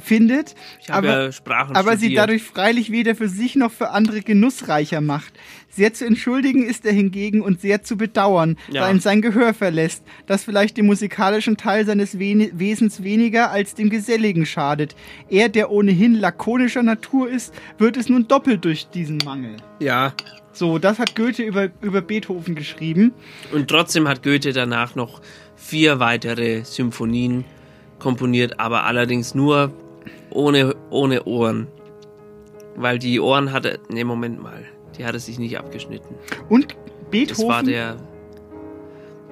findet, 0.00 0.54
Ich 0.80 0.90
habe 0.90 1.08
aber, 1.08 1.30
ja 1.30 1.68
aber 1.74 1.92
sie 1.92 2.06
studiert. 2.06 2.18
dadurch 2.18 2.42
freilich 2.42 2.90
weder 2.90 3.14
für 3.14 3.28
sich 3.28 3.56
noch 3.56 3.72
für 3.72 3.90
andere 3.90 4.20
genussreicher 4.20 5.00
macht. 5.00 5.32
Sehr 5.76 5.92
zu 5.92 6.06
entschuldigen 6.06 6.64
ist 6.64 6.86
er 6.86 6.92
hingegen 6.92 7.40
und 7.40 7.60
sehr 7.60 7.82
zu 7.82 7.96
bedauern, 7.96 8.56
Ja. 8.70 8.82
da 8.82 8.90
ihn 8.90 9.00
sein 9.00 9.22
Gehör 9.22 9.54
verlässt, 9.54 10.04
das 10.26 10.44
vielleicht 10.44 10.76
dem 10.76 10.86
musikalischen 10.86 11.56
Teil 11.56 11.84
seines 11.84 12.18
Wen 12.18 12.50
Wesens 12.58 13.02
weniger 13.02 13.50
als 13.50 13.74
dem 13.74 13.90
geselligen 13.90 14.46
schadet. 14.46 14.94
Er, 15.28 15.48
der 15.48 15.70
ohnehin 15.70 16.14
lakonischer 16.14 16.82
Natur 16.84 17.28
ist, 17.28 17.52
wird 17.78 17.96
es 17.96 18.08
nun 18.08 18.28
doppelt 18.28 18.64
durch 18.64 18.88
diesen 18.88 19.18
Mangel. 19.24 19.56
Ja. 19.80 20.12
So, 20.52 20.78
das 20.78 21.00
hat 21.00 21.16
Goethe 21.16 21.42
über, 21.42 21.68
über 21.80 22.00
Beethoven 22.00 22.54
geschrieben. 22.54 23.12
Und 23.52 23.66
trotzdem 23.68 24.06
hat 24.06 24.22
Goethe 24.22 24.52
danach 24.52 24.94
noch 24.94 25.20
vier 25.56 25.98
weitere 25.98 26.62
Symphonien 26.62 27.44
komponiert, 27.98 28.60
aber 28.60 28.84
allerdings 28.84 29.34
nur 29.34 29.72
ohne, 30.30 30.76
ohne 30.90 31.24
Ohren. 31.24 31.66
Weil 32.76 33.00
die 33.00 33.18
Ohren 33.18 33.52
hatte. 33.52 33.80
Ne, 33.90 34.04
Moment 34.04 34.40
mal. 34.40 34.64
Die 34.98 35.04
hat 35.04 35.14
er 35.14 35.20
sich 35.20 35.38
nicht 35.38 35.58
abgeschnitten. 35.58 36.14
Und 36.48 36.68
Das 36.68 36.76
war 37.38 37.62
Beethoven, 37.62 37.66
der. 37.66 37.96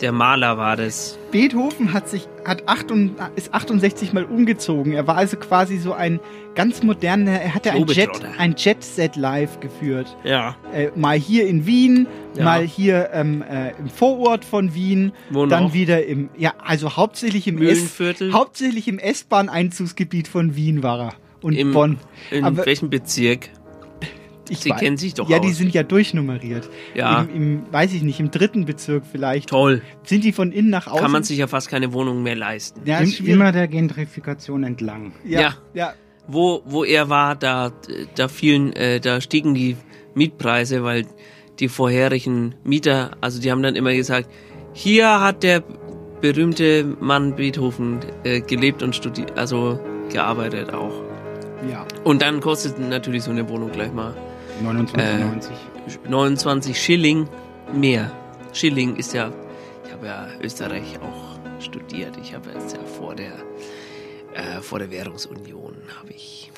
Der 0.01 0.11
Maler 0.11 0.59
war 0.59 0.77
das. 0.77 1.17
Beethoven 1.31 1.93
hat 1.93 2.09
sich, 2.09 2.27
hat 2.45 2.69
8, 2.69 2.87
ist 3.37 3.55
68 3.55 4.13
mal 4.13 4.25
umgezogen. 4.25 4.95
Er 4.95 5.07
war 5.07 5.17
also 5.17 5.37
quasi 5.37 5.79
so 5.79 5.93
ein 5.93 6.19
ganz 6.57 6.83
moderner, 6.83 7.41
er 7.41 7.55
hatte 7.55 7.71
ein 7.71 7.87
Jet, 7.87 8.11
ein 8.37 8.57
Jet-Set 8.59 9.15
live 9.15 9.61
geführt. 9.61 10.17
Ja. 10.25 10.57
Äh, 10.75 10.89
mal 10.97 11.17
hier 11.17 11.47
in 11.47 11.67
Wien, 11.67 12.09
Ja. 12.37 12.43
mal 12.45 12.63
hier 12.65 13.11
ähm, 13.13 13.43
äh, 13.49 13.71
im 13.79 13.89
Vorort 13.89 14.45
von 14.45 14.75
Wien, 14.75 15.13
Wo 15.31 15.47
dann 15.47 15.65
noch? 15.65 15.73
wieder 15.75 16.05
im, 16.05 16.31
ja, 16.37 16.53
also 16.65 16.97
hauptsächlich 16.97 17.47
im 17.47 17.59
S, 17.59 17.61
Mühlenviertel? 17.79 18.33
hauptsächlich 18.33 18.89
im 18.89 18.99
S-Bahn-Einzugsgebiet 18.99 20.27
von 20.27 20.57
Wien 20.57 20.83
war 20.83 20.99
er 21.01 21.15
und 21.43 21.53
Im, 21.53 21.73
Bonn. 21.73 21.99
In 22.33 22.45
Aber 22.45 22.67
welchem 22.67 22.91
Bezirk? 22.91 23.51
Ich 24.53 24.59
Sie 24.61 24.73
weiß- 24.73 24.79
kennen 24.79 24.97
sich 24.97 25.15
doch 25.15 25.29
Ja, 25.29 25.39
aus. 25.39 25.47
die 25.47 25.53
sind 25.53 25.73
ja 25.75 25.83
durchnummeriert. 25.83 26.69
Ja. 26.95 27.23
Im, 27.23 27.35
im, 27.35 27.63
weiß 27.73 27.93
ich 27.95 28.03
nicht, 28.03 28.21
im 28.21 28.31
dritten 28.31 28.65
Bezirk 28.65 29.05
vielleicht. 29.11 29.49
Toll. 29.49 29.83
Sind 30.05 30.23
die 30.25 30.33
von 30.33 30.53
innen 30.53 30.71
nach 30.71 30.87
außen? 30.87 31.01
Kann 31.01 31.11
man 31.11 31.23
sich 31.25 31.39
ja 31.39 31.47
fast 31.47 31.69
keine 31.69 31.93
Wohnung 31.93 32.23
mehr 32.23 32.37
leisten. 32.37 32.81
Ja, 32.85 32.99
Im, 33.01 33.13
immer 33.27 33.51
der 33.53 33.67
Gentrifikation 33.69 34.63
entlang. 34.65 35.13
ja, 35.25 35.41
Ja. 35.41 35.55
ja. 35.75 35.95
Wo, 36.29 36.63
wo 36.65 36.85
er 36.85 37.09
war, 37.09 37.35
da, 37.35 37.73
da 38.15 38.29
fielen, 38.29 38.73
äh, 38.75 39.01
da 39.01 39.21
stiegen 39.21 39.55
die 39.55 39.77
Mietpreise, 40.15 40.85
weil 40.85 41.05
die 41.59 41.69
vorherigen 41.69 42.55
Mieter, 42.63 43.11
also 43.21 43.41
die 43.41 43.51
haben 43.51 43.63
dann 43.63 43.75
immer 43.75 43.93
gesagt, 43.93 44.29
hier 44.73 45.21
hat 45.21 45.43
der 45.43 45.65
berühmte 46.21 46.85
Mann 47.01 47.35
Beethoven 47.35 47.99
äh, 48.23 48.41
gelebt 48.41 48.83
und 48.85 48.95
studiert, 48.95 49.37
also 49.37 49.81
gearbeitet 50.13 50.73
auch. 50.73 50.93
ja. 51.69 51.85
Und 52.05 52.23
dann 52.23 52.41
kostet 52.41 52.79
natürlich 52.79 53.25
so 53.25 53.31
eine 53.33 53.49
Wohnung 53.49 53.73
gleich 53.73 53.93
mal 53.93 54.15
29,90. 54.63 56.09
29 56.09 56.77
Schilling 56.81 57.29
mehr. 57.75 58.11
Schilling 58.53 58.97
ist 58.97 59.15
ja, 59.15 59.31
ich 59.87 59.93
habe 59.93 60.07
ja 60.07 60.29
Österreich 60.43 60.99
auch 61.01 61.39
studiert. 61.63 62.17
Ich 62.23 62.35
habe 62.35 62.51
jetzt 62.51 62.77
ja 62.77 62.83
vor 62.85 63.15
der, 63.15 63.33
äh, 64.35 64.61
vor 64.61 64.79
der 64.79 64.91
Währungsunion 64.91 65.75
habe 65.99 66.11
ich 66.11 66.51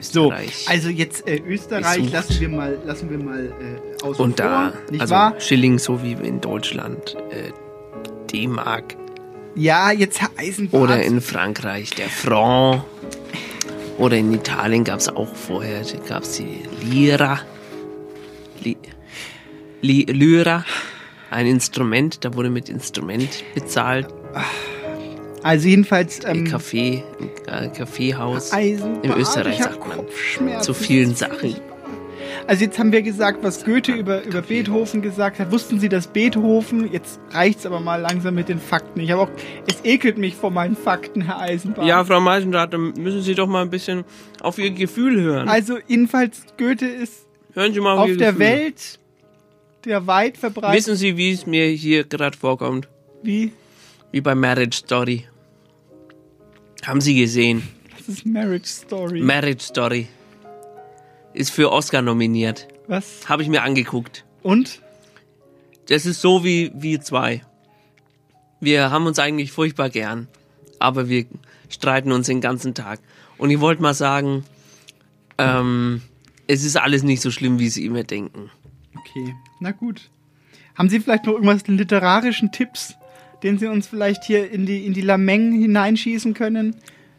So, 0.00 0.26
Österreich. 0.30 0.66
also 0.68 0.88
jetzt 0.88 1.26
äh, 1.28 1.38
Österreich 1.46 1.96
besucht. 1.96 2.12
lassen 2.12 2.40
wir 2.40 2.48
mal, 2.48 2.78
lassen 2.84 3.10
wir 3.10 3.18
mal 3.18 3.46
äh, 3.46 4.02
außen 4.04 4.24
und 4.24 4.38
da, 4.38 4.70
vor, 4.72 4.90
nicht 4.90 5.00
also 5.00 5.14
wahr? 5.14 5.34
Schilling 5.40 5.78
so 5.78 6.02
wie 6.02 6.12
in 6.12 6.40
Deutschland, 6.40 7.16
äh, 7.30 7.52
D-Mark 8.32 8.96
Ja, 9.54 9.90
jetzt 9.90 10.20
Herr 10.20 10.30
Eisenbart. 10.36 10.82
oder 10.82 11.02
in 11.02 11.20
Frankreich 11.20 11.90
der 11.90 12.08
Franc 12.08 12.84
oder 13.98 14.16
in 14.16 14.32
Italien 14.32 14.84
gab 14.84 15.00
es 15.00 15.08
auch 15.08 15.34
vorher, 15.34 15.82
gab 16.08 16.22
es 16.22 16.36
die 16.36 16.62
Lira, 16.82 17.40
Li, 18.62 18.76
Li, 19.80 20.04
Lyra, 20.04 20.64
ein 21.30 21.46
Instrument, 21.46 22.24
da 22.24 22.34
wurde 22.34 22.50
mit 22.50 22.68
Instrument 22.68 23.44
bezahlt. 23.54 24.08
Also 25.42 25.68
jedenfalls. 25.68 26.20
Ähm, 26.24 26.44
Kaffee, 26.44 27.02
äh, 27.46 27.68
Kaffeehaus. 27.68 28.52
Eisenbahn, 28.52 29.02
In 29.02 29.12
Österreich 29.12 29.58
sagt 29.58 29.86
man. 29.86 30.62
Zu 30.62 30.74
vielen 30.74 31.14
Sachen. 31.14 31.56
Also 32.46 32.64
jetzt 32.64 32.78
haben 32.78 32.90
wir 32.92 33.02
gesagt, 33.02 33.42
was 33.42 33.64
Goethe 33.64 33.92
über, 33.92 34.24
über 34.24 34.42
Beethoven 34.42 35.00
gesagt 35.00 35.38
hat. 35.38 35.52
Wussten 35.52 35.78
Sie, 35.78 35.88
dass 35.88 36.08
Beethoven, 36.08 36.92
jetzt 36.92 37.20
reicht's 37.30 37.64
aber 37.64 37.80
mal 37.80 38.00
langsam 38.00 38.34
mit 38.34 38.48
den 38.48 38.58
Fakten. 38.58 39.00
Ich 39.00 39.10
habe 39.10 39.22
auch, 39.22 39.30
es 39.66 39.84
ekelt 39.84 40.18
mich 40.18 40.34
vor 40.34 40.50
meinen 40.50 40.76
Fakten, 40.76 41.22
Herr 41.22 41.40
Eisenbahn. 41.40 41.86
Ja, 41.86 42.04
Frau 42.04 42.20
Meisendrath, 42.20 42.72
dann 42.72 42.94
müssen 42.98 43.22
Sie 43.22 43.34
doch 43.34 43.46
mal 43.46 43.62
ein 43.62 43.70
bisschen 43.70 44.04
auf 44.40 44.58
Ihr 44.58 44.70
Gefühl 44.70 45.20
hören. 45.20 45.48
Also 45.48 45.78
jedenfalls, 45.86 46.44
Goethe 46.58 46.86
ist 46.86 47.26
Hören 47.54 47.72
Sie 47.72 47.80
mal 47.80 47.94
auf, 47.94 48.10
auf 48.10 48.16
der 48.16 48.32
Gefühl. 48.32 48.38
Welt 48.38 48.98
der 49.84 50.06
weit 50.06 50.36
verbreitet. 50.36 50.78
Wissen 50.78 50.96
Sie, 50.96 51.16
wie 51.16 51.32
es 51.32 51.46
mir 51.46 51.66
hier 51.66 52.04
gerade 52.04 52.36
vorkommt? 52.36 52.88
Wie? 53.22 53.52
Wie 54.10 54.20
bei 54.20 54.34
Marriage 54.34 54.78
Story. 54.78 55.26
Haben 56.84 57.00
Sie 57.00 57.14
gesehen? 57.18 57.62
Das 57.96 58.08
ist 58.08 58.26
Marriage 58.26 58.66
Story. 58.66 59.20
Marriage 59.20 59.62
Story. 59.62 60.08
Ist 61.34 61.50
für 61.50 61.72
Oscar 61.72 62.02
nominiert. 62.02 62.68
Was? 62.88 63.28
Habe 63.28 63.42
ich 63.42 63.48
mir 63.48 63.62
angeguckt. 63.62 64.24
Und? 64.42 64.80
Das 65.88 66.06
ist 66.06 66.20
so 66.20 66.44
wie 66.44 66.72
wir 66.74 67.00
zwei. 67.00 67.42
Wir 68.60 68.90
haben 68.90 69.06
uns 69.06 69.18
eigentlich 69.18 69.50
furchtbar 69.50 69.90
gern, 69.90 70.28
aber 70.78 71.08
wir 71.08 71.26
streiten 71.68 72.12
uns 72.12 72.26
den 72.26 72.40
ganzen 72.40 72.74
Tag. 72.74 73.00
Und 73.38 73.50
ich 73.50 73.60
wollte 73.60 73.82
mal 73.82 73.94
sagen, 73.94 74.44
ähm, 75.38 76.02
es 76.46 76.64
ist 76.64 76.76
alles 76.76 77.02
nicht 77.02 77.20
so 77.20 77.30
schlimm, 77.30 77.58
wie 77.58 77.68
Sie 77.68 77.84
immer 77.84 78.04
denken. 78.04 78.50
Okay, 78.94 79.34
na 79.58 79.72
gut. 79.72 80.10
Haben 80.74 80.88
Sie 80.88 81.00
vielleicht 81.00 81.26
noch 81.26 81.34
irgendwas 81.34 81.66
literarischen 81.66 82.52
Tipps, 82.52 82.94
den 83.42 83.58
Sie 83.58 83.66
uns 83.66 83.86
vielleicht 83.86 84.24
hier 84.24 84.50
in 84.50 84.66
die, 84.66 84.86
in 84.86 84.92
die 84.94 85.00
Lameng 85.00 85.52
hineinschießen 85.52 86.34
können? 86.34 86.76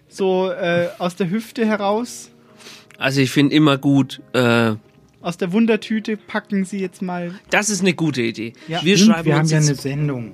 So 0.08 0.52
äh, 0.52 0.90
aus 1.00 1.16
der 1.16 1.30
Hüfte 1.30 1.66
heraus? 1.66 2.30
Also 3.04 3.20
ich 3.20 3.32
finde 3.32 3.54
immer 3.54 3.78
gut, 3.78 4.22
äh, 4.32 4.76
Aus 5.20 5.36
der 5.36 5.52
Wundertüte 5.52 6.16
packen 6.16 6.64
Sie 6.64 6.80
jetzt 6.80 7.02
mal. 7.02 7.34
das 7.50 7.70
ist 7.70 7.82
eine 7.82 7.94
gute 7.94 8.22
Idee. 8.22 8.54
Ja. 8.70 8.82
Wir 8.82 8.96
Stimmt, 8.96 9.12
schreiben 9.12 9.26
wir 9.26 9.34
haben 9.36 9.42
uns 9.42 9.52
ja 9.52 9.58
eine 9.58 9.76
Sendung. 9.76 10.32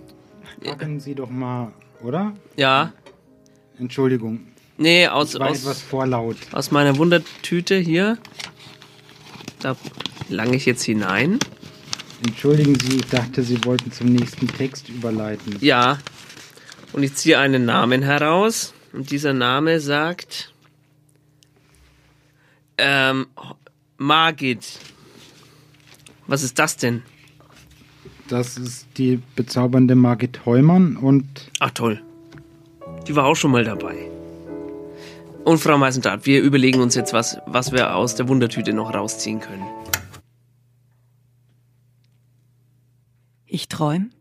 Packen 0.63 0.99
Sie 0.99 1.15
doch 1.15 1.31
mal, 1.31 1.71
oder? 2.03 2.33
ja, 2.57 2.93
Entschuldigung. 3.79 4.41
nee, 4.77 5.07
aus, 5.07 5.33
Ich 5.33 5.39
war 5.39 5.49
aus, 5.49 5.61
etwas 5.61 5.81
vorlaut. 5.81 6.35
aus 6.51 6.69
meiner 6.69 6.95
Wundertüte 6.99 7.75
hier, 7.75 8.19
da 9.61 9.75
lange 10.29 10.55
ich 10.55 10.67
jetzt 10.67 10.83
hinein. 10.83 11.39
Entschuldigen 12.23 12.77
Sie, 12.77 12.97
ich 12.97 13.05
dachte, 13.07 13.41
Sie 13.41 13.65
wollten 13.65 13.91
zum 13.91 14.13
nächsten 14.13 14.47
Text 14.47 14.89
überleiten. 14.89 15.55
Ja. 15.61 15.97
Und 16.93 17.01
ich 17.01 17.15
ziehe 17.15 17.39
einen 17.39 17.65
Namen 17.65 18.03
heraus. 18.03 18.75
Und 18.93 19.09
dieser 19.09 19.33
Name 19.33 19.79
sagt 19.79 20.53
ähm, 22.79 23.27
Margit. 23.97 24.79
Was 26.27 26.43
ist 26.43 26.57
das 26.59 26.77
denn? 26.77 27.03
Das 28.27 28.57
ist 28.57 28.87
die 28.97 29.21
bezaubernde 29.35 29.95
Margit 29.95 30.45
Heumann 30.45 30.97
und 30.97 31.51
Ach 31.59 31.71
toll. 31.71 32.01
Die 33.07 33.15
war 33.15 33.25
auch 33.25 33.35
schon 33.35 33.51
mal 33.51 33.63
dabei. 33.63 34.09
Und 35.43 35.57
Frau 35.57 35.77
Meisendrath, 35.77 36.25
wir 36.25 36.41
überlegen 36.41 36.79
uns 36.79 36.93
jetzt 36.95 37.13
was, 37.13 37.39
was 37.47 37.71
wir 37.71 37.95
aus 37.95 38.15
der 38.15 38.27
Wundertüte 38.27 38.73
noch 38.73 38.93
rausziehen 38.93 39.39
können. 39.39 39.65
Ich 43.47 43.67
träum. 43.67 44.11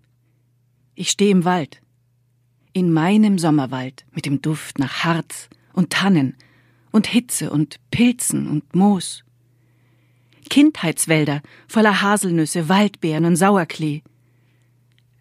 Ich 0.94 1.10
stehe 1.10 1.30
im 1.30 1.44
Wald. 1.44 1.82
In 2.72 2.92
meinem 2.92 3.38
Sommerwald 3.38 4.06
mit 4.12 4.24
dem 4.24 4.40
Duft 4.40 4.78
nach 4.78 5.04
Harz 5.04 5.50
und 5.74 5.90
Tannen 5.90 6.34
und 6.90 7.06
Hitze 7.06 7.50
und 7.50 7.76
Pilzen 7.90 8.48
und 8.48 8.74
Moos. 8.74 9.24
Kindheitswälder 10.48 11.42
voller 11.66 12.00
Haselnüsse, 12.02 12.68
Waldbeeren 12.68 13.24
und 13.24 13.36
Sauerklee. 13.36 14.02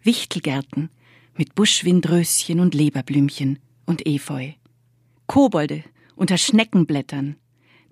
Wichtelgärten 0.02 0.90
mit 1.36 1.54
Buschwindröschen 1.54 2.60
und 2.60 2.74
Leberblümchen 2.74 3.58
und 3.86 4.06
Efeu. 4.06 4.52
Kobolde 5.26 5.84
unter 6.16 6.38
Schneckenblättern. 6.38 7.36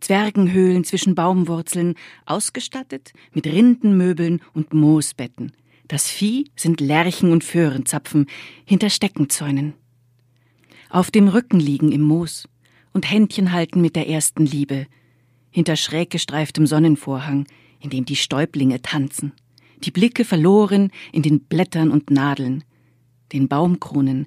Zwergenhöhlen 0.01 0.85
zwischen 0.85 1.15
Baumwurzeln, 1.15 1.95
ausgestattet 2.27 3.13
mit 3.33 3.47
Rindenmöbeln 3.47 4.43
und 4.53 4.75
Moosbetten. 4.75 5.53
Das 5.89 6.09
Vieh 6.09 6.51
sind 6.57 6.81
Lerchen 6.81 7.33
und 7.33 7.45
Föhrenzapfen 7.45 8.27
hinter 8.65 8.91
Steckenzäunen. 8.91 9.75
Auf 10.91 11.11
dem 11.11 11.29
Rücken 11.29 11.61
liegen 11.61 11.93
im 11.93 12.03
Moos 12.03 12.47
und 12.97 13.11
Händchen 13.11 13.53
halten 13.53 13.83
mit 13.83 13.95
der 13.95 14.09
ersten 14.09 14.47
Liebe, 14.47 14.87
hinter 15.51 15.77
schräg 15.77 16.09
gestreiftem 16.09 16.67
Sonnenvorhang, 16.67 17.47
in 17.79 17.91
dem 17.91 18.07
die 18.07 18.17
Stäublinge 18.17 18.81
tanzen, 18.81 19.33
die 19.85 19.91
Blicke 19.91 20.25
verloren 20.25 20.91
in 21.13 21.21
den 21.21 21.41
Blättern 21.41 21.91
und 21.91 22.11
Nadeln, 22.11 22.65
den 23.35 23.49
Baumkronen, 23.49 24.27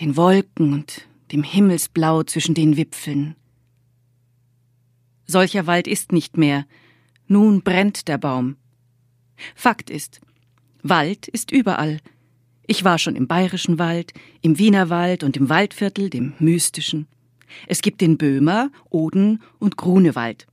den 0.00 0.16
Wolken 0.16 0.72
und 0.72 1.06
dem 1.30 1.42
Himmelsblau 1.42 2.22
zwischen 2.22 2.54
den 2.54 2.78
Wipfeln. 2.78 3.36
Solcher 5.26 5.66
Wald 5.66 5.86
ist 5.86 6.10
nicht 6.10 6.38
mehr, 6.38 6.64
nun 7.26 7.60
brennt 7.60 8.08
der 8.08 8.16
Baum. 8.16 8.56
Fakt 9.54 9.90
ist, 9.90 10.22
Wald 10.82 11.28
ist 11.28 11.50
überall. 11.50 12.00
Ich 12.66 12.82
war 12.82 12.98
schon 12.98 13.14
im 13.14 13.26
bayerischen 13.26 13.78
Wald, 13.78 14.14
im 14.40 14.58
Wiener 14.58 14.88
Wald 14.88 15.22
und 15.22 15.36
im 15.36 15.50
Waldviertel, 15.50 16.08
dem 16.08 16.32
mystischen. 16.38 17.08
Es 17.66 17.82
gibt 17.82 18.00
den 18.00 18.18
Böhmer, 18.18 18.70
Oden 18.90 19.42
und 19.58 19.76
Grunewald. 19.76 20.46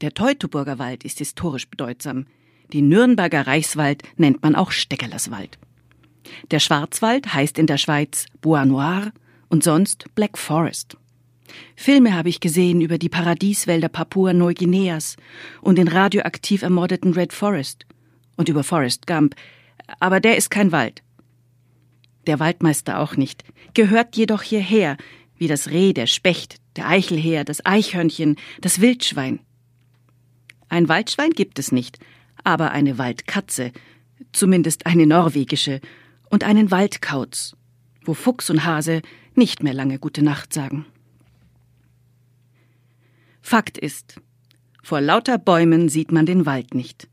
Der 0.00 0.12
Teutoburger 0.12 0.78
Wald 0.78 1.04
ist 1.04 1.18
historisch 1.18 1.68
bedeutsam. 1.68 2.26
Den 2.72 2.88
Nürnberger 2.88 3.46
Reichswald 3.46 4.02
nennt 4.16 4.42
man 4.42 4.54
auch 4.54 4.70
Steckerlerswald. 4.70 5.58
Der 6.50 6.60
Schwarzwald 6.60 7.34
heißt 7.34 7.58
in 7.58 7.66
der 7.66 7.78
Schweiz 7.78 8.26
Bois 8.40 8.64
Noir 8.64 9.12
und 9.48 9.64
sonst 9.64 10.06
Black 10.14 10.38
Forest. 10.38 10.96
Filme 11.74 12.14
habe 12.14 12.28
ich 12.28 12.40
gesehen 12.40 12.80
über 12.80 12.98
die 12.98 13.08
Paradieswälder 13.08 13.88
Papua-Neuguineas 13.88 15.16
und 15.60 15.78
den 15.78 15.88
radioaktiv 15.88 16.62
ermordeten 16.62 17.12
Red 17.12 17.32
Forest 17.32 17.86
und 18.36 18.48
über 18.48 18.62
Forrest 18.62 19.06
Gump, 19.06 19.34
aber 19.98 20.20
der 20.20 20.36
ist 20.36 20.50
kein 20.50 20.70
Wald. 20.70 21.02
Der 22.26 22.38
Waldmeister 22.38 23.00
auch 23.00 23.16
nicht, 23.16 23.44
gehört 23.74 24.16
jedoch 24.16 24.42
hierher, 24.42 24.96
wie 25.40 25.48
das 25.48 25.70
Reh, 25.70 25.94
der 25.94 26.06
Specht, 26.06 26.60
der 26.76 26.86
Eichelheer, 26.86 27.44
das 27.44 27.64
Eichhörnchen, 27.64 28.36
das 28.60 28.82
Wildschwein. 28.82 29.40
Ein 30.68 30.88
Waldschwein 30.88 31.30
gibt 31.30 31.58
es 31.58 31.72
nicht, 31.72 31.98
aber 32.44 32.72
eine 32.72 32.98
Waldkatze, 32.98 33.72
zumindest 34.32 34.84
eine 34.86 35.06
norwegische, 35.06 35.80
und 36.28 36.44
einen 36.44 36.70
Waldkauz, 36.70 37.56
wo 38.04 38.14
Fuchs 38.14 38.50
und 38.50 38.64
Hase 38.64 39.00
nicht 39.34 39.62
mehr 39.62 39.74
lange 39.74 39.98
gute 39.98 40.22
Nacht 40.22 40.52
sagen. 40.52 40.84
Fakt 43.40 43.78
ist, 43.78 44.20
vor 44.82 45.00
lauter 45.00 45.38
Bäumen 45.38 45.88
sieht 45.88 46.12
man 46.12 46.26
den 46.26 46.46
Wald 46.46 46.74
nicht. 46.74 47.08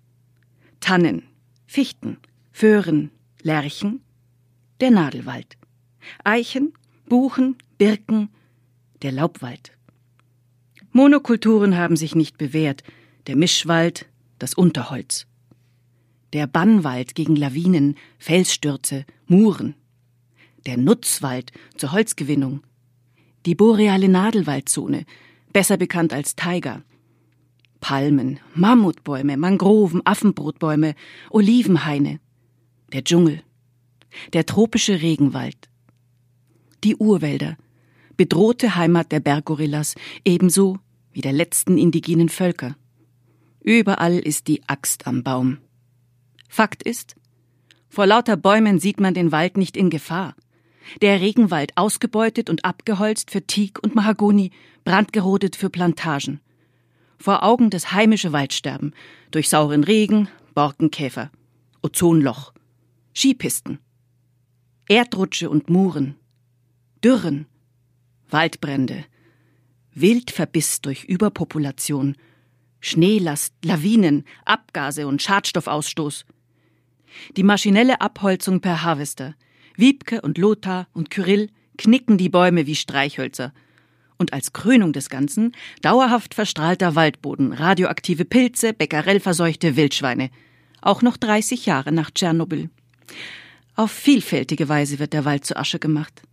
Tannen, 0.81 1.23
Fichten, 1.65 2.17
Föhren, 2.51 3.09
Lärchen, 3.41 4.01
der 4.81 4.91
Nadelwald. 4.91 5.57
Eichen, 6.23 6.73
Buchen, 7.07 7.55
Birken, 7.77 8.29
der 9.03 9.11
Laubwald. 9.11 9.71
Monokulturen 10.91 11.77
haben 11.77 11.95
sich 11.95 12.15
nicht 12.15 12.37
bewährt, 12.37 12.81
der 13.27 13.35
Mischwald, 13.35 14.07
das 14.39 14.55
Unterholz. 14.55 15.27
Der 16.33 16.47
Bannwald 16.47 17.13
gegen 17.13 17.35
Lawinen, 17.35 17.95
Felsstürze, 18.17 19.05
Muren. 19.27 19.75
Der 20.65 20.77
Nutzwald 20.77 21.51
zur 21.77 21.91
Holzgewinnung. 21.91 22.63
Die 23.45 23.53
boreale 23.53 24.09
Nadelwaldzone, 24.09 25.05
besser 25.53 25.77
bekannt 25.77 26.13
als 26.13 26.35
Taiga. 26.35 26.83
Palmen, 27.79 28.39
Mammutbäume, 28.55 29.37
Mangroven, 29.37 30.01
Affenbrotbäume, 30.03 30.95
Olivenhaine. 31.29 32.19
Der 32.91 33.03
Dschungel. 33.03 33.43
Der 34.33 34.47
tropische 34.47 35.01
Regenwald. 35.01 35.69
Die 36.83 36.95
Urwälder, 36.95 37.57
bedrohte 38.17 38.75
Heimat 38.75 39.11
der 39.11 39.19
Berggorillas, 39.19 39.95
ebenso 40.25 40.79
wie 41.11 41.21
der 41.21 41.33
letzten 41.33 41.77
indigenen 41.77 42.29
Völker. 42.29 42.75
Überall 43.61 44.17
ist 44.17 44.47
die 44.47 44.61
Axt 44.67 45.07
am 45.07 45.23
Baum. 45.23 45.59
Fakt 46.49 46.83
ist, 46.83 47.15
vor 47.89 48.05
lauter 48.05 48.37
Bäumen 48.37 48.79
sieht 48.79 48.99
man 48.99 49.13
den 49.13 49.31
Wald 49.31 49.57
nicht 49.57 49.77
in 49.77 49.89
Gefahr. 49.89 50.35
Der 51.01 51.19
Regenwald 51.19 51.75
ausgebeutet 51.75 52.49
und 52.49 52.63
abgeholzt 52.63 53.31
für 53.31 53.45
Teak 53.45 53.79
und 53.81 53.95
Mahagoni, 53.95 54.51
brandgerodet 54.83 55.55
für 55.55 55.69
Plantagen. 55.69 56.39
Vor 57.17 57.43
Augen 57.43 57.69
das 57.69 57.91
heimische 57.91 58.31
Waldsterben 58.31 58.93
durch 59.31 59.49
sauren 59.49 59.83
Regen, 59.83 60.29
Borkenkäfer, 60.53 61.31
Ozonloch, 61.81 62.53
Skipisten, 63.13 63.79
Erdrutsche 64.87 65.49
und 65.49 65.69
Muren, 65.69 66.15
Dürren, 67.03 67.47
Waldbrände, 68.29 69.05
Wildverbiss 69.93 70.81
durch 70.81 71.05
Überpopulation, 71.05 72.15
Schneelast, 72.79 73.53
Lawinen, 73.63 74.25
Abgase 74.45 75.07
und 75.07 75.21
Schadstoffausstoß. 75.21 76.25
Die 77.35 77.43
maschinelle 77.43 78.01
Abholzung 78.01 78.61
per 78.61 78.83
Harvester. 78.83 79.35
Wiebke 79.75 80.21
und 80.21 80.37
Lothar 80.37 80.87
und 80.93 81.09
Kyrill 81.09 81.49
knicken 81.77 82.17
die 82.17 82.29
Bäume 82.29 82.67
wie 82.67 82.75
Streichhölzer. 82.75 83.53
Und 84.17 84.33
als 84.33 84.53
Krönung 84.53 84.93
des 84.93 85.09
Ganzen 85.09 85.55
dauerhaft 85.81 86.33
verstrahlter 86.33 86.95
Waldboden, 86.95 87.53
radioaktive 87.53 88.25
Pilze, 88.25 88.73
becquerelverseuchte 88.73 89.75
Wildschweine. 89.75 90.31
Auch 90.81 91.01
noch 91.01 91.17
30 91.17 91.65
Jahre 91.65 91.91
nach 91.91 92.11
Tschernobyl. 92.11 92.69
Auf 93.75 93.91
vielfältige 93.91 94.69
Weise 94.69 94.97
wird 94.97 95.13
der 95.13 95.25
Wald 95.25 95.45
zu 95.45 95.55
Asche 95.55 95.77
gemacht. 95.77 96.23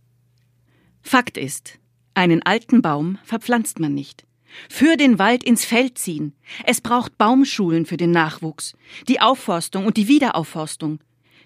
Fakt 1.01 1.37
ist, 1.37 1.77
einen 2.15 2.41
alten 2.43 2.81
Baum 2.81 3.17
verpflanzt 3.23 3.79
man 3.79 3.93
nicht. 3.93 4.25
Für 4.69 4.97
den 4.97 5.19
Wald 5.19 5.43
ins 5.43 5.65
Feld 5.65 5.97
ziehen. 5.97 6.33
Es 6.65 6.81
braucht 6.81 7.17
Baumschulen 7.17 7.85
für 7.85 7.97
den 7.97 8.11
Nachwuchs, 8.11 8.75
die 9.07 9.19
Aufforstung 9.19 9.85
und 9.85 9.97
die 9.97 10.07
Wiederaufforstung, 10.07 10.99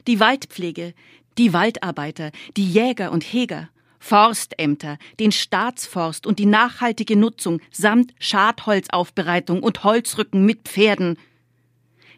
die 0.07 0.19
Waldpflege, 0.19 0.93
die 1.37 1.53
Waldarbeiter, 1.53 2.31
die 2.55 2.69
Jäger 2.69 3.11
und 3.11 3.23
Heger, 3.23 3.69
Forstämter, 3.99 4.97
den 5.19 5.31
Staatsforst 5.31 6.25
und 6.25 6.39
die 6.39 6.45
nachhaltige 6.45 7.15
Nutzung 7.15 7.59
samt 7.71 8.13
Schadholzaufbereitung 8.19 9.61
und 9.61 9.83
Holzrücken 9.83 10.45
mit 10.45 10.67
Pferden, 10.67 11.17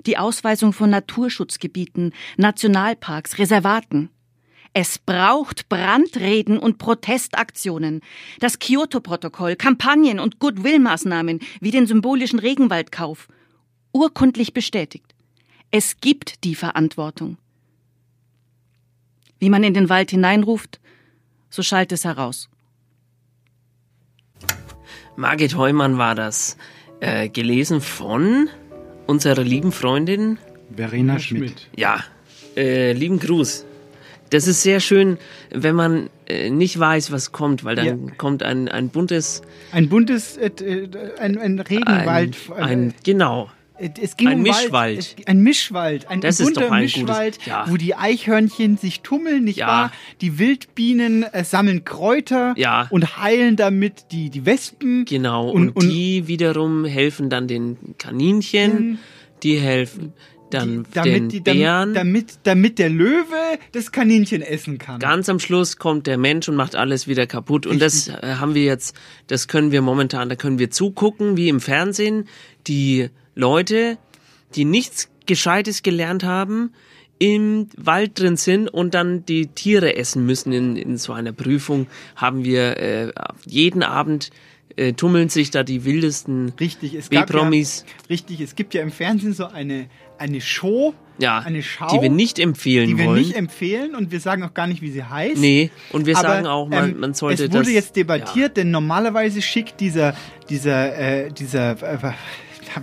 die 0.05 0.17
Ausweisung 0.17 0.73
von 0.73 0.89
Naturschutzgebieten, 0.89 2.13
Nationalparks, 2.37 3.37
Reservaten. 3.37 4.09
Es 4.73 4.98
braucht 4.98 5.68
Brandreden 5.68 6.57
und 6.57 6.77
Protestaktionen, 6.77 8.02
das 8.39 8.60
Kyoto-Protokoll, 8.60 9.57
Kampagnen 9.57 10.19
und 10.19 10.39
Goodwill-Maßnahmen 10.39 11.39
wie 11.60 11.72
den 11.72 11.88
symbolischen 11.88 12.39
Regenwaldkauf. 12.39 13.27
Urkundlich 13.91 14.53
bestätigt. 14.53 15.14
Es 15.72 15.98
gibt 15.99 16.45
die 16.45 16.56
Verantwortung. 16.56 17.38
Wie 19.39 19.49
man 19.49 19.64
in 19.64 19.73
den 19.73 19.89
Wald 19.89 20.11
hineinruft, 20.11 20.80
so 21.49 21.64
schallt 21.64 21.91
es 21.91 22.06
heraus. 22.06 22.49
Margit 25.18 25.57
Heumann 25.57 25.98
war 25.98 26.15
das. 26.15 26.57
Äh, 27.02 27.30
gelesen 27.30 27.81
von 27.81 28.48
unserer 29.07 29.43
lieben 29.43 29.72
Freundin 29.72 30.38
Verena 30.73 31.18
Schmidt. 31.19 31.68
Ja, 31.76 32.03
äh, 32.56 32.93
lieben 32.93 33.19
Gruß. 33.19 33.65
Das 34.31 34.47
ist 34.47 34.63
sehr 34.63 34.79
schön, 34.79 35.17
wenn 35.51 35.75
man 35.75 36.09
äh, 36.27 36.49
nicht 36.49 36.79
weiß, 36.79 37.11
was 37.11 37.31
kommt, 37.31 37.63
weil 37.63 37.75
dann 37.75 37.85
Ja. 37.85 38.13
kommt 38.17 38.41
ein, 38.43 38.67
ein 38.67 38.89
buntes. 38.89 39.41
Ein 39.71 39.87
buntes, 39.89 40.37
äh, 40.37 40.47
äh, 40.47 40.89
ein, 41.19 41.37
ein 41.37 41.59
Regenwald. 41.59 42.35
Ein, 42.55 42.63
ein, 42.63 42.93
genau. 43.03 43.49
Äh, 43.77 43.89
Es 44.01 44.15
ging 44.15 44.27
Ein 44.29 44.37
um 44.37 44.43
Mischwald. 44.43 44.71
Wald. 44.71 44.97
Es, 44.99 45.27
ein 45.27 45.41
Mischwald, 45.41 46.07
ein 46.09 46.21
Das 46.21 46.37
bunter 46.37 46.71
ein 46.71 46.83
gutes- 46.83 46.97
Mischwald, 46.97 47.37
ja. 47.45 47.65
wo 47.67 47.75
die 47.77 47.95
Eichhörnchen 47.95 48.77
sich 48.77 49.01
tummeln, 49.01 49.43
nicht 49.43 49.57
Ja. 49.57 49.67
wahr? 49.67 49.91
Die 50.21 50.39
Wildbienen 50.39 51.23
äh, 51.23 51.43
sammeln 51.43 51.83
Kräuter 51.83 52.53
Ja. 52.57 52.87
und 52.89 53.17
heilen 53.17 53.55
damit 53.57 54.05
die, 54.11 54.29
die 54.29 54.45
Wespen. 54.45 55.03
Genau. 55.05 55.49
Und- 55.49 55.75
Und, 55.75 55.83
die 55.89 56.27
wiederum 56.27 56.85
helfen 56.85 57.29
dann 57.29 57.47
den 57.47 57.77
Kaninchen, 57.97 58.99
die 59.43 59.57
helfen 59.57 60.13
dann 60.53 60.83
den 60.83 60.85
Damit, 60.93 61.31
die, 61.31 61.39
Bären. 61.39 61.93
damit, 61.93 62.35
damit, 62.35 62.39
damit 62.43 62.79
der 62.79 62.89
Löwe 62.89 63.59
das 63.71 63.91
Kaninchen 63.91 64.41
essen 64.41 64.77
kann. 64.77 64.99
Ganz 64.99 65.29
am 65.29 65.39
Schluss 65.39 65.77
kommt 65.77 66.07
der 66.07 66.17
Mensch 66.17 66.47
und 66.49 66.55
macht 66.55 66.75
alles 66.75 67.07
wieder 67.07 67.27
kaputt. 67.27 67.65
Und 67.65 67.81
das 67.81 68.07
äh, 68.07 68.35
haben 68.39 68.55
wir 68.55 68.63
jetzt, 68.63 68.95
das 69.27 69.47
können 69.47 69.71
wir 69.71 69.81
momentan, 69.81 70.29
da 70.29 70.35
können 70.35 70.59
wir 70.59 70.71
zugucken, 70.71 71.37
wie 71.37 71.49
im 71.49 71.59
Fernsehen, 71.59 72.27
die 72.67 73.09
Leute, 73.35 73.97
die 74.55 74.65
nichts 74.65 75.09
Gescheites 75.25 75.83
gelernt 75.83 76.23
haben, 76.23 76.71
im 77.19 77.67
Wald 77.77 78.19
drin 78.19 78.35
sind 78.35 78.67
und 78.67 78.95
dann 78.95 79.25
die 79.25 79.47
Tiere 79.47 79.95
essen 79.95 80.25
müssen 80.25 80.51
in, 80.53 80.75
in 80.75 80.97
so 80.97 81.13
einer 81.13 81.31
Prüfung, 81.31 81.85
haben 82.15 82.43
wir 82.43 82.77
äh, 82.77 83.13
jeden 83.45 83.83
Abend 83.83 84.31
äh, 84.75 84.93
tummeln 84.93 85.29
sich 85.29 85.51
da 85.51 85.63
die 85.63 85.85
wildesten 85.85 86.53
Richtig, 86.59 86.95
es 86.95 87.09
B-Promis. 87.09 87.85
Ja, 87.87 88.05
richtig, 88.09 88.41
es 88.41 88.55
gibt 88.55 88.73
ja 88.73 88.81
im 88.81 88.91
Fernsehen 88.91 89.33
so 89.33 89.45
eine, 89.45 89.87
eine 90.22 90.39
Show, 90.39 90.93
Ja, 91.18 91.39
eine 91.39 91.61
Schau, 91.61 91.88
die 91.98 92.02
wir 92.03 92.10
nicht 92.10 92.39
empfehlen 92.39 92.88
die 92.88 92.98
wir 92.98 93.06
wollen. 93.07 93.19
nicht 93.19 93.35
empfehlen 93.35 93.95
und 93.95 94.11
wir 94.11 94.19
sagen 94.22 94.43
auch 94.43 94.53
gar 94.53 94.68
nicht, 94.68 94.81
wie 94.81 94.91
sie 94.91 95.03
heißt. 95.03 95.38
Nee, 95.38 95.69
und 95.91 96.06
wir 96.06 96.18
Aber, 96.18 96.27
sagen 96.27 96.48
auch, 96.48 96.69
man, 96.69 96.91
ähm, 96.91 96.99
man 96.99 97.14
sollte 97.14 97.43
Es 97.45 97.52
wurde 97.52 97.65
das. 97.65 97.73
jetzt 97.73 97.95
debattiert, 97.98 98.56
denn 98.56 98.72
normalerweise 98.72 99.41
schickt 99.41 99.80
dieser, 99.81 100.15
dieser, 100.49 100.98
äh, 100.98 101.31
dieser, 101.31 101.72
äh, 101.81 101.98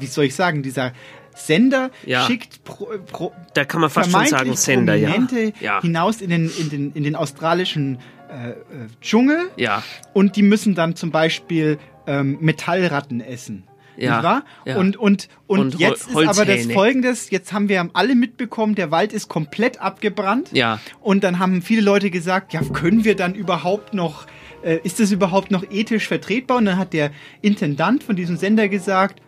wie 0.01 0.07
soll 0.07 0.25
ich 0.27 0.35
sagen, 0.35 0.63
dieser 0.63 0.93
Sender 1.35 1.91
Ja. 2.05 2.27
schickt 2.27 2.65
pro, 2.65 2.89
pro, 3.07 3.33
Da 3.55 3.65
kann 3.65 3.81
man 3.81 3.91
fast 3.91 4.11
schon 4.11 4.27
sagen 4.27 4.57
Sender, 4.57 4.97
ja. 4.97 5.15
Ja. 5.61 5.81
hinaus 5.81 6.21
in 6.21 6.31
den, 6.31 6.51
in 6.59 6.69
den, 6.71 6.93
in 6.93 7.05
den 7.05 7.15
australischen 7.15 7.99
äh, 8.29 8.51
äh, 8.51 8.55
Dschungel 9.01 9.49
Ja. 9.57 9.83
und 10.13 10.35
die 10.37 10.43
müssen 10.43 10.75
dann 10.75 10.97
zum 10.97 11.11
Beispiel 11.13 11.79
ähm, 12.09 12.39
Metallratten 12.41 13.21
essen. 13.21 13.65
Ja, 13.99 14.15
Nicht 14.17 14.25
wahr? 14.25 14.43
ja. 14.65 14.77
Und, 14.77 14.97
und, 14.97 15.29
und, 15.47 15.59
Und 15.59 15.75
Hol- 15.75 15.81
jetzt 15.81 16.09
ist 16.09 16.17
aber 16.17 16.45
das 16.45 16.67
folgendes, 16.67 17.31
jetzt 17.31 17.53
haben 17.53 17.69
wir 17.69 17.89
alle 17.95 18.15
mitbekommen, 18.15 18.75
der 18.77 18.91
Wald 18.93 19.13
ist 19.13 19.29
komplett 19.29 19.81
abgebrannt. 19.81 20.51
Ja. 20.53 20.79
Und 21.01 21.25
dann 21.25 21.39
haben 21.41 21.63
viele 21.63 21.81
Leute 21.83 22.11
gesagt, 22.11 22.53
ja, 22.53 22.61
können 22.73 23.05
wir 23.05 23.17
dann 23.17 23.35
überhaupt 23.35 23.95
noch, 23.95 24.27
äh, 24.63 24.79
ist 24.85 25.01
das 25.01 25.11
überhaupt 25.11 25.51
noch 25.51 25.65
ethisch 25.71 26.07
vertretbar? 26.07 26.59
Und 26.59 26.67
dann 26.67 26.79
hat 26.79 26.93
der 26.93 27.11
Intendant 27.43 28.05
von 28.05 28.15
diesem 28.15 28.37
Sender 28.37 28.69
gesagt, 28.69 29.21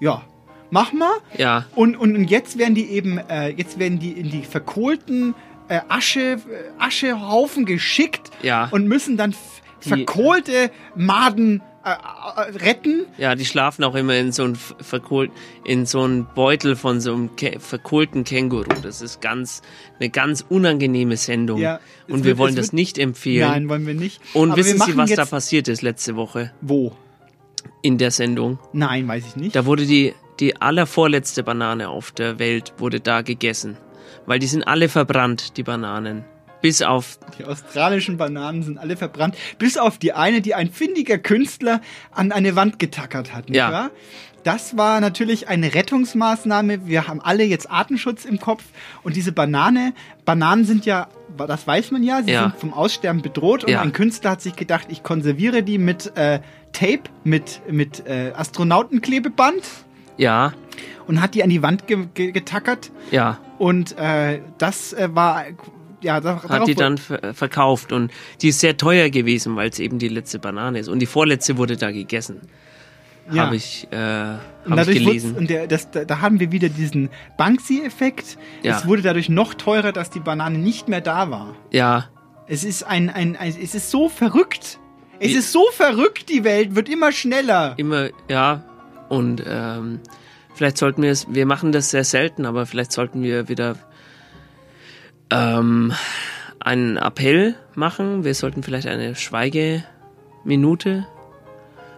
ja, 0.00 0.22
mach 0.70 0.92
mal. 0.92 1.10
Ja. 1.38 1.64
Und, 1.74 1.96
und, 1.96 2.14
und 2.14 2.30
jetzt 2.30 2.58
werden 2.58 2.74
die 2.74 2.90
eben, 2.90 3.16
äh, 3.30 3.48
jetzt 3.48 3.78
werden 3.78 3.98
die 3.98 4.12
in 4.12 4.30
die 4.30 4.42
verkohlten 4.42 5.34
äh, 5.68 5.80
Asche, 5.88 6.20
äh, 6.20 6.38
Aschehaufen 6.78 7.64
geschickt 7.64 8.30
Ja. 8.42 8.68
und 8.72 8.86
müssen 8.88 9.16
dann 9.16 9.34
Die- 9.84 9.88
verkohlte 9.88 10.70
Maden 10.96 11.62
äh, 11.92 12.40
äh, 12.50 12.56
retten. 12.64 13.06
Ja, 13.16 13.34
die 13.34 13.44
schlafen 13.44 13.84
auch 13.84 13.94
immer 13.94 14.14
in 14.16 14.32
so 14.32 14.44
einem 14.44 14.54
verkohlt, 14.56 15.30
in 15.64 15.86
so 15.86 16.02
einem 16.02 16.26
Beutel 16.34 16.76
von 16.76 17.00
so 17.00 17.12
einem 17.14 17.36
Kä 17.36 17.58
verkohlten 17.58 18.24
Känguru. 18.24 18.64
Das 18.82 19.00
ist 19.02 19.20
ganz, 19.20 19.62
eine 20.00 20.10
ganz 20.10 20.44
unangenehme 20.48 21.16
Sendung. 21.16 21.60
Ja, 21.60 21.80
Und 22.06 22.16
wird- 22.18 22.24
wir 22.24 22.38
wollen 22.38 22.50
es 22.50 22.56
das 22.56 22.66
wird- 22.66 22.72
nicht 22.74 22.98
empfehlen. 22.98 23.48
Nein, 23.50 23.68
wollen 23.68 23.86
wir 23.86 23.94
nicht. 23.94 24.20
Und 24.34 24.50
Aber 24.52 24.58
wissen 24.58 24.80
Sie, 24.80 24.96
was 24.96 25.10
da 25.12 25.24
passiert 25.24 25.68
ist 25.68 25.82
letzte 25.82 26.16
Woche? 26.16 26.52
Wo? 26.60 26.92
In 27.82 27.98
der 27.98 28.10
Sendung. 28.10 28.58
Nein, 28.72 29.06
weiß 29.08 29.24
ich 29.26 29.36
nicht. 29.36 29.54
Da 29.56 29.64
wurde 29.66 29.86
die, 29.86 30.14
die 30.40 30.60
allervorletzte 30.60 31.42
Banane 31.42 31.88
auf 31.88 32.10
der 32.12 32.38
Welt 32.38 32.72
wurde 32.78 33.00
da 33.00 33.22
gegessen. 33.22 33.76
Weil 34.26 34.38
die 34.38 34.46
sind 34.46 34.62
alle 34.64 34.88
verbrannt, 34.88 35.56
die 35.56 35.62
Bananen. 35.62 36.24
Bis 36.60 36.82
auf, 36.82 37.18
Die 37.38 37.44
australischen 37.44 38.16
Bananen 38.16 38.62
sind 38.62 38.78
alle 38.78 38.96
verbrannt, 38.96 39.36
bis 39.58 39.76
auf 39.76 39.98
die 39.98 40.12
eine, 40.12 40.40
die 40.40 40.54
ein 40.54 40.70
findiger 40.70 41.16
Künstler 41.18 41.80
an 42.10 42.32
eine 42.32 42.56
Wand 42.56 42.78
getackert 42.78 43.32
hat. 43.34 43.48
Nicht 43.48 43.56
Ja. 43.58 43.70
wahr? 43.72 43.90
Das 44.44 44.76
war 44.76 45.00
natürlich 45.00 45.48
eine 45.48 45.74
Rettungsmaßnahme. 45.74 46.86
Wir 46.86 47.06
haben 47.06 47.20
alle 47.20 47.44
jetzt 47.44 47.70
Artenschutz 47.70 48.24
im 48.24 48.38
Kopf. 48.40 48.62
Und 49.02 49.14
diese 49.16 49.32
Banane, 49.32 49.92
Bananen 50.24 50.64
sind 50.64 50.86
ja, 50.86 51.08
das 51.36 51.66
weiß 51.66 51.90
man 51.90 52.02
ja, 52.02 52.22
sie 52.22 52.30
Ja. 52.32 52.42
sind 52.44 52.56
vom 52.56 52.72
Aussterben 52.72 53.20
bedroht. 53.20 53.64
Und 53.64 53.70
Ja. 53.70 53.82
ein 53.82 53.92
Künstler 53.92 54.30
hat 54.30 54.40
sich 54.40 54.56
gedacht, 54.56 54.86
ich 54.90 55.02
konserviere 55.02 55.62
die 55.62 55.76
mit 55.78 56.16
äh, 56.16 56.40
Tape, 56.72 57.02
mit, 57.24 57.60
mit 57.70 58.06
äh, 58.06 58.32
Astronautenklebeband 58.34 59.62
ja, 60.16 60.52
und 61.06 61.20
hat 61.20 61.34
die 61.34 61.42
an 61.42 61.50
die 61.50 61.62
Wand 61.62 61.86
ge 61.86 62.06
ge 62.14 62.32
getackert. 62.32 62.90
ja. 63.10 63.38
Und 63.58 63.98
äh, 63.98 64.40
das 64.58 64.92
äh, 64.92 65.08
war, 65.14 65.44
ja, 66.00 66.20
da, 66.20 66.42
hat 66.48 66.66
die 66.68 66.74
dann 66.74 66.98
ver 66.98 67.34
verkauft 67.34 67.92
und 67.92 68.10
die 68.42 68.48
ist 68.48 68.60
sehr 68.60 68.76
teuer 68.76 69.10
gewesen, 69.10 69.56
weil 69.56 69.70
es 69.70 69.78
eben 69.78 69.98
die 69.98 70.08
letzte 70.08 70.38
Banane 70.38 70.78
ist 70.78 70.88
und 70.88 70.98
die 71.00 71.06
vorletzte 71.06 71.56
wurde 71.56 71.76
da 71.76 71.90
gegessen. 71.90 72.40
Ja. 73.30 73.44
Habe 73.44 73.56
ich, 73.56 73.86
äh, 73.90 73.96
hab 73.96 74.88
ich 74.88 75.04
gelesen. 75.04 75.36
und 75.36 75.50
der, 75.50 75.66
das, 75.66 75.90
da, 75.90 76.04
da 76.06 76.20
haben 76.22 76.40
wir 76.40 76.50
wieder 76.50 76.70
diesen 76.70 77.10
Banksy-Effekt. 77.36 78.38
Ja. 78.62 78.78
Es 78.78 78.86
wurde 78.86 79.02
dadurch 79.02 79.28
noch 79.28 79.52
teurer, 79.54 79.92
dass 79.92 80.08
die 80.10 80.20
Banane 80.20 80.56
nicht 80.56 80.88
mehr 80.88 81.02
da 81.02 81.30
war. 81.30 81.54
Ja, 81.70 82.08
Es 82.46 82.64
ist 82.64 82.84
ein, 82.84 83.10
ein, 83.10 83.36
ein 83.36 83.48
es 83.60 83.74
ist 83.74 83.90
so 83.90 84.08
verrückt. 84.08 84.78
Es 85.20 85.28
Wie- 85.30 85.34
ist 85.34 85.52
so 85.52 85.64
verrückt, 85.72 86.30
die 86.30 86.42
Welt 86.44 86.74
wird 86.74 86.88
immer 86.88 87.12
schneller. 87.12 87.74
immer, 87.76 88.08
ja. 88.30 88.62
Und 89.10 89.42
ähm, 89.46 90.00
vielleicht 90.54 90.78
sollten 90.78 91.02
wir 91.02 91.10
es, 91.10 91.26
wir 91.28 91.44
machen 91.44 91.72
das 91.72 91.90
sehr 91.90 92.04
selten, 92.04 92.46
aber 92.46 92.64
vielleicht 92.66 92.92
sollten 92.92 93.22
wir 93.22 93.48
wieder 93.50 93.76
ähm, 95.30 95.92
einen 96.60 96.96
Appell 96.96 97.54
machen. 97.74 98.24
Wir 98.24 98.34
sollten 98.34 98.62
vielleicht 98.62 98.88
eine 98.88 99.14
Schweigeminute 99.14 101.06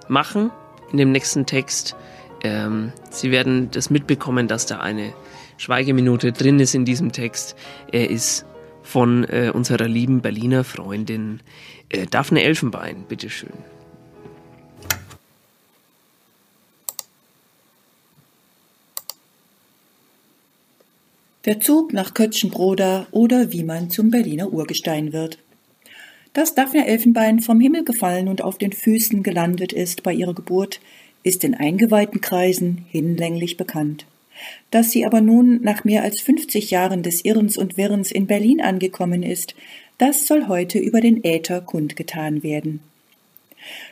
machen 0.08 0.50
in 0.92 0.98
dem 0.98 1.12
nächsten 1.12 1.46
Text. 1.46 1.96
Ähm, 2.42 2.92
Sie 3.10 3.30
werden 3.30 3.70
das 3.70 3.90
mitbekommen, 3.90 4.48
dass 4.48 4.66
da 4.66 4.80
eine 4.80 5.12
Schweigeminute 5.56 6.32
drin 6.32 6.58
ist 6.58 6.74
in 6.74 6.84
diesem 6.84 7.12
Text. 7.12 7.56
Er 7.92 8.10
ist 8.10 8.46
von 8.82 9.24
äh, 9.24 9.50
unserer 9.52 9.88
lieben 9.88 10.20
Berliner 10.20 10.64
Freundin 10.64 11.40
äh, 11.90 12.06
Daphne 12.06 12.42
Elfenbein. 12.42 13.04
Bitteschön. 13.08 13.52
Der 21.46 21.58
Zug 21.58 21.94
nach 21.94 22.12
Kötschenbroda 22.12 23.06
oder 23.12 23.50
wie 23.50 23.64
man 23.64 23.88
zum 23.88 24.10
Berliner 24.10 24.52
Urgestein 24.52 25.14
wird. 25.14 25.38
Dass 26.34 26.54
Daphne 26.54 26.86
Elfenbein 26.86 27.40
vom 27.40 27.60
Himmel 27.60 27.82
gefallen 27.82 28.28
und 28.28 28.42
auf 28.42 28.58
den 28.58 28.72
Füßen 28.72 29.22
gelandet 29.22 29.72
ist 29.72 30.02
bei 30.02 30.12
ihrer 30.12 30.34
Geburt, 30.34 30.80
ist 31.22 31.42
in 31.42 31.54
eingeweihten 31.54 32.20
Kreisen 32.20 32.84
hinlänglich 32.90 33.56
bekannt. 33.56 34.04
Dass 34.70 34.90
sie 34.90 35.06
aber 35.06 35.22
nun 35.22 35.62
nach 35.62 35.82
mehr 35.82 36.02
als 36.02 36.20
50 36.20 36.70
Jahren 36.70 37.02
des 37.02 37.24
Irrens 37.24 37.56
und 37.56 37.78
Wirrens 37.78 38.12
in 38.12 38.26
Berlin 38.26 38.60
angekommen 38.60 39.22
ist, 39.22 39.54
das 39.96 40.26
soll 40.26 40.46
heute 40.46 40.78
über 40.78 41.00
den 41.00 41.24
Äther 41.24 41.62
kundgetan 41.62 42.42
werden. 42.42 42.80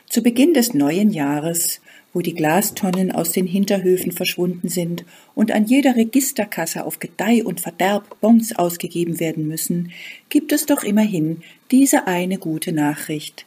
Zu 0.07 0.21
Beginn 0.21 0.53
des 0.53 0.75
neuen 0.75 1.09
Jahres 1.09 1.81
wo 2.13 2.21
die 2.21 2.33
Glastonnen 2.33 3.11
aus 3.11 3.31
den 3.31 3.45
Hinterhöfen 3.45 4.11
verschwunden 4.11 4.67
sind 4.67 5.05
und 5.35 5.51
an 5.51 5.65
jeder 5.65 5.95
Registerkasse 5.95 6.85
auf 6.85 6.99
Gedeih 6.99 7.43
und 7.43 7.61
Verderb 7.61 8.19
Bons 8.21 8.55
ausgegeben 8.55 9.19
werden 9.19 9.47
müssen, 9.47 9.91
gibt 10.29 10.51
es 10.51 10.65
doch 10.65 10.83
immerhin 10.83 11.41
diese 11.71 12.07
eine 12.07 12.37
gute 12.37 12.71
Nachricht. 12.71 13.45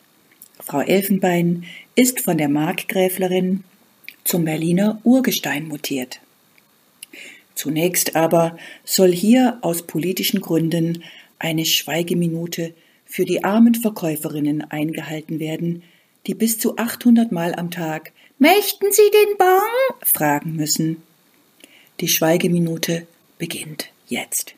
Frau 0.61 0.81
Elfenbein 0.81 1.65
ist 1.97 2.21
von 2.21 2.39
der 2.39 2.49
Markgräflerin 2.49 3.65
zum 4.25 4.45
Berliner 4.45 5.01
Urgestein 5.03 5.67
mutiert. 5.67 6.21
Zunächst 7.55 8.17
aber 8.17 8.57
soll 8.85 9.13
hier 9.13 9.59
aus 9.63 9.83
politischen 9.83 10.41
Gründen 10.41 11.03
eine 11.39 11.65
Schweigeminute 11.65 12.75
für 13.05 13.25
die 13.25 13.45
armen 13.45 13.75
Verkäuferinnen 13.75 14.63
eingehalten 14.63 15.39
werden, 15.39 15.83
die 16.27 16.35
bis 16.35 16.59
zu 16.59 16.79
800 16.79 17.33
Mal 17.33 17.55
am 17.55 17.71
Tag 17.71 18.13
Möchten 18.43 18.91
Sie 18.91 19.09
den 19.09 19.37
Bon? 19.39 19.97
fragen 20.03 20.57
müssen. 20.57 21.01
Die 22.01 22.09
Schweigeminute 22.09 23.07
beginnt 23.39 23.93
jetzt. 24.09 24.57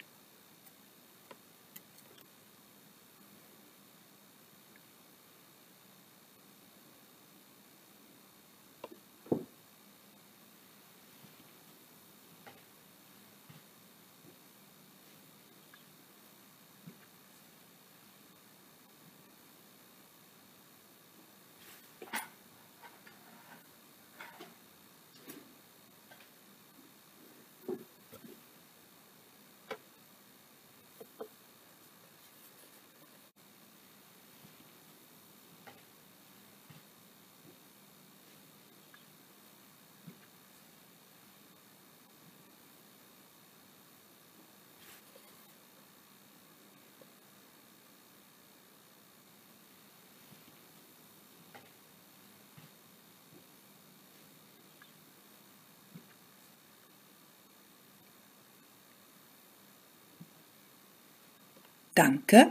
Danke. 61.94 62.50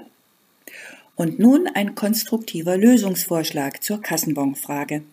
Und 1.16 1.40
nun 1.40 1.68
ein 1.68 1.96
konstruktiver 1.96 2.78
Lösungsvorschlag 2.78 3.84
zur 3.84 4.02
Kassenbonfrage. 4.02 5.04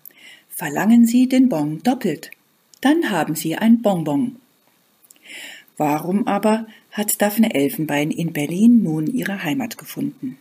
Verlangen 0.49 1.07
Sie 1.07 1.29
den 1.29 1.49
Bon 1.49 1.83
doppelt. 1.83 2.31
Dann 2.81 3.11
haben 3.11 3.35
Sie 3.35 3.57
ein 3.57 3.83
Bonbon. 3.83 4.37
Warum 5.77 6.27
aber 6.27 6.67
hat 6.91 7.21
Daphne 7.21 7.55
Elfenbein 7.55 8.11
in 8.11 8.33
Berlin 8.33 8.83
nun 8.83 9.07
ihre 9.07 9.43
Heimat 9.43 9.79
gefunden? 9.79 10.39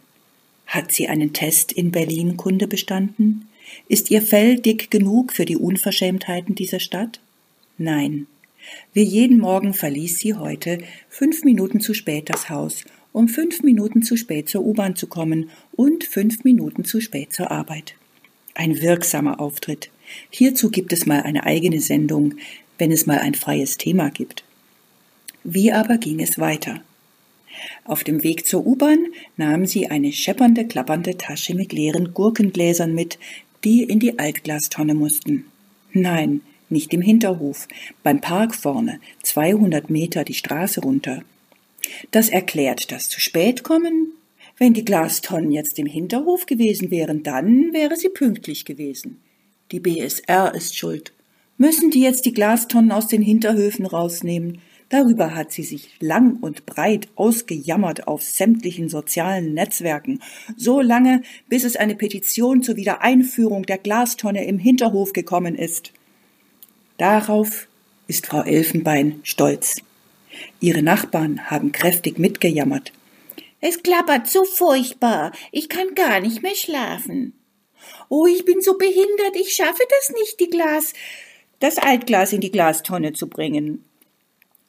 Hat 0.68 0.92
sie 0.92 1.08
einen 1.08 1.34
Test 1.34 1.72
in 1.72 1.92
Berlin 1.92 2.38
Kunde 2.38 2.68
bestanden? 2.68 3.48
Ist 3.88 4.12
ihr 4.12 4.22
Fell 4.22 4.60
dick 4.60 4.92
genug 4.92 5.34
für 5.34 5.46
die 5.46 5.58
Unverschämtheiten 5.58 6.56
dieser 6.56 6.80
Stadt? 6.80 7.20
Nein. 7.78 8.28
Wie 8.94 9.04
jeden 9.04 9.40
Morgen 9.40 9.74
verließ 9.74 10.20
sie 10.20 10.34
heute 10.34 10.80
fünf 11.08 11.44
Minuten 11.44 11.80
zu 11.80 11.94
spät 11.94 12.30
das 12.30 12.50
Haus 12.50 12.84
um 13.20 13.28
fünf 13.28 13.64
Minuten 13.64 14.02
zu 14.02 14.16
spät 14.16 14.48
zur 14.48 14.64
U-Bahn 14.64 14.96
zu 14.96 15.06
kommen 15.06 15.50
und 15.74 16.06
fünf 16.06 16.46
Minuten 16.46 16.86
zu 16.86 17.02
spät 17.02 17.34
zur 17.34 17.52
Arbeit. 17.52 17.96
Ein 18.56 18.82
wirksamer 18.82 19.42
Auftritt. 19.42 19.90
Hierzu 20.30 20.72
gibt 20.72 20.94
es 20.94 21.06
mal 21.06 21.24
eine 21.24 21.44
eigene 21.44 21.82
Sendung, 21.82 22.36
wenn 22.78 22.94
es 22.94 23.08
mal 23.08 23.20
ein 23.20 23.34
freies 23.34 23.76
Thema 23.76 24.10
gibt. 24.10 24.46
Wie 25.44 25.74
aber 25.74 25.98
ging 25.98 26.22
es 26.22 26.40
weiter? 26.40 26.80
Auf 27.84 28.06
dem 28.06 28.24
Weg 28.24 28.48
zur 28.48 28.66
U-Bahn 28.66 29.08
nahm 29.36 29.66
sie 29.66 29.88
eine 29.88 30.14
scheppernde, 30.14 30.66
klappernde 30.66 31.18
Tasche 31.18 31.56
mit 31.56 31.74
leeren 31.74 32.14
Gurkengläsern 32.14 32.96
mit, 32.96 33.20
die 33.66 33.84
in 33.84 34.00
die 34.00 34.18
Altglastonne 34.18 34.94
mussten. 34.94 35.44
Nein, 35.92 36.40
nicht 36.70 36.94
im 36.94 37.02
Hinterhof, 37.02 37.68
beim 38.02 38.22
Park 38.22 38.56
vorne, 38.56 39.02
200 39.24 39.90
Meter 39.90 40.24
die 40.24 40.36
Straße 40.36 40.80
runter. 40.80 41.26
Das 42.12 42.30
erklärt 42.30 42.92
das 42.92 43.10
zu 43.10 43.20
spät 43.20 43.64
kommen. 43.64 44.14
Wenn 44.58 44.74
die 44.74 44.86
Glastonnen 44.86 45.52
jetzt 45.52 45.80
im 45.80 45.86
Hinterhof 45.86 46.46
gewesen 46.46 46.92
wären, 46.92 47.24
dann 47.24 47.72
wäre 47.72 47.96
sie 47.96 48.10
pünktlich 48.10 48.66
gewesen. 48.66 49.22
Die 49.72 49.80
BSR 49.80 50.54
ist 50.54 50.76
schuld. 50.76 51.14
Müssen 51.58 51.92
die 51.92 52.02
jetzt 52.02 52.26
die 52.26 52.34
Glastonnen 52.34 52.92
aus 52.92 53.08
den 53.08 53.22
Hinterhöfen 53.22 53.86
rausnehmen? 53.86 54.62
Darüber 54.90 55.36
hat 55.36 55.52
sie 55.52 55.64
sich 55.64 55.90
lang 56.00 56.38
und 56.42 56.66
breit 56.66 57.10
ausgejammert 57.16 58.08
auf 58.08 58.24
sämtlichen 58.24 58.90
sozialen 58.90 59.54
Netzwerken, 59.54 60.20
so 60.58 60.82
lange, 60.82 61.22
bis 61.48 61.64
es 61.64 61.76
eine 61.76 61.96
Petition 61.96 62.64
zur 62.64 62.76
Wiedereinführung 62.76 63.64
der 63.64 63.78
Glastonne 63.78 64.46
im 64.46 64.58
Hinterhof 64.58 65.14
gekommen 65.14 65.56
ist. 65.56 65.94
Darauf 66.98 67.68
ist 68.08 68.26
Frau 68.26 68.42
Elfenbein 68.42 69.20
stolz. 69.24 69.82
Ihre 70.60 70.84
Nachbarn 70.84 71.50
haben 71.50 71.72
kräftig 71.72 72.20
mitgejammert. 72.20 72.92
Es 73.62 73.84
klappert 73.84 74.28
so 74.28 74.44
furchtbar. 74.44 75.32
Ich 75.52 75.70
kann 75.70 75.96
gar 75.96 76.20
nicht 76.22 76.42
mehr 76.42 76.56
schlafen. 76.56 77.34
Oh, 78.08 78.26
ich 78.26 78.46
bin 78.46 78.62
so 78.62 78.78
behindert. 78.78 79.36
Ich 79.36 79.54
schaffe 79.54 79.84
das 79.90 80.16
nicht, 80.18 80.40
die 80.40 80.50
Glas, 80.50 80.94
das 81.60 81.78
Altglas 81.78 82.34
in 82.34 82.42
die 82.42 82.52
Glastonne 82.52 83.14
zu 83.14 83.28
bringen. 83.28 83.84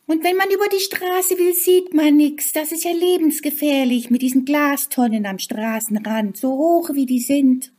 Und 0.06 0.24
wenn 0.24 0.36
man 0.36 0.50
über 0.50 0.66
die 0.66 0.80
Straße 0.80 1.38
will, 1.38 1.54
sieht 1.54 1.94
man 1.94 2.16
nix. 2.16 2.50
Das 2.52 2.72
ist 2.72 2.84
ja 2.84 2.90
lebensgefährlich 2.90 4.10
mit 4.10 4.22
diesen 4.22 4.44
Glastonnen 4.44 5.24
am 5.24 5.38
Straßenrand, 5.38 6.36
so 6.36 6.50
hoch 6.50 6.90
wie 6.94 7.06
die 7.06 7.20
sind. 7.20 7.72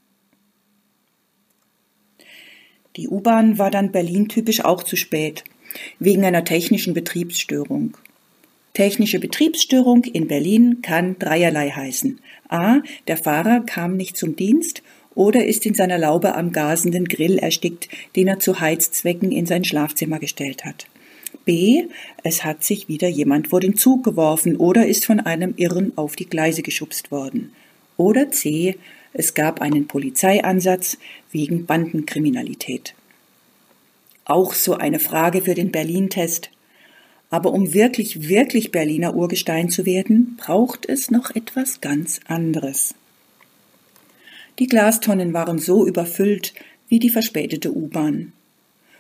Die 2.95 3.09
U-Bahn 3.09 3.57
war 3.57 3.69
dann 3.69 3.91
Berlin 3.91 4.29
typisch 4.29 4.63
auch 4.63 4.83
zu 4.83 4.95
spät 4.95 5.43
wegen 5.99 6.26
einer 6.26 6.43
technischen 6.43 6.93
Betriebsstörung. 6.93 7.98
Technische 8.73 9.19
Betriebsstörung 9.19 10.06
in 10.06 10.27
Berlin 10.27 10.81
kann 10.81 11.19
dreierlei 11.19 11.69
heißen. 11.69 12.19
A. 12.48 12.80
Der 13.07 13.18
Fahrer 13.18 13.61
kam 13.61 13.98
nicht 13.98 14.15
zum 14.15 14.35
Dienst 14.35 14.81
oder 15.14 15.45
ist 15.45 15.65
in 15.65 15.73
seiner 15.73 15.98
Laube 15.98 16.35
am 16.35 16.53
gasenden 16.53 17.06
Grill 17.06 17.38
erstickt, 17.38 17.89
den 18.15 18.27
er 18.27 18.39
zu 18.39 18.61
Heizzwecken 18.61 19.31
in 19.31 19.45
sein 19.45 19.65
Schlafzimmer 19.65 20.19
gestellt 20.19 20.64
hat. 20.64 20.88
B. 21.43 21.85
Es 22.23 22.43
hat 22.43 22.64
sich 22.64 22.88
wieder 22.88 23.10
jemand 23.10 23.49
vor 23.49 23.60
den 23.60 23.76
Zug 23.76 24.03
geworfen 24.03 24.56
oder 24.56 24.88
ist 24.88 25.06
von 25.06 25.19
einem 25.19 25.53
Irren 25.57 25.91
auf 25.98 26.15
die 26.15 26.27
Gleise 26.27 26.61
geschubst 26.61 27.11
worden. 27.11 27.52
Oder 27.98 28.31
C. 28.31 28.77
Es 29.14 29.34
gab 29.34 29.61
einen 29.61 29.88
Polizeiansatz 29.88 30.98
wegen 31.31 31.65
Bandenkriminalität. 31.65 32.93
Auch 34.26 34.53
so 34.53 34.76
eine 34.76 34.99
Frage 34.99 35.41
für 35.41 35.56
den 35.56 35.72
Berlin-Test. 35.72 36.52
Aber 37.30 37.53
um 37.53 37.73
wirklich, 37.73 38.27
wirklich 38.27 38.72
Berliner 38.72 39.15
Urgestein 39.15 39.69
zu 39.69 39.85
werden, 39.85 40.38
braucht 40.38 40.88
es 40.88 41.11
noch 41.11 41.34
etwas 41.34 41.81
ganz 41.81 42.19
anderes. 42.27 42.93
Die 44.60 44.68
Glastonnen 44.68 45.34
waren 45.34 45.60
so 45.60 45.88
überfüllt 45.88 46.53
wie 46.88 46.99
die 46.99 47.10
verspätete 47.10 47.76
U-Bahn. 47.76 48.34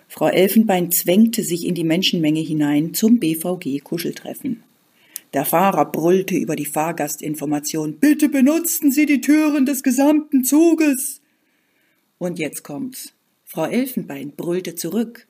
Frau 0.07 0.27
Elfenbein 0.27 0.91
zwängte 0.91 1.43
sich 1.43 1.65
in 1.65 1.75
die 1.75 1.83
Menschenmenge 1.83 2.39
hinein 2.39 2.93
zum 2.93 3.19
BVG-Kuscheltreffen. 3.19 4.63
Der 5.33 5.45
Fahrer 5.45 5.85
brüllte 5.85 6.35
über 6.35 6.55
die 6.55 6.65
Fahrgastinformation. 6.65 7.97
Bitte 7.99 8.27
benutzen 8.27 8.91
Sie 8.91 9.05
die 9.05 9.21
Türen 9.21 9.65
des 9.65 9.83
gesamten 9.83 10.43
Zuges. 10.43 11.21
Und 12.17 12.39
jetzt 12.39 12.63
kommt's. 12.63 13.13
Frau 13.51 13.65
Elfenbein 13.65 14.31
brüllte 14.31 14.75
zurück. 14.75 15.27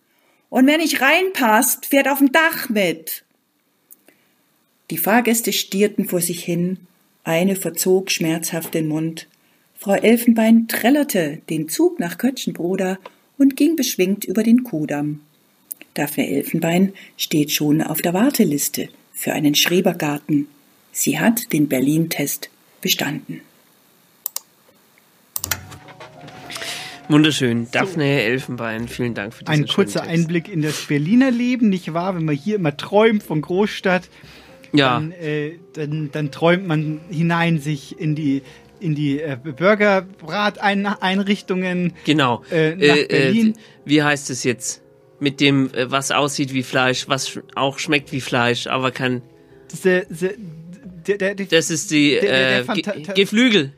Und 0.49 0.67
wer 0.67 0.77
nicht 0.77 1.01
reinpasst, 1.01 1.87
fährt 1.87 2.07
auf 2.07 2.19
dem 2.19 2.31
Dach 2.31 2.69
mit. 2.69 3.23
Die 4.91 4.97
Fahrgäste 4.97 5.51
stierten 5.51 6.05
vor 6.07 6.21
sich 6.21 6.43
hin, 6.43 6.77
eine 7.23 7.55
verzog 7.55 8.11
schmerzhaft 8.11 8.75
den 8.75 8.87
Mund. 8.87 9.27
Frau 9.75 9.93
Elfenbein 9.93 10.67
trällerte 10.67 11.41
den 11.49 11.67
Zug 11.67 11.99
nach 11.99 12.19
Kötschenbroda 12.19 12.99
und 13.39 13.57
ging 13.57 13.75
beschwingt 13.75 14.23
über 14.23 14.43
den 14.43 14.63
Kudamm. 14.63 15.21
Daphne 15.95 16.27
Elfenbein 16.27 16.93
steht 17.17 17.51
schon 17.51 17.81
auf 17.81 18.03
der 18.03 18.13
Warteliste 18.13 18.89
für 19.13 19.33
einen 19.33 19.55
Schrebergarten. 19.55 20.47
Sie 20.91 21.19
hat 21.19 21.51
den 21.53 21.67
Berlin-Test 21.67 22.51
bestanden. 22.81 23.41
Wunderschön. 27.11 27.67
Daphne 27.71 28.21
Elfenbein, 28.21 28.87
vielen 28.87 29.13
Dank 29.13 29.33
für 29.33 29.43
diesen 29.43 29.63
Ein 29.63 29.67
kurzer. 29.67 30.03
Einblick 30.03 30.47
in 30.47 30.61
das 30.61 30.85
Berliner 30.87 31.31
Leben, 31.31 31.67
nicht 31.69 31.93
wahr? 31.93 32.15
Wenn 32.15 32.23
man 32.25 32.35
hier 32.35 32.55
immer 32.55 32.75
träumt 32.77 33.23
von 33.23 33.41
Großstadt, 33.41 34.03
Ja. 34.73 34.93
dann, 34.93 35.11
äh, 35.11 35.53
dann, 35.73 36.09
dann 36.11 36.31
träumt 36.31 36.65
man 36.67 37.01
hinein 37.09 37.59
sich 37.59 37.99
in 37.99 38.15
die 38.15 38.41
in 38.79 38.95
die 38.95 39.21
äh, 39.21 39.37
Burgerbrateinrichtungen 39.43 41.93
Genau. 42.05 42.41
äh, 42.51 42.75
nach 42.75 42.95
Äh, 42.97 43.05
Berlin. 43.05 43.49
äh, 43.51 43.55
wie 43.85 44.01
heißt 44.01 44.29
es 44.31 44.43
jetzt? 44.43 44.81
Mit 45.19 45.39
dem, 45.39 45.71
äh, 45.73 45.91
was 45.91 46.09
aussieht 46.11 46.51
wie 46.53 46.63
Fleisch, 46.63 47.07
was 47.07 47.39
auch 47.55 47.77
schmeckt 47.77 48.11
wie 48.11 48.21
Fleisch, 48.21 48.65
aber 48.65 48.89
kann. 48.91 49.21
Der, 49.83 50.05
der, 51.07 51.35
Das 51.35 51.69
ist 51.69 51.91
die 51.91 52.13
äh, 52.15 52.21
Ge 52.21 52.63
Fanta- 52.83 53.13
Geflügel. 53.13 53.73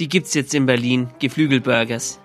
Die 0.00 0.08
gibt's 0.08 0.34
jetzt 0.34 0.54
in 0.54 0.66
Berlin. 0.66 1.08
Geflügelburgers. 1.20 2.18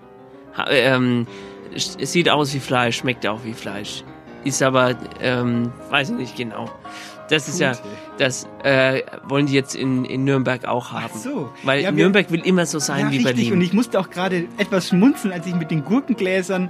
Ha, 0.58 0.66
ähm, 0.70 1.28
sieht 1.76 2.30
aus 2.30 2.54
wie 2.54 2.60
Fleisch, 2.60 2.98
schmeckt 2.98 3.28
auch 3.28 3.40
wie 3.44 3.54
Fleisch. 3.54 4.04
Ist 4.46 4.62
aber, 4.64 4.96
ähm, 5.22 5.72
weiß 5.90 6.12
ich 6.12 6.16
nicht 6.16 6.36
genau. 6.38 6.70
Das 7.30 7.48
ist 7.50 7.60
ja, 7.60 7.72
Gut. 7.72 7.82
das 8.20 8.48
äh, 8.64 9.02
wollen 9.28 9.48
die 9.48 9.54
jetzt 9.54 9.76
in, 9.76 10.06
in 10.06 10.24
Nürnberg 10.24 10.66
auch 10.66 10.92
haben. 10.92 11.10
Ach 11.14 11.18
so. 11.18 11.50
Weil 11.64 11.82
Ja, 11.82 11.90
wir- 11.90 12.04
Nürnberg 12.04 12.32
will 12.32 12.42
immer 12.46 12.66
so 12.68 12.78
sein 12.80 13.08
ja, 13.08 13.12
wie 13.12 13.18
richtig. 13.18 13.36
Berlin. 13.36 13.54
Und 13.54 13.62
ich 13.62 13.74
musste 13.74 14.00
auch 14.00 14.10
gerade 14.12 14.46
etwas 14.58 14.90
schmunzeln, 14.90 15.34
als 15.34 15.48
ich 15.48 15.56
mit 15.56 15.72
den 15.72 15.84
Gurkengläsern 15.84 16.70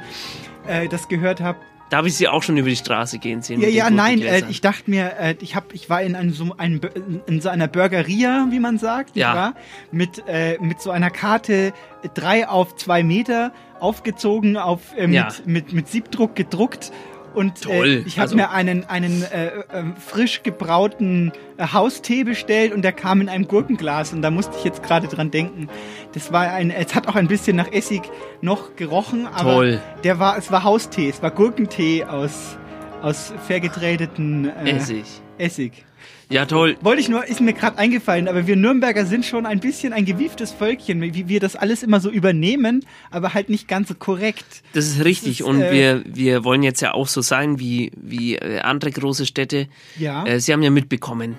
äh, 0.66 0.88
das 0.88 1.08
gehört 1.10 1.42
habe. 1.42 1.60
Da 1.90 1.98
habe 1.98 2.08
ich 2.08 2.16
sie 2.16 2.28
auch 2.28 2.42
schon 2.42 2.58
über 2.58 2.68
die 2.70 2.76
Straße 2.76 3.20
gehen 3.20 3.42
sehen. 3.44 3.62
Ja, 3.62 3.68
mit 3.68 3.76
ja, 3.76 3.90
nein, 3.92 4.20
äh, 4.22 4.42
ich 4.50 4.60
dachte 4.62 4.90
mir, 4.90 5.14
äh, 5.20 5.36
ich 5.40 5.56
hab, 5.56 5.72
ich 5.74 5.88
war 5.90 6.02
in 6.02 6.16
einem, 6.16 6.34
so, 6.34 6.56
einem, 6.58 6.82
in 7.28 7.42
so 7.42 7.50
einer 7.50 7.68
Burgeria, 7.68 8.48
wie 8.50 8.60
man 8.60 8.80
sagt, 8.80 9.16
Ja. 9.16 9.36
wahr? 9.36 9.54
Mit, 9.92 10.24
äh, 10.28 10.58
mit 10.60 10.82
so 10.82 10.90
einer 10.90 11.12
Karte 11.12 11.74
drei 12.16 12.48
auf 12.48 12.76
zwei 12.76 13.04
Meter 13.04 13.52
aufgezogen, 13.80 14.58
auf, 14.58 14.82
äh, 14.98 15.06
mit, 15.06 15.16
Ja. 15.16 15.30
mit, 15.46 15.74
mit 15.74 15.88
Siebdruck 15.88 16.36
gedruckt. 16.36 16.92
Und 17.36 17.62
Toll, 17.62 17.88
äh, 17.88 17.96
ich 18.06 18.18
habe 18.18 18.24
also- 18.24 18.36
mir 18.36 18.52
einen, 18.52 18.86
einen 18.86 19.24
äh, 19.24 19.48
äh, 19.48 19.62
frisch 20.04 20.42
gebrauten 20.44 21.32
äh, 21.58 21.68
Haustee 21.74 22.24
bestellt 22.24 22.74
und 22.74 22.82
der 22.82 22.94
kam 22.94 23.22
in 23.22 23.30
einem 23.30 23.48
Gurkenglas 23.48 24.14
und 24.14 24.22
da 24.22 24.32
musste 24.32 24.56
ich 24.58 24.64
jetzt 24.64 24.82
gerade 24.84 25.08
dran 25.08 25.32
denken. 25.32 25.68
Das 26.14 26.32
war 26.32 26.50
ein, 26.50 26.72
es 26.72 26.96
hat 26.96 27.08
auch 27.08 27.16
ein 27.16 27.28
bisschen 27.28 27.56
nach 27.58 27.72
Essig 27.72 28.02
noch 28.42 28.76
gerochen, 28.76 29.28
aber 29.28 29.54
Toll. 29.54 29.82
der 30.04 30.20
war, 30.20 30.38
es 30.38 30.52
war 30.52 30.64
Haustee, 30.64 31.10
es 31.10 31.22
war 31.22 31.32
Gurkentee 31.32 32.06
aus, 32.06 32.58
aus 33.02 33.34
vergetreteten 33.48 34.50
äh, 34.66 34.72
Essig. 34.72 35.06
Essig. 35.38 35.86
Ja, 36.30 36.46
toll. 36.46 36.78
Wollte 36.82 37.02
ich 37.02 37.10
nur, 37.10 37.26
ist 37.26 37.42
mir 37.42 37.54
gerade 37.54 37.78
eingefallen, 37.78 38.28
aber 38.28 38.48
wir 38.48 38.56
Nürnberger 38.56 39.06
sind 39.06 39.26
schon 39.26 39.46
ein 39.46 39.60
bisschen 39.60 39.94
ein 39.94 40.06
gewieftes 40.06 40.52
Völkchen, 40.52 41.02
wie 41.02 41.28
wir 41.28 41.40
das 41.40 41.56
alles 41.56 41.84
immer 41.84 42.00
so 42.00 42.10
übernehmen, 42.10 42.86
aber 43.12 43.34
halt 43.34 43.50
nicht 43.50 43.68
ganz 43.68 43.90
so 43.90 43.96
korrekt. 43.96 44.64
Das 44.74 44.86
ist 44.88 45.04
richtig. 45.04 45.42
ist, 45.42 45.46
und 45.46 45.62
äh, 45.62 45.72
wir, 45.72 46.04
wir 46.06 46.44
wollen 46.44 46.64
jetzt 46.64 46.82
ja 46.82 46.94
auch 46.94 47.08
so 47.08 47.22
sein 47.22 47.60
wie, 47.60 47.92
wie 47.96 48.36
äh, 48.36 48.60
andere 48.60 48.92
große 48.92 49.26
Städte. 49.26 49.68
Ja. 49.98 50.26
Äh, 50.26 50.40
Sie 50.40 50.52
haben 50.52 50.64
ja 50.64 50.72
mitbekommen. 50.72 51.36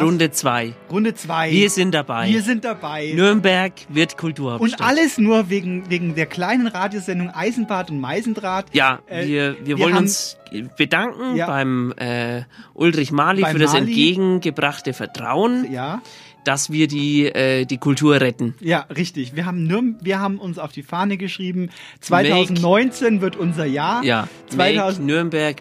Runde 0.00 0.30
2. 0.30 0.74
Runde 0.90 1.14
2. 1.14 1.50
Wir 1.52 1.70
sind 1.70 1.94
dabei. 1.94 2.28
Wir 2.28 2.42
sind 2.42 2.64
dabei. 2.64 3.12
Nürnberg 3.14 3.72
wird 3.88 4.12
und 4.12 4.18
Kulturhauptstadt. 4.18 4.80
alles 4.86 5.18
nur 5.18 5.48
wegen, 5.50 5.88
wegen 5.90 6.14
der 6.14 6.26
kleinen 6.26 6.66
Radiosendung 6.66 7.30
Eisenbad 7.30 7.90
und 7.90 8.00
Meisendraht. 8.00 8.66
Ja, 8.72 9.00
Äh, 9.06 9.26
wir, 9.26 9.56
wir, 9.64 9.66
wir 9.66 9.78
wollen 9.78 9.96
uns 9.96 10.36
bedanken 10.76 11.36
Ja. 11.36 11.46
beim 11.46 11.92
äh, 11.96 12.42
Ulrich 12.74 13.10
Mali 13.12 13.44
für 13.44 13.58
das 13.58 13.72
Mali. 13.72 13.86
entgegengebrachte 13.86 14.92
Vertrauen, 14.92 15.66
Ja. 15.72 16.02
dass 16.44 16.70
wir 16.70 16.88
die, 16.88 17.24
äh, 17.26 17.64
die 17.64 17.78
Kultur 17.78 18.20
retten. 18.20 18.54
Ja, 18.60 18.86
richtig. 18.94 19.34
Wir 19.34 19.46
haben, 19.46 19.64
Nürn 19.64 19.96
wir 20.02 20.20
haben 20.20 20.38
uns 20.38 20.58
auf 20.58 20.72
die 20.72 20.82
Fahne 20.82 21.16
geschrieben, 21.16 21.70
2019 22.00 23.20
wird 23.20 23.36
unser 23.36 23.64
Jahr. 23.64 24.04
Ja, 24.04 24.28
2000 24.50 24.98
Make 24.98 25.12
Nürnberg 25.12 25.56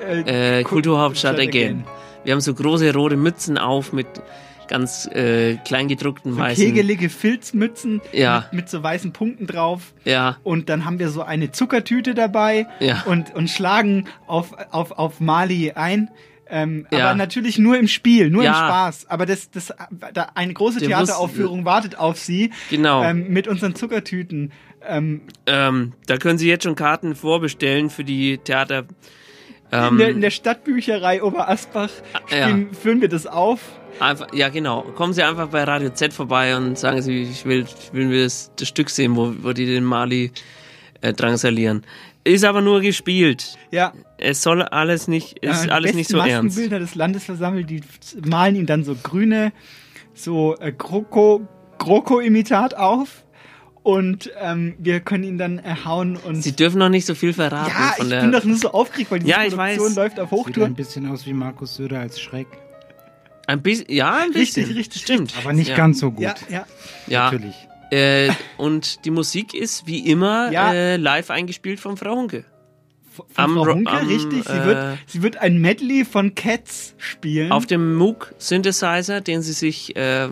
äh, 0.00 0.60
äh, 0.60 0.62
Kulturhauptstadt 0.62 1.36
Kulturhauptstadt 1.36 1.40
again. 1.40 1.84
Wir 2.26 2.32
haben 2.32 2.40
so 2.40 2.52
große 2.54 2.92
rote 2.92 3.16
Mützen 3.16 3.56
auf 3.56 3.92
mit 3.92 4.06
ganz 4.68 5.06
äh, 5.06 5.56
kleingedruckten 5.64 6.32
so 6.34 6.38
weißen. 6.40 6.64
kegelige 6.64 7.08
Filzmützen 7.08 8.00
Ja. 8.12 8.46
mit, 8.50 8.62
mit 8.62 8.68
so 8.68 8.82
weißen 8.82 9.12
Punkten 9.12 9.46
drauf. 9.46 9.94
Ja. 10.04 10.38
Und 10.42 10.68
dann 10.68 10.84
haben 10.84 10.98
wir 10.98 11.08
so 11.10 11.22
eine 11.22 11.52
Zuckertüte 11.52 12.14
dabei 12.14 12.66
Ja. 12.80 13.04
und, 13.06 13.32
und 13.34 13.48
schlagen 13.48 14.06
auf, 14.26 14.52
auf, 14.72 14.90
auf 14.90 15.20
Mali 15.20 15.70
ein. 15.72 16.10
Ähm, 16.48 16.86
Ja. 16.90 17.06
Aber 17.10 17.14
natürlich 17.16 17.58
nur 17.58 17.78
im 17.78 17.86
Spiel, 17.86 18.28
nur 18.28 18.42
im 18.42 18.46
Ja. 18.46 18.54
Spaß. 18.54 19.06
Aber 19.08 19.24
das, 19.24 19.50
das, 19.52 19.72
da 20.12 20.30
eine 20.34 20.52
große 20.52 20.80
Der 20.80 20.88
Theateraufführung 20.88 21.64
wartet 21.64 21.96
auf 21.98 22.18
Sie. 22.18 22.50
Genau. 22.70 23.04
Ähm, 23.04 23.28
mit 23.28 23.46
unseren 23.46 23.76
Zuckertüten. 23.76 24.50
Ähm, 24.84 25.22
Ähm, 25.46 25.92
da 26.06 26.16
können 26.16 26.38
Sie 26.38 26.48
jetzt 26.48 26.64
schon 26.64 26.74
Karten 26.74 27.14
vorbestellen 27.14 27.88
für 27.88 28.02
die 28.04 28.38
Theater. 28.38 28.84
In, 29.70 29.78
Ähm, 29.78 29.98
der, 29.98 30.08
in 30.10 30.20
der 30.20 30.30
Stadtbücherei 30.30 31.22
Oberasbach 31.22 31.90
ja. 32.30 32.48
spielen, 32.48 32.74
führen 32.74 33.00
wir 33.00 33.08
das 33.08 33.26
auf. 33.26 33.60
Einfach, 33.98 34.32
ja, 34.34 34.48
genau. 34.50 34.82
Kommen 34.82 35.12
Sie 35.12 35.22
einfach 35.22 35.48
bei 35.48 35.64
Radio 35.64 35.90
Z 35.90 36.12
vorbei 36.12 36.56
und 36.56 36.78
sagen 36.78 37.00
Sie, 37.02 37.22
ich 37.22 37.44
will, 37.46 37.64
ich 37.66 37.92
will 37.92 38.06
mir 38.06 38.24
das, 38.24 38.52
das 38.56 38.68
Stück 38.68 38.90
sehen, 38.90 39.16
wo, 39.16 39.32
wo 39.40 39.52
die 39.52 39.66
den 39.66 39.84
Mali 39.84 40.32
äh, 41.00 41.12
drangsalieren. 41.12 41.82
Ist 42.24 42.44
aber 42.44 42.60
nur 42.60 42.80
gespielt. 42.80 43.56
Ja. 43.70 43.92
Es 44.18 44.42
soll 44.42 44.62
alles 44.62 45.08
nicht, 45.08 45.38
ist 45.38 45.64
die 45.64 45.70
alles 45.70 45.94
nicht 45.94 46.10
so 46.10 46.18
ernst. 46.18 46.56
Maskenbilder 46.56 46.78
des 46.80 46.94
Landes 46.94 47.24
versammelt, 47.24 47.70
die 47.70 47.82
malen 48.24 48.56
ihm 48.56 48.66
dann 48.66 48.84
so 48.84 48.96
grüne, 49.00 49.52
so 50.12 50.56
äh, 50.56 50.72
Kroko, 50.72 51.46
Kroko-Imitat 51.78 52.74
auf. 52.74 53.24
Und 53.86 54.32
ähm, 54.40 54.74
wir 54.80 54.98
können 54.98 55.22
ihn 55.22 55.38
dann 55.38 55.60
erhauen 55.60 56.16
und. 56.16 56.42
Sie 56.42 56.50
dürfen 56.56 56.78
noch 56.78 56.88
nicht 56.88 57.06
so 57.06 57.14
viel 57.14 57.32
verraten. 57.32 57.70
ja, 57.70 57.92
von 57.96 58.06
ich 58.06 58.10
der, 58.10 58.20
bin 58.22 58.32
doch 58.32 58.42
nur 58.42 58.56
so 58.56 58.72
aufgeregt, 58.72 59.12
weil 59.12 59.20
die 59.20 59.28
Ja, 59.28 59.44
ich 59.44 59.54
Produktion 59.54 59.86
weiß. 59.90 59.94
läuft 59.94 60.18
auf 60.18 60.30
Sieht 60.30 60.38
Hochtouren. 60.40 60.72
ein 60.72 60.74
bisschen 60.74 61.08
aus 61.08 61.24
wie 61.24 61.32
Markus 61.32 61.76
Söder 61.76 62.00
als 62.00 62.20
Schreck. 62.20 62.48
Ein 63.46 63.62
bisschen, 63.62 63.86
ja, 63.88 64.12
ein 64.16 64.32
bisschen. 64.32 64.64
Richtig, 64.64 64.76
richtig, 64.76 65.02
Stimmt. 65.02 65.34
Aber 65.40 65.52
nicht 65.52 65.70
ja. 65.70 65.76
ganz 65.76 66.00
so 66.00 66.10
gut. 66.10 66.24
Ja, 66.24 66.34
ja. 66.48 66.66
Ja. 67.06 67.24
Natürlich. 67.30 67.54
Äh, 67.92 68.30
und 68.56 69.04
die 69.04 69.12
Musik 69.12 69.54
ist 69.54 69.86
wie 69.86 70.00
immer 70.10 70.50
Ja. 70.50 70.72
äh, 70.74 70.96
live 70.96 71.30
eingespielt 71.30 71.78
von 71.78 71.96
Frau 71.96 72.16
Hunke. 72.16 72.44
Von 73.14 73.24
Am 73.36 73.54
Frau 73.54 73.66
Hunke, 73.66 73.88
am, 73.92 74.08
richtig. 74.08 74.42
Sie, 74.42 74.52
äh, 74.52 74.64
wird, 74.66 74.98
sie 75.06 75.22
wird 75.22 75.36
ein 75.36 75.60
Medley 75.60 76.04
von 76.04 76.34
Cats 76.34 76.96
spielen. 76.98 77.52
Auf 77.52 77.66
dem 77.66 77.94
Moog 77.94 78.34
Synthesizer, 78.38 79.20
den 79.20 79.42
sie 79.42 79.52
sich 79.52 79.94
äh, 79.94 80.28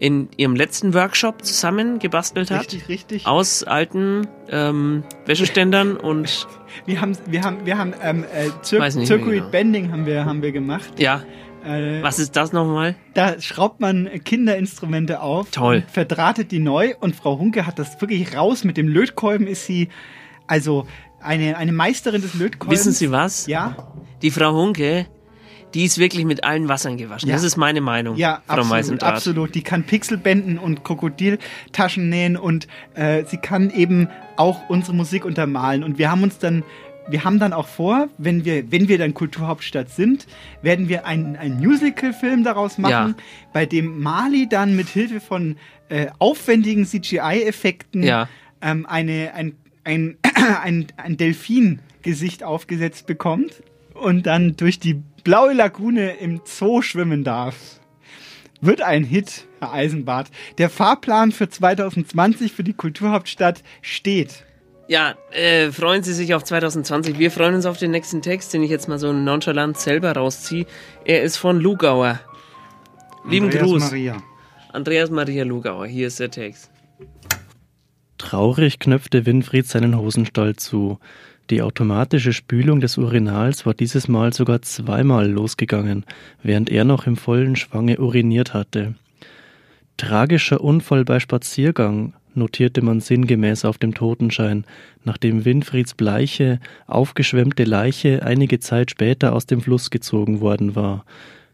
in 0.00 0.28
ihrem 0.38 0.56
letzten 0.56 0.94
Workshop 0.94 1.44
zusammen 1.44 1.98
gebastelt 2.00 2.50
hat. 2.50 2.62
Richtig, 2.62 2.88
richtig. 2.88 3.26
Aus 3.26 3.62
alten 3.62 4.26
ähm, 4.48 5.04
Wäscheständern 5.26 5.96
und 5.96 6.48
Wir 6.86 7.00
haben, 7.00 7.16
wir 7.26 7.42
haben, 7.44 7.58
wir 7.66 7.78
haben 7.78 7.94
ähm, 8.02 8.24
äh, 8.24 8.46
mehr 8.78 8.90
Circuit 8.90 9.34
genau. 9.34 9.50
Bending 9.50 9.92
haben 9.92 10.06
wir, 10.06 10.24
haben 10.24 10.42
wir 10.42 10.50
gemacht. 10.52 10.98
ja. 10.98 11.22
Äh, 11.62 12.02
Was 12.02 12.18
ist 12.18 12.36
das 12.36 12.54
nochmal? 12.54 12.94
Da 13.12 13.38
schraubt 13.38 13.80
man 13.80 14.08
Kinderinstrumente 14.24 15.20
auf, 15.20 15.50
Toll. 15.50 15.84
verdrahtet 15.92 16.50
die 16.52 16.58
neu 16.58 16.94
und 17.00 17.14
Frau 17.14 17.38
Hunke 17.38 17.66
hat 17.66 17.78
das 17.78 18.00
wirklich 18.00 18.34
raus. 18.34 18.64
Mit 18.64 18.78
dem 18.78 18.88
Lötkolben 18.88 19.46
ist 19.46 19.66
sie 19.66 19.90
also 20.46 20.86
eine, 21.20 21.58
eine 21.58 21.72
Meisterin 21.72 22.22
des 22.22 22.32
Lötkolbens. 22.32 22.80
Wissen 22.80 22.92
Sie 22.92 23.10
was? 23.12 23.46
Ja, 23.46 23.76
Die 24.22 24.30
Frau 24.30 24.54
Hunke, 24.54 25.06
die 25.74 25.84
ist 25.84 25.98
wirklich 25.98 26.24
mit 26.24 26.42
allen 26.44 26.68
Wassern 26.68 26.96
gewaschen. 26.96 27.28
Ja. 27.28 27.34
Das 27.36 27.44
ist 27.44 27.56
meine 27.56 27.80
Meinung, 27.80 28.16
ja, 28.16 28.42
absolut, 28.46 29.02
absolut. 29.02 29.54
Die 29.54 29.62
kann 29.62 29.84
Pixelbänden 29.84 30.58
und 30.58 30.84
Krokodiltaschen 30.84 32.08
nähen 32.08 32.36
und 32.36 32.66
äh, 32.94 33.24
sie 33.26 33.36
kann 33.36 33.70
eben 33.70 34.08
auch 34.36 34.68
unsere 34.68 34.94
Musik 34.96 35.24
untermalen. 35.24 35.84
Und 35.84 35.98
wir 35.98 36.10
haben 36.10 36.22
uns 36.22 36.38
dann, 36.38 36.62
wir 37.08 37.24
haben 37.24 37.38
dann 37.38 37.52
auch 37.52 37.68
vor, 37.68 38.08
wenn 38.18 38.44
wir, 38.44 38.70
wenn 38.72 38.88
wir 38.88 38.98
dann 38.98 39.14
Kulturhauptstadt 39.14 39.90
sind, 39.90 40.26
werden 40.62 40.88
wir 40.88 41.06
einen, 41.06 41.36
einen 41.36 41.58
Musical-Film 41.60 42.42
daraus 42.44 42.78
machen, 42.78 42.90
Ja. 42.92 43.14
bei 43.52 43.66
dem 43.66 44.00
Mali 44.00 44.48
dann 44.48 44.74
mit 44.76 44.88
Hilfe 44.88 45.20
von 45.20 45.56
äh, 45.88 46.06
aufwendigen 46.18 46.86
CGI-Effekten 46.86 48.02
Ja. 48.02 48.28
ähm, 48.62 48.86
eine, 48.86 49.32
ein, 49.34 49.54
ein, 49.84 50.16
ein, 50.62 50.86
ein 50.96 51.16
Delfin-Gesicht 51.16 52.42
aufgesetzt 52.44 53.06
bekommt. 53.06 53.62
Und 54.00 54.24
dann 54.26 54.56
durch 54.56 54.78
die 54.78 54.94
blaue 55.24 55.52
Lagune 55.52 56.16
im 56.16 56.40
Zoo 56.44 56.82
schwimmen 56.82 57.24
darf. 57.24 57.80
Wird 58.60 58.82
ein 58.82 59.04
Hit, 59.04 59.46
Herr 59.58 59.72
Eisenbart. 59.72 60.28
Der 60.58 60.68
Fahrplan 60.68 61.32
für 61.32 61.48
2020 61.48 62.52
für 62.52 62.64
die 62.64 62.74
Kulturhauptstadt 62.74 63.62
steht. 63.80 64.44
Ja, 64.88 65.14
äh, 65.30 65.70
freuen 65.70 66.02
Sie 66.02 66.12
sich 66.12 66.34
auf 66.34 66.42
2020. 66.42 67.18
Wir 67.18 67.30
freuen 67.30 67.54
uns 67.54 67.64
auf 67.64 67.78
den 67.78 67.92
nächsten 67.92 68.22
Text, 68.22 68.52
den 68.52 68.62
ich 68.62 68.70
jetzt 68.70 68.88
mal 68.88 68.98
so 68.98 69.12
nonchalant 69.12 69.78
selber 69.78 70.12
rausziehe. 70.12 70.66
Er 71.04 71.22
ist 71.22 71.36
von 71.36 71.60
Lugauer. 71.60 72.20
Lieben 73.24 73.46
Andreas 73.46 73.64
Gruß. 73.64 73.82
Maria. 73.84 74.22
Andreas 74.72 75.10
Maria 75.10 75.44
Lugauer. 75.44 75.86
Hier 75.86 76.08
ist 76.08 76.20
der 76.20 76.30
Text. 76.30 76.70
Traurig 78.18 78.78
knöpfte 78.78 79.24
Winfried 79.26 79.66
seinen 79.66 79.96
Hosenstall 79.96 80.56
zu. 80.56 80.98
Die 81.50 81.62
automatische 81.62 82.32
Spülung 82.32 82.78
des 82.80 82.96
Urinals 82.96 83.66
war 83.66 83.74
dieses 83.74 84.06
Mal 84.06 84.32
sogar 84.32 84.62
zweimal 84.62 85.28
losgegangen, 85.28 86.04
während 86.44 86.70
er 86.70 86.84
noch 86.84 87.08
im 87.08 87.16
vollen 87.16 87.56
Schwange 87.56 87.98
uriniert 87.98 88.54
hatte. 88.54 88.94
Tragischer 89.96 90.60
Unfall 90.60 91.04
bei 91.04 91.18
Spaziergang, 91.18 92.14
notierte 92.34 92.82
man 92.82 93.00
sinngemäß 93.00 93.64
auf 93.64 93.78
dem 93.78 93.94
Totenschein, 93.94 94.64
nachdem 95.04 95.44
Winfrieds 95.44 95.94
bleiche, 95.94 96.60
aufgeschwemmte 96.86 97.64
Leiche 97.64 98.22
einige 98.22 98.60
Zeit 98.60 98.92
später 98.92 99.32
aus 99.32 99.46
dem 99.46 99.60
Fluss 99.60 99.90
gezogen 99.90 100.40
worden 100.40 100.76
war. 100.76 101.04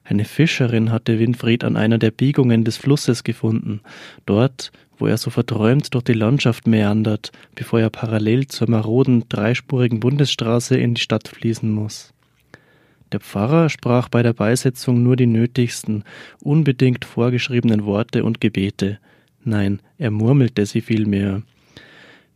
Eine 0.04 0.24
Fischerin 0.24 0.92
hatte 0.92 1.18
Winfried 1.18 1.64
an 1.64 1.76
einer 1.76 1.98
der 1.98 2.10
Biegungen 2.10 2.64
des 2.64 2.76
Flusses 2.76 3.24
gefunden, 3.24 3.80
dort, 4.26 4.70
wo 4.98 5.06
er 5.06 5.16
so 5.16 5.30
verträumt 5.30 5.92
durch 5.94 6.04
die 6.04 6.12
Landschaft 6.12 6.66
meandert, 6.66 7.32
bevor 7.54 7.80
er 7.80 7.90
parallel 7.90 8.46
zur 8.46 8.70
maroden 8.70 9.24
dreispurigen 9.28 10.00
Bundesstraße 10.00 10.76
in 10.76 10.94
die 10.94 11.00
Stadt 11.00 11.28
fließen 11.28 11.70
muss. 11.70 12.12
Der 13.12 13.20
Pfarrer 13.20 13.68
sprach 13.68 14.08
bei 14.08 14.22
der 14.22 14.32
Beisetzung 14.32 15.02
nur 15.02 15.16
die 15.16 15.26
nötigsten, 15.26 16.04
unbedingt 16.42 17.04
vorgeschriebenen 17.04 17.84
Worte 17.84 18.24
und 18.24 18.40
Gebete. 18.40 18.98
Nein, 19.44 19.80
er 19.96 20.10
murmelte 20.10 20.66
sie 20.66 20.80
vielmehr. 20.80 21.42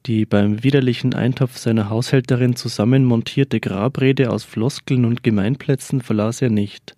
Die 0.07 0.25
beim 0.25 0.63
widerlichen 0.63 1.13
Eintopf 1.13 1.59
seiner 1.59 1.91
Haushälterin 1.91 2.57
zusammenmontierte 2.57 3.61
Grabrede 3.61 4.31
aus 4.31 4.45
Floskeln 4.45 5.05
und 5.05 5.23
Gemeinplätzen 5.23 6.01
verlas 6.01 6.41
er 6.41 6.51
nicht. 6.51 6.95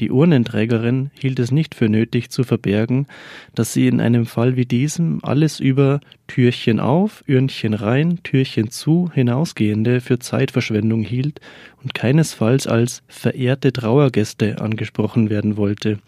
Die 0.00 0.10
Urnenträgerin 0.10 1.10
hielt 1.12 1.38
es 1.38 1.50
nicht 1.50 1.74
für 1.74 1.90
nötig 1.90 2.30
zu 2.30 2.42
verbergen, 2.42 3.06
dass 3.54 3.74
sie 3.74 3.86
in 3.86 4.00
einem 4.00 4.24
Fall 4.24 4.56
wie 4.56 4.64
diesem 4.64 5.22
alles 5.22 5.60
über 5.60 6.00
Türchen 6.26 6.80
auf, 6.80 7.22
Ürnchen 7.28 7.74
rein, 7.74 8.18
Türchen 8.22 8.70
zu 8.70 9.10
hinausgehende 9.12 10.00
für 10.00 10.18
Zeitverschwendung 10.18 11.02
hielt 11.02 11.42
und 11.82 11.92
keinesfalls 11.92 12.66
als 12.66 13.02
verehrte 13.08 13.74
Trauergäste 13.74 14.62
angesprochen 14.62 15.28
werden 15.28 15.58
wollte. 15.58 15.98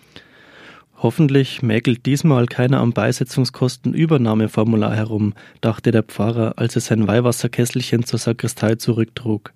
Hoffentlich 0.97 1.63
mäkelt 1.63 2.07
diesmal 2.07 2.47
keiner 2.47 2.81
am 2.81 2.93
Beisetzungskostenübernahmeformular 2.93 4.97
herum, 4.97 5.35
dachte 5.61 5.91
der 5.91 6.05
Pfarrer, 6.05 6.55
als 6.57 6.77
er 6.77 6.81
sein 6.81 7.07
Weihwasserkesselchen 7.09 8.05
zur 8.05 8.21
Sakristei 8.21 8.77
zurücktrug. 8.77 9.53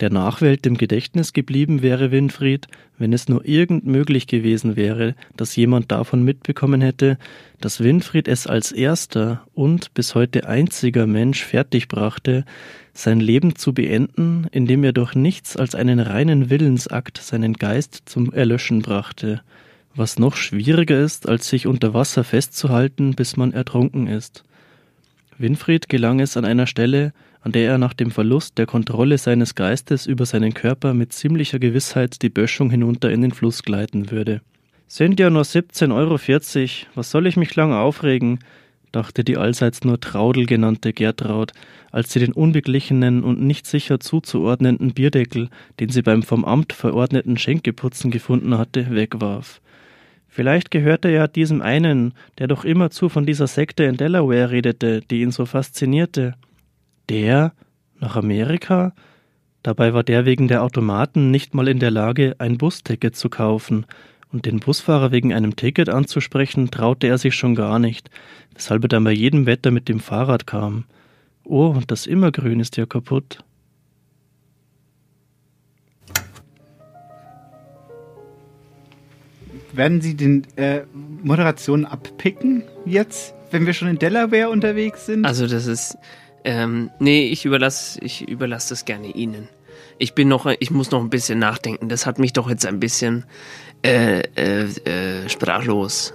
Der 0.00 0.10
Nachwelt 0.10 0.64
im 0.64 0.76
Gedächtnis 0.76 1.32
geblieben 1.32 1.82
wäre 1.82 2.12
Winfried, 2.12 2.68
wenn 2.98 3.12
es 3.12 3.28
nur 3.28 3.44
irgend 3.44 3.84
möglich 3.84 4.28
gewesen 4.28 4.76
wäre, 4.76 5.16
dass 5.36 5.56
jemand 5.56 5.90
davon 5.90 6.22
mitbekommen 6.22 6.80
hätte, 6.80 7.18
dass 7.60 7.82
Winfried 7.82 8.28
es 8.28 8.46
als 8.46 8.70
erster 8.70 9.44
und 9.54 9.92
bis 9.94 10.14
heute 10.14 10.48
einziger 10.48 11.08
Mensch 11.08 11.42
fertigbrachte, 11.42 12.44
sein 12.92 13.18
Leben 13.18 13.56
zu 13.56 13.72
beenden, 13.72 14.46
indem 14.52 14.84
er 14.84 14.92
durch 14.92 15.16
nichts 15.16 15.56
als 15.56 15.74
einen 15.74 15.98
reinen 15.98 16.48
Willensakt 16.48 17.18
seinen 17.18 17.54
Geist 17.54 18.02
zum 18.06 18.32
Erlöschen 18.32 18.82
brachte, 18.82 19.42
was 19.96 20.18
noch 20.20 20.36
schwieriger 20.36 21.00
ist, 21.00 21.28
als 21.28 21.48
sich 21.48 21.66
unter 21.66 21.92
Wasser 21.92 22.22
festzuhalten, 22.22 23.14
bis 23.16 23.36
man 23.36 23.52
ertrunken 23.52 24.06
ist. 24.06 24.44
Winfried 25.38 25.88
gelang 25.88 26.20
es 26.20 26.36
an 26.36 26.44
einer 26.44 26.68
Stelle, 26.68 27.12
an 27.48 27.52
der 27.52 27.70
er 27.70 27.78
nach 27.78 27.94
dem 27.94 28.10
Verlust 28.10 28.58
der 28.58 28.66
Kontrolle 28.66 29.16
seines 29.16 29.54
Geistes 29.54 30.04
über 30.04 30.26
seinen 30.26 30.52
Körper 30.52 30.92
mit 30.92 31.14
ziemlicher 31.14 31.58
Gewissheit 31.58 32.20
die 32.20 32.28
Böschung 32.28 32.68
hinunter 32.68 33.10
in 33.10 33.22
den 33.22 33.30
Fluss 33.30 33.62
gleiten 33.62 34.10
würde. 34.10 34.42
Sind 34.86 35.18
ja 35.18 35.30
nur 35.30 35.44
17,40 35.44 35.94
Euro, 35.94 36.18
was 36.94 37.10
soll 37.10 37.26
ich 37.26 37.38
mich 37.38 37.56
lange 37.56 37.78
aufregen? 37.78 38.40
dachte 38.92 39.24
die 39.24 39.38
allseits 39.38 39.82
nur 39.82 39.98
Traudel 39.98 40.44
genannte 40.44 40.92
Gertraud, 40.92 41.54
als 41.90 42.12
sie 42.12 42.18
den 42.18 42.34
unbeglichenen 42.34 43.24
und 43.24 43.40
nicht 43.40 43.66
sicher 43.66 43.98
zuzuordnenden 43.98 44.92
Bierdeckel, 44.92 45.48
den 45.80 45.88
sie 45.88 46.02
beim 46.02 46.22
vom 46.22 46.44
Amt 46.44 46.74
verordneten 46.74 47.38
Schenkeputzen 47.38 48.10
gefunden 48.10 48.58
hatte, 48.58 48.90
wegwarf. 48.90 49.62
Vielleicht 50.28 50.70
gehörte 50.70 51.08
er 51.08 51.28
diesem 51.28 51.62
einen, 51.62 52.12
der 52.36 52.46
doch 52.46 52.66
immerzu 52.66 53.08
von 53.08 53.24
dieser 53.24 53.46
Sekte 53.46 53.84
in 53.84 53.96
Delaware 53.96 54.50
redete, 54.50 55.00
die 55.00 55.22
ihn 55.22 55.30
so 55.30 55.46
faszinierte. 55.46 56.34
Der? 57.08 57.52
Nach 58.00 58.16
Amerika? 58.16 58.92
Dabei 59.62 59.92
war 59.92 60.04
der 60.04 60.24
wegen 60.24 60.48
der 60.48 60.62
Automaten 60.62 61.30
nicht 61.30 61.54
mal 61.54 61.68
in 61.68 61.78
der 61.78 61.90
Lage, 61.90 62.36
ein 62.38 62.58
Busticket 62.58 63.16
zu 63.16 63.28
kaufen, 63.28 63.86
und 64.32 64.44
den 64.44 64.60
Busfahrer 64.60 65.10
wegen 65.10 65.32
einem 65.32 65.56
Ticket 65.56 65.88
anzusprechen, 65.88 66.70
traute 66.70 67.06
er 67.06 67.18
sich 67.18 67.34
schon 67.34 67.54
gar 67.54 67.78
nicht, 67.78 68.10
weshalb 68.54 68.84
er 68.84 68.88
dann 68.88 69.04
bei 69.04 69.12
jedem 69.12 69.46
Wetter 69.46 69.70
mit 69.70 69.88
dem 69.88 70.00
Fahrrad 70.00 70.46
kam. 70.46 70.84
Oh, 71.44 71.68
und 71.68 71.90
das 71.90 72.06
Immergrün 72.06 72.60
ist 72.60 72.76
ja 72.76 72.84
kaputt. 72.84 73.38
Werden 79.72 80.00
Sie 80.00 80.14
den 80.14 80.46
äh, 80.56 80.82
Moderationen 81.22 81.86
abpicken 81.86 82.64
jetzt, 82.84 83.34
wenn 83.50 83.64
wir 83.64 83.72
schon 83.72 83.88
in 83.88 83.98
Delaware 83.98 84.50
unterwegs 84.50 85.06
sind? 85.06 85.24
Also 85.24 85.46
das 85.46 85.66
ist, 85.66 85.96
ähm, 86.48 86.90
nee, 86.98 87.26
ich 87.26 87.44
überlasse, 87.44 88.00
ich 88.00 88.26
überlasse 88.26 88.70
das 88.70 88.86
gerne 88.86 89.08
Ihnen. 89.08 89.48
Ich 89.98 90.14
bin 90.14 90.28
noch, 90.28 90.46
ich 90.46 90.70
muss 90.70 90.90
noch 90.90 91.02
ein 91.02 91.10
bisschen 91.10 91.38
nachdenken. 91.38 91.90
Das 91.90 92.06
hat 92.06 92.18
mich 92.18 92.32
doch 92.32 92.48
jetzt 92.48 92.64
ein 92.64 92.80
bisschen 92.80 93.26
äh, 93.84 94.20
äh, 94.34 94.62
äh, 94.62 95.28
sprachlos 95.28 96.14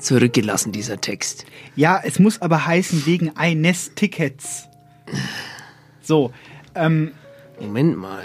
zurückgelassen, 0.00 0.72
dieser 0.72 1.00
Text. 1.00 1.44
Ja, 1.76 2.00
es 2.02 2.18
muss 2.18 2.42
aber 2.42 2.66
heißen 2.66 3.06
wegen 3.06 3.36
eines 3.36 3.94
Tickets. 3.94 4.66
So, 6.02 6.32
ähm. 6.74 7.12
Moment 7.60 7.96
mal. 7.96 8.24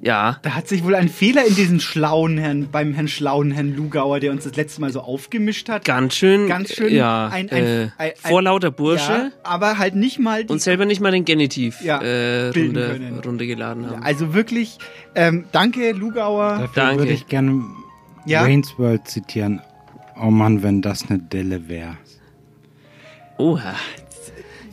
Ja. 0.00 0.38
Da 0.42 0.54
hat 0.54 0.68
sich 0.68 0.84
wohl 0.84 0.94
ein 0.94 1.08
Fehler 1.08 1.46
in 1.46 1.54
diesem 1.54 1.80
schlauen 1.80 2.36
Herrn, 2.36 2.68
beim 2.70 2.92
Herrn 2.92 3.08
schlauen 3.08 3.52
Herrn 3.52 3.74
Lugauer, 3.74 4.20
der 4.20 4.32
uns 4.32 4.44
das 4.44 4.54
letzte 4.54 4.80
Mal 4.80 4.92
so 4.92 5.00
aufgemischt 5.00 5.68
hat. 5.68 5.84
Ganz 5.84 6.14
schön. 6.14 6.46
Ganz 6.46 6.74
schön. 6.74 6.92
Ja. 6.92 7.28
Ein, 7.28 7.50
ein, 7.50 7.64
äh, 7.64 7.82
ein, 7.82 7.90
ein, 7.96 8.12
vorlauter 8.16 8.70
Bursche. 8.70 9.12
Ja, 9.12 9.30
aber 9.42 9.78
halt 9.78 9.94
nicht 9.94 10.18
mal. 10.18 10.44
Die, 10.44 10.52
und 10.52 10.60
selber 10.60 10.84
nicht 10.84 11.00
mal 11.00 11.10
den 11.10 11.24
Genitiv 11.24 11.80
ja, 11.80 12.02
äh, 12.02 12.50
bilden 12.52 12.76
runter, 12.76 12.92
können. 12.92 13.20
runtergeladen 13.20 13.90
haben. 13.90 14.02
Also 14.02 14.34
wirklich, 14.34 14.78
ähm, 15.14 15.46
danke 15.52 15.92
Lugauer. 15.92 16.58
Dafür 16.58 16.82
Danke. 16.82 16.98
würde 16.98 17.12
ich 17.12 17.26
gerne 17.26 17.64
Ja? 18.26 18.44
Wayne's 18.44 18.78
World 18.78 19.08
zitieren. 19.08 19.62
Oh 20.20 20.30
Mann, 20.30 20.62
wenn 20.62 20.82
das 20.82 21.08
eine 21.08 21.18
Delle 21.18 21.68
wäre. 21.68 21.96
Oha. 23.38 23.74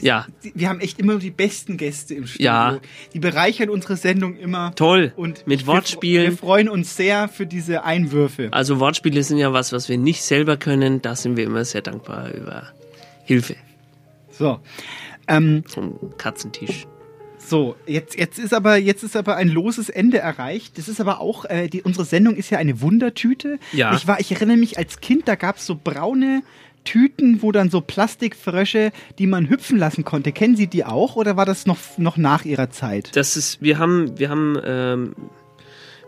Ja. 0.01 0.27
Wir 0.41 0.69
haben 0.69 0.79
echt 0.79 0.99
immer 0.99 1.17
die 1.17 1.31
besten 1.31 1.77
Gäste 1.77 2.15
im 2.15 2.27
Studio. 2.27 2.45
Ja. 2.45 2.79
Die 3.13 3.19
bereichern 3.19 3.69
unsere 3.69 3.95
Sendung 3.95 4.37
immer. 4.37 4.73
Toll. 4.75 5.13
Und 5.15 5.47
Mit 5.47 5.67
Wortspielen. 5.67 6.31
Wir 6.31 6.37
freuen 6.37 6.69
uns 6.69 6.95
sehr 6.95 7.27
für 7.27 7.45
diese 7.45 7.83
Einwürfe. 7.83 8.49
Also 8.51 8.79
Wortspiele 8.79 9.23
sind 9.23 9.37
ja 9.37 9.53
was, 9.53 9.71
was 9.71 9.89
wir 9.89 9.97
nicht 9.97 10.23
selber 10.23 10.57
können. 10.57 11.01
Da 11.01 11.15
sind 11.15 11.37
wir 11.37 11.45
immer 11.45 11.65
sehr 11.65 11.81
dankbar 11.81 12.33
über 12.33 12.67
Hilfe 13.23 13.55
So. 14.31 14.59
Ähm, 15.27 15.63
vom 15.67 16.17
Katzentisch. 16.17 16.87
So, 17.51 17.75
jetzt, 17.85 18.17
jetzt 18.17 18.39
ist 18.39 18.53
aber 18.53 18.77
jetzt 18.77 19.03
ist 19.03 19.17
aber 19.17 19.35
ein 19.35 19.49
loses 19.49 19.89
Ende 19.89 20.19
erreicht. 20.19 20.77
Das 20.77 20.87
ist 20.87 21.01
aber 21.01 21.19
auch, 21.19 21.45
äh, 21.45 21.67
die, 21.67 21.81
unsere 21.81 22.05
Sendung 22.05 22.35
ist 22.35 22.49
ja 22.49 22.57
eine 22.59 22.81
Wundertüte. 22.81 23.59
Ja. 23.73 23.93
Ich 23.93 24.07
war, 24.07 24.19
ich 24.19 24.31
erinnere 24.31 24.57
mich 24.57 24.77
als 24.77 25.01
Kind, 25.01 25.27
da 25.27 25.35
gab 25.35 25.57
es 25.57 25.65
so 25.65 25.77
braune 25.81 26.43
Tüten, 26.83 27.41
wo 27.41 27.51
dann 27.51 27.69
so 27.69 27.81
Plastikfrösche, 27.81 28.91
die 29.19 29.27
man 29.27 29.49
hüpfen 29.49 29.77
lassen 29.77 30.03
konnte. 30.03 30.31
Kennen 30.31 30.55
Sie 30.55 30.67
die 30.67 30.85
auch 30.85 31.15
oder 31.15 31.37
war 31.37 31.45
das 31.45 31.65
noch, 31.65 31.77
noch 31.97 32.17
nach 32.17 32.45
Ihrer 32.45 32.69
Zeit? 32.69 33.15
Das 33.15 33.37
ist, 33.37 33.61
wir 33.61 33.77
haben, 33.77 34.17
wir 34.17 34.29
haben, 34.29 34.57
ähm, 34.63 35.15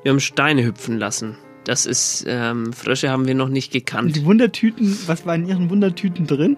wir 0.03 0.11
haben 0.11 0.19
Steine 0.19 0.63
hüpfen 0.65 0.97
lassen. 0.97 1.37
Das 1.65 1.85
ist, 1.85 2.25
ähm, 2.27 2.73
Frösche 2.73 3.09
haben 3.09 3.25
wir 3.27 3.35
noch 3.35 3.47
nicht 3.49 3.69
Und 3.73 3.79
gekannt. 3.79 4.15
die 4.15 4.25
Wundertüten, 4.25 4.97
was 5.07 5.25
war 5.25 5.35
in 5.35 5.47
Ihren 5.47 5.69
Wundertüten 5.69 6.27
drin? 6.27 6.57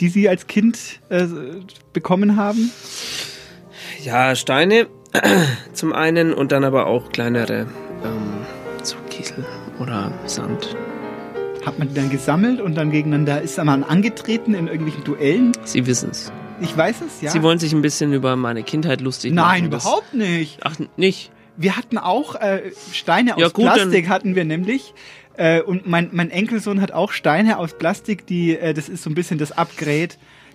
Die 0.00 0.08
Sie 0.08 0.28
als 0.28 0.46
Kind 0.46 1.00
äh, 1.08 1.26
bekommen 1.92 2.36
haben? 2.36 2.70
Ja, 4.04 4.34
Steine 4.36 4.86
zum 5.72 5.92
einen 5.92 6.32
und 6.34 6.52
dann 6.52 6.64
aber 6.64 6.86
auch 6.86 7.10
kleinere, 7.10 7.66
ähm, 8.04 8.46
so 8.82 8.96
Kiesel 9.10 9.44
oder 9.80 10.12
Sand. 10.26 10.76
Hat 11.66 11.80
man 11.80 11.88
die 11.88 11.94
dann 11.94 12.10
gesammelt 12.10 12.60
und 12.60 12.76
dann 12.76 12.92
gegeneinander 12.92 13.42
ist 13.42 13.62
man 13.62 13.82
angetreten 13.82 14.54
in 14.54 14.68
irgendwelchen 14.68 15.02
Duellen? 15.02 15.50
Sie 15.64 15.84
wissen's. 15.84 16.32
Ich 16.60 16.76
weiß 16.76 17.00
es, 17.04 17.20
ja. 17.20 17.32
Sie 17.32 17.42
wollen 17.42 17.58
sich 17.58 17.72
ein 17.72 17.82
bisschen 17.82 18.12
über 18.12 18.36
meine 18.36 18.62
Kindheit 18.62 19.00
lustig 19.00 19.32
Nein, 19.32 19.62
machen. 19.62 19.70
Das- 19.72 19.82
überhaupt 19.82 20.14
nicht. 20.14 20.60
Ach, 20.62 20.76
nicht? 20.96 21.32
Wir 21.56 21.76
hatten 21.76 21.98
auch 21.98 22.36
äh, 22.36 22.70
Steine 22.92 23.34
aus 23.34 23.40
Ja, 23.40 23.48
gut, 23.48 23.64
Plastik, 23.64 24.08
hatten 24.08 24.36
wir 24.36 24.44
nämlich. 24.44 24.94
Äh, 25.36 25.60
und 25.60 25.88
mein, 25.88 26.10
mein 26.12 26.30
Enkelsohn 26.30 26.80
hat 26.80 26.92
auch 26.92 27.10
Steine 27.10 27.58
aus 27.58 27.76
Plastik, 27.76 28.26
die, 28.28 28.56
äh, 28.56 28.72
das 28.72 28.88
ist 28.88 29.02
so 29.02 29.10
ein 29.10 29.14
bisschen 29.14 29.38
das 29.38 29.50
Upgrade. 29.50 30.10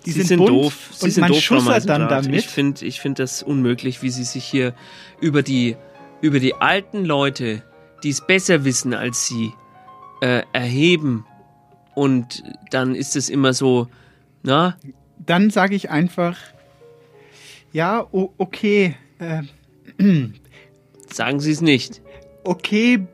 Die 0.06 0.12
Sie 0.12 0.22
sind, 0.22 0.38
bunt 0.38 0.50
doof. 0.50 0.92
Sie 0.94 1.06
und 1.06 1.12
sind 1.12 1.22
man 1.22 1.32
doof, 1.32 1.42
schussert 1.42 1.90
dann 1.90 2.08
damit. 2.08 2.34
Ich 2.36 2.48
finde 2.48 2.86
ich 2.86 3.02
find 3.02 3.20
das 3.20 3.44
unmöglich, 3.44 4.02
wie 4.02 4.12
Sie 4.12 4.24
sich 4.24 4.46
hier 4.46 4.74
über 5.20 5.44
die, 5.44 5.76
über 6.22 6.40
die 6.40 6.54
alten 6.56 7.04
Leute, 7.04 7.64
die 8.02 8.10
es 8.12 8.22
besser 8.26 8.64
wissen 8.64 8.94
als 8.94 9.28
Sie, 9.28 9.52
äh, 10.22 10.44
erheben. 10.54 11.26
Und 11.94 12.42
dann 12.72 12.96
ist 12.96 13.16
es 13.18 13.30
immer 13.30 13.54
so, 13.54 13.88
na, 14.44 14.78
Dann 15.20 15.50
sage 15.50 15.76
ich 15.76 15.90
einfach, 15.90 16.38
ja, 17.74 18.08
okay, 18.38 18.96
äh, 19.20 19.44
sagen 21.12 21.40
Sie 21.42 21.52
es 21.52 21.62
nicht. 21.62 22.02
okay, 22.44 23.06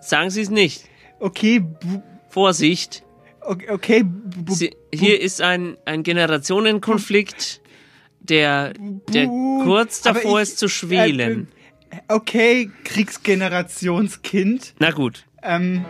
Sagen 0.00 0.30
Sie 0.30 0.40
es 0.40 0.50
nicht. 0.50 0.84
okay, 1.20 1.62
Vorsicht. 2.30 3.02
okay, 3.42 3.70
okay 3.70 4.04
Sie, 4.48 4.76
hier 4.94 5.20
ist 5.20 5.42
ein, 5.42 5.76
ein 5.84 6.02
Generationenkonflikt, 6.02 7.60
der, 8.20 8.72
der 9.12 9.26
kurz 9.26 10.00
davor 10.02 10.40
ich- 10.40 10.48
ist 10.48 10.58
zu 10.58 10.68
schwelen. 10.68 11.48
Äh, 11.90 11.96
okay, 12.08 12.70
Kriegsgenerationskind. 12.84 14.74
Na 14.78 14.90
gut. 14.90 15.24
Ähm, 15.46 15.84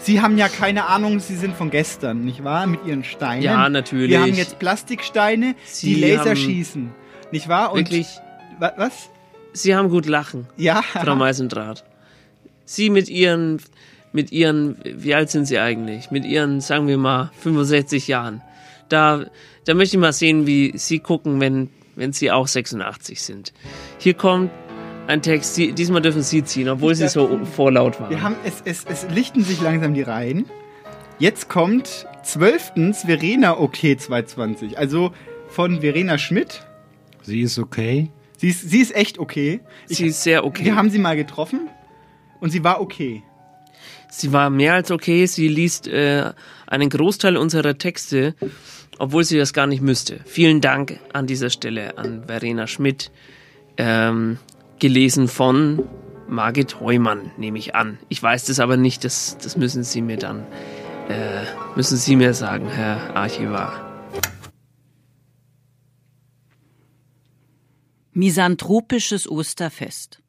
Sie 0.00 0.20
haben 0.22 0.38
ja 0.38 0.48
keine 0.48 0.86
Ahnung, 0.86 1.18
Sie 1.18 1.34
sind 1.36 1.56
von 1.56 1.70
gestern, 1.70 2.24
nicht 2.24 2.44
wahr? 2.44 2.66
Mit 2.66 2.84
Ihren 2.86 3.02
Steinen. 3.02 3.42
Ja, 3.42 3.68
natürlich. 3.68 4.10
Wir 4.10 4.20
haben 4.20 4.34
jetzt 4.34 4.58
Plastiksteine, 4.60 5.54
Sie 5.64 5.94
die 5.94 6.00
Laser 6.00 6.36
schießen, 6.36 6.90
nicht 7.32 7.48
wahr? 7.48 7.72
Und 7.72 7.80
Wirklich? 7.80 8.06
Wa- 8.60 8.72
Was? 8.76 9.10
Sie 9.52 9.74
haben 9.74 9.88
gut 9.88 10.06
lachen. 10.06 10.46
Ja. 10.56 10.82
Frau 10.82 11.16
Meisendraht. 11.16 11.84
Sie 12.64 12.90
mit 12.90 13.08
ihren, 13.08 13.60
mit 14.12 14.30
ihren, 14.30 14.76
wie 14.84 15.14
alt 15.14 15.30
sind 15.30 15.46
Sie 15.46 15.58
eigentlich? 15.58 16.10
Mit 16.12 16.24
ihren, 16.24 16.60
sagen 16.60 16.86
wir 16.86 16.98
mal, 16.98 17.30
65 17.40 18.06
Jahren. 18.08 18.40
Da, 18.88 19.24
da 19.64 19.74
möchte 19.74 19.96
ich 19.96 20.00
mal 20.00 20.12
sehen, 20.12 20.46
wie 20.46 20.74
Sie 20.76 21.00
gucken, 21.00 21.40
wenn, 21.40 21.70
wenn 21.96 22.12
Sie 22.12 22.30
auch 22.30 22.46
86 22.46 23.20
sind. 23.20 23.52
Hier 23.98 24.14
kommt 24.14 24.50
ein 25.08 25.22
Text, 25.22 25.54
Sie, 25.54 25.72
diesmal 25.72 26.02
dürfen 26.02 26.22
Sie 26.22 26.44
ziehen, 26.44 26.68
obwohl 26.68 26.94
Sie 26.94 27.08
so 27.08 27.40
vorlaut 27.56 27.98
waren. 27.98 28.10
Wir 28.10 28.22
haben, 28.22 28.36
es, 28.44 28.62
es, 28.64 28.84
es 28.84 29.06
lichten 29.10 29.42
sich 29.42 29.60
langsam 29.60 29.94
die 29.94 30.02
Reihen. 30.02 30.44
Jetzt 31.18 31.48
kommt 31.48 32.06
zwölftens 32.22 33.02
Verena 33.02 33.58
OK 33.58 33.98
220, 33.98 34.78
also 34.78 35.12
von 35.48 35.80
Verena 35.80 36.18
Schmidt. 36.18 36.62
Sie 37.22 37.40
ist 37.40 37.58
okay. 37.58 38.10
Sie 38.36 38.50
ist, 38.50 38.68
sie 38.70 38.80
ist 38.80 38.94
echt 38.94 39.18
okay. 39.18 39.60
Sie 39.86 40.08
ist 40.08 40.22
sehr 40.22 40.44
okay. 40.44 40.66
Wir 40.66 40.76
haben 40.76 40.90
sie 40.90 40.98
mal 40.98 41.16
getroffen 41.16 41.68
und 42.40 42.50
sie 42.50 42.62
war 42.62 42.80
okay. 42.80 43.22
Sie 44.10 44.32
war 44.32 44.50
mehr 44.50 44.74
als 44.74 44.90
okay. 44.90 45.24
Sie 45.26 45.48
liest 45.48 45.88
äh, 45.88 46.32
einen 46.66 46.90
Großteil 46.90 47.38
unserer 47.38 47.78
Texte, 47.78 48.34
obwohl 48.98 49.24
sie 49.24 49.38
das 49.38 49.54
gar 49.54 49.66
nicht 49.66 49.82
müsste. 49.82 50.20
Vielen 50.26 50.60
Dank 50.60 51.00
an 51.14 51.26
dieser 51.26 51.48
Stelle 51.48 51.96
an 51.96 52.24
Verena 52.26 52.66
Schmidt. 52.66 53.10
Ähm, 53.78 54.38
gelesen 54.78 55.28
von 55.28 55.84
Margit 56.28 56.80
Heumann, 56.80 57.30
nehme 57.36 57.58
ich 57.58 57.74
an. 57.74 57.98
Ich 58.08 58.22
weiß 58.22 58.46
das 58.46 58.60
aber 58.60 58.76
nicht, 58.76 59.04
das, 59.04 59.38
das 59.38 59.56
müssen 59.56 59.82
Sie 59.82 60.02
mir 60.02 60.16
dann, 60.16 60.46
äh, 61.08 61.44
müssen 61.74 61.96
Sie 61.96 62.16
mir 62.16 62.34
sagen, 62.34 62.68
Herr 62.68 63.16
Archivar. 63.16 63.84
Misanthropisches 68.12 69.30
Osterfest. 69.30 70.22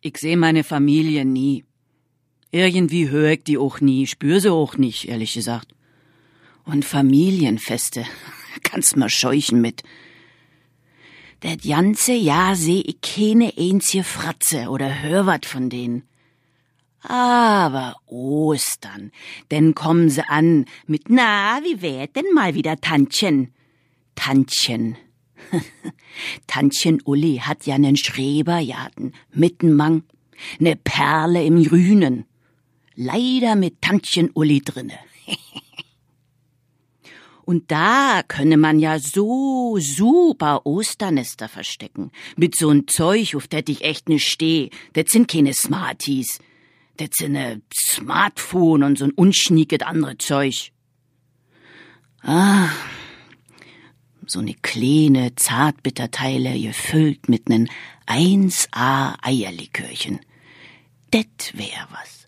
Ich 0.00 0.16
sehe 0.16 0.36
meine 0.36 0.64
Familie 0.64 1.24
nie. 1.24 1.64
Irgendwie 2.50 3.10
höre 3.10 3.32
ich 3.32 3.44
die 3.44 3.58
auch 3.58 3.80
nie, 3.80 4.06
spüre 4.06 4.40
sie 4.40 4.50
auch 4.50 4.78
nicht, 4.78 5.06
ehrlich 5.08 5.34
gesagt. 5.34 5.74
Und 6.64 6.84
Familienfeste, 6.84 8.04
kannst 8.62 8.96
mal 8.96 9.10
scheuchen 9.10 9.60
mit. 9.60 9.82
Das 11.40 11.58
ganze 11.62 12.14
Jahr 12.14 12.56
seh 12.56 12.80
ich 12.80 13.00
keine 13.00 13.52
einzige 13.56 14.02
Fratze 14.02 14.70
oder 14.70 15.02
hör 15.02 15.26
wat 15.26 15.46
von 15.46 15.70
denen. 15.70 16.02
Aber 17.00 17.94
Ostern, 18.06 19.12
denn 19.52 19.74
kommen 19.76 20.10
sie 20.10 20.28
an 20.28 20.64
mit, 20.86 21.08
na, 21.08 21.60
wie 21.62 21.80
wär 21.80 22.08
denn 22.08 22.24
mal 22.34 22.54
wieder 22.54 22.80
Tantchen? 22.80 23.54
Tantchen. 24.16 24.96
Tantchen 26.48 27.00
Uli 27.04 27.36
hat 27.36 27.66
ja 27.66 27.78
nen 27.78 27.96
Schrebergarten 27.96 29.14
mitten 29.32 29.74
Mang, 29.74 30.02
ne 30.58 30.74
Perle 30.74 31.44
im 31.44 31.62
Grünen. 31.62 32.24
Leider 32.96 33.54
mit 33.54 33.80
Tantchen 33.80 34.30
Uli 34.34 34.60
drinne. 34.60 34.98
Und 37.48 37.70
da 37.70 38.22
könne 38.28 38.58
man 38.58 38.78
ja 38.78 38.98
so 38.98 39.78
super 39.80 40.66
Osternester 40.66 41.48
verstecken. 41.48 42.10
Mit 42.36 42.56
so'n 42.56 42.86
Zeug, 42.86 43.36
auf 43.36 43.48
das 43.48 43.62
ich 43.68 43.84
echt 43.84 44.10
ne 44.10 44.18
steh. 44.18 44.68
Das 44.92 45.06
sind 45.10 45.28
keine 45.28 45.54
Smarties. 45.54 46.40
Das 46.98 47.08
sind 47.14 47.32
ne 47.32 47.62
Smartphone 47.72 48.82
und 48.82 48.98
so'n 48.98 49.14
unschnieket 49.14 49.82
andere 49.82 50.18
Zeug. 50.18 50.72
Ah, 52.20 52.68
so 54.26 54.42
ne 54.42 54.54
kleine 54.60 55.34
Zartbitterteile 55.34 56.52
gefüllt 56.60 57.30
mit 57.30 57.48
nen 57.48 57.70
1A 58.06 59.14
Eierlikörchen. 59.22 60.20
Det 61.14 61.54
wär 61.54 61.88
was. 61.92 62.26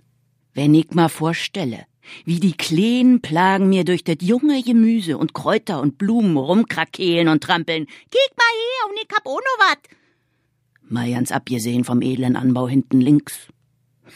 Wenn 0.54 0.74
ich 0.74 0.92
mal 0.92 1.10
vorstelle, 1.10 1.84
wie 2.24 2.40
die 2.40 2.52
kleinen 2.52 3.20
Plagen 3.20 3.68
mir 3.68 3.84
durch 3.84 4.04
das 4.04 4.16
junge 4.20 4.62
Gemüse 4.62 5.18
und 5.18 5.34
Kräuter 5.34 5.80
und 5.80 5.98
Blumen 5.98 6.36
rumkrakehlen 6.36 7.28
und 7.28 7.42
trampeln. 7.42 7.86
Kiek 7.86 8.36
mal 8.36 8.44
her 8.44 8.90
und 8.90 8.98
ich 9.02 9.08
hab 9.14 9.26
auch 9.26 9.40
noch 9.40 9.68
wat. 9.68 9.78
Mal 10.88 11.10
ganz 11.12 11.30
abgesehen 11.30 11.84
vom 11.84 12.02
edlen 12.02 12.36
Anbau 12.36 12.68
hinten 12.68 13.00
links. 13.00 13.48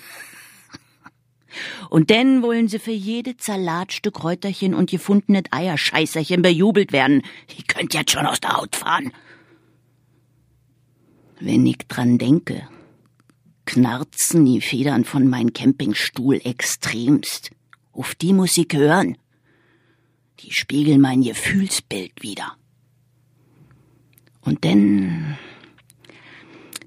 Und 1.89 2.11
denn 2.11 2.43
wollen 2.43 2.67
sie 2.67 2.81
für 2.81 2.91
jedes 2.91 3.37
Salatstück 3.39 4.15
Kräuterchen 4.15 4.75
und 4.75 4.91
gefundenes 4.91 5.45
Eierscheißerchen 5.53 6.43
bejubelt 6.43 6.93
werden. 6.93 7.23
Ihr 7.57 7.63
könnt 7.69 7.95
jetzt 7.95 8.11
schon 8.11 8.27
aus 8.27 8.41
der 8.41 8.57
Haut 8.57 8.75
fahren. 8.75 9.13
Wenn 11.39 11.65
ich 11.65 11.79
dran 11.87 12.19
denke, 12.19 12.67
knarzen 13.67 14.45
die 14.45 14.61
Federn 14.61 15.05
von 15.05 15.29
meinem 15.29 15.53
Campingstuhl 15.53 16.41
extremst. 16.45 17.51
Auf 17.95 18.15
die 18.17 18.33
muss 18.33 18.59
ich 18.59 18.69
hören. 18.73 19.17
Die 20.41 20.53
spiegeln 20.53 21.01
mein 21.01 21.23
Gefühlsbild 21.23 22.23
wieder. 22.23 22.57
Und 24.41 24.65
denn, 24.65 25.37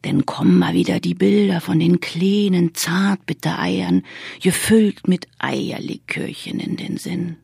denn 0.03 0.25
kommen 0.25 0.59
mal 0.59 0.73
wieder 0.73 0.99
die 0.99 1.15
Bilder 1.15 1.61
von 1.61 1.79
den 1.79 2.01
kleinen 2.01 2.75
Zartbittereiern, 2.75 4.03
gefüllt 4.41 5.07
mit 5.07 5.27
Eierlikörchen 5.39 6.59
in 6.59 6.75
den 6.75 6.97
Sinn. 6.97 7.37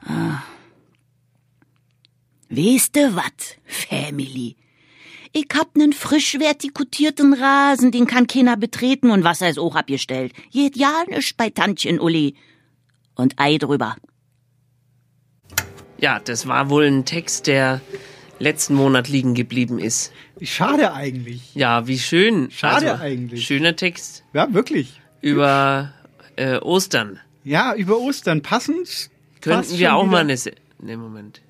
Ah. 0.00 0.42
Du 2.48 3.16
wat, 3.16 3.58
Family? 3.66 4.56
Ich 5.38 5.48
hab 5.54 5.76
nen 5.76 5.92
frisch 5.92 6.38
vertikutierten 6.38 7.34
Rasen, 7.34 7.90
den 7.90 8.06
kann 8.06 8.26
keiner 8.26 8.56
betreten 8.56 9.10
und 9.10 9.22
Wasser 9.22 9.50
ist 9.50 9.58
auch 9.58 9.74
abgestellt. 9.74 10.32
Geht 10.50 10.78
ja 10.78 11.04
nisch 11.08 11.36
bei 11.36 11.50
Tantchen 11.50 12.00
Uli. 12.00 12.36
Und 13.16 13.34
Ei 13.38 13.58
drüber. 13.58 13.96
Ja, 15.98 16.20
das 16.20 16.46
war 16.46 16.70
wohl 16.70 16.84
ein 16.84 17.04
Text, 17.04 17.48
der 17.48 17.82
letzten 18.38 18.76
Monat 18.76 19.08
liegen 19.08 19.34
geblieben 19.34 19.78
ist. 19.78 20.10
Schade 20.40 20.94
eigentlich. 20.94 21.54
Ja, 21.54 21.86
wie 21.86 21.98
schön. 21.98 22.50
Schade 22.50 22.92
also, 22.92 23.02
eigentlich. 23.02 23.46
Schöner 23.46 23.76
Text. 23.76 24.24
Ja, 24.32 24.54
wirklich. 24.54 25.02
Über 25.20 25.92
äh, 26.36 26.56
Ostern. 26.60 27.20
Ja, 27.44 27.74
über 27.74 27.98
Ostern 27.98 28.40
passend. 28.40 29.10
Könnten 29.42 29.76
wir 29.76 29.96
auch 29.96 30.04
wieder. 30.04 30.12
mal 30.12 30.20
eine... 30.20 30.38
Se 30.38 30.54
ne, 30.80 30.96
Moment. 30.96 31.42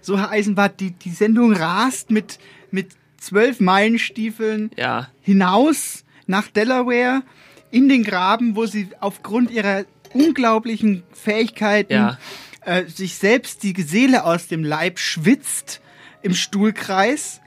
So, 0.00 0.18
Herr 0.18 0.30
Eisenbart, 0.30 0.80
die, 0.80 0.92
die 0.92 1.10
Sendung 1.10 1.52
rast 1.52 2.10
mit, 2.10 2.40
mit 2.72 2.88
zwölf 3.18 3.60
Meilenstiefeln 3.60 4.70
Ja. 4.76 5.08
hinaus 5.20 6.04
nach 6.26 6.48
Delaware 6.48 7.22
in 7.70 7.88
den 7.88 8.02
Graben, 8.04 8.56
wo 8.56 8.66
sie 8.66 8.88
aufgrund 9.00 9.50
ihrer 9.50 9.84
unglaublichen 10.12 11.02
Fähigkeiten 11.12 11.92
Ja. 11.92 12.18
äh, 12.64 12.84
sich 12.86 13.14
selbst 13.16 13.62
die 13.62 13.74
Seele 13.80 14.24
aus 14.24 14.46
dem 14.48 14.64
Leib 14.64 14.98
schwitzt 14.98 15.80
im 16.22 16.34
Stuhlkreis. 16.34 17.40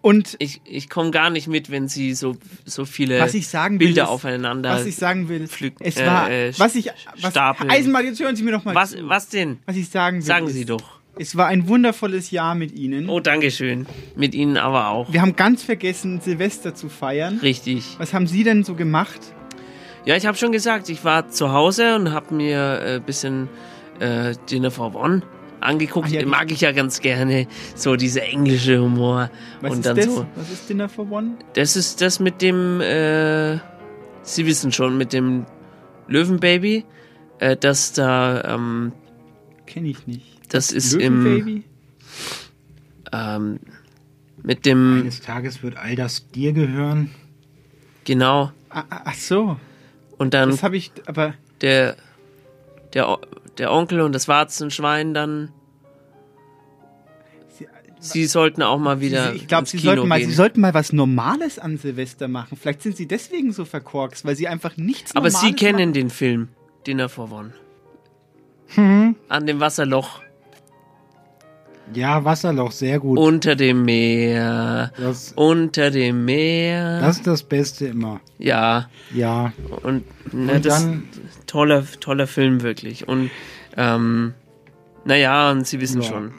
Und 0.00 0.34
ich, 0.40 0.60
ich 0.64 0.88
komme 0.90 1.12
gar 1.12 1.30
nicht 1.30 1.46
mit, 1.46 1.70
wenn 1.70 1.86
sie 1.86 2.14
so, 2.14 2.36
so 2.64 2.84
viele 2.84 3.20
was 3.20 3.34
ich 3.34 3.46
sagen 3.46 3.78
will, 3.78 3.86
Bilder 3.88 4.04
ist- 4.04 4.08
aufeinander 4.08 4.70
was 4.70 4.84
ich 4.84 4.96
sagen 4.96 5.28
will, 5.28 5.46
pflücken, 5.46 5.84
es 5.86 5.96
war, 5.96 6.28
äh, 6.28 6.52
was 6.58 6.74
ich, 6.74 6.90
was, 7.20 7.30
stapeln. 7.30 7.70
Eisenbahn, 7.70 8.04
jetzt 8.06 8.18
hören 8.20 8.34
Sie 8.34 8.42
mir 8.42 8.50
doch 8.50 8.64
mal 8.64 8.74
Was, 8.74 8.96
was 9.02 9.28
denn? 9.28 9.60
Was 9.64 9.76
ich 9.76 9.88
sagen 9.90 10.16
will, 10.16 10.22
Sagen 10.22 10.46
ist, 10.48 10.54
Sie 10.54 10.64
doch. 10.64 10.98
Es 11.18 11.36
war 11.36 11.46
ein 11.46 11.68
wundervolles 11.68 12.30
Jahr 12.30 12.54
mit 12.54 12.72
Ihnen. 12.72 13.08
Oh, 13.08 13.20
Dankeschön. 13.20 13.86
Mit 14.16 14.34
Ihnen 14.34 14.56
aber 14.56 14.88
auch. 14.88 15.12
Wir 15.12 15.20
haben 15.20 15.36
ganz 15.36 15.62
vergessen, 15.62 16.20
Silvester 16.20 16.74
zu 16.74 16.88
feiern. 16.88 17.38
Richtig. 17.42 17.96
Was 17.98 18.14
haben 18.14 18.26
Sie 18.26 18.44
denn 18.44 18.64
so 18.64 18.74
gemacht? 18.74 19.20
Ja, 20.06 20.16
ich 20.16 20.26
habe 20.26 20.36
schon 20.38 20.52
gesagt, 20.52 20.88
ich 20.88 21.04
war 21.04 21.28
zu 21.28 21.52
Hause 21.52 21.96
und 21.96 22.12
habe 22.12 22.34
mir 22.34 22.80
ein 22.80 22.96
äh, 22.96 23.00
bisschen 23.04 23.48
äh, 24.00 24.34
Dinner 24.50 24.70
for 24.70 24.94
One 24.94 25.22
angeguckt. 25.60 26.08
Ja, 26.10 26.24
Mag 26.26 26.50
ich 26.50 26.62
ja 26.62 26.72
ganz 26.72 27.00
gerne. 27.00 27.46
So 27.74 27.94
dieser 27.96 28.22
englische 28.22 28.80
Humor. 28.80 29.30
Was 29.60 29.72
und 29.72 29.86
ist 29.86 29.96
das? 29.98 30.04
so. 30.06 30.26
Was 30.34 30.50
ist 30.50 30.68
Dinner 30.68 30.88
for 30.88 31.10
One? 31.10 31.36
Das 31.52 31.76
ist 31.76 32.00
das 32.00 32.20
mit 32.20 32.40
dem, 32.40 32.80
äh, 32.80 33.58
Sie 34.22 34.46
wissen 34.46 34.72
schon, 34.72 34.96
mit 34.96 35.12
dem 35.12 35.44
Löwenbaby, 36.08 36.84
äh, 37.38 37.56
das 37.56 37.92
da, 37.92 38.54
ähm, 38.54 38.92
Kenne 39.66 39.88
ich 39.88 40.06
nicht. 40.06 40.41
Das 40.52 40.70
ist 40.72 40.92
im, 40.94 41.64
ähm, 43.12 43.60
mit 44.42 44.66
dem, 44.66 45.00
Eines 45.02 45.20
Tages 45.20 45.62
wird 45.62 45.76
all 45.76 45.96
das 45.96 46.28
dir 46.30 46.52
gehören. 46.52 47.10
genau. 48.04 48.52
Ah, 48.70 48.84
ah, 48.90 49.00
ach 49.04 49.14
so. 49.14 49.56
Und 50.18 50.34
dann 50.34 50.50
Das 50.50 50.62
habe 50.62 50.76
ich, 50.76 50.92
aber 51.06 51.34
der, 51.60 51.96
der, 52.94 53.18
der 53.58 53.72
Onkel 53.72 54.00
und 54.00 54.12
das 54.14 54.28
Warzenschwein 54.28 55.14
dann. 55.14 55.50
Sie 57.98 58.26
sollten 58.26 58.62
auch 58.62 58.78
mal 58.78 59.00
wieder. 59.00 59.30
Sie, 59.30 59.36
ich 59.36 59.46
glaube, 59.46 59.68
Sie 59.68 59.78
sollten 59.78 60.08
mal, 60.08 60.18
gehen. 60.18 60.28
Sie 60.28 60.34
sollten 60.34 60.60
mal 60.60 60.74
was 60.74 60.92
Normales 60.92 61.58
an 61.60 61.76
Silvester 61.76 62.26
machen. 62.26 62.58
Vielleicht 62.60 62.82
sind 62.82 62.96
Sie 62.96 63.06
deswegen 63.06 63.52
so 63.52 63.64
verkorkst, 63.64 64.24
weil 64.24 64.34
Sie 64.34 64.48
einfach 64.48 64.76
nichts 64.76 65.14
Aber 65.14 65.28
Normales 65.28 65.40
Sie 65.40 65.54
kennen 65.54 65.78
machen. 65.78 65.92
den 65.92 66.10
Film 66.10 66.48
Dinner 66.86 67.08
for 67.08 67.30
One. 67.30 67.52
Hm. 68.68 69.14
An 69.28 69.46
dem 69.46 69.60
Wasserloch. 69.60 70.20
Ja, 71.94 72.24
Wasserloch, 72.24 72.72
sehr 72.72 72.98
gut. 73.00 73.18
Unter 73.18 73.54
dem 73.54 73.84
Meer. 73.84 74.92
Das- 74.96 75.32
unter 75.36 75.90
dem 75.90 76.24
Meer. 76.24 77.00
Das 77.00 77.16
ist 77.18 77.26
das 77.26 77.42
Beste 77.42 77.86
immer. 77.86 78.20
ja. 78.38 78.88
Ja. 79.14 79.52
Und, 79.82 80.04
ne, 80.32 80.54
Und 80.54 80.64
das 80.66 80.82
dann- 80.84 81.02
toller, 81.46 81.84
toller 82.00 82.26
Film 82.26 82.62
wirklich. 82.62 83.08
Und 83.08 83.30
ähm, 83.76 84.32
naja, 85.04 85.50
und 85.50 85.66
Sie 85.66 85.80
wissen 85.80 86.00
Ja. 86.02 86.08
schon. 86.08 86.32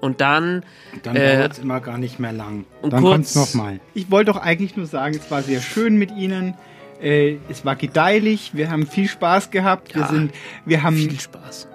Und 0.00 0.20
dann. 0.20 0.64
Dann 1.04 1.16
äh, 1.16 1.36
dauert 1.36 1.52
es 1.52 1.58
immer 1.60 1.80
gar 1.80 1.96
nicht 1.96 2.18
mehr 2.18 2.32
lang. 2.32 2.64
und 2.82 2.92
Dann 2.92 3.02
kurz- 3.02 3.34
kommt's 3.34 3.54
nochmal. 3.54 3.80
Ich 3.94 4.10
wollte 4.10 4.32
doch 4.32 4.38
eigentlich 4.40 4.76
nur 4.76 4.86
sagen, 4.86 5.14
es 5.14 5.30
war 5.30 5.42
sehr 5.42 5.60
schön 5.60 5.96
mit 5.96 6.10
Ihnen. 6.10 6.54
Äh, 7.00 7.36
es 7.48 7.64
war 7.64 7.76
gedeihlich. 7.76 8.50
Wir 8.54 8.70
haben 8.70 8.86
viel 8.86 9.08
Spaß 9.08 9.50
gehabt. 9.50 9.94
Wir 9.94 10.02
Ja, 10.02 10.08
sind, 10.08 10.32
wir 10.66 10.82
haben 10.82 10.96
viel 10.96 11.18
Spaß. 11.20 11.68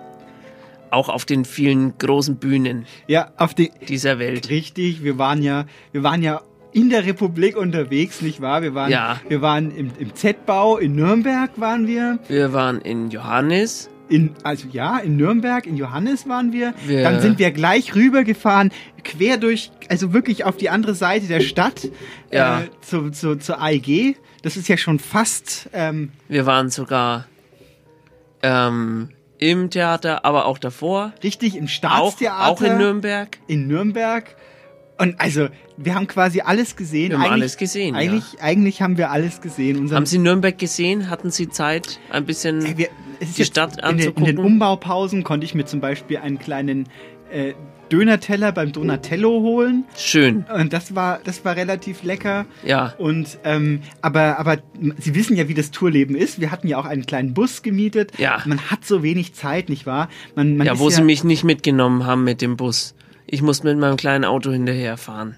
Auch 0.98 1.10
auf 1.10 1.26
den 1.26 1.46
vielen 1.46 1.96
großen 2.00 2.38
Bühnen 2.38 2.86
ja 3.08 3.30
auf 3.38 3.54
die 3.54 3.70
dieser 3.88 4.18
Welt. 4.18 4.50
richtig. 4.50 5.04
Wir 5.04 5.20
waren 5.20 5.44
ja, 5.44 5.66
wir 5.92 6.02
waren 6.02 6.24
ja 6.24 6.42
in 6.74 6.90
der 6.90 7.06
Republik 7.06 7.56
unterwegs, 7.56 8.22
nicht 8.22 8.42
wahr? 8.42 8.64
Wir 8.64 8.74
waren, 8.74 8.90
Ja. 8.92 9.20
wir 9.30 9.42
waren 9.44 9.70
im, 9.70 9.92
im 10.00 10.16
Z-Bau 10.16 10.78
in 10.78 10.96
Nürnberg 10.96 11.52
waren 11.58 11.86
wir. 11.86 12.18
Wir 12.28 12.52
waren 12.52 12.82
in 12.82 13.12
Johannes. 13.12 13.90
In, 14.10 14.32
also 14.44 14.68
ja, 14.72 14.98
in 14.98 15.18
Nürnberg, 15.18 15.68
in 15.68 15.76
Johannes 15.78 16.28
waren 16.28 16.52
wir. 16.52 16.74
Wir- 16.88 17.04
Dann 17.04 17.22
sind 17.22 17.38
wir 17.38 17.52
gleich 17.52 17.94
rübergefahren, 17.94 18.72
quer 19.04 19.38
durch, 19.38 19.70
also 19.90 20.14
wirklich 20.14 20.46
auf 20.46 20.58
die 20.58 20.70
andere 20.70 20.96
Seite 20.96 21.28
der 21.28 21.42
Stadt, 21.42 21.90
Ja. 22.32 22.62
äh, 22.62 22.64
zu, 22.82 23.12
zu, 23.12 23.38
zur 23.38 23.62
AEG. 23.62 24.16
Das 24.42 24.58
ist 24.58 24.68
ja 24.68 24.78
schon 24.78 24.98
fast, 24.98 25.70
ähm, 25.74 26.12
Wir 26.28 26.46
waren 26.48 26.70
sogar 26.72 27.28
ähm, 28.42 29.10
im 29.40 29.70
Theater, 29.70 30.26
aber 30.26 30.46
auch 30.46 30.58
davor. 30.58 31.14
richtig 31.24 31.56
im 31.56 31.66
Auch, 31.66 31.70
Staatstheater. 31.70 32.48
auch 32.48 32.62
in 32.62 32.78
Nürnberg. 32.78 33.38
in 33.48 33.68
Nürnberg. 33.68 34.36
Und 35.00 35.20
also, 35.22 35.48
wir 35.78 35.94
haben 35.94 36.08
quasi 36.08 36.42
alles 36.42 36.76
gesehen. 36.76 37.10
Wir 37.12 37.18
haben 37.20 37.26
eigentlich, 37.26 37.34
alles 37.34 37.58
gesehen, 37.58 37.94
ja. 37.94 38.02
Eigentlich, 38.02 38.24
eigentlich 38.42 38.82
haben 38.82 38.98
wir 38.98 39.12
alles 39.12 39.42
gesehen. 39.42 39.78
Unser, 39.78 39.96
Haben 39.96 40.08
Sie 40.08 40.18
Nürnberg 40.18 40.58
gesehen? 40.58 41.10
Hatten 41.12 41.30
Sie 41.30 41.50
Zeit, 41.50 42.00
ein 42.10 42.26
bisschen 42.26 42.66
Ey, 42.66 42.78
wir, 42.80 42.88
es 43.20 43.30
ist 43.30 43.38
die 43.38 43.46
Stadt 43.46 43.74
in 43.74 43.76
den, 43.78 43.90
in 43.90 43.96
anzugucken? 44.00 44.26
den 44.26 44.40
Umbaupausen 44.40 45.24
konnte 45.24 45.46
ich 45.46 45.54
mir 45.54 45.66
zum 45.66 45.82
Beispiel 45.82 46.18
einen 46.18 46.40
kleinen 46.40 46.90
äh, 47.32 47.54
Dönerteller 47.92 48.52
beim 48.52 48.72
Donatello 48.72 49.42
holen. 49.42 49.86
Schön. 49.98 50.46
Und 50.54 50.74
das 50.74 50.96
war, 50.96 51.20
das 51.24 51.44
war 51.46 51.56
relativ 51.56 52.04
lecker. 52.04 52.46
Ja. 52.64 52.94
Und 52.98 53.40
ähm, 53.44 53.82
aber, 54.02 54.40
aber 54.40 54.58
Sie 54.98 55.16
wissen 55.16 55.36
ja, 55.36 55.48
wie 55.48 55.54
das 55.54 55.72
Tourleben 55.72 56.16
ist. 56.16 56.40
Wir 56.40 56.52
hatten 56.52 56.68
ja 56.68 56.78
auch 56.78 56.86
einen 56.86 57.06
kleinen 57.06 57.34
Bus 57.34 57.62
gemietet. 57.62 58.12
Ja. 58.18 58.42
Man 58.46 58.60
hat 58.70 58.86
so 58.86 59.04
wenig 59.04 59.34
Zeit, 59.34 59.70
nicht 59.70 59.86
wahr? 59.86 60.10
Man, 60.36 60.58
man 60.58 60.68
ja, 60.68 60.80
wo 60.80 60.90
Sie 60.90 61.02
mich 61.02 61.24
nicht 61.24 61.44
mitgenommen 61.44 62.06
haben 62.06 62.24
mit 62.24 62.42
dem 62.42 62.58
Bus. 62.58 62.96
Ich 63.26 63.42
muss 63.42 63.64
mit 63.64 63.78
meinem 63.78 63.98
kleinen 63.98 64.24
Auto 64.24 64.52
hinterherfahren. 64.52 65.38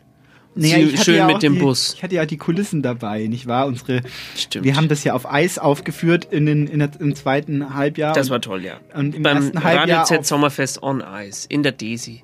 Naja, 0.56 0.76
Sie- 0.76 0.82
ich 0.84 0.94
hatte 0.94 1.04
schön 1.06 1.16
ja 1.16 1.28
mit 1.28 1.44
dem 1.44 1.54
die, 1.54 1.60
Bus. 1.60 1.94
Ich 1.96 2.04
hatte 2.04 2.16
ja 2.16 2.26
die 2.26 2.38
Kulissen 2.38 2.82
dabei, 2.82 3.28
nicht 3.28 3.48
wahr? 3.48 3.68
Unsere, 3.68 4.02
Stimmt. 4.36 4.66
wir 4.66 4.76
haben 4.76 4.88
das 4.88 5.04
ja 5.04 5.14
auf 5.14 5.32
Eis 5.32 5.58
aufgeführt 5.60 6.26
in 6.32 6.46
den, 6.46 6.68
in 6.68 6.80
der, 6.80 6.90
im 7.00 7.16
zweiten 7.16 7.74
Halbjahr. 7.76 8.14
Das 8.14 8.30
war 8.30 8.42
toll, 8.42 8.64
ja. 8.66 8.80
Und 8.94 9.16
im 9.16 9.24
Beim 9.24 9.38
ersten 9.38 9.64
Halbjahr 9.64 10.02
Radio 10.02 10.18
Z 10.18 10.26
Sommerfest 10.26 10.82
on 10.84 11.04
Ice 11.26 11.46
in 11.50 11.64
der 11.64 11.72
Desi. 11.72 12.24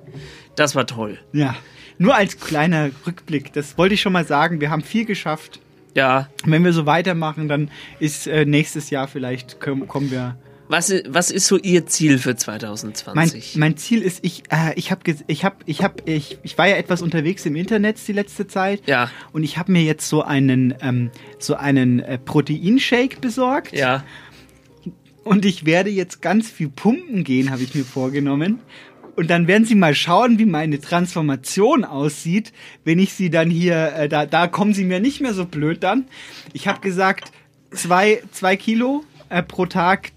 Das 0.56 0.74
war 0.74 0.86
toll. 0.86 1.18
Ja, 1.32 1.54
nur 1.98 2.14
als 2.14 2.38
kleiner 2.40 2.90
Rückblick. 3.06 3.52
Das 3.52 3.78
wollte 3.78 3.94
ich 3.94 4.00
schon 4.02 4.12
mal 4.12 4.26
sagen. 4.26 4.60
Wir 4.60 4.70
haben 4.70 4.82
viel 4.82 5.04
geschafft. 5.04 5.60
Ja. 5.94 6.28
Wenn 6.44 6.62
wir 6.64 6.74
so 6.74 6.84
weitermachen, 6.84 7.48
dann 7.48 7.70
ist 8.00 8.26
äh, 8.26 8.44
nächstes 8.44 8.90
Jahr 8.90 9.08
vielleicht 9.08 9.60
kommen 9.60 10.10
wir. 10.10 10.36
Was, 10.68 10.92
was 11.08 11.30
ist 11.30 11.46
so 11.46 11.58
Ihr 11.58 11.86
Ziel 11.86 12.18
für 12.18 12.30
Mein, 12.30 12.38
2020? 12.38 13.56
mein 13.56 13.76
Ziel 13.76 14.02
ist, 14.02 14.20
ich, 14.22 14.42
äh, 14.50 14.74
ich 14.74 14.90
habe, 14.90 15.02
ich 15.26 15.44
habe, 15.44 15.56
ich 15.66 15.82
habe, 15.82 16.02
ich, 16.06 16.38
ich 16.42 16.58
war 16.58 16.66
ja 16.68 16.76
etwas 16.76 17.02
unterwegs 17.02 17.46
im 17.46 17.56
Internet 17.56 17.96
die 18.06 18.12
letzte 18.12 18.46
Zeit. 18.46 18.82
Ja. 18.86 19.10
Und 19.32 19.44
ich 19.44 19.58
habe 19.58 19.72
mir 19.72 19.82
jetzt 19.82 20.08
so 20.08 20.22
einen, 20.22 20.74
ähm, 20.80 21.10
so 21.38 21.54
einen 21.54 22.00
äh, 22.00 22.18
Proteinshake 22.18 23.20
besorgt. 23.20 23.72
ja. 23.72 24.04
Und 25.24 25.44
ich 25.44 25.66
werde 25.66 25.90
jetzt 25.90 26.22
ganz 26.22 26.48
viel 26.48 26.68
pumpen 26.68 27.24
gehen, 27.24 27.50
habe 27.50 27.60
ich 27.64 27.74
mir 27.74 27.84
vorgenommen. 27.84 28.60
Und 29.16 29.28
dann 29.28 29.48
werden 29.48 29.64
Sie 29.64 29.74
mal 29.74 29.92
schauen, 29.92 30.38
wie 30.38 30.44
meine 30.44 30.80
Transformation 30.80 31.84
aussieht, 31.84 32.52
wenn 32.84 33.00
ich 33.00 33.12
Sie 33.14 33.28
dann 33.28 33.50
hier, 33.50 33.92
äh, 33.96 34.08
da, 34.08 34.24
da 34.24 34.46
kommen 34.46 34.72
Sie 34.72 34.84
mir 34.84 35.00
nicht 35.00 35.20
mehr 35.20 35.34
so 35.34 35.44
blöd 35.44 35.82
dann. 35.82 36.06
Ich 36.52 36.68
habe 36.68 36.80
gesagt, 36.80 37.32
zwei, 37.72 38.22
zwei 38.30 38.56
Kilo 38.56 39.04
äh, 39.28 39.42
pro 39.42 39.66
Tag, 39.66 40.12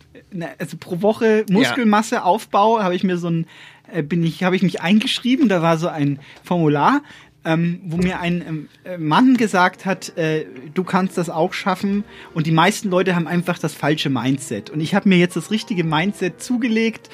also 0.58 0.78
pro 0.78 1.02
Woche 1.02 1.46
Muskelmasse 1.50 2.24
Aufbau, 2.24 2.82
habe 2.82 2.96
ich 2.96 3.04
mir 3.04 3.18
so 3.18 3.30
ein, 3.30 3.48
äh, 3.92 4.04
bin 4.04 4.24
ich, 4.24 4.44
habe 4.44 4.56
ich 4.56 4.62
mich 4.62 4.82
eingeschrieben, 4.82 5.50
da 5.50 5.62
war 5.62 5.78
so 5.78 5.88
ein 5.88 6.20
Formular, 6.44 7.02
ähm, 7.46 7.82
wo 7.86 7.98
mir 7.98 8.20
ein 8.20 8.44
ähm, 8.46 8.70
äh, 8.84 8.98
Mann 8.98 9.38
gesagt 9.38 9.86
hat, 9.86 10.18
äh, 10.18 10.46
du 10.74 10.84
kannst 10.84 11.18
das 11.18 11.30
auch 11.30 11.54
schaffen. 11.54 12.04
Und 12.34 12.48
die 12.48 12.52
meisten 12.52 12.90
Leute 12.90 13.16
haben 13.16 13.28
einfach 13.28 13.58
das 13.58 13.74
falsche 13.74 14.10
Mindset. 14.10 14.70
Und 14.70 14.82
ich 14.82 14.94
habe 14.94 15.08
mir 15.08 15.18
jetzt 15.18 15.36
das 15.36 15.50
richtige 15.50 15.84
Mindset 15.84 16.42
zugelegt 16.42 17.10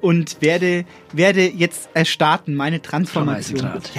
und 0.00 0.40
werde, 0.40 0.84
werde 1.12 1.46
jetzt 1.48 1.90
äh, 1.94 2.04
starten, 2.04 2.54
meine 2.54 2.80
Transformation. 2.80 3.62
Weißendraht. 3.62 3.90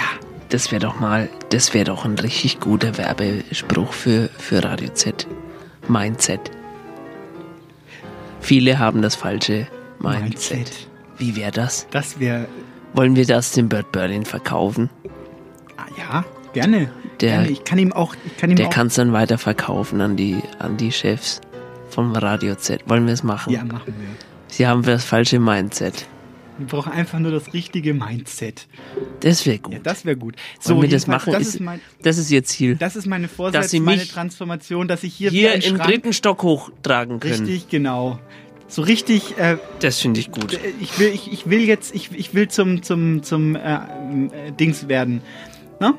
Das 0.50 0.72
wäre 0.72 0.80
doch 0.80 1.00
mal, 1.00 1.30
das 1.50 1.74
wäre 1.74 1.86
doch 1.86 2.06
ein 2.06 2.18
richtig 2.18 2.62
guter 2.62 2.98
Werbespruch 2.98 3.92
für, 3.92 4.30
für 4.38 4.64
Radio 4.64 4.90
Z. 4.90 5.28
Mindset. 5.90 6.57
Viele 8.48 8.80
haben 8.80 9.02
das 9.02 9.16
falsche 9.16 9.68
Mindset. 10.00 10.22
Mindset. 10.22 10.88
Wie 11.18 11.36
wäre 11.36 11.52
das? 11.52 11.86
Das 11.92 12.18
wäre, 12.18 12.48
Wollen 12.94 13.18
wir 13.18 13.26
das 13.26 13.52
dem 13.52 13.68
Bird 13.68 13.92
Berlin 13.92 14.24
verkaufen? 14.24 14.90
ah, 15.76 15.84
ja, 15.98 16.24
gerne. 16.54 16.90
Der- 17.20 17.30
gerne. 17.32 17.50
Ich 17.50 17.66
kann 17.66 17.78
ihm 17.78 17.92
auch, 17.92 18.16
kann 18.40 18.50
ihm 18.50 18.56
Der 18.56 18.70
kann 18.70 18.88
es 18.88 18.96
dann 18.96 19.12
weiter 19.12 19.38
verkaufen 19.38 20.00
an 20.00 20.16
die, 20.16 20.38
an 20.60 20.78
die 20.78 20.94
Chefs 20.94 21.42
vom 21.90 22.14
Radio 22.16 22.56
Z. 22.56 22.88
Wollen 22.88 23.06
wir 23.06 23.14
es 23.14 23.24
machen? 23.24 23.52
ja, 23.52 23.66
machen 23.66 23.94
wir. 24.00 24.08
Sie 24.48 24.66
haben 24.66 24.82
das 24.84 25.04
falsche 25.04 25.40
Mindset. 25.40 26.06
Wir 26.58 26.68
brauchen 26.68 26.92
einfach 26.92 27.20
nur 27.20 27.32
das 27.32 27.54
richtige 27.54 27.94
Mindset. 27.94 28.68
Das 29.20 29.46
wäre 29.46 29.60
gut. 29.60 29.74
Ja, 29.74 29.80
das 29.84 30.06
wäre 30.06 30.16
gut. 30.18 30.36
Wollen 30.64 30.82
wir 30.82 30.90
das 30.90 31.04
jedenfalls, 31.06 31.26
machen? 31.26 31.34
Das 31.34 31.42
ist, 31.48 31.56
ist, 31.56 31.60
mein, 31.62 31.80
das 32.02 32.18
ist 32.18 32.32
Ihr 32.32 32.44
Ziel. 32.44 32.76
das 32.76 32.96
ist 32.96 33.06
meine 33.06 33.28
Vorsatz, 33.28 33.74
meine 33.74 34.08
Transformation, 34.08 34.88
dass 34.88 35.04
ich 35.04 35.14
hier, 35.14 35.30
Hier 35.30 35.54
im 35.54 35.62
Schrank, 35.62 35.84
dritten 35.84 36.14
Stock 36.14 36.42
hochtragen 36.44 37.20
können. 37.20 37.34
richtig, 37.46 37.70
genau. 37.70 38.20
So 38.68 38.82
richtig, 38.82 39.38
äh, 39.38 39.58
Das 39.80 40.00
finde 40.00 40.20
ich 40.20 40.32
gut. 40.32 40.60
ich 40.82 41.00
will, 41.00 41.10
ich, 41.14 41.32
ich 41.32 41.50
will 41.50 41.62
jetzt, 41.62 41.96
ich, 41.96 42.10
ich 42.14 42.34
will 42.34 42.50
zum, 42.50 42.84
zum, 42.84 43.24
zum 43.24 43.56
äh, 43.56 43.76
äh, 43.76 44.52
Dings 44.60 44.88
werden. 44.90 45.22
Ne? 45.80 45.94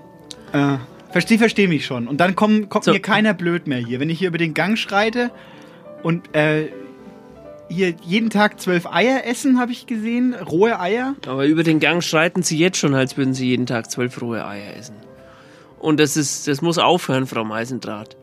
Äh, 0.52 0.76
versteh, 1.10 1.39
versteh 1.39 1.66
mich 1.66 1.86
schon. 1.86 2.06
Und 2.06 2.18
dann 2.18 2.36
komm, 2.36 2.68
kommt 2.68 2.85
So. 2.85 2.93
mir 2.93 3.01
keiner 3.01 3.32
blöd 3.32 3.66
mehr 3.66 3.78
hier. 3.78 4.01
Wenn 4.01 4.10
ich 4.10 4.18
hier 4.18 4.28
über 4.28 4.39
den 4.39 4.52
Gang 4.52 4.76
schreite 4.76 5.30
und 6.02 6.35
äh, 6.36 6.68
hier 7.69 7.95
jeden 8.03 8.31
Tag 8.31 8.61
zwölf 8.61 8.86
Eier 8.86 9.24
essen, 9.24 9.59
habe 9.59 9.73
ich 9.73 9.86
gesehen, 9.86 10.35
rohe 10.35 10.78
Eier. 10.81 11.15
Aber 11.27 11.47
über 11.47 11.62
den 11.62 11.81
Gang 11.81 12.03
schreiten 12.03 12.43
Sie 12.43 12.59
jetzt 12.59 12.78
schon, 12.78 12.95
als 12.95 13.16
würden 13.16 13.35
Sie 13.35 13.49
jeden 13.49 13.66
Tag 13.66 13.90
zwölf 13.90 14.20
rohe 14.20 14.47
Eier 14.47 14.77
essen. 14.77 14.97
Und 15.78 16.01
das 16.01 16.16
ist, 16.16 16.49
das 16.49 16.61
muss 16.62 16.78
aufhören, 16.78 17.27
Frau 17.27 17.45
Meisendraht. 17.45 18.16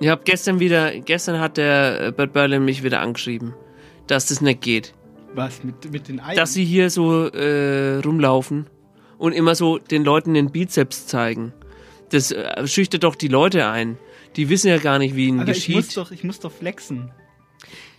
Ich 0.00 0.08
habe 0.08 0.22
gestern 0.24 0.58
wieder, 0.58 0.98
gestern 1.00 1.38
hat 1.38 1.56
der 1.56 2.08
äh, 2.08 2.12
Bert 2.12 2.32
Berlin 2.32 2.64
mich 2.64 2.82
wieder 2.82 3.00
angeschrieben, 3.00 3.54
dass 4.08 4.26
das 4.26 4.40
nicht 4.40 4.60
geht. 4.60 4.94
Was 5.34 5.62
mit, 5.62 5.92
mit 5.92 6.08
den 6.08 6.20
Eiern? 6.20 6.36
dass 6.36 6.52
sie 6.52 6.64
hier 6.64 6.90
so 6.90 7.28
äh, 7.28 7.98
rumlaufen 7.98 8.66
und 9.18 9.32
immer 9.32 9.54
so 9.54 9.78
den 9.78 10.04
Leuten 10.04 10.34
den 10.34 10.50
Bizeps 10.50 11.06
zeigen. 11.06 11.52
Das 12.10 12.32
äh, 12.32 12.66
schüchtert 12.66 13.04
doch 13.04 13.14
die 13.14 13.28
Leute 13.28 13.66
ein. 13.68 13.96
Die 14.36 14.48
wissen 14.48 14.68
ja 14.68 14.78
gar 14.78 14.98
nicht, 14.98 15.14
wie 15.14 15.28
ihnen 15.28 15.40
Alter, 15.40 15.52
ich 15.52 15.68
muss, 15.68 15.86
geschieht. 15.86 15.96
doch, 15.96 16.10
ich 16.10 16.24
muss 16.24 16.40
doch 16.40 16.52
flexen. 16.52 17.12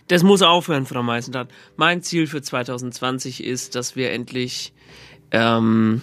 Das 0.08 0.22
muss 0.22 0.42
aufhören, 0.42 0.84
Frau 0.86 1.02
Meisendrath. 1.02 1.48
Mein 1.76 2.02
Ziel 2.02 2.26
für 2.26 2.42
2020 2.42 3.42
ist, 3.42 3.74
dass 3.74 3.96
wir 3.96 4.12
endlich, 4.12 4.74
ähm, 5.30 6.02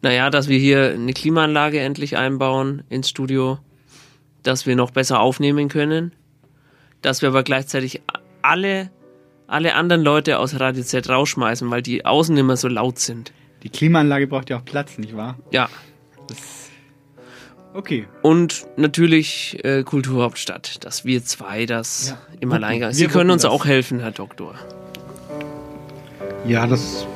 naja, 0.00 0.30
dass 0.30 0.48
wir 0.48 0.58
hier 0.58 0.92
eine 0.92 1.12
Klimaanlage 1.12 1.80
endlich 1.80 2.16
einbauen 2.16 2.84
ins 2.88 3.10
Studio, 3.10 3.58
dass 4.42 4.64
wir 4.64 4.76
noch 4.76 4.92
besser 4.92 5.20
aufnehmen 5.20 5.68
können, 5.68 6.12
dass 7.02 7.20
wir 7.20 7.28
aber 7.28 7.42
gleichzeitig 7.42 8.00
alle, 8.40 8.90
alle 9.46 9.74
anderen 9.74 10.02
Leute 10.02 10.38
aus 10.38 10.58
Radio 10.58 10.82
Z 10.82 11.06
rausschmeißen, 11.08 11.70
weil 11.70 11.82
die 11.82 12.06
außen 12.06 12.34
immer 12.36 12.56
so 12.56 12.68
laut 12.68 12.98
sind. 12.98 13.32
Die 13.62 13.68
Klimaanlage 13.68 14.26
braucht 14.26 14.48
ja 14.48 14.58
auch 14.58 14.64
Platz, 14.64 14.96
nicht 14.96 15.14
wahr? 15.14 15.38
Ja. 15.50 15.68
Okay. 17.72 18.06
Und 18.22 18.66
natürlich 18.76 19.58
äh, 19.64 19.82
Kulturhauptstadt, 19.84 20.84
dass 20.84 21.04
wir 21.04 21.24
zwei 21.24 21.66
das 21.66 22.10
Ja. 22.10 22.18
im. 22.40 22.52
Alleingang. 22.52 22.92
Sie 22.92 23.06
können 23.06 23.30
uns 23.30 23.42
das. 23.42 23.50
auch 23.50 23.64
helfen, 23.64 24.00
Herr 24.00 24.10
Doktor. 24.10 24.54
Ja, 26.46 26.66
das 26.66 27.06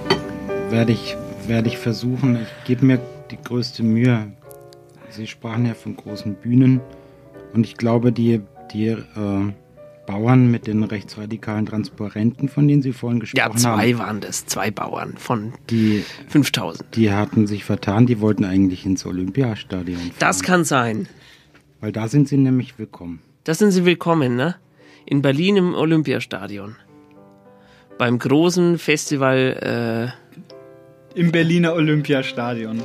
werde 0.70 0.92
ich, 0.92 1.16
werde 1.46 1.68
ich 1.68 1.78
versuchen. 1.78 2.36
Ich 2.42 2.64
gebe 2.66 2.84
mir 2.86 3.00
die 3.30 3.38
größte 3.42 3.82
Mühe. 3.82 4.28
Sie 5.10 5.26
sprachen 5.26 5.66
ja 5.66 5.74
von 5.74 5.96
großen 5.96 6.34
Bühnen. 6.34 6.80
Und 7.52 7.64
ich 7.66 7.76
glaube, 7.76 8.12
die, 8.12 8.40
die 8.72 8.88
äh, 8.88 8.98
Bauern 10.06 10.50
mit 10.50 10.66
den 10.66 10.82
rechtsradikalen 10.82 11.66
Transparenten, 11.66 12.48
von 12.48 12.68
denen 12.68 12.82
Sie 12.82 12.92
vorhin 12.92 13.20
gesprochen 13.20 13.38
Ja, 13.38 13.44
haben. 13.48 13.58
zwei 13.58 13.98
waren 13.98 14.20
das, 14.20 14.46
zwei 14.46 14.70
Bauern 14.70 15.14
von 15.16 15.52
Die 15.70 16.04
5000. 16.28 16.94
Die 16.96 17.10
hatten 17.12 17.46
sich 17.46 17.64
vertan, 17.64 18.06
die 18.06 18.20
wollten 18.20 18.44
eigentlich 18.44 18.84
ins 18.84 19.04
Olympiastadion. 19.06 19.98
Fahren, 19.98 20.12
Das 20.18 20.42
kann 20.42 20.64
sein. 20.64 21.08
weil 21.80 21.92
da 21.92 22.08
sind 22.08 22.28
sie 22.28 22.36
nämlich 22.36 22.78
willkommen. 22.78 23.20
Da 23.44 23.52
sind 23.54 23.72
Sie 23.72 23.84
willkommen, 23.84 24.36
ne? 24.36 24.56
In 25.04 25.20
Berlin 25.20 25.56
im 25.56 25.74
Olympiastadion. 25.74 26.76
Beim 27.98 28.18
großen 28.18 28.78
Festival, 28.78 30.12
äh, 31.14 31.18
Im 31.18 31.30
Berliner 31.30 31.74
Olympiastadion. 31.74 32.82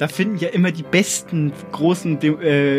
Da 0.00 0.08
finden 0.08 0.38
ja 0.38 0.48
immer 0.48 0.72
die 0.72 0.82
besten 0.82 1.52
großen 1.72 2.18
De 2.20 2.30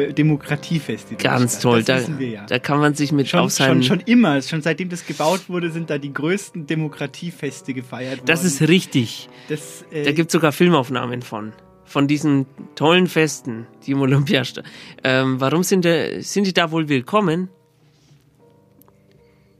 äh, 0.09 0.11
Demokratiefestivals 0.11 1.23
ganz 1.23 1.51
statt. 1.51 1.61
toll. 1.61 1.83
Das 1.83 1.85
Da, 1.85 1.97
wissen 1.99 2.17
wir 2.17 2.29
ja. 2.29 2.45
da 2.47 2.57
kann 2.57 2.79
man 2.79 2.95
sich 2.95 3.11
mit 3.11 3.27
Schon, 3.27 3.41
auf 3.41 3.51
seinen. 3.51 3.83
schon, 3.83 3.99
schon 3.99 4.07
immer, 4.07 4.41
schon 4.41 4.63
seitdem 4.63 4.89
das 4.89 5.05
gebaut 5.05 5.41
wurde, 5.47 5.69
sind 5.69 5.91
da 5.91 5.99
die 5.99 6.11
größten 6.11 6.65
Demokratiefeste 6.65 7.75
gefeiert 7.75 8.17
worden. 8.17 8.25
das 8.25 8.43
ist 8.43 8.63
richtig. 8.63 9.29
Das, 9.49 9.85
äh, 9.91 10.03
Da 10.03 10.13
gibt 10.13 10.29
es 10.29 10.33
sogar 10.33 10.51
Filmaufnahmen 10.51 11.21
von. 11.21 11.53
Von 11.85 12.07
diesen 12.07 12.47
tollen 12.73 13.05
Festen, 13.05 13.67
die 13.85 13.91
im 13.91 14.01
Olympiastadion. 14.01 14.73
Ähm, 15.03 15.39
warum 15.39 15.61
sind, 15.61 15.85
der, 15.85 16.23
sind 16.23 16.47
die 16.47 16.53
da 16.53 16.71
wohl 16.71 16.89
willkommen? 16.89 17.49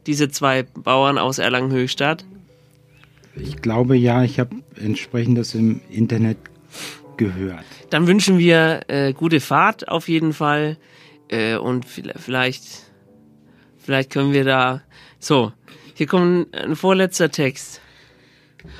Diese 0.08 0.28
zwei 0.30 0.64
Bauern 0.64 1.16
aus 1.16 1.38
Erlangen-Höchstadt? 1.38 2.24
Ich 3.36 3.62
glaube 3.62 3.96
ja, 3.96 4.24
ich 4.24 4.40
habe 4.40 4.56
entsprechend 4.82 5.38
das 5.38 5.54
im 5.54 5.80
Internet 5.90 6.38
gehört. 7.16 7.64
Dann 7.90 8.06
wünschen 8.06 8.38
wir 8.38 8.82
äh, 8.88 9.12
gute 9.12 9.40
Fahrt 9.40 9.88
auf 9.88 10.08
jeden 10.08 10.32
Fall. 10.32 10.76
Äh, 11.28 11.56
und 11.56 11.86
vi- 11.86 12.12
vielleicht, 12.18 12.64
vielleicht 13.78 14.10
können 14.10 14.32
wir 14.32 14.44
da. 14.44 14.82
So, 15.18 15.52
hier 15.94 16.06
kommt 16.06 16.54
ein 16.54 16.76
vorletzter 16.76 17.30
Text. 17.30 17.80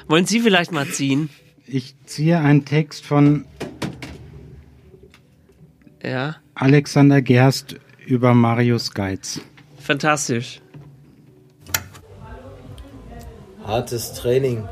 Wollen 0.09 0.27
Sie 0.27 0.41
vielleicht 0.41 0.73
mal 0.73 0.87
ziehen? 0.87 1.29
Ich 1.67 1.95
ziehe 2.05 2.39
einen 2.39 2.65
Text 2.65 3.05
von 3.07 3.45
Ja, 6.03 6.37
Alexander 6.55 7.23
Gerst 7.23 7.77
über 8.07 8.35
Marius 8.35 8.93
Geiz. 8.93 9.41
fantastisch. 9.79 10.61
Hartes 13.65 14.13
Training. 14.15 14.65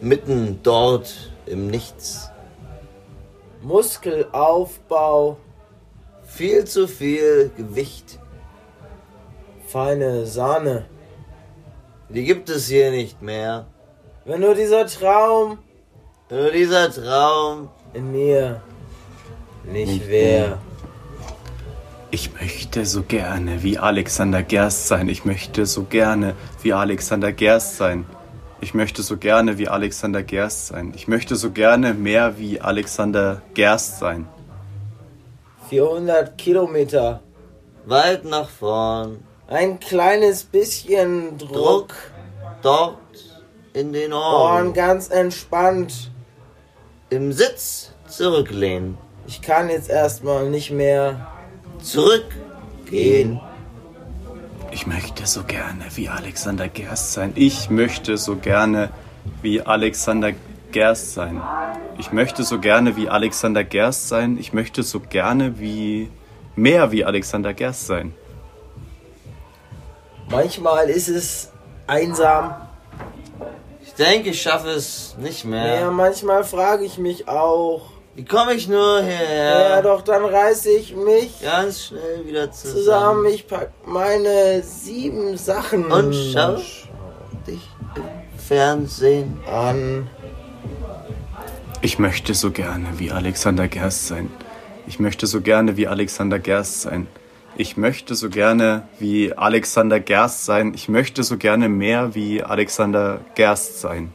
Mitten 0.00 0.58
dort 0.62 1.32
im 1.46 1.68
Nichts. 1.68 2.30
Muskelaufbau. 3.62 5.38
Viel 6.24 6.64
zu 6.64 6.86
viel 6.88 7.50
Gewicht. 7.56 8.18
Feine 9.66 10.26
Sahne. 10.26 10.86
Die 12.08 12.24
gibt 12.24 12.48
es 12.50 12.66
hier 12.68 12.90
nicht 12.90 13.22
mehr. 13.22 13.66
Wenn 14.24 14.40
nur 14.40 14.54
dieser 14.54 14.86
Traum. 14.86 15.58
Wenn 16.28 16.42
nur 16.42 16.50
dieser 16.52 16.90
Traum 16.92 17.68
in 17.94 18.12
mir 18.12 18.60
nicht 19.64 20.08
wäre. 20.08 20.58
Ich 22.10 22.32
möchte 22.34 22.86
so 22.86 23.02
gerne 23.02 23.62
wie 23.62 23.78
Alexander 23.78 24.42
Gerst 24.42 24.88
sein. 24.88 25.08
Ich 25.08 25.24
möchte 25.24 25.66
so 25.66 25.84
gerne 25.84 26.34
wie 26.62 26.72
Alexander 26.72 27.32
Gerst 27.32 27.76
sein. 27.76 28.06
Ich 28.60 28.72
möchte 28.72 29.02
so 29.02 29.16
gerne 29.16 29.58
wie 29.58 29.68
Alexander 29.68 30.22
Gerst 30.22 30.68
sein. 30.68 30.92
Ich 30.96 31.08
möchte 31.08 31.36
so 31.36 31.50
gerne 31.50 31.92
mehr 31.92 32.38
wie 32.38 32.60
Alexander 32.60 33.42
Gerst 33.54 33.98
sein. 33.98 34.26
400 35.68 36.38
Kilometer 36.38 37.20
weit 37.84 38.24
nach 38.24 38.48
vorn. 38.48 39.22
Ein 39.48 39.78
kleines 39.78 40.44
bisschen 40.44 41.38
Druck, 41.38 41.94
dort 42.62 42.98
in 43.72 43.92
den 43.92 44.12
Ohren. 44.12 44.72
ganz 44.72 45.08
entspannt. 45.08 46.10
Im 47.10 47.32
Sitz 47.32 47.92
zurücklehnen. 48.08 48.98
Ich 49.28 49.42
kann 49.42 49.68
jetzt 49.68 49.90
erstmal 49.90 50.48
nicht 50.50 50.70
mehr 50.70 51.26
zurückgehen. 51.80 53.40
Ich 54.76 54.86
möchte 54.86 55.24
so 55.24 55.42
gerne 55.42 55.86
wie 55.94 56.10
Alexander 56.10 56.68
Gerst 56.68 57.14
sein. 57.14 57.32
Ich 57.34 57.70
möchte 57.70 58.18
so 58.18 58.36
gerne 58.36 58.90
wie 59.40 59.62
Alexander 59.62 60.34
Gerst 60.70 61.14
sein. 61.14 61.40
Ich 61.96 62.12
möchte 62.12 62.42
so 62.42 62.60
gerne 62.60 62.94
wie 62.94 63.08
Alexander 63.08 63.64
Gerst 63.64 64.08
sein. 64.08 64.36
Ich 64.36 64.52
möchte 64.52 64.82
so 64.82 65.00
gerne 65.00 65.58
wie 65.58 66.10
mehr 66.56 66.92
wie 66.92 67.06
Alexander 67.06 67.54
Gerst 67.54 67.86
sein. 67.86 68.14
Manchmal 70.28 70.90
ist 70.90 71.08
es 71.08 71.50
einsam. 71.86 72.54
Ich 73.82 73.94
denke, 73.94 74.28
ich 74.28 74.42
schaffe 74.42 74.68
es 74.68 75.16
nicht 75.18 75.46
mehr. 75.46 75.80
Ja, 75.80 75.90
manchmal 75.90 76.44
frage 76.44 76.84
ich 76.84 76.98
mich 76.98 77.28
auch. 77.28 77.95
Wie 78.16 78.24
komme 78.24 78.54
ich 78.54 78.66
nur 78.66 79.02
hierher? 79.02 79.68
Ja, 79.68 79.82
doch, 79.82 80.00
dann 80.00 80.24
reiße 80.24 80.70
ich 80.70 80.96
mich 80.96 81.42
ganz 81.42 81.84
schnell 81.84 82.24
wieder 82.24 82.50
zusammen. 82.50 83.26
Ich 83.26 83.46
pack 83.46 83.72
meine 83.84 84.62
sieben 84.62 85.36
Sachen 85.36 85.92
und 85.92 86.14
schau 86.14 86.56
dich 87.46 87.68
im 87.94 88.38
Fernsehen 88.38 89.38
an. 89.46 90.08
Ich 91.82 91.98
möchte 91.98 92.32
so 92.32 92.52
gerne 92.52 92.86
wie 92.96 93.12
Alexander 93.12 93.68
Gerst 93.68 94.06
sein. 94.06 94.30
Ich 94.86 94.98
möchte 94.98 95.26
so 95.26 95.42
gerne 95.42 95.76
wie 95.76 95.86
Alexander 95.86 96.38
Gerst 96.38 96.80
sein. 96.80 97.08
Ich 97.58 97.76
möchte 97.76 98.14
so 98.14 98.30
gerne 98.30 98.88
wie 98.98 99.34
Alexander 99.34 100.00
Gerst 100.00 100.46
sein. 100.46 100.72
Ich 100.74 100.88
möchte 100.88 101.22
so 101.22 101.36
gerne 101.36 101.68
mehr 101.68 102.14
wie 102.14 102.42
Alexander 102.42 103.20
Gerst 103.34 103.82
sein. 103.82 104.10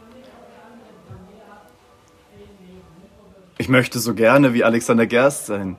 Ich 3.61 3.69
möchte 3.69 3.99
so 3.99 4.15
gerne 4.15 4.55
wie 4.55 4.63
Alexander 4.63 5.05
Gerst 5.05 5.45
sein. 5.45 5.75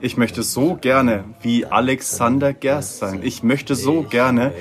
Ich 0.00 0.16
möchte 0.16 0.42
so 0.42 0.74
gerne 0.74 1.22
wie 1.40 1.64
Alexander 1.64 2.52
Gerst 2.52 2.98
sein. 2.98 3.20
Ich 3.22 3.44
möchte 3.44 3.76
so 3.76 4.02
gerne 4.02 4.52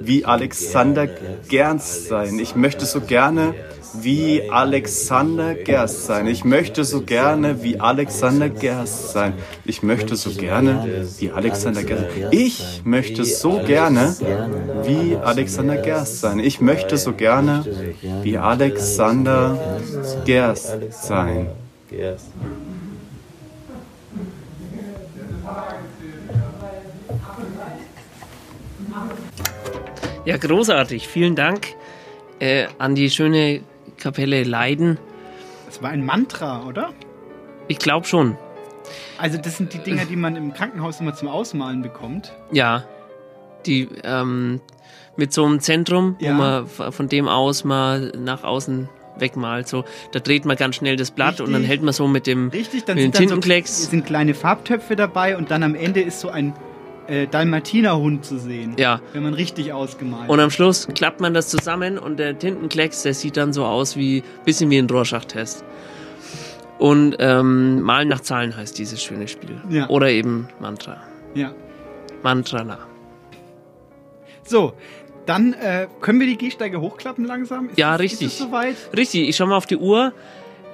wie 0.00 0.24
Alexander 0.24 1.06
Gerst 1.06 2.08
sein. 2.08 2.38
Ich 2.38 2.56
möchte 2.56 2.86
so 2.86 3.02
gerne 3.02 3.54
wie 3.92 4.48
Alexander 4.48 5.54
Gerst 5.54 6.06
sein. 6.06 6.26
Ich 6.26 6.42
möchte 6.42 6.84
so 6.84 7.02
gerne 7.02 7.62
wie 7.62 7.80
Alexander 7.80 8.48
Gerst 8.48 9.12
sein. 9.12 9.34
Ich 9.66 9.82
möchte 9.82 10.16
so 10.16 10.30
gerne 10.30 11.06
wie 11.18 11.30
Alexander 11.32 11.82
Gerst. 11.82 12.30
Ich 12.30 12.80
möchte 12.86 13.26
so 13.26 13.60
gerne 13.62 14.16
wie 14.84 15.16
Alexander 15.22 15.76
Gerst 15.76 16.22
sein. 16.22 16.38
Ich 16.38 16.62
möchte 16.62 16.96
so 16.96 17.12
gerne 17.12 17.66
wie 18.22 18.38
Alexander 18.38 19.58
Gerst 20.24 20.78
sein. 20.92 21.48
Ja, 30.24 30.36
großartig. 30.36 31.06
Vielen 31.06 31.36
Dank 31.36 31.68
äh, 32.40 32.66
an 32.78 32.94
die 32.94 33.10
schöne 33.10 33.60
Kapelle 33.98 34.42
Leiden. 34.42 34.98
Das 35.66 35.82
war 35.82 35.90
ein 35.90 36.04
Mantra, 36.04 36.64
oder? 36.66 36.92
Ich 37.68 37.78
glaube 37.78 38.06
schon. 38.06 38.36
Also 39.18 39.38
das 39.38 39.56
sind 39.56 39.72
die 39.72 39.78
Dinger, 39.78 40.04
die 40.04 40.16
man 40.16 40.36
im 40.36 40.52
Krankenhaus 40.52 41.00
immer 41.00 41.14
zum 41.14 41.28
Ausmalen 41.28 41.82
bekommt. 41.82 42.32
Ja. 42.52 42.84
Die 43.66 43.88
ähm, 44.04 44.60
mit 45.16 45.32
so 45.32 45.44
einem 45.44 45.60
Zentrum, 45.60 46.16
Ja. 46.20 46.30
wo 46.32 46.34
man 46.34 46.92
von 46.92 47.08
dem 47.08 47.26
aus 47.28 47.64
mal 47.64 48.12
nach 48.16 48.44
außen 48.44 48.88
wegmalt. 49.18 49.68
So, 49.68 49.84
da 50.12 50.20
dreht 50.20 50.44
man 50.44 50.56
ganz 50.56 50.76
schnell 50.76 50.96
das 50.96 51.10
Blatt 51.10 51.40
und 51.40 51.46
dann 51.46 51.56
Richtig. 51.56 51.68
hält 51.70 51.82
man 51.82 51.94
so 51.94 52.08
mit 52.08 52.26
dem, 52.26 52.48
Richtig, 52.48 52.84
dann 52.84 52.96
mit 52.96 53.04
dem 53.04 53.12
sind, 53.12 53.14
dann 53.14 53.22
so, 53.22 53.34
Tintenklecks. 53.34 53.90
sind 53.90 54.06
kleine 54.06 54.34
Farbtöpfe 54.34 54.96
dabei 54.96 55.36
und 55.36 55.50
dann 55.50 55.62
am 55.62 55.74
Ende 55.74 56.00
ist 56.00 56.20
so 56.20 56.28
ein 56.28 56.54
äh, 57.08 57.26
Dalmatinerhund 57.26 58.24
zu 58.24 58.38
sehen. 58.38 58.74
Ja. 58.78 59.00
Wenn 59.12 59.22
man 59.22 59.34
richtig 59.34 59.72
ausgemalt 59.72 60.28
Und 60.28 60.40
am 60.40 60.50
Schluss 60.50 60.88
klappt 60.94 61.20
man 61.20 61.34
das 61.34 61.48
zusammen 61.48 61.98
und 61.98 62.18
der 62.18 62.38
Tintenklecks, 62.38 63.02
der 63.02 63.14
sieht 63.14 63.36
dann 63.36 63.52
so 63.52 63.64
aus 63.64 63.96
wie 63.96 64.22
bisschen 64.44 64.70
wie 64.70 64.78
ein 64.78 64.88
Rorschach-Test. 64.88 65.64
Und 66.78 67.16
ähm, 67.20 67.80
Malen 67.80 68.08
nach 68.08 68.20
Zahlen 68.20 68.54
heißt 68.54 68.78
dieses 68.78 69.02
schöne 69.02 69.28
Spiel. 69.28 69.60
Ja. 69.70 69.88
Oder 69.88 70.10
eben 70.10 70.48
Mantra. 70.60 70.98
Ja. 71.34 71.52
Mantrala. 72.22 72.78
So, 74.42 74.74
dann 75.26 75.52
äh, 75.54 75.86
können 76.00 76.20
wir 76.20 76.26
die 76.26 76.36
Gehsteige 76.38 76.80
hochklappen 76.80 77.24
langsam? 77.24 77.68
Ist 77.70 77.78
Ja, 77.78 77.94
es- 77.94 78.00
richtig. 78.00 78.26
Ist 78.28 78.32
es 78.34 78.38
soweit? 78.38 78.76
Richtig, 78.96 79.28
ich 79.28 79.36
schau 79.36 79.46
mal 79.46 79.56
auf 79.56 79.66
die 79.66 79.76
Uhr. 79.76 80.12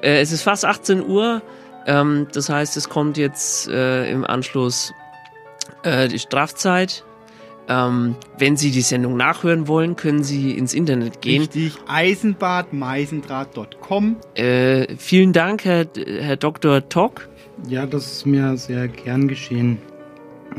Äh, 0.02 0.20
es 0.20 0.32
ist 0.32 0.42
fast 0.42 0.64
18 0.64 1.04
Uhr. 1.06 1.42
Ähm, 1.86 2.26
das 2.32 2.48
heißt, 2.48 2.76
es 2.76 2.88
kommt 2.88 3.16
jetzt 3.16 3.68
äh, 3.68 4.10
im 4.10 4.24
Anschluss 4.24 4.92
äh, 5.82 6.08
die 6.08 6.18
Strafzeit. 6.18 7.04
Ähm, 7.68 8.16
wenn 8.38 8.56
Sie 8.56 8.70
die 8.72 8.80
Sendung 8.82 9.16
nachhören 9.16 9.68
wollen, 9.68 9.94
können 9.96 10.24
Sie 10.24 10.50
ins 10.52 10.74
Internet 10.74 11.20
gehen. 11.22 11.42
Richtig, 11.42 11.76
eisenbadmeisendraht.com. 11.86 14.16
Äh, 14.34 14.96
vielen 14.96 15.32
Dank, 15.32 15.64
Herr, 15.64 15.86
Herr 16.20 16.36
Dr. 16.36 16.88
Tock. 16.88 17.28
Ja, 17.68 17.86
das 17.86 18.06
ist 18.12 18.26
mir 18.26 18.56
sehr 18.56 18.88
gern 18.88 19.28
geschehen. 19.28 19.78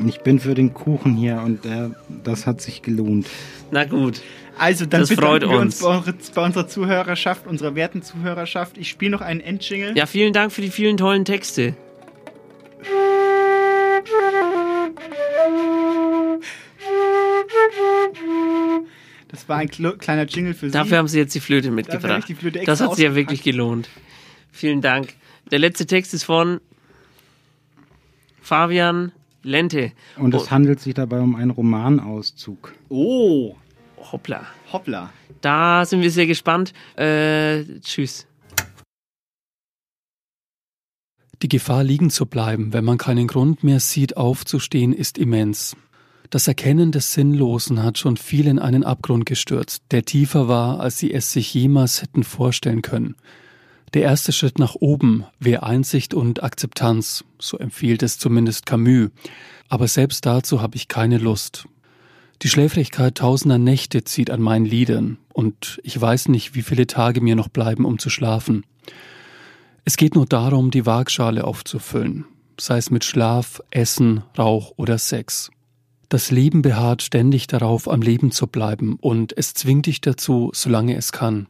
Ich 0.07 0.19
bin 0.21 0.39
für 0.39 0.53
den 0.53 0.73
Kuchen 0.73 1.15
hier 1.15 1.41
und 1.45 1.65
äh, 1.65 1.89
das 2.23 2.45
hat 2.47 2.61
sich 2.61 2.81
gelohnt. 2.81 3.27
Na 3.71 3.85
gut. 3.85 4.21
Also 4.57 4.85
dann 4.85 5.01
Das 5.01 5.11
freut 5.11 5.41
wir 5.41 5.49
uns 5.49 5.81
uns. 5.81 6.31
bei, 6.31 6.45
unserer- 6.45 6.67
Zuhörerschaft, 6.67 7.47
unserer 7.47 7.75
werten 7.75 8.01
Zuhörerschaft. 8.03 8.77
Ich 8.77 8.89
spiele 8.89 9.11
noch 9.11 9.21
einen 9.21 9.39
Endjingle. 9.41 9.93
Ja, 9.95 10.05
vielen 10.05 10.33
Dank 10.33 10.51
für 10.51 10.61
die 10.61 10.69
vielen 10.69 10.97
tollen 10.97 11.25
Texte. 11.25 11.75
Das 19.29 19.49
war 19.49 19.57
ein 19.57 19.69
kle- 19.69 19.97
kleiner 19.97 20.23
Jingle 20.25 20.53
für 20.53 20.67
Sie. 20.67 20.71
Dafür 20.73 20.97
haben 20.97 21.07
Sie 21.07 21.17
jetzt 21.17 21.33
die 21.33 21.39
Flöte 21.39 21.71
mitgebracht. 21.71 22.25
die 22.27 22.35
Flöte 22.35 22.61
Das 22.65 22.81
hat 22.81 22.95
sich 22.95 23.03
ja 23.03 23.15
wirklich 23.15 23.41
gelohnt. 23.43 23.89
Vielen 24.51 24.81
Dank. 24.81 25.13
Der 25.51 25.59
letzte 25.59 25.85
Text 25.87 26.13
ist 26.13 26.23
von 26.23 26.61
Fabian 28.41 29.11
Lente. 29.43 29.91
Und 30.17 30.33
es 30.33 30.49
handelt 30.49 30.79
sich 30.79 30.93
dabei 30.93 31.19
um 31.19 31.35
einen 31.35 31.51
Romanauszug. 31.51 32.73
Oh. 32.89 33.55
Hoppla. 34.11 34.45
Hoppla. 34.71 35.11
Da 35.41 35.85
sind 35.85 36.01
wir 36.01 36.11
sehr 36.11 36.27
gespannt. 36.27 36.73
Äh, 36.95 37.63
tschüss. 37.81 38.27
Die 41.41 41.49
Gefahr, 41.49 41.83
liegen 41.83 42.09
zu 42.09 42.25
bleiben, 42.25 42.71
wenn 42.71 42.85
man 42.85 42.97
keinen 42.97 43.27
Grund 43.27 43.63
mehr 43.63 43.81
sieht, 43.81 44.15
aufzustehen, 44.15 44.93
ist 44.93 45.17
immens. 45.17 45.75
Das 46.29 46.47
Erkennen 46.47 46.91
des 46.91 47.13
Sinnlosen 47.13 47.83
hat 47.83 47.97
schon 47.97 48.17
viel 48.17 48.47
in 48.47 48.59
einen 48.59 48.83
Abgrund 48.83 49.25
gestürzt, 49.25 49.83
der 49.91 50.03
tiefer 50.03 50.47
war, 50.47 50.79
als 50.79 50.97
sie 50.97 51.13
es 51.13 51.33
sich 51.33 51.53
jemals 51.53 52.01
hätten 52.01 52.23
vorstellen 52.23 52.81
können. 52.81 53.15
Der 53.93 54.01
erste 54.01 54.31
Schritt 54.31 54.57
nach 54.57 54.75
oben 54.75 55.25
wäre 55.39 55.63
Einsicht 55.63 56.15
und 56.15 56.41
Akzeptanz, 56.41 57.23
so 57.37 57.57
empfiehlt 57.57 58.01
es 58.01 58.17
zumindest 58.17 58.65
Camus. 58.65 59.11
Aber 59.69 59.87
selbst 59.87 60.25
dazu 60.25 60.61
habe 60.61 60.75
ich 60.75 60.87
keine 60.87 61.19
Lust. 61.19 61.67
Die 62.41 62.49
Schläfrigkeit 62.49 63.15
tausender 63.15 63.59
Nächte 63.59 64.03
zieht 64.03 64.31
an 64.31 64.41
meinen 64.41 64.65
Lidern, 64.65 65.17
und 65.31 65.79
ich 65.83 65.99
weiß 65.99 66.27
nicht, 66.29 66.55
wie 66.55 66.63
viele 66.63 66.87
Tage 66.87 67.21
mir 67.21 67.35
noch 67.35 67.47
bleiben, 67.47 67.85
um 67.85 67.99
zu 67.99 68.09
schlafen. 68.09 68.65
Es 69.85 69.95
geht 69.95 70.15
nur 70.15 70.25
darum, 70.25 70.71
die 70.71 70.85
Waagschale 70.85 71.43
aufzufüllen, 71.43 72.25
sei 72.59 72.77
es 72.77 72.89
mit 72.89 73.05
Schlaf, 73.05 73.61
Essen, 73.69 74.23
Rauch 74.37 74.73
oder 74.75 74.97
Sex. 74.97 75.51
Das 76.09 76.31
Leben 76.31 76.61
beharrt 76.61 77.01
ständig 77.01 77.47
darauf, 77.47 77.87
am 77.87 78.01
Leben 78.01 78.31
zu 78.31 78.47
bleiben, 78.47 78.97
und 78.99 79.37
es 79.37 79.53
zwingt 79.53 79.85
dich 79.85 80.01
dazu, 80.01 80.51
solange 80.53 80.95
es 80.95 81.11
kann. 81.11 81.47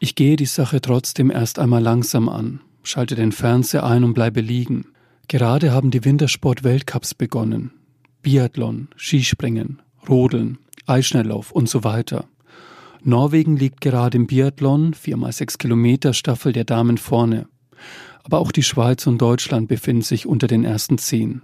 Ich 0.00 0.14
gehe 0.14 0.36
die 0.36 0.46
Sache 0.46 0.80
trotzdem 0.80 1.30
erst 1.30 1.58
einmal 1.58 1.82
langsam 1.82 2.28
an, 2.28 2.60
schalte 2.84 3.16
den 3.16 3.32
Fernseher 3.32 3.84
ein 3.84 4.04
und 4.04 4.14
bleibe 4.14 4.40
liegen. 4.40 4.86
Gerade 5.26 5.72
haben 5.72 5.90
die 5.90 6.04
Wintersport-Weltcups 6.04 7.14
begonnen. 7.14 7.72
Biathlon, 8.22 8.88
Skispringen, 8.96 9.82
Rodeln, 10.08 10.58
Eisschnelllauf 10.86 11.50
und 11.50 11.68
so 11.68 11.82
weiter. 11.84 12.28
Norwegen 13.02 13.56
liegt 13.56 13.80
gerade 13.80 14.16
im 14.16 14.26
Biathlon, 14.26 14.94
4x6 14.94 15.58
Kilometer 15.58 16.14
Staffel 16.14 16.52
der 16.52 16.64
Damen 16.64 16.98
vorne. 16.98 17.48
Aber 18.22 18.38
auch 18.38 18.52
die 18.52 18.62
Schweiz 18.62 19.06
und 19.06 19.18
Deutschland 19.18 19.68
befinden 19.68 20.02
sich 20.02 20.26
unter 20.26 20.46
den 20.46 20.64
ersten 20.64 20.98
zehn. 20.98 21.42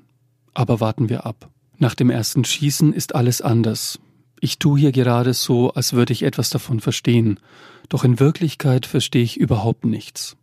Aber 0.53 0.81
warten 0.81 1.09
wir 1.09 1.27
ab. 1.27 1.51
Nach 1.79 1.95
dem 1.95 2.11
ersten 2.11 2.45
Schießen 2.45 2.93
ist 2.93 3.15
alles 3.15 3.41
anders. 3.41 3.99
Ich 4.45 4.59
tue 4.59 4.79
hier 4.79 4.93
gerade 4.93 5.33
so, 5.33 5.73
als 5.73 5.95
würde 5.95 6.13
ich 6.13 6.23
etwas 6.23 6.51
davon 6.51 6.81
verstehen, 6.81 7.41
doch 7.89 8.05
in 8.05 8.21
Wirklichkeit 8.21 8.85
verstehe 8.85 9.23
ich 9.23 9.39
überhaupt 9.39 9.87
nichts. 9.87 10.37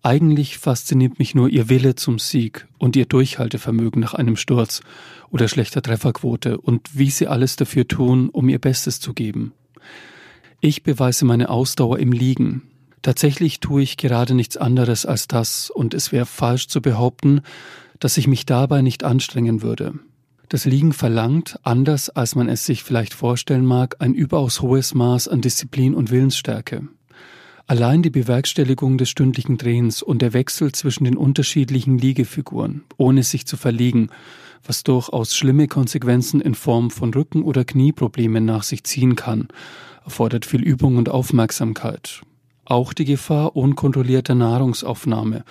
Eigentlich 0.00 0.56
fasziniert 0.56 1.18
mich 1.18 1.34
nur 1.34 1.50
ihr 1.50 1.68
Wille 1.68 1.94
zum 1.94 2.18
Sieg 2.18 2.66
und 2.78 2.96
ihr 2.96 3.04
Durchhaltevermögen 3.04 4.00
nach 4.00 4.14
einem 4.14 4.36
Sturz 4.36 4.80
oder 5.28 5.46
schlechter 5.46 5.82
Trefferquote 5.82 6.56
und 6.56 6.96
wie 6.98 7.10
sie 7.10 7.26
alles 7.26 7.56
dafür 7.56 7.86
tun, 7.86 8.30
um 8.30 8.48
ihr 8.48 8.58
Bestes 8.58 8.98
zu 8.98 9.12
geben. 9.12 9.52
Ich 10.62 10.82
beweise 10.82 11.26
meine 11.26 11.50
Ausdauer 11.50 11.98
im 11.98 12.12
Liegen. 12.12 12.62
Tatsächlich 13.02 13.60
tue 13.60 13.82
ich 13.82 13.98
gerade 13.98 14.34
nichts 14.34 14.56
anderes 14.56 15.04
als 15.04 15.28
das, 15.28 15.68
und 15.68 15.92
es 15.92 16.12
wäre 16.12 16.24
falsch 16.24 16.68
zu 16.68 16.80
behaupten, 16.80 17.42
dass 18.00 18.16
ich 18.16 18.26
mich 18.26 18.46
dabei 18.46 18.80
nicht 18.80 19.04
anstrengen 19.04 19.60
würde. 19.60 19.98
Das 20.48 20.66
Liegen 20.66 20.92
verlangt, 20.92 21.58
anders 21.62 22.10
als 22.10 22.34
man 22.34 22.48
es 22.48 22.66
sich 22.66 22.82
vielleicht 22.84 23.14
vorstellen 23.14 23.64
mag, 23.64 23.96
ein 24.00 24.14
überaus 24.14 24.60
hohes 24.60 24.94
Maß 24.94 25.28
an 25.28 25.40
Disziplin 25.40 25.94
und 25.94 26.10
Willensstärke. 26.10 26.86
Allein 27.66 28.02
die 28.02 28.10
Bewerkstelligung 28.10 28.98
des 28.98 29.08
stündlichen 29.08 29.56
Drehens 29.56 30.02
und 30.02 30.20
der 30.20 30.34
Wechsel 30.34 30.72
zwischen 30.72 31.04
den 31.04 31.16
unterschiedlichen 31.16 31.96
Liegefiguren, 31.96 32.84
ohne 32.98 33.22
sich 33.22 33.46
zu 33.46 33.56
verliegen, 33.56 34.10
was 34.66 34.82
durchaus 34.82 35.34
schlimme 35.34 35.66
Konsequenzen 35.66 36.42
in 36.42 36.54
Form 36.54 36.90
von 36.90 37.14
Rücken- 37.14 37.42
oder 37.42 37.64
Knieproblemen 37.64 38.44
nach 38.44 38.64
sich 38.64 38.84
ziehen 38.84 39.16
kann, 39.16 39.48
erfordert 40.04 40.44
viel 40.44 40.62
Übung 40.62 40.96
und 40.98 41.08
Aufmerksamkeit. 41.08 42.20
Auch 42.66 42.92
die 42.92 43.06
Gefahr 43.06 43.56
unkontrollierter 43.56 44.34
Nahrungsaufnahme 44.34 45.44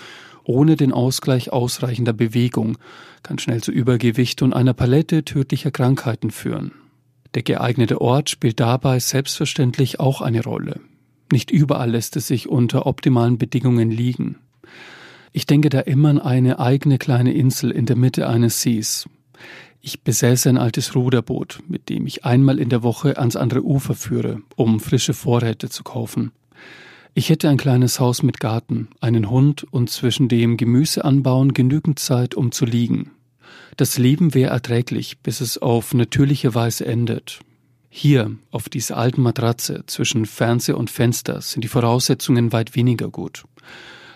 ohne 0.44 0.76
den 0.76 0.92
Ausgleich 0.92 1.52
ausreichender 1.52 2.14
Bewegung 2.14 2.78
kann 3.24 3.40
schnell 3.40 3.62
zu 3.62 3.72
Übergewicht 3.72 4.42
und 4.42 4.54
einer 4.54 4.74
Palette 4.74 5.24
tödlicher 5.24 5.72
Krankheiten 5.72 6.32
führen. 6.32 6.74
Der 7.34 7.44
geeignete 7.44 8.02
Ort 8.02 8.30
spielt 8.30 8.60
dabei 8.60 9.00
selbstverständlich 9.00 10.00
auch 10.00 10.22
eine 10.22 10.44
Rolle. 10.44 10.80
Nicht 11.32 11.50
überall 11.50 11.92
lässt 11.92 12.16
es 12.16 12.28
sich 12.28 12.48
unter 12.48 12.86
optimalen 12.86 13.38
Bedingungen 13.38 13.90
liegen. 13.90 14.38
Ich 15.32 15.48
denke 15.48 15.70
da 15.70 15.80
immer 15.80 16.10
an 16.10 16.20
eine 16.20 16.60
eigene 16.60 17.00
kleine 17.00 17.34
Insel 17.34 17.72
in 17.72 17.88
der 17.88 17.96
Mitte 17.96 18.28
eines 18.28 18.62
Sees. 18.62 19.10
Ich 19.82 20.02
besäße 20.02 20.48
ein 20.48 20.58
altes 20.58 20.96
Ruderboot, 20.96 21.64
mit 21.68 21.90
dem 21.90 22.06
ich 22.06 22.24
einmal 22.24 22.60
in 22.60 22.70
der 22.70 22.84
Woche 22.84 23.18
ans 23.18 23.36
andere 23.36 23.64
Ufer 23.64 23.96
führe, 23.96 24.42
um 24.56 24.80
frische 24.80 25.14
Vorräte 25.14 25.70
zu 25.70 25.84
kaufen. 25.84 26.32
Ich 27.16 27.30
hätte 27.30 27.48
ein 27.48 27.58
kleines 27.58 28.00
Haus 28.00 28.24
mit 28.24 28.40
Garten, 28.40 28.88
einen 29.00 29.30
Hund 29.30 29.66
und 29.70 29.92
zwischen 29.92 30.30
dem 30.30 30.58
Gemüseanbauen 30.58 31.54
genügend 31.54 32.00
Zeit, 32.00 32.34
um 32.34 32.52
zu 32.52 32.66
liegen. 32.66 33.12
Das 33.78 34.00
Leben 34.00 34.34
wäre 34.34 34.50
erträglich, 34.50 35.20
bis 35.20 35.40
es 35.40 35.60
auf 35.60 35.94
natürliche 35.94 36.56
Weise 36.56 36.88
endet. 36.88 37.42
Hier, 37.88 38.32
auf 38.50 38.68
dieser 38.68 38.98
alten 38.98 39.22
Matratze 39.22 39.84
zwischen 39.86 40.26
Fernseher 40.26 40.76
und 40.76 40.90
Fenster, 40.90 41.40
sind 41.42 41.64
die 41.64 41.68
Voraussetzungen 41.68 42.52
weit 42.52 42.76
weniger 42.76 43.10
gut. 43.10 43.44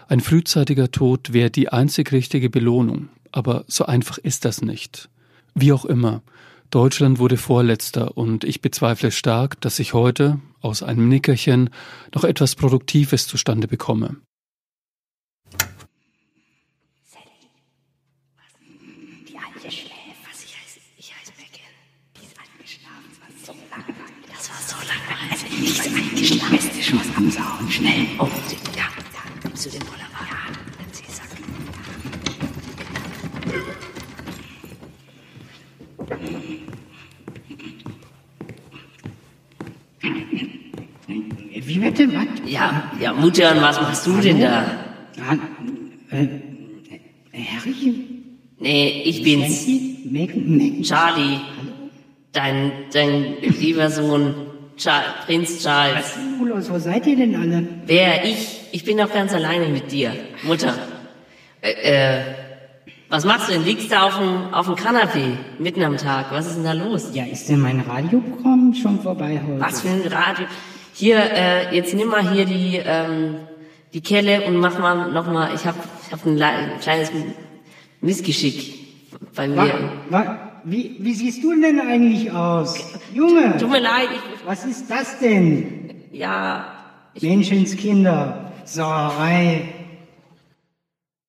Ein 0.08 0.20
frühzeitiger 0.20 0.90
Tod 0.90 1.34
wäre 1.34 1.52
die 1.52 1.70
einzig 1.70 2.12
richtige 2.12 2.50
Belohnung, 2.50 3.10
aber 3.32 3.64
so 3.68 3.86
einfach 3.86 4.18
ist 4.18 4.44
das 4.44 4.64
nicht. 4.64 5.10
Wie 5.54 5.72
auch 5.72 5.86
immer, 5.86 6.24
Deutschland 6.72 7.20
wurde 7.20 7.38
Vorletzter 7.38 8.18
und 8.18 8.44
ich 8.44 8.62
bezweifle 8.62 9.12
stark, 9.12 9.62
dass 9.62 9.78
ich 9.78 9.94
heute 9.94 10.40
aus 10.62 10.84
einem 10.84 11.10
Nickerchen 11.10 11.70
noch 12.14 12.24
etwas 12.24 12.56
Produktives 12.56 13.28
zustande 13.28 13.68
bekomme. 13.68 14.18
Ist 22.16 22.36
eingeschlafen. 22.38 23.12
Das 23.28 23.50
war 23.50 23.56
so 23.56 23.62
langweilig. 23.70 24.26
Das 24.28 24.50
war 24.50 24.62
so 24.68 24.78
langweilig. 24.88 25.32
Also 25.32 25.46
die 25.48 25.66
ist 25.66 25.86
eingeschlafen. 25.86 26.58
Beste 26.58 26.82
Chance 26.82 27.10
absauen. 27.16 27.72
Schnell. 27.72 28.08
Oh, 28.20 28.28
ja. 28.76 28.88
ja. 29.44 29.56
Zu 29.56 29.70
dem 29.70 29.82
Bollerwagen. 29.82 30.28
Ja. 30.30 30.38
Dann 30.78 30.94
sie 30.94 31.06
sagt. 31.12 31.38
Wie 41.68 41.80
bitte, 41.80 42.08
was? 42.14 42.50
Ja, 42.50 42.92
ja, 42.98 43.12
Mutter, 43.12 43.52
und 43.52 43.62
was 43.62 43.82
machst 43.82 44.08
du 44.08 44.22
denn 44.22 44.40
da? 44.40 44.64
Ah, 45.20 45.36
äh, 46.16 46.28
Harry? 47.34 48.06
Nee, 48.58 49.04
ich 49.04 49.22
bin's. 49.22 49.68
Charlie. 50.88 51.42
Dein, 52.32 52.72
dein 52.94 53.42
lieber 53.42 53.90
Sohn, 53.90 54.34
Char 54.78 55.04
Prinz 55.26 55.62
Charles. 55.62 55.96
Was 55.98 56.08
ist 56.08 56.18
denn 56.40 56.48
los? 56.48 56.70
Wo 56.70 56.80
seid 56.80 57.06
ihr 57.06 57.18
denn 57.18 57.36
alle? 57.36 57.68
Wer? 57.86 58.24
Ich? 58.24 58.62
Ich 58.72 58.86
bin 58.86 58.98
doch 58.98 59.12
ganz 59.12 59.34
alleine 59.34 59.68
mit 59.68 59.92
dir. 59.92 60.14
Mutter. 60.44 60.74
Äh, 61.62 61.72
äh, 61.72 62.24
was 63.10 63.26
machst 63.26 63.50
du 63.50 63.54
denn? 63.54 63.66
Liegst 63.66 63.92
du 63.92 64.02
auf 64.02 64.18
dem, 64.18 64.54
auf 64.54 64.68
dem 64.68 64.76
Kanapee 64.76 65.38
mitten 65.60 65.84
am 65.84 65.98
Tag? 65.98 66.28
Was 66.32 66.48
ist 66.48 66.56
denn 66.56 66.64
da 66.64 66.74
los? 66.74 67.10
Ja, 67.14 67.26
ist 67.26 67.50
denn 67.50 67.60
mein 67.60 67.82
Radioprogramm 67.82 68.74
schon 68.74 69.02
vorbei 69.02 69.42
heute? 69.46 69.60
Was 69.60 69.82
für 69.82 69.90
ein 69.90 70.08
Radio? 70.08 70.46
Hier, 71.00 71.18
äh, 71.20 71.76
jetzt 71.76 71.94
nimm 71.94 72.08
mal 72.08 72.28
hier 72.34 72.46
die, 72.46 72.82
ähm, 72.84 73.36
die 73.94 74.02
Kelle 74.02 74.42
und 74.48 74.58
mach 74.58 74.80
mal 74.80 75.12
noch 75.12 75.28
mal. 75.32 75.54
Ich 75.54 75.64
hab, 75.68 75.76
ich 76.04 76.12
hab 76.12 76.26
ein, 76.26 76.42
ein 76.42 76.80
kleines 76.80 77.12
Missgeschick 78.02 78.74
bei 79.36 79.48
mir. 79.48 79.58
Wa, 80.10 80.26
wa, 80.26 80.40
wie, 80.64 80.96
wie 80.98 81.14
siehst 81.14 81.44
du 81.44 81.54
denn 81.54 81.80
eigentlich 81.80 82.32
aus? 82.32 82.84
Junge! 83.14 83.58
Tut 83.60 83.70
mir 83.70 83.80
leid, 83.80 84.10
ich, 84.12 84.48
Was 84.48 84.66
ist 84.66 84.90
das 84.90 85.20
denn? 85.20 86.08
ja, 86.12 86.66
Menschenskinder, 87.22 88.54
Sauerei. 88.66 89.77